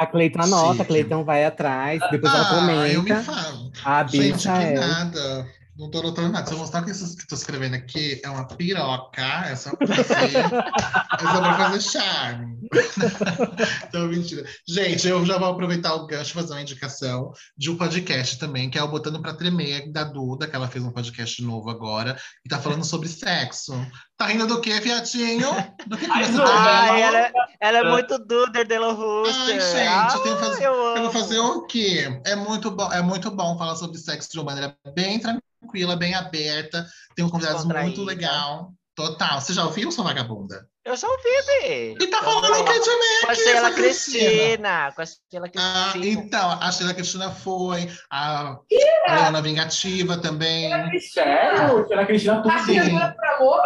A 0.00 0.06
Cleiton 0.06 0.42
anota, 0.42 0.68
Chique. 0.70 0.82
a 0.82 0.84
Cleiton 0.84 1.24
vai 1.24 1.44
atrás, 1.44 2.00
depois 2.10 2.32
ela 2.32 2.44
Ah, 2.48 2.88
eu 2.88 3.02
me 3.02 3.08
comenta. 3.10 3.22
falo. 3.32 3.70
A 3.84 4.06
Gente, 4.06 4.42
que 4.42 4.48
é. 4.48 4.74
nada. 4.78 5.46
Não 5.78 5.88
tô 5.90 6.02
notando 6.02 6.30
nada. 6.32 6.44
Se 6.46 6.52
eu 6.52 6.58
mostrar 6.58 6.82
o 6.82 6.84
que 6.84 6.90
eu 6.90 6.96
tô 7.28 7.34
escrevendo 7.36 7.74
aqui, 7.74 8.20
é 8.24 8.28
uma 8.28 8.44
piroca. 8.48 9.22
É 9.46 9.54
só 9.54 9.70
pra 9.76 9.86
fazer, 9.86 10.36
é 10.38 10.42
só 10.42 11.40
pra 11.40 11.54
fazer 11.56 11.80
charme. 11.80 12.58
então, 13.88 14.08
mentira. 14.08 14.44
Gente, 14.66 15.06
eu 15.06 15.24
já 15.24 15.38
vou 15.38 15.48
aproveitar 15.48 15.94
o 15.94 16.06
gancho 16.06 16.30
e 16.30 16.34
fazer 16.34 16.52
uma 16.52 16.62
indicação 16.62 17.32
de 17.56 17.70
um 17.70 17.76
podcast 17.76 18.38
também, 18.38 18.68
que 18.68 18.76
é 18.78 18.82
o 18.82 18.88
Botando 18.88 19.22
Pra 19.22 19.34
Tremer, 19.34 19.90
da 19.92 20.02
Duda, 20.04 20.48
que 20.48 20.56
ela 20.56 20.66
fez 20.68 20.84
um 20.84 20.90
podcast 20.90 21.40
novo 21.42 21.70
agora, 21.70 22.18
e 22.44 22.48
tá 22.48 22.58
falando 22.58 22.84
sobre 22.84 23.08
sexo. 23.08 23.72
Tá 24.16 24.26
rindo 24.26 24.48
do 24.48 24.60
quê, 24.60 24.80
fiatinho? 24.80 25.48
Do 25.86 25.96
que, 25.96 26.06
que 26.06 26.10
Ai, 26.10 26.24
você 26.24 26.36
tá 26.38 26.44
Ai, 26.44 26.90
rindo? 26.96 27.02
ela, 27.06 27.18
é- 27.20 27.32
ela 27.60 27.78
é 27.78 27.90
muito 27.90 28.18
Duder 28.18 28.66
Delo 28.66 28.86
Ai, 28.90 28.94
Rooster. 28.94 29.60
gente, 29.60 30.14
eu 30.16 30.22
tenho 30.24 30.36
que 30.36 30.42
fazer- 30.44 30.64
eu 30.66 30.72
Eu 30.72 31.02
vou 31.02 31.10
fazer 31.12 31.38
o 31.38 31.62
quê? 31.66 32.20
É 32.26 32.34
muito 32.34 32.68
bom, 32.72 32.92
é 32.92 33.00
muito 33.00 33.30
bom 33.30 33.56
falar 33.56 33.76
sobre 33.76 33.96
sexo 33.96 34.28
de 34.32 34.38
uma 34.38 34.46
maneira 34.46 34.76
bem 34.94 35.20
tranquila, 35.20 35.42
bem 35.96 36.14
aberta. 36.14 36.86
Tem 37.14 37.24
um 37.24 37.30
convidado 37.30 37.66
muito 37.66 38.02
legal. 38.02 38.70
Total. 38.94 39.40
Você 39.40 39.52
já 39.52 39.64
ouviu, 39.64 39.92
sua 39.92 40.04
vagabunda? 40.04 40.66
Eu 40.84 40.96
já 40.96 41.06
ouvi, 41.06 41.22
Bê. 41.46 41.96
E 42.00 42.06
tá 42.08 42.20
falando 42.22 42.50
o 42.60 42.64
que 42.64 42.80
de 42.80 42.90
mim 42.90 43.20
Com 43.26 43.30
a 43.30 43.34
Sheila 43.34 43.70
Cristina. 43.72 44.92
Com 44.96 45.02
a 45.02 45.06
Sheila 45.06 45.46
Ah, 45.56 45.90
Cristina. 45.92 46.06
então, 46.24 46.50
a 46.50 46.72
Sheila 46.72 46.94
Cristina 46.94 47.30
foi, 47.30 47.88
a, 48.10 48.56
a 49.06 49.14
Leona 49.14 49.42
Vingativa 49.42 50.16
também. 50.16 50.70
Sério? 51.00 51.86
Que 51.86 51.94
Cristina 52.06 52.42
tudo 52.42 52.58
Sim. 52.64 52.96
Amor. 52.96 53.60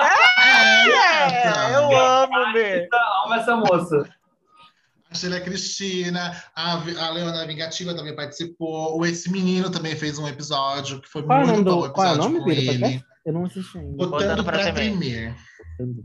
É, 0.00 0.88
É, 0.90 1.74
eu 1.76 1.96
amo, 1.96 2.52
Bê. 2.52 2.88
Amo 3.24 3.34
essa 3.34 3.56
moça. 3.56 4.17
A 5.10 5.14
Sheila 5.14 5.40
Cristina, 5.40 6.42
a, 6.54 6.72
a 6.74 7.10
Leona 7.10 7.46
Vingativa 7.46 7.94
também 7.94 8.14
participou. 8.14 8.98
O 8.98 9.06
Esse 9.06 9.30
Menino 9.30 9.70
também 9.70 9.96
fez 9.96 10.18
um 10.18 10.28
episódio 10.28 11.00
que 11.00 11.08
foi 11.08 11.22
Qual 11.22 11.40
é 11.40 11.44
muito 11.46 11.64
nome 11.64 11.64
bom. 11.64 11.86
do. 11.88 11.92
Qual 11.92 12.06
é 12.06 12.10
o 12.10 12.12
episódio 12.14 12.32
nome 12.32 12.40
com 12.44 12.50
dele? 12.50 12.84
ele. 12.84 13.04
Eu 13.24 13.32
não 13.32 13.44
assisti 13.46 13.78
ainda. 13.78 13.96
Botando 13.96 14.10
Botando 14.10 14.44
pra 14.44 14.52
pra 14.58 14.72
tremer. 14.72 15.34
tremer. 15.76 16.04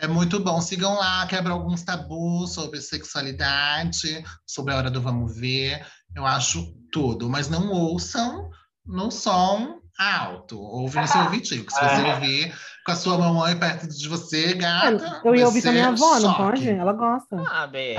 É 0.00 0.06
muito 0.06 0.38
bom. 0.40 0.60
Sigam 0.60 0.94
lá, 0.94 1.26
quebra 1.26 1.52
alguns 1.52 1.82
tabus 1.82 2.52
sobre 2.52 2.80
sexualidade, 2.80 4.22
sobre 4.46 4.72
a 4.72 4.76
hora 4.76 4.90
do 4.90 5.00
vamos 5.00 5.34
ver. 5.36 5.84
Eu 6.14 6.24
acho 6.24 6.72
tudo. 6.92 7.28
Mas 7.28 7.48
não 7.48 7.70
ouçam 7.72 8.50
no 8.86 9.10
som 9.10 9.80
alto. 9.98 10.60
Ouve 10.60 10.98
no 11.00 11.06
seu 11.08 11.20
ouvidinho. 11.22 11.64
que 11.66 11.72
Se 11.72 11.80
você 11.80 12.06
É. 12.06 12.14
ouvir 12.14 12.54
com 12.86 12.92
a 12.92 12.96
sua 12.96 13.18
mamãe 13.18 13.54
perto 13.58 13.86
de 13.88 14.08
você, 14.08 14.54
gata. 14.54 15.20
eu 15.24 15.34
ia 15.34 15.44
ouvir 15.46 15.60
com 15.62 15.68
a 15.68 15.72
minha 15.72 15.88
avó, 15.88 16.14
não 16.20 16.30
choque. 16.30 16.42
pode? 16.42 16.70
Ela 16.70 16.92
gosta. 16.94 17.36
Ah, 17.50 17.66
Bê. 17.66 17.96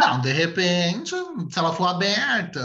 Não, 0.00 0.20
de 0.20 0.32
repente, 0.32 1.14
se 1.50 1.58
ela 1.58 1.72
for 1.72 1.86
aberta, 1.86 2.60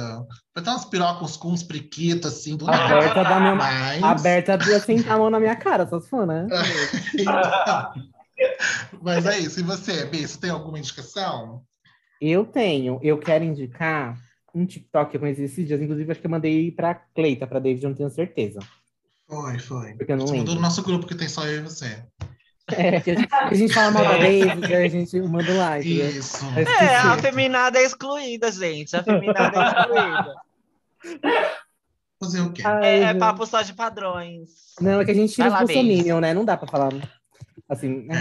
vai 0.56 0.64
ter 0.64 0.70
umas 0.72 0.86
pirocas 0.86 1.38
com 1.38 1.50
uns 1.50 1.62
priquitos 1.64 2.34
assim 2.34 2.58
do 2.58 2.66
nada. 2.66 2.96
Aberta 2.96 3.24
da 3.24 3.40
minha. 3.40 3.56
Mas... 3.56 4.04
Aberta 4.04 4.58
de 4.58 4.80
sentar 4.80 5.14
a 5.16 5.18
mão 5.20 5.30
na 5.30 5.40
minha 5.40 5.56
cara, 5.56 5.88
só 5.88 6.00
se 6.00 6.10
for, 6.10 6.26
né? 6.26 6.48
Mas 9.02 9.26
é 9.26 9.40
isso. 9.40 9.60
E 9.60 9.64
você, 9.64 10.06
Bi, 10.06 10.28
você 10.28 10.40
tem 10.40 10.50
alguma 10.50 10.80
indicação? 10.80 11.62
Eu 12.20 12.46
tenho, 12.46 13.00
eu 13.04 13.18
quero 13.18 13.44
indicar 13.44 14.18
um 14.54 14.66
TikTok 14.66 15.12
que 15.12 15.18
eu 15.18 15.22
conheci 15.22 15.44
esses 15.44 15.68
dias, 15.68 15.82
inclusive 15.82 16.12
acho 16.12 16.22
que 16.22 16.28
eu 16.28 16.32
mandei 16.32 16.72
pra 16.72 16.94
Cleita, 16.96 17.48
pra 17.48 17.60
David, 17.60 17.84
eu 17.84 17.90
não 17.90 17.98
tenho 17.98 18.10
certeza. 18.10 18.60
Foi, 19.28 19.58
foi. 19.60 19.94
Porque 19.94 20.12
eu 20.12 20.18
não 20.18 20.28
Você 20.28 20.34
mandou 20.38 20.54
lembro. 20.54 20.56
no 20.56 20.62
nosso 20.62 20.84
grupo 20.84 21.08
que 21.08 21.16
tem 21.16 21.28
só 21.28 21.46
eu 21.48 21.60
e 21.60 21.64
você. 21.64 22.04
É, 22.72 23.02
que 23.02 23.12
a 23.12 23.16
gente, 23.16 23.28
que 23.28 23.36
a 23.36 23.54
gente 23.54 23.74
fala 23.74 23.92
mal 23.92 24.04
da 24.04 24.18
David, 24.18 24.74
aí 24.74 24.86
a 24.86 24.90
gente 24.90 25.20
manda 25.22 25.54
lá, 25.54 25.80
entendeu? 25.80 26.08
Isso. 26.10 26.46
Eu 26.56 26.64
esqueci. 26.64 26.84
É, 26.84 26.96
a 26.98 27.18
feminada 27.18 27.78
é 27.80 27.84
excluída, 27.84 28.52
gente. 28.52 28.96
A 28.96 29.04
feminada 29.04 29.58
é 29.60 29.68
excluída. 29.68 30.36
Fazer 32.20 32.42
o 32.42 32.54
quê? 32.54 32.62
Ai, 32.66 32.86
É, 32.86 33.00
é 33.04 33.14
papo 33.14 33.46
só 33.46 33.62
de 33.62 33.74
padrões. 33.74 34.50
Não, 34.80 35.02
é 35.02 35.06
que 35.06 35.12
a 35.12 35.14
gente 35.14 35.34
tira 35.34 35.50
Vai 35.50 35.64
os 35.64 35.70
bolsominion, 35.72 36.20
né? 36.22 36.34
Não 36.34 36.46
dá 36.46 36.56
pra 36.56 36.68
falar 36.68 36.90
assim. 37.68 38.08
É. 38.10 38.16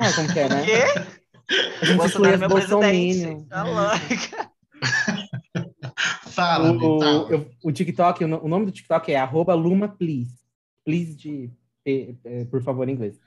Ah, 0.00 0.12
como 0.14 0.32
que 0.32 0.38
é, 0.40 0.48
né? 0.48 0.62
O 0.62 0.64
quê? 0.64 0.82
A 1.82 1.84
gente 1.84 2.04
exclui 2.06 2.30
Bolsonaro 2.30 2.32
é 2.32 2.34
os 2.34 2.40
meu 2.40 2.48
bolsominion. 2.48 3.44
presidente. 3.44 3.48
Tá 3.48 3.62
louca. 3.64 4.50
Fala, 6.34 6.72
O, 6.72 7.00
fala. 7.00 7.30
eu- 7.32 7.50
o 7.62 7.72
TikTok, 7.72 8.24
o, 8.24 8.28
no- 8.28 8.42
o 8.44 8.48
nome 8.48 8.66
do 8.66 8.72
TikTok 8.72 9.12
é 9.12 9.16
arroba 9.16 9.54
Luma 9.54 9.88
Please. 9.88 10.34
Please 10.84 11.14
de, 11.14 11.50
eh, 11.86 12.44
por 12.50 12.62
favor, 12.62 12.88
em 12.88 12.92
inglês. 12.92 13.18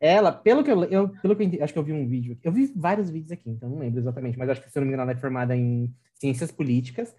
Ela, 0.00 0.32
pelo 0.32 0.64
que 0.64 0.70
eu, 0.70 0.82
eu- 0.84 1.08
pelo 1.08 1.36
que 1.36 1.42
eu 1.42 1.46
entendi, 1.46 1.62
acho 1.62 1.72
que 1.72 1.78
eu 1.78 1.82
vi 1.84 1.92
um 1.92 2.06
vídeo. 2.08 2.36
Eu 2.42 2.50
vi 2.52 2.72
vários 2.74 3.08
vídeos 3.10 3.30
aqui, 3.32 3.50
então 3.50 3.68
não 3.68 3.78
lembro 3.78 4.00
exatamente, 4.00 4.38
mas 4.38 4.48
acho 4.48 4.62
que, 4.62 4.70
se 4.70 4.76
eu 4.78 4.80
não 4.80 4.86
me 4.86 4.92
engano, 4.94 5.08
ela 5.10 5.16
é 5.18 5.20
formada 5.20 5.56
em 5.56 5.92
ciências 6.18 6.50
políticas. 6.50 7.14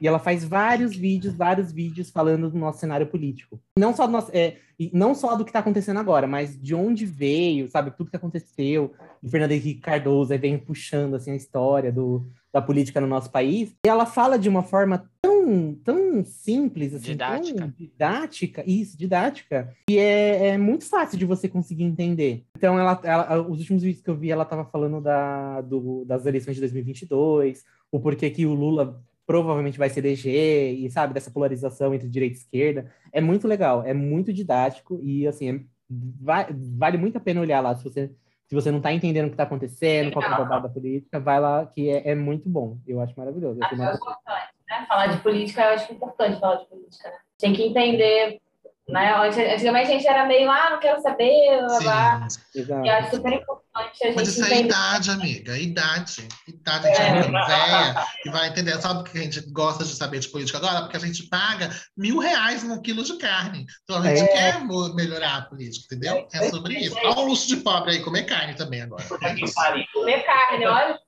E 0.00 0.06
ela 0.06 0.18
faz 0.18 0.44
vários 0.44 0.94
vídeos, 0.94 1.34
vários 1.34 1.72
vídeos 1.72 2.10
falando 2.10 2.50
do 2.50 2.58
nosso 2.58 2.78
cenário 2.80 3.06
político. 3.06 3.58
Não 3.78 3.94
só 3.94 4.06
do, 4.06 4.12
nosso, 4.12 4.30
é, 4.34 4.56
não 4.92 5.14
só 5.14 5.34
do 5.36 5.44
que 5.44 5.50
está 5.50 5.60
acontecendo 5.60 5.98
agora, 5.98 6.26
mas 6.26 6.60
de 6.60 6.74
onde 6.74 7.06
veio, 7.06 7.66
sabe? 7.68 7.90
Tudo 7.96 8.10
que 8.10 8.16
aconteceu. 8.16 8.92
O 9.22 9.28
Fernando 9.28 9.52
Henrique 9.52 9.80
Cardoso 9.80 10.32
aí 10.32 10.38
vem 10.38 10.58
puxando 10.58 11.14
assim, 11.14 11.30
a 11.30 11.36
história 11.36 11.90
do, 11.90 12.26
da 12.52 12.60
política 12.60 13.00
no 13.00 13.06
nosso 13.06 13.30
país. 13.30 13.74
E 13.86 13.88
ela 13.88 14.04
fala 14.04 14.38
de 14.38 14.50
uma 14.50 14.62
forma 14.62 15.08
tão, 15.22 15.74
tão 15.82 16.22
simples, 16.24 16.92
assim, 16.92 17.04
Didática. 17.12 17.58
tão 17.58 17.68
didática, 17.70 18.64
isso, 18.66 18.98
didática, 18.98 19.72
e 19.88 19.96
é, 19.96 20.48
é 20.48 20.58
muito 20.58 20.84
fácil 20.84 21.18
de 21.18 21.24
você 21.24 21.48
conseguir 21.48 21.84
entender. 21.84 22.44
Então, 22.56 22.78
ela, 22.78 23.00
ela- 23.02 23.40
os 23.48 23.60
últimos 23.60 23.82
vídeos 23.82 24.02
que 24.02 24.10
eu 24.10 24.16
vi, 24.16 24.30
ela 24.30 24.42
estava 24.42 24.64
falando 24.66 25.00
da, 25.00 25.62
do- 25.62 26.04
das 26.04 26.26
eleições 26.26 26.54
de 26.54 26.60
2022, 26.60 27.64
o 27.90 27.98
porquê 28.00 28.28
que 28.28 28.44
o 28.44 28.52
Lula 28.54 29.02
provavelmente 29.26 29.78
vai 29.78 29.90
se 29.90 29.98
eleger, 29.98 30.74
e 30.74 30.90
sabe, 30.90 31.12
dessa 31.12 31.30
polarização 31.30 31.92
entre 31.94 32.08
direita 32.08 32.36
e 32.36 32.38
esquerda. 32.38 32.90
É 33.12 33.20
muito 33.20 33.48
legal, 33.48 33.82
é 33.84 33.92
muito 33.92 34.32
didático, 34.32 35.00
e 35.02 35.26
assim, 35.26 35.50
é- 35.50 35.60
va- 35.90 36.48
vale 36.78 36.96
muito 36.96 37.18
a 37.18 37.20
pena 37.20 37.40
olhar 37.40 37.60
lá, 37.60 37.74
se 37.74 37.82
você, 37.84 38.10
se 38.46 38.54
você 38.54 38.70
não 38.70 38.78
está 38.78 38.92
entendendo 38.92 39.26
o 39.26 39.28
que 39.28 39.34
está 39.34 39.42
acontecendo, 39.42 40.12
qual 40.12 40.24
é 40.24 40.28
a 40.28 40.38
babada 40.38 40.68
da 40.68 40.72
política, 40.72 41.18
vai 41.18 41.40
lá, 41.40 41.66
que 41.66 41.90
é, 41.90 42.10
é 42.10 42.14
muito 42.14 42.48
bom. 42.48 42.78
Eu 42.86 43.00
acho 43.00 43.14
maravilhoso. 43.16 43.58
Eu 43.60 43.64
Acho 43.66 43.74
é 43.82 43.94
importante, 43.94 44.52
né? 44.68 44.86
Falar 44.88 45.06
de 45.08 45.20
política, 45.20 45.62
eu 45.62 45.70
acho 45.74 45.86
que 45.86 45.92
é 45.92 45.96
importante 45.96 46.40
falar 46.40 46.56
de 46.56 46.66
política, 46.68 47.10
né? 47.10 47.16
Tem 47.38 47.52
que 47.52 47.62
entender, 47.64 48.40
né? 48.88 49.14
Antigamente 49.54 49.90
a 49.90 49.94
gente 49.94 50.06
era 50.06 50.24
meio, 50.26 50.50
ah, 50.50 50.70
não 50.70 50.78
quero 50.80 51.00
saber, 51.02 51.58
blá, 51.66 51.78
blá, 51.80 52.16
blá. 52.18 52.30
Sim. 52.30 52.40
Exato. 52.54 52.86
E 52.86 52.88
eu 52.88 52.94
acho 52.94 53.10
super 53.16 53.32
importante 53.32 53.66
a 53.76 54.12
Mas 54.14 54.28
gente 54.28 54.28
isso 54.28 54.44
é 54.44 54.60
idade, 54.60 55.10
amiga. 55.10 55.58
Idade. 55.58 56.28
Idade. 56.48 56.88
A 56.88 56.94
gente 56.94 57.28
é, 57.28 57.30
velha 57.30 58.06
e 58.24 58.30
vai 58.30 58.48
entender. 58.48 58.80
Sabe 58.80 59.02
por 59.02 59.10
que 59.12 59.18
a 59.18 59.22
gente 59.22 59.40
gosta 59.52 59.84
de 59.84 59.94
saber 59.94 60.20
de 60.20 60.28
política 60.28 60.58
agora? 60.58 60.82
Porque 60.82 60.96
a 60.96 61.00
gente 61.00 61.24
paga 61.24 61.70
mil 61.96 62.18
reais 62.18 62.62
num 62.62 62.80
quilo 62.80 63.02
de 63.02 63.18
carne. 63.18 63.66
Então 63.84 63.98
a 63.98 64.02
gente 64.02 64.22
É. 64.22 64.28
quer 64.28 64.64
melhorar 64.94 65.36
a 65.36 65.42
política, 65.42 65.94
entendeu? 65.94 66.26
É 66.32 66.48
sobre 66.48 66.74
isso. 66.78 66.96
Olha 67.04 67.18
o 67.18 67.26
luxo 67.26 67.48
de 67.48 67.56
pobre 67.56 67.92
aí, 67.92 68.02
comer 68.02 68.24
carne 68.24 68.54
também 68.54 68.82
agora. 68.82 69.04
É. 69.22 69.34
Comer 69.92 70.22
carne, 70.24 70.66
olha. 70.66 70.98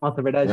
Nossa, 0.00 0.20
é 0.20 0.24
verdade. 0.24 0.52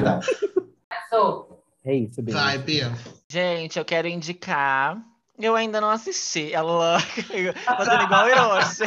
Sou. 1.10 1.64
É 1.86 1.96
isso, 1.96 2.22
Bia. 2.22 2.34
Vai, 2.36 2.58
Bia. 2.58 2.92
Gente, 3.30 3.78
eu 3.80 3.86
quero 3.86 4.08
indicar. 4.08 4.98
Eu 5.40 5.56
ainda 5.56 5.82
não 5.82 5.90
assisti. 5.90 6.54
Ela 6.54 7.00
fazendo 7.66 8.04
igual 8.04 8.30
Hiroshi. 8.30 8.84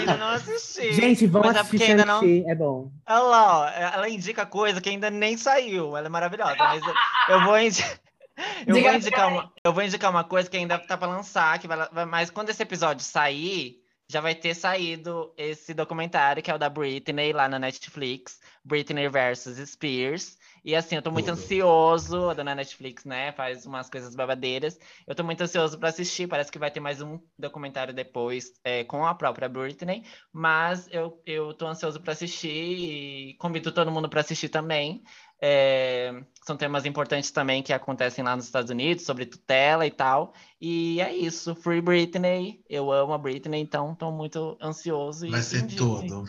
ainda 0.00 0.16
não 0.16 0.28
assisti. 0.30 0.92
Gente, 0.92 1.26
vão 1.26 1.42
Mas 1.42 1.56
é 1.56 1.60
assistir 1.60 1.90
ainda 1.90 2.04
não- 2.04 2.20
é 2.24 2.54
bom. 2.54 2.90
Lá, 3.08 3.58
ó, 3.60 3.68
ela 3.68 4.08
indica 4.08 4.44
coisa 4.44 4.80
que 4.80 4.88
ainda 4.88 5.10
nem 5.10 5.36
saiu. 5.36 5.96
Ela 5.96 6.06
é 6.06 6.10
maravilhosa. 6.10 6.56
Mas 6.58 6.82
eu 7.28 7.44
vou, 7.44 7.58
indi- 7.58 7.84
eu 8.66 8.74
Diga 8.74 8.88
vou 8.88 8.96
indicar 8.98 9.28
uma, 9.28 9.52
eu 9.64 9.72
vou 9.72 9.82
indicar 9.84 10.10
uma 10.10 10.24
coisa 10.24 10.50
que 10.50 10.56
ainda 10.56 10.76
tá 10.78 10.96
pra 10.96 11.08
lançar, 11.08 11.58
que 11.58 11.68
vai- 11.68 11.88
mas 12.06 12.30
quando 12.30 12.50
esse 12.50 12.62
episódio 12.62 13.04
sair, 13.04 13.76
já 14.10 14.20
vai 14.22 14.34
ter 14.34 14.54
saído 14.54 15.34
esse 15.36 15.74
documentário 15.74 16.42
que 16.42 16.50
é 16.50 16.54
o 16.54 16.58
da 16.58 16.70
Britney 16.70 17.32
lá 17.32 17.46
na 17.46 17.58
Netflix, 17.58 18.40
Britney 18.64 19.08
versus 19.08 19.58
Spears. 19.68 20.38
E 20.64 20.74
assim, 20.74 20.96
eu 20.96 21.02
tô 21.02 21.10
muito 21.10 21.26
Tudo. 21.26 21.34
ansioso, 21.34 22.30
a 22.30 22.34
dona 22.34 22.54
Netflix, 22.54 23.04
né, 23.04 23.32
faz 23.32 23.66
umas 23.66 23.88
coisas 23.88 24.14
babadeiras. 24.14 24.78
Eu 25.06 25.14
tô 25.14 25.22
muito 25.22 25.42
ansioso 25.42 25.78
pra 25.78 25.90
assistir, 25.90 26.26
parece 26.26 26.50
que 26.50 26.58
vai 26.58 26.70
ter 26.70 26.80
mais 26.80 27.00
um 27.02 27.20
documentário 27.38 27.94
depois 27.94 28.52
é, 28.64 28.82
com 28.84 29.06
a 29.06 29.14
própria 29.14 29.48
Britney. 29.48 30.04
Mas 30.32 30.88
eu, 30.90 31.22
eu 31.26 31.52
tô 31.54 31.66
ansioso 31.66 32.00
para 32.00 32.12
assistir 32.12 32.48
e 32.48 33.34
convido 33.38 33.72
todo 33.72 33.90
mundo 33.90 34.08
para 34.08 34.20
assistir 34.20 34.48
também. 34.48 35.02
É, 35.40 36.12
são 36.44 36.56
temas 36.56 36.84
importantes 36.84 37.30
também 37.30 37.62
que 37.62 37.72
acontecem 37.72 38.24
lá 38.24 38.34
nos 38.34 38.46
Estados 38.46 38.70
Unidos, 38.70 39.04
sobre 39.04 39.24
tutela 39.24 39.86
e 39.86 39.90
tal. 39.90 40.32
E 40.60 41.00
é 41.00 41.14
isso. 41.14 41.54
Free 41.54 41.80
Britney. 41.80 42.60
Eu 42.68 42.90
amo 42.90 43.12
a 43.12 43.18
Britney, 43.18 43.60
então 43.60 43.94
tô 43.94 44.10
muito 44.10 44.56
ansioso. 44.60 45.30
Vai 45.30 45.42
ser 45.42 45.66
tudo. 45.66 46.24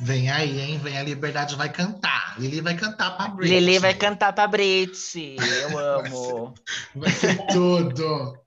Vem 0.00 0.30
aí, 0.30 0.60
hein? 0.60 0.78
Vem 0.78 0.98
a 0.98 1.02
Liberdade 1.02 1.54
vai 1.54 1.68
cantar. 1.68 2.34
Lili 2.38 2.60
vai 2.60 2.76
cantar 2.76 3.16
pra 3.16 3.28
Britney. 3.28 3.60
Lili 3.60 3.78
vai 3.78 3.94
cantar 3.94 4.32
pra 4.32 4.46
Brit. 4.46 5.36
Eu 5.38 5.78
amo. 5.78 6.54
Vai 6.94 7.10
ser 7.10 7.46
tudo. 7.46 8.38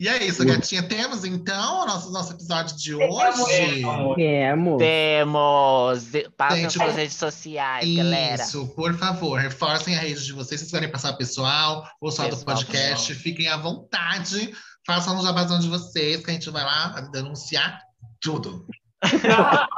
E 0.00 0.08
é 0.08 0.24
isso, 0.24 0.44
gatinha. 0.46 0.82
Temos 0.82 1.24
então 1.24 1.82
o 1.82 1.86
nosso, 1.86 2.10
nosso 2.10 2.32
episódio 2.32 2.74
de 2.76 2.94
hoje. 2.94 3.84
Amor. 3.84 4.78
Temos. 4.78 6.04
Passem 6.36 6.62
Gente, 6.62 6.72
suas 6.72 6.96
redes 6.96 7.16
sociais, 7.16 7.96
galera. 7.96 8.42
Isso, 8.42 8.66
por 8.74 8.94
favor, 8.94 9.38
reforcem 9.38 9.94
a 9.94 10.00
rede 10.00 10.24
de 10.24 10.32
vocês. 10.32 10.58
Se 10.58 10.66
quiserem 10.66 10.90
passar 10.90 11.12
pessoal 11.12 11.86
ou 12.00 12.10
só 12.10 12.24
do 12.24 12.30
Pessoal, 12.30 12.56
podcast, 12.56 13.14
fiquem 13.14 13.48
à 13.48 13.58
vontade 13.58 14.52
Façam 14.86 15.18
um 15.18 15.22
jabazão 15.22 15.58
de 15.58 15.68
vocês, 15.68 16.24
que 16.24 16.30
a 16.30 16.34
gente 16.34 16.50
vai 16.50 16.64
lá 16.64 17.00
denunciar 17.12 17.82
tudo. 18.20 18.66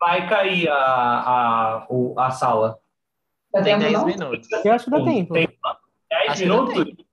Vai 0.00 0.28
cair 0.28 0.68
a, 0.68 0.76
a, 0.76 1.86
a 2.18 2.30
sala. 2.30 2.78
Tem 3.52 3.62
tempo, 3.64 3.80
10 3.80 3.92
não? 3.92 4.06
minutos. 4.06 4.48
Eu 4.64 4.72
acho 4.72 4.84
que 4.84 4.90
dá 4.90 5.04
tempo. 5.04 5.34
Tem 5.34 5.46
10 5.46 6.30
Acho 6.30 6.42
que 6.42 6.48
dá 6.48 6.62
minutos? 6.62 7.07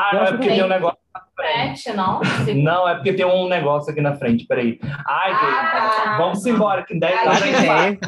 Ah, 0.00 0.10
não, 0.14 0.22
é 0.22 0.30
porque 0.32 0.48
tem. 0.48 0.62
um 0.62 0.68
negócio. 0.68 0.98
Sete, 1.40 1.92
não? 1.92 2.20
Não, 2.56 2.88
é 2.88 2.94
porque 2.94 3.12
tem 3.12 3.24
um 3.26 3.48
negócio 3.48 3.90
aqui 3.92 4.00
na 4.00 4.14
frente, 4.16 4.44
peraí. 4.46 4.78
Ai, 5.06 5.32
Ah, 5.32 5.90
tá. 6.04 6.16
vamos 6.18 6.44
embora, 6.46 6.84
que 6.84 6.94
em 6.94 6.98
10 6.98 7.14
Ai, 7.16 7.26
horas 7.26 7.42
a 7.42 7.44
Acho 7.44 7.54
gente 7.56 7.66
vai. 7.66 7.98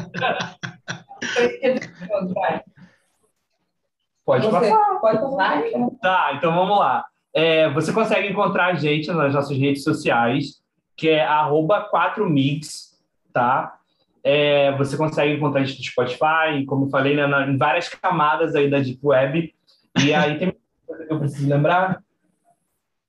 é. 1.63 2.63
Pode 4.25 4.45
Você, 4.47 4.51
passar. 4.69 4.99
pode 4.99 5.19
passar. 5.19 5.63
Tá, 6.01 6.33
então 6.35 6.53
vamos 6.53 6.77
lá. 6.79 7.03
É, 7.33 7.69
você 7.71 7.91
consegue 7.93 8.27
encontrar 8.27 8.67
a 8.67 8.73
gente 8.75 9.09
nas 9.11 9.33
nossas 9.33 9.57
redes 9.57 9.83
sociais, 9.83 10.61
que 10.95 11.09
é 11.09 11.25
arroba 11.25 11.89
4mix, 11.89 12.91
tá? 13.33 13.75
É, 14.23 14.71
você 14.77 14.95
consegue 14.95 15.33
encontrar 15.33 15.61
a 15.61 15.63
gente 15.63 15.79
no 15.79 15.85
Spotify, 15.85 16.65
como 16.67 16.85
eu 16.85 16.89
falei, 16.89 17.15
né, 17.15 17.25
na- 17.25 17.47
em 17.47 17.57
várias 17.57 17.89
camadas 17.89 18.55
aí 18.55 18.69
da 18.69 18.79
Deep 18.79 18.99
Web. 19.03 19.53
E 20.03 20.13
aí 20.13 20.37
tem 20.37 20.53
eu 21.09 21.19
preciso 21.19 21.49
lembrar? 21.49 22.01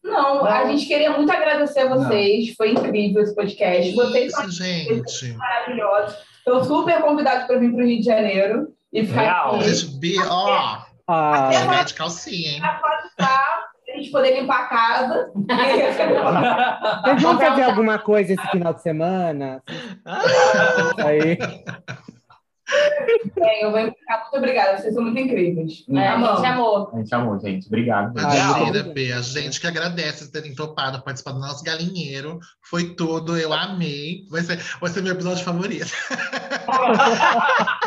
Não, 0.02 0.44
a 0.44 0.66
gente 0.66 0.86
queria 0.86 1.10
muito 1.12 1.31
agradecer 1.31 1.81
a 1.81 1.89
vocês. 1.94 2.55
Foi 2.56 2.73
incrível 2.73 3.23
esse 3.23 3.35
podcast. 3.35 3.94
Vocês 3.94 4.32
são 4.32 4.51
gente. 4.51 5.32
maravilhosos. 5.36 6.19
Estou 6.39 6.64
super 6.64 7.01
convidado 7.02 7.47
para 7.47 7.59
vir 7.59 7.73
para 7.73 7.85
o 7.85 7.86
Rio 7.86 7.98
de 8.01 8.05
Janeiro 8.05 8.69
e 8.93 9.06
ficar 9.06 9.20
Real. 9.23 9.55
aqui. 9.56 10.16
Ó, 10.28 10.78
Ah, 11.06 11.51
é 11.52 11.85
de 11.85 11.94
calcinha, 11.94 12.51
hein? 12.52 12.62
A 13.93 13.97
gente 13.97 14.10
poder 14.10 14.40
limpar 14.40 14.62
a 14.62 14.66
casa. 14.69 15.31
vocês 17.05 17.23
vão 17.23 17.39
fazer 17.39 17.62
alguma 17.62 17.98
coisa 17.98 18.32
esse 18.32 18.48
final 18.51 18.73
de 18.74 18.82
semana? 18.82 19.62
Aí. 21.05 21.39
Bem, 23.35 23.62
eu 23.62 23.70
vou 23.70 23.81
ficar 23.86 24.20
muito 24.23 24.36
obrigada. 24.36 24.78
Vocês 24.78 24.94
são 24.94 25.03
muito 25.03 25.19
incríveis. 25.19 25.85
É, 25.90 26.09
a 26.09 26.15
Amamos. 26.15 26.36
gente 26.40 26.47
amou. 26.49 26.90
A 26.93 26.97
gente 26.99 27.15
amou, 27.15 27.39
gente. 27.40 27.66
Obrigado. 27.66 28.12
Ai, 28.19 28.39
Imagina, 28.39 28.82
Bê, 28.93 29.12
a 29.12 29.20
gente 29.20 29.61
que 29.61 29.66
agradece 29.66 30.31
terem 30.31 30.55
topado 30.55 31.03
participar 31.03 31.32
do 31.32 31.40
nosso 31.40 31.62
galinheiro. 31.65 32.39
Foi 32.62 32.94
tudo, 32.94 33.36
eu 33.36 33.53
amei. 33.53 34.24
Vai 34.31 34.43
ser, 34.43 34.57
vai 34.81 34.90
ser 34.90 35.03
meu 35.03 35.12
episódio 35.12 35.44
favorito. 35.44 35.93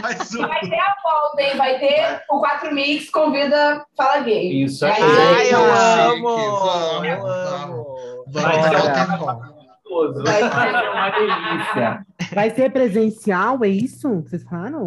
Vai 0.02 0.16
ter 0.16 0.80
a 0.80 0.96
volta, 1.04 1.42
hein? 1.42 1.58
Vai 1.58 1.80
ter 1.80 2.22
o 2.30 2.40
4 2.40 2.74
Mix 2.74 3.10
convida 3.10 3.86
Fala 3.96 4.20
Gay. 4.22 4.64
Isso 4.64 4.86
aí. 4.86 4.94
Ai, 5.02 5.54
eu 5.54 5.74
Ai, 5.74 6.18
amo! 6.18 6.24
vamos, 6.28 7.08
Eu 7.08 7.22
vamos. 7.22 7.52
amo! 7.62 7.86
Vamos 8.28 8.44
Vai 8.44 9.55
o. 9.96 10.14
Gostoso. 10.14 10.24
Vai 10.24 10.42
ser 10.42 10.90
uma 10.92 11.10
delícia. 11.10 12.06
Vai 12.34 12.50
ser 12.52 12.72
presencial, 12.72 13.64
é 13.64 13.68
isso 13.68 14.22
que 14.24 14.30
vocês 14.32 14.44
falaram? 14.44 14.86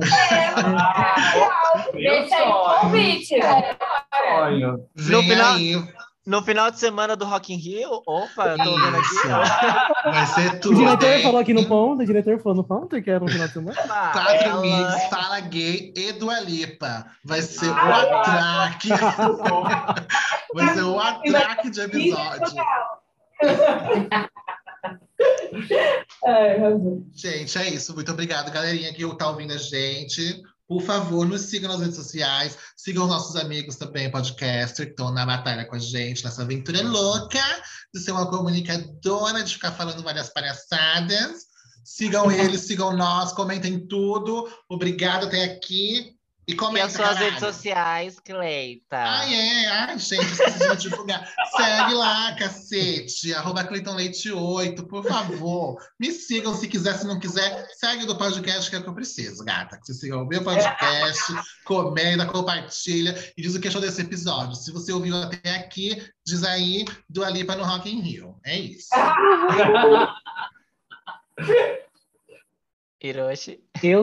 Meu 1.94 2.01
Deixa 2.20 2.36
aí 2.36 2.48
o 2.48 2.80
convite. 2.80 3.35
sonho. 3.39 4.78
No 4.97 5.22
final- 5.22 5.56
No 6.26 6.43
final 6.43 6.70
de 6.70 6.78
semana 6.78 7.16
do 7.16 7.24
Rock 7.24 7.55
in 7.55 7.56
Rio, 7.56 8.02
opa, 8.06 8.48
eu 8.48 8.59
tô 8.59 8.74
vendo 8.76 8.97
aqui. 8.98 9.28
Vai 10.05 10.26
ser 10.26 10.47
O 10.56 10.60
tudo. 10.60 10.76
diretor 10.76 11.06
hein? 11.06 11.22
falou 11.22 11.40
aqui 11.40 11.55
no 11.55 11.64
ponto, 11.66 12.02
o 12.02 12.06
diretor 12.06 12.39
falou 12.43 12.56
no 12.56 12.64
ponto 12.64 13.01
que 13.01 13.10
era 13.10 13.18
no 13.20 13.28
final 13.28 13.47
de 13.47 13.52
semana. 13.55 13.76
Quatro 14.12 14.20
Ela- 14.44 14.59
amigos, 14.59 15.02
fala 15.05 15.40
gay 15.40 15.90
e 15.97 16.12
Dua 16.12 16.39
Lipa. 16.40 17.06
Vai 17.24 17.40
ser 17.40 17.70
o 17.70 17.74
atraque. 17.74 18.89
Vai 20.55 20.68
ser 20.74 20.82
o 20.82 20.98
atraque 21.01 21.70
de 21.70 21.80
episódio. 21.80 22.62
Gente, 27.15 27.59
é 27.59 27.70
isso. 27.70 27.95
Muito 27.95 28.12
obrigado, 28.12 28.53
galerinha 28.53 28.93
que 28.93 29.16
tá 29.16 29.31
ouvindo 29.31 29.53
a 29.53 29.57
gente. 29.57 30.43
Por 30.66 30.82
favor, 30.82 31.27
nos 31.27 31.43
sigam 31.43 31.70
nas 31.70 31.81
redes 31.81 31.97
sociais. 31.97 32.59
Sigam 32.77 33.05
os 33.05 33.11
nossos 33.11 33.36
amigos 33.36 33.77
também, 33.77 34.11
podcaster, 34.11 34.86
que 34.86 34.93
estão 34.93 35.11
na 35.11 35.24
batalha 35.24 35.65
com 35.65 35.77
a 35.77 35.78
gente, 35.78 36.23
nessa 36.23 36.43
aventura 36.43 36.82
louca 36.82 37.43
de 37.95 38.01
ser 38.01 38.12
uma 38.12 38.28
comunicadora, 38.28 39.43
de 39.43 39.55
ficar 39.55 39.73
falando 39.73 40.03
várias 40.03 40.28
palhaçadas. 40.28 41.47
Sigam 41.82 42.31
eles, 42.31 42.61
sigam 42.62 42.95
nós, 42.95 43.32
comentem 43.32 43.86
tudo. 43.86 44.47
Obrigado 44.69 45.27
até 45.27 45.45
aqui. 45.45 46.18
E 46.49 46.53
E 46.53 46.57
comenta, 46.57 46.87
as 46.87 46.93
suas 46.95 47.19
redes 47.19 47.41
sociais, 47.41 48.19
Cleita. 48.20 48.97
Ai, 48.97 49.35
é. 49.35 49.69
Ai, 49.69 49.99
gente, 49.99 50.33
esqueci 50.33 50.66
de 50.66 50.77
divulgar. 50.77 51.31
Segue 51.55 51.93
lá, 51.93 52.35
cacete. 52.37 53.35
Arroba 53.35 53.65
Cleiton 53.65 53.95
Leite 53.95 54.33
8, 54.33 54.87
por 54.87 55.05
favor. 55.05 55.77
Me 56.01 56.11
sigam 56.11 56.55
se 56.55 56.66
quiser, 56.66 56.95
se 56.95 57.07
não 57.07 57.20
quiser. 57.20 57.69
Segue 57.75 58.07
do 58.07 58.16
podcast 58.16 58.70
que 58.70 58.77
é 58.77 58.79
o 58.79 58.83
que 58.83 58.89
eu 58.89 58.95
preciso, 58.95 59.45
gata. 59.45 59.79
Que 59.79 59.89
você 59.89 59.93
siga 59.93 60.16
o 60.16 60.25
meu 60.25 60.43
podcast, 60.43 61.35
comenta, 61.66 62.25
compartilha 62.25 63.15
e 63.37 63.43
diz 63.43 63.55
o 63.55 63.61
que 63.61 63.69
achou 63.69 63.83
desse 63.83 64.01
episódio. 64.01 64.55
Se 64.55 64.73
você 64.73 64.91
ouviu 64.91 65.16
até 65.16 65.57
aqui, 65.57 66.03
diz 66.25 66.45
aí 66.45 66.87
do 67.11 67.23
Alipa 67.23 67.57
no 67.57 67.65
Rock 67.65 67.91
in 67.91 68.01
Rio. 68.01 68.41
É 68.43 68.59
isso. 68.59 68.89
Hiroshi. 73.03 73.61
Eu, 73.83 74.03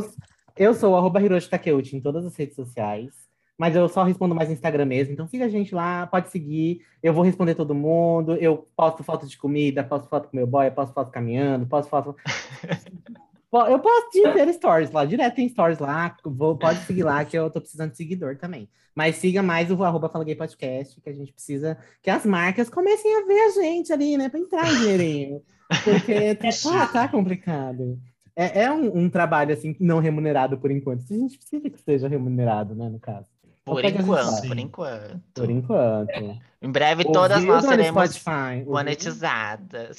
eu 0.55 0.73
sou 0.73 0.93
o 0.93 0.95
arroba 0.95 1.21
Hiroshi 1.21 1.49
Takeuchi 1.49 1.97
em 1.97 2.01
todas 2.01 2.25
as 2.25 2.35
redes 2.35 2.55
sociais, 2.55 3.13
mas 3.57 3.75
eu 3.75 3.87
só 3.87 4.03
respondo 4.03 4.35
mais 4.35 4.49
no 4.49 4.53
Instagram 4.53 4.85
mesmo. 4.85 5.13
Então 5.13 5.27
siga 5.27 5.45
a 5.45 5.49
gente 5.49 5.73
lá, 5.73 6.07
pode 6.07 6.29
seguir. 6.29 6.81
Eu 7.01 7.13
vou 7.13 7.23
responder 7.23 7.55
todo 7.55 7.73
mundo. 7.73 8.35
Eu 8.35 8.67
posto 8.75 9.03
foto 9.03 9.27
de 9.27 9.37
comida, 9.37 9.83
posto 9.83 10.09
foto 10.09 10.29
com 10.29 10.37
meu 10.37 10.47
boy, 10.47 10.69
posto 10.71 10.93
foto 10.93 11.11
caminhando, 11.11 11.65
posto 11.65 11.89
foto. 11.89 12.15
Eu 13.69 13.79
posto 13.79 14.11
de 14.11 14.33
ter 14.33 14.53
stories 14.53 14.91
lá, 14.91 15.05
direto 15.05 15.35
tem 15.35 15.47
stories 15.47 15.79
lá. 15.79 16.17
Vou, 16.25 16.57
pode 16.57 16.79
seguir 16.79 17.03
lá, 17.03 17.23
que 17.23 17.37
eu 17.37 17.49
tô 17.49 17.61
precisando 17.61 17.91
de 17.91 17.95
seguidor 17.95 18.35
também. 18.35 18.67
Mas 18.93 19.15
siga 19.15 19.41
mais 19.41 19.71
o 19.71 19.81
arroba 19.81 20.09
Fala 20.09 20.25
Gay 20.25 20.35
Podcast, 20.35 20.99
que 20.99 21.09
a 21.09 21.13
gente 21.13 21.31
precisa 21.31 21.77
que 22.01 22.09
as 22.09 22.25
marcas 22.25 22.69
comecem 22.69 23.15
a 23.15 23.25
ver 23.25 23.39
a 23.39 23.49
gente 23.51 23.93
ali, 23.93 24.17
né? 24.17 24.27
Pra 24.27 24.41
entrar 24.41 24.69
em 24.69 24.77
dinheirinho. 24.77 25.41
Porque 25.85 26.35
tá, 26.63 26.87
tá 26.87 27.07
complicado. 27.07 27.97
É, 28.35 28.63
é 28.63 28.71
um, 28.71 29.05
um 29.05 29.09
trabalho, 29.09 29.53
assim, 29.53 29.75
não 29.79 29.99
remunerado 29.99 30.57
por 30.57 30.69
enquanto. 30.69 31.01
A 31.09 31.13
gente 31.13 31.37
precisa 31.37 31.69
que 31.69 31.79
seja 31.79 32.07
remunerado, 32.07 32.75
né, 32.75 32.89
no 32.89 32.99
caso. 32.99 33.27
Por 33.63 33.83
enquanto, 33.83 34.47
por 34.47 34.59
enquanto. 34.59 35.21
Por 35.33 35.49
enquanto. 35.49 36.39
Em 36.61 36.71
breve 36.71 37.03
todas 37.05 37.43
nós 37.43 37.65
seremos 37.65 38.11
Spotify? 38.11 38.63
Monetizadas. 38.63 39.97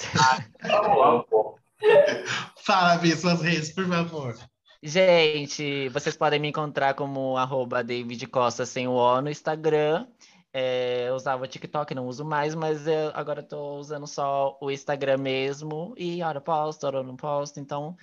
Fala, 2.63 2.97
Bi, 2.97 3.11
suas 3.11 3.41
redes, 3.41 3.73
por 3.73 3.85
favor. 3.87 4.37
Gente, 4.81 5.89
vocês 5.89 6.15
podem 6.15 6.39
me 6.39 6.47
encontrar 6.47 6.93
como 6.93 7.35
arroba 7.35 7.83
David 7.83 8.25
Costa 8.27 8.65
sem 8.65 8.87
o 8.87 8.93
O 8.93 9.21
no 9.21 9.29
Instagram. 9.29 10.07
É, 10.53 11.09
eu 11.09 11.15
usava 11.15 11.43
o 11.43 11.47
TikTok, 11.47 11.93
não 11.93 12.07
uso 12.07 12.23
mais, 12.23 12.55
mas 12.55 12.87
eu 12.87 13.11
agora 13.13 13.41
estou 13.41 13.79
usando 13.79 14.07
só 14.07 14.57
o 14.61 14.71
Instagram 14.71 15.17
mesmo. 15.17 15.93
E 15.97 16.23
hora 16.23 16.37
eu 16.37 16.41
posto, 16.41 16.85
hora 16.85 16.99
eu 16.99 17.03
não 17.03 17.17
posto. 17.17 17.59
Então 17.59 17.97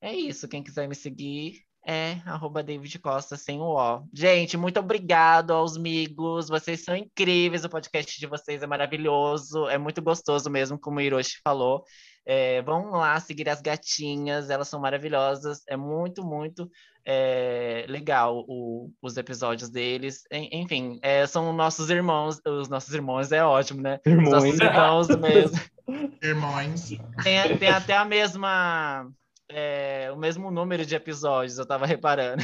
é 0.00 0.14
isso. 0.14 0.48
Quem 0.48 0.62
quiser 0.62 0.88
me 0.88 0.94
seguir 0.94 1.62
é 1.86 2.18
arroba 2.26 2.62
David 2.62 2.98
Costa 2.98 3.36
sem 3.36 3.58
o 3.60 3.74
O. 3.76 4.02
Gente, 4.12 4.56
muito 4.56 4.78
obrigado 4.78 5.50
aos 5.52 5.76
amigos. 5.76 6.48
Vocês 6.48 6.84
são 6.84 6.94
incríveis. 6.96 7.64
O 7.64 7.68
podcast 7.70 8.18
de 8.18 8.26
vocês 8.26 8.62
é 8.62 8.66
maravilhoso. 8.66 9.66
É 9.68 9.78
muito 9.78 10.02
gostoso 10.02 10.50
mesmo, 10.50 10.78
como 10.78 10.98
o 10.98 11.00
Hiroshi 11.00 11.38
falou. 11.42 11.84
É, 12.26 12.60
vão 12.62 12.90
lá 12.90 13.18
seguir 13.18 13.48
as 13.48 13.62
gatinhas, 13.62 14.50
elas 14.50 14.68
são 14.68 14.78
maravilhosas. 14.78 15.62
É 15.66 15.74
muito, 15.76 16.22
muito 16.22 16.70
é, 17.04 17.86
legal 17.88 18.44
o- 18.46 18.92
os 19.00 19.16
episódios 19.16 19.70
deles. 19.70 20.22
En- 20.30 20.50
Enfim, 20.52 20.98
é, 21.02 21.26
são 21.26 21.50
nossos 21.54 21.88
irmãos. 21.88 22.38
Os 22.46 22.68
nossos 22.68 22.92
irmãos 22.94 23.32
é 23.32 23.42
ótimo, 23.42 23.80
né? 23.80 23.98
Os 24.06 24.12
Irmãos. 24.12 24.30
nossos 24.30 24.60
irmãos 24.60 25.08
mesmo. 25.08 25.58
Irmãos. 26.22 26.90
Tem, 27.24 27.56
tem 27.58 27.68
até 27.70 27.96
a 27.96 28.04
mesma. 28.04 29.10
É, 29.52 30.10
o 30.12 30.16
mesmo 30.16 30.50
número 30.50 30.84
de 30.86 30.94
episódios, 30.94 31.58
eu 31.58 31.66
tava 31.66 31.86
reparando. 31.86 32.42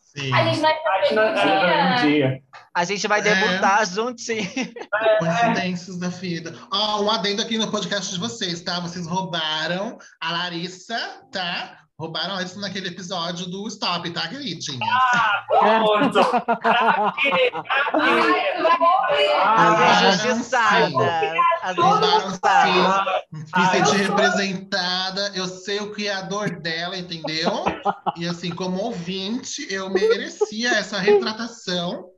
Sim. 0.00 0.32
A 0.34 0.44
gente 0.44 0.60
vai 0.60 0.74
um 1.12 2.06
dia. 2.06 2.26
é. 2.26 2.40
A 2.74 2.84
gente 2.84 3.08
vai 3.08 3.20
É. 3.20 3.22
debutar 3.22 3.86
juntinho. 3.86 4.46
Coincidências 5.18 5.98
da 5.98 6.08
vida. 6.08 6.54
Ó, 6.70 7.02
um 7.02 7.10
adendo 7.10 7.40
aqui 7.40 7.56
no 7.56 7.70
podcast 7.70 8.12
de 8.12 8.18
vocês, 8.20 8.60
tá? 8.60 8.78
Vocês 8.80 9.06
roubaram 9.06 9.96
a 10.20 10.32
Larissa, 10.32 10.98
tá? 11.32 11.78
Roubaram 12.02 12.34
Larissa 12.34 12.58
naquele 12.58 12.88
episódio 12.88 13.46
do 13.46 13.68
Stop, 13.68 14.10
tá, 14.10 14.26
queridinha? 14.26 14.80
Pronto. 15.46 16.18
Ah. 16.60 17.14
As 21.62 21.76
Roubaram 21.76 22.32
sim. 22.32 22.40
Me 23.56 23.66
senti 23.66 23.98
representada. 23.98 25.30
Eu 25.32 25.46
sei 25.46 25.78
o 25.78 25.92
criador 25.92 26.58
dela, 26.58 26.98
entendeu? 26.98 27.66
E 28.16 28.26
assim, 28.26 28.50
como 28.50 28.82
ouvinte, 28.82 29.64
eu 29.72 29.88
merecia 29.88 30.70
essa 30.70 30.98
retratação 30.98 32.10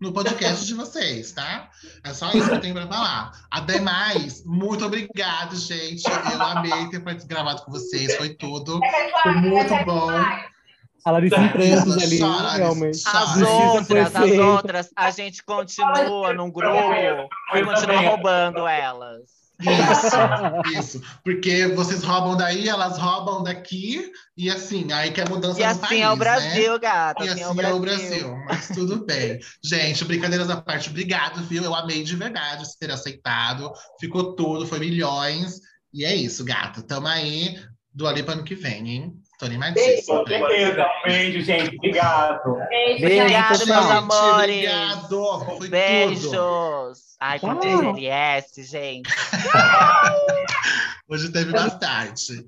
no 0.00 0.12
podcast 0.12 0.64
de 0.64 0.74
vocês, 0.74 1.32
tá? 1.32 1.70
É 2.04 2.12
só 2.14 2.30
isso 2.32 2.48
que 2.48 2.54
eu 2.54 2.60
tenho 2.60 2.74
pra 2.74 2.86
falar. 2.86 3.32
Ademais, 3.50 4.44
muito 4.44 4.84
obrigado, 4.84 5.56
gente. 5.56 6.04
Eu 6.06 6.42
amei 6.42 6.88
ter 6.88 7.00
gravado 7.26 7.62
com 7.62 7.72
vocês, 7.72 8.16
foi 8.16 8.30
tudo. 8.30 8.80
Foi 9.22 9.34
muito 9.34 9.74
bom. 9.84 10.10
A 11.04 11.10
Larissa 11.10 11.40
em 11.40 11.48
prantos 11.48 11.96
Isso, 11.96 12.06
ali, 12.06 12.18
chora, 12.20 12.50
realmente. 12.50 13.02
As 13.06 13.40
outras, 13.40 14.14
as 14.14 14.30
outras, 14.38 14.90
a 14.94 15.10
gente 15.10 15.42
continua 15.42 16.32
num 16.34 16.50
grupo 16.50 16.92
e 17.54 17.64
continua 17.64 18.00
roubando 18.00 18.66
elas. 18.66 19.37
Isso, 19.60 20.16
isso. 20.78 21.02
Porque 21.24 21.66
vocês 21.68 22.02
roubam 22.02 22.36
daí, 22.36 22.68
elas 22.68 22.96
roubam 22.96 23.42
daqui, 23.42 24.10
e 24.36 24.48
assim, 24.50 24.92
aí 24.92 25.10
que 25.10 25.20
é 25.20 25.28
mudança 25.28 25.60
E 25.60 25.64
assim 25.64 25.80
país, 25.80 26.00
é 26.00 26.06
o 26.08 26.10
né? 26.10 26.16
Brasil, 26.16 26.78
gata. 26.78 27.24
E 27.24 27.28
assim, 27.28 27.42
assim 27.42 27.60
é 27.60 27.74
o 27.74 27.80
Brasil, 27.80 28.36
mas 28.46 28.68
tudo 28.68 29.04
bem. 29.04 29.40
Gente, 29.64 30.04
brincadeiras 30.04 30.48
à 30.48 30.60
parte, 30.60 30.90
obrigado, 30.90 31.42
viu? 31.42 31.64
Eu 31.64 31.74
amei 31.74 32.04
de 32.04 32.14
verdade 32.14 32.66
você 32.66 32.76
ter 32.78 32.90
aceitado. 32.90 33.72
Ficou 33.98 34.36
tudo, 34.36 34.66
foi 34.66 34.78
milhões. 34.78 35.60
E 35.92 36.04
é 36.04 36.14
isso, 36.14 36.44
gata. 36.44 36.82
Tamo 36.82 37.08
aí 37.08 37.58
do 37.92 38.06
ali 38.06 38.22
para 38.22 38.34
ano 38.34 38.44
que 38.44 38.54
vem, 38.54 38.88
hein? 38.88 39.22
Tô 39.38 39.46
animadíssima. 39.46 40.18
Com 40.18 40.26
certeza. 40.26 40.86
Beijo, 41.04 41.40
gente. 41.42 41.76
Obrigado. 41.76 42.54
Beijo, 42.68 43.00
Beijo, 43.00 43.22
Obrigado, 43.22 43.48
meus 43.48 43.60
Gente, 43.60 43.92
amores. 43.92 44.56
Obrigado. 44.56 45.44
Foi 45.44 45.54
tudo. 45.54 45.70
Beijos. 45.70 47.16
Ai, 47.20 47.38
quanto 47.38 47.60
Tchau. 47.60 47.94
GLS, 47.94 48.64
gente. 48.64 49.08
Hoje 51.08 51.30
teve 51.30 51.52
bastante. 51.52 52.44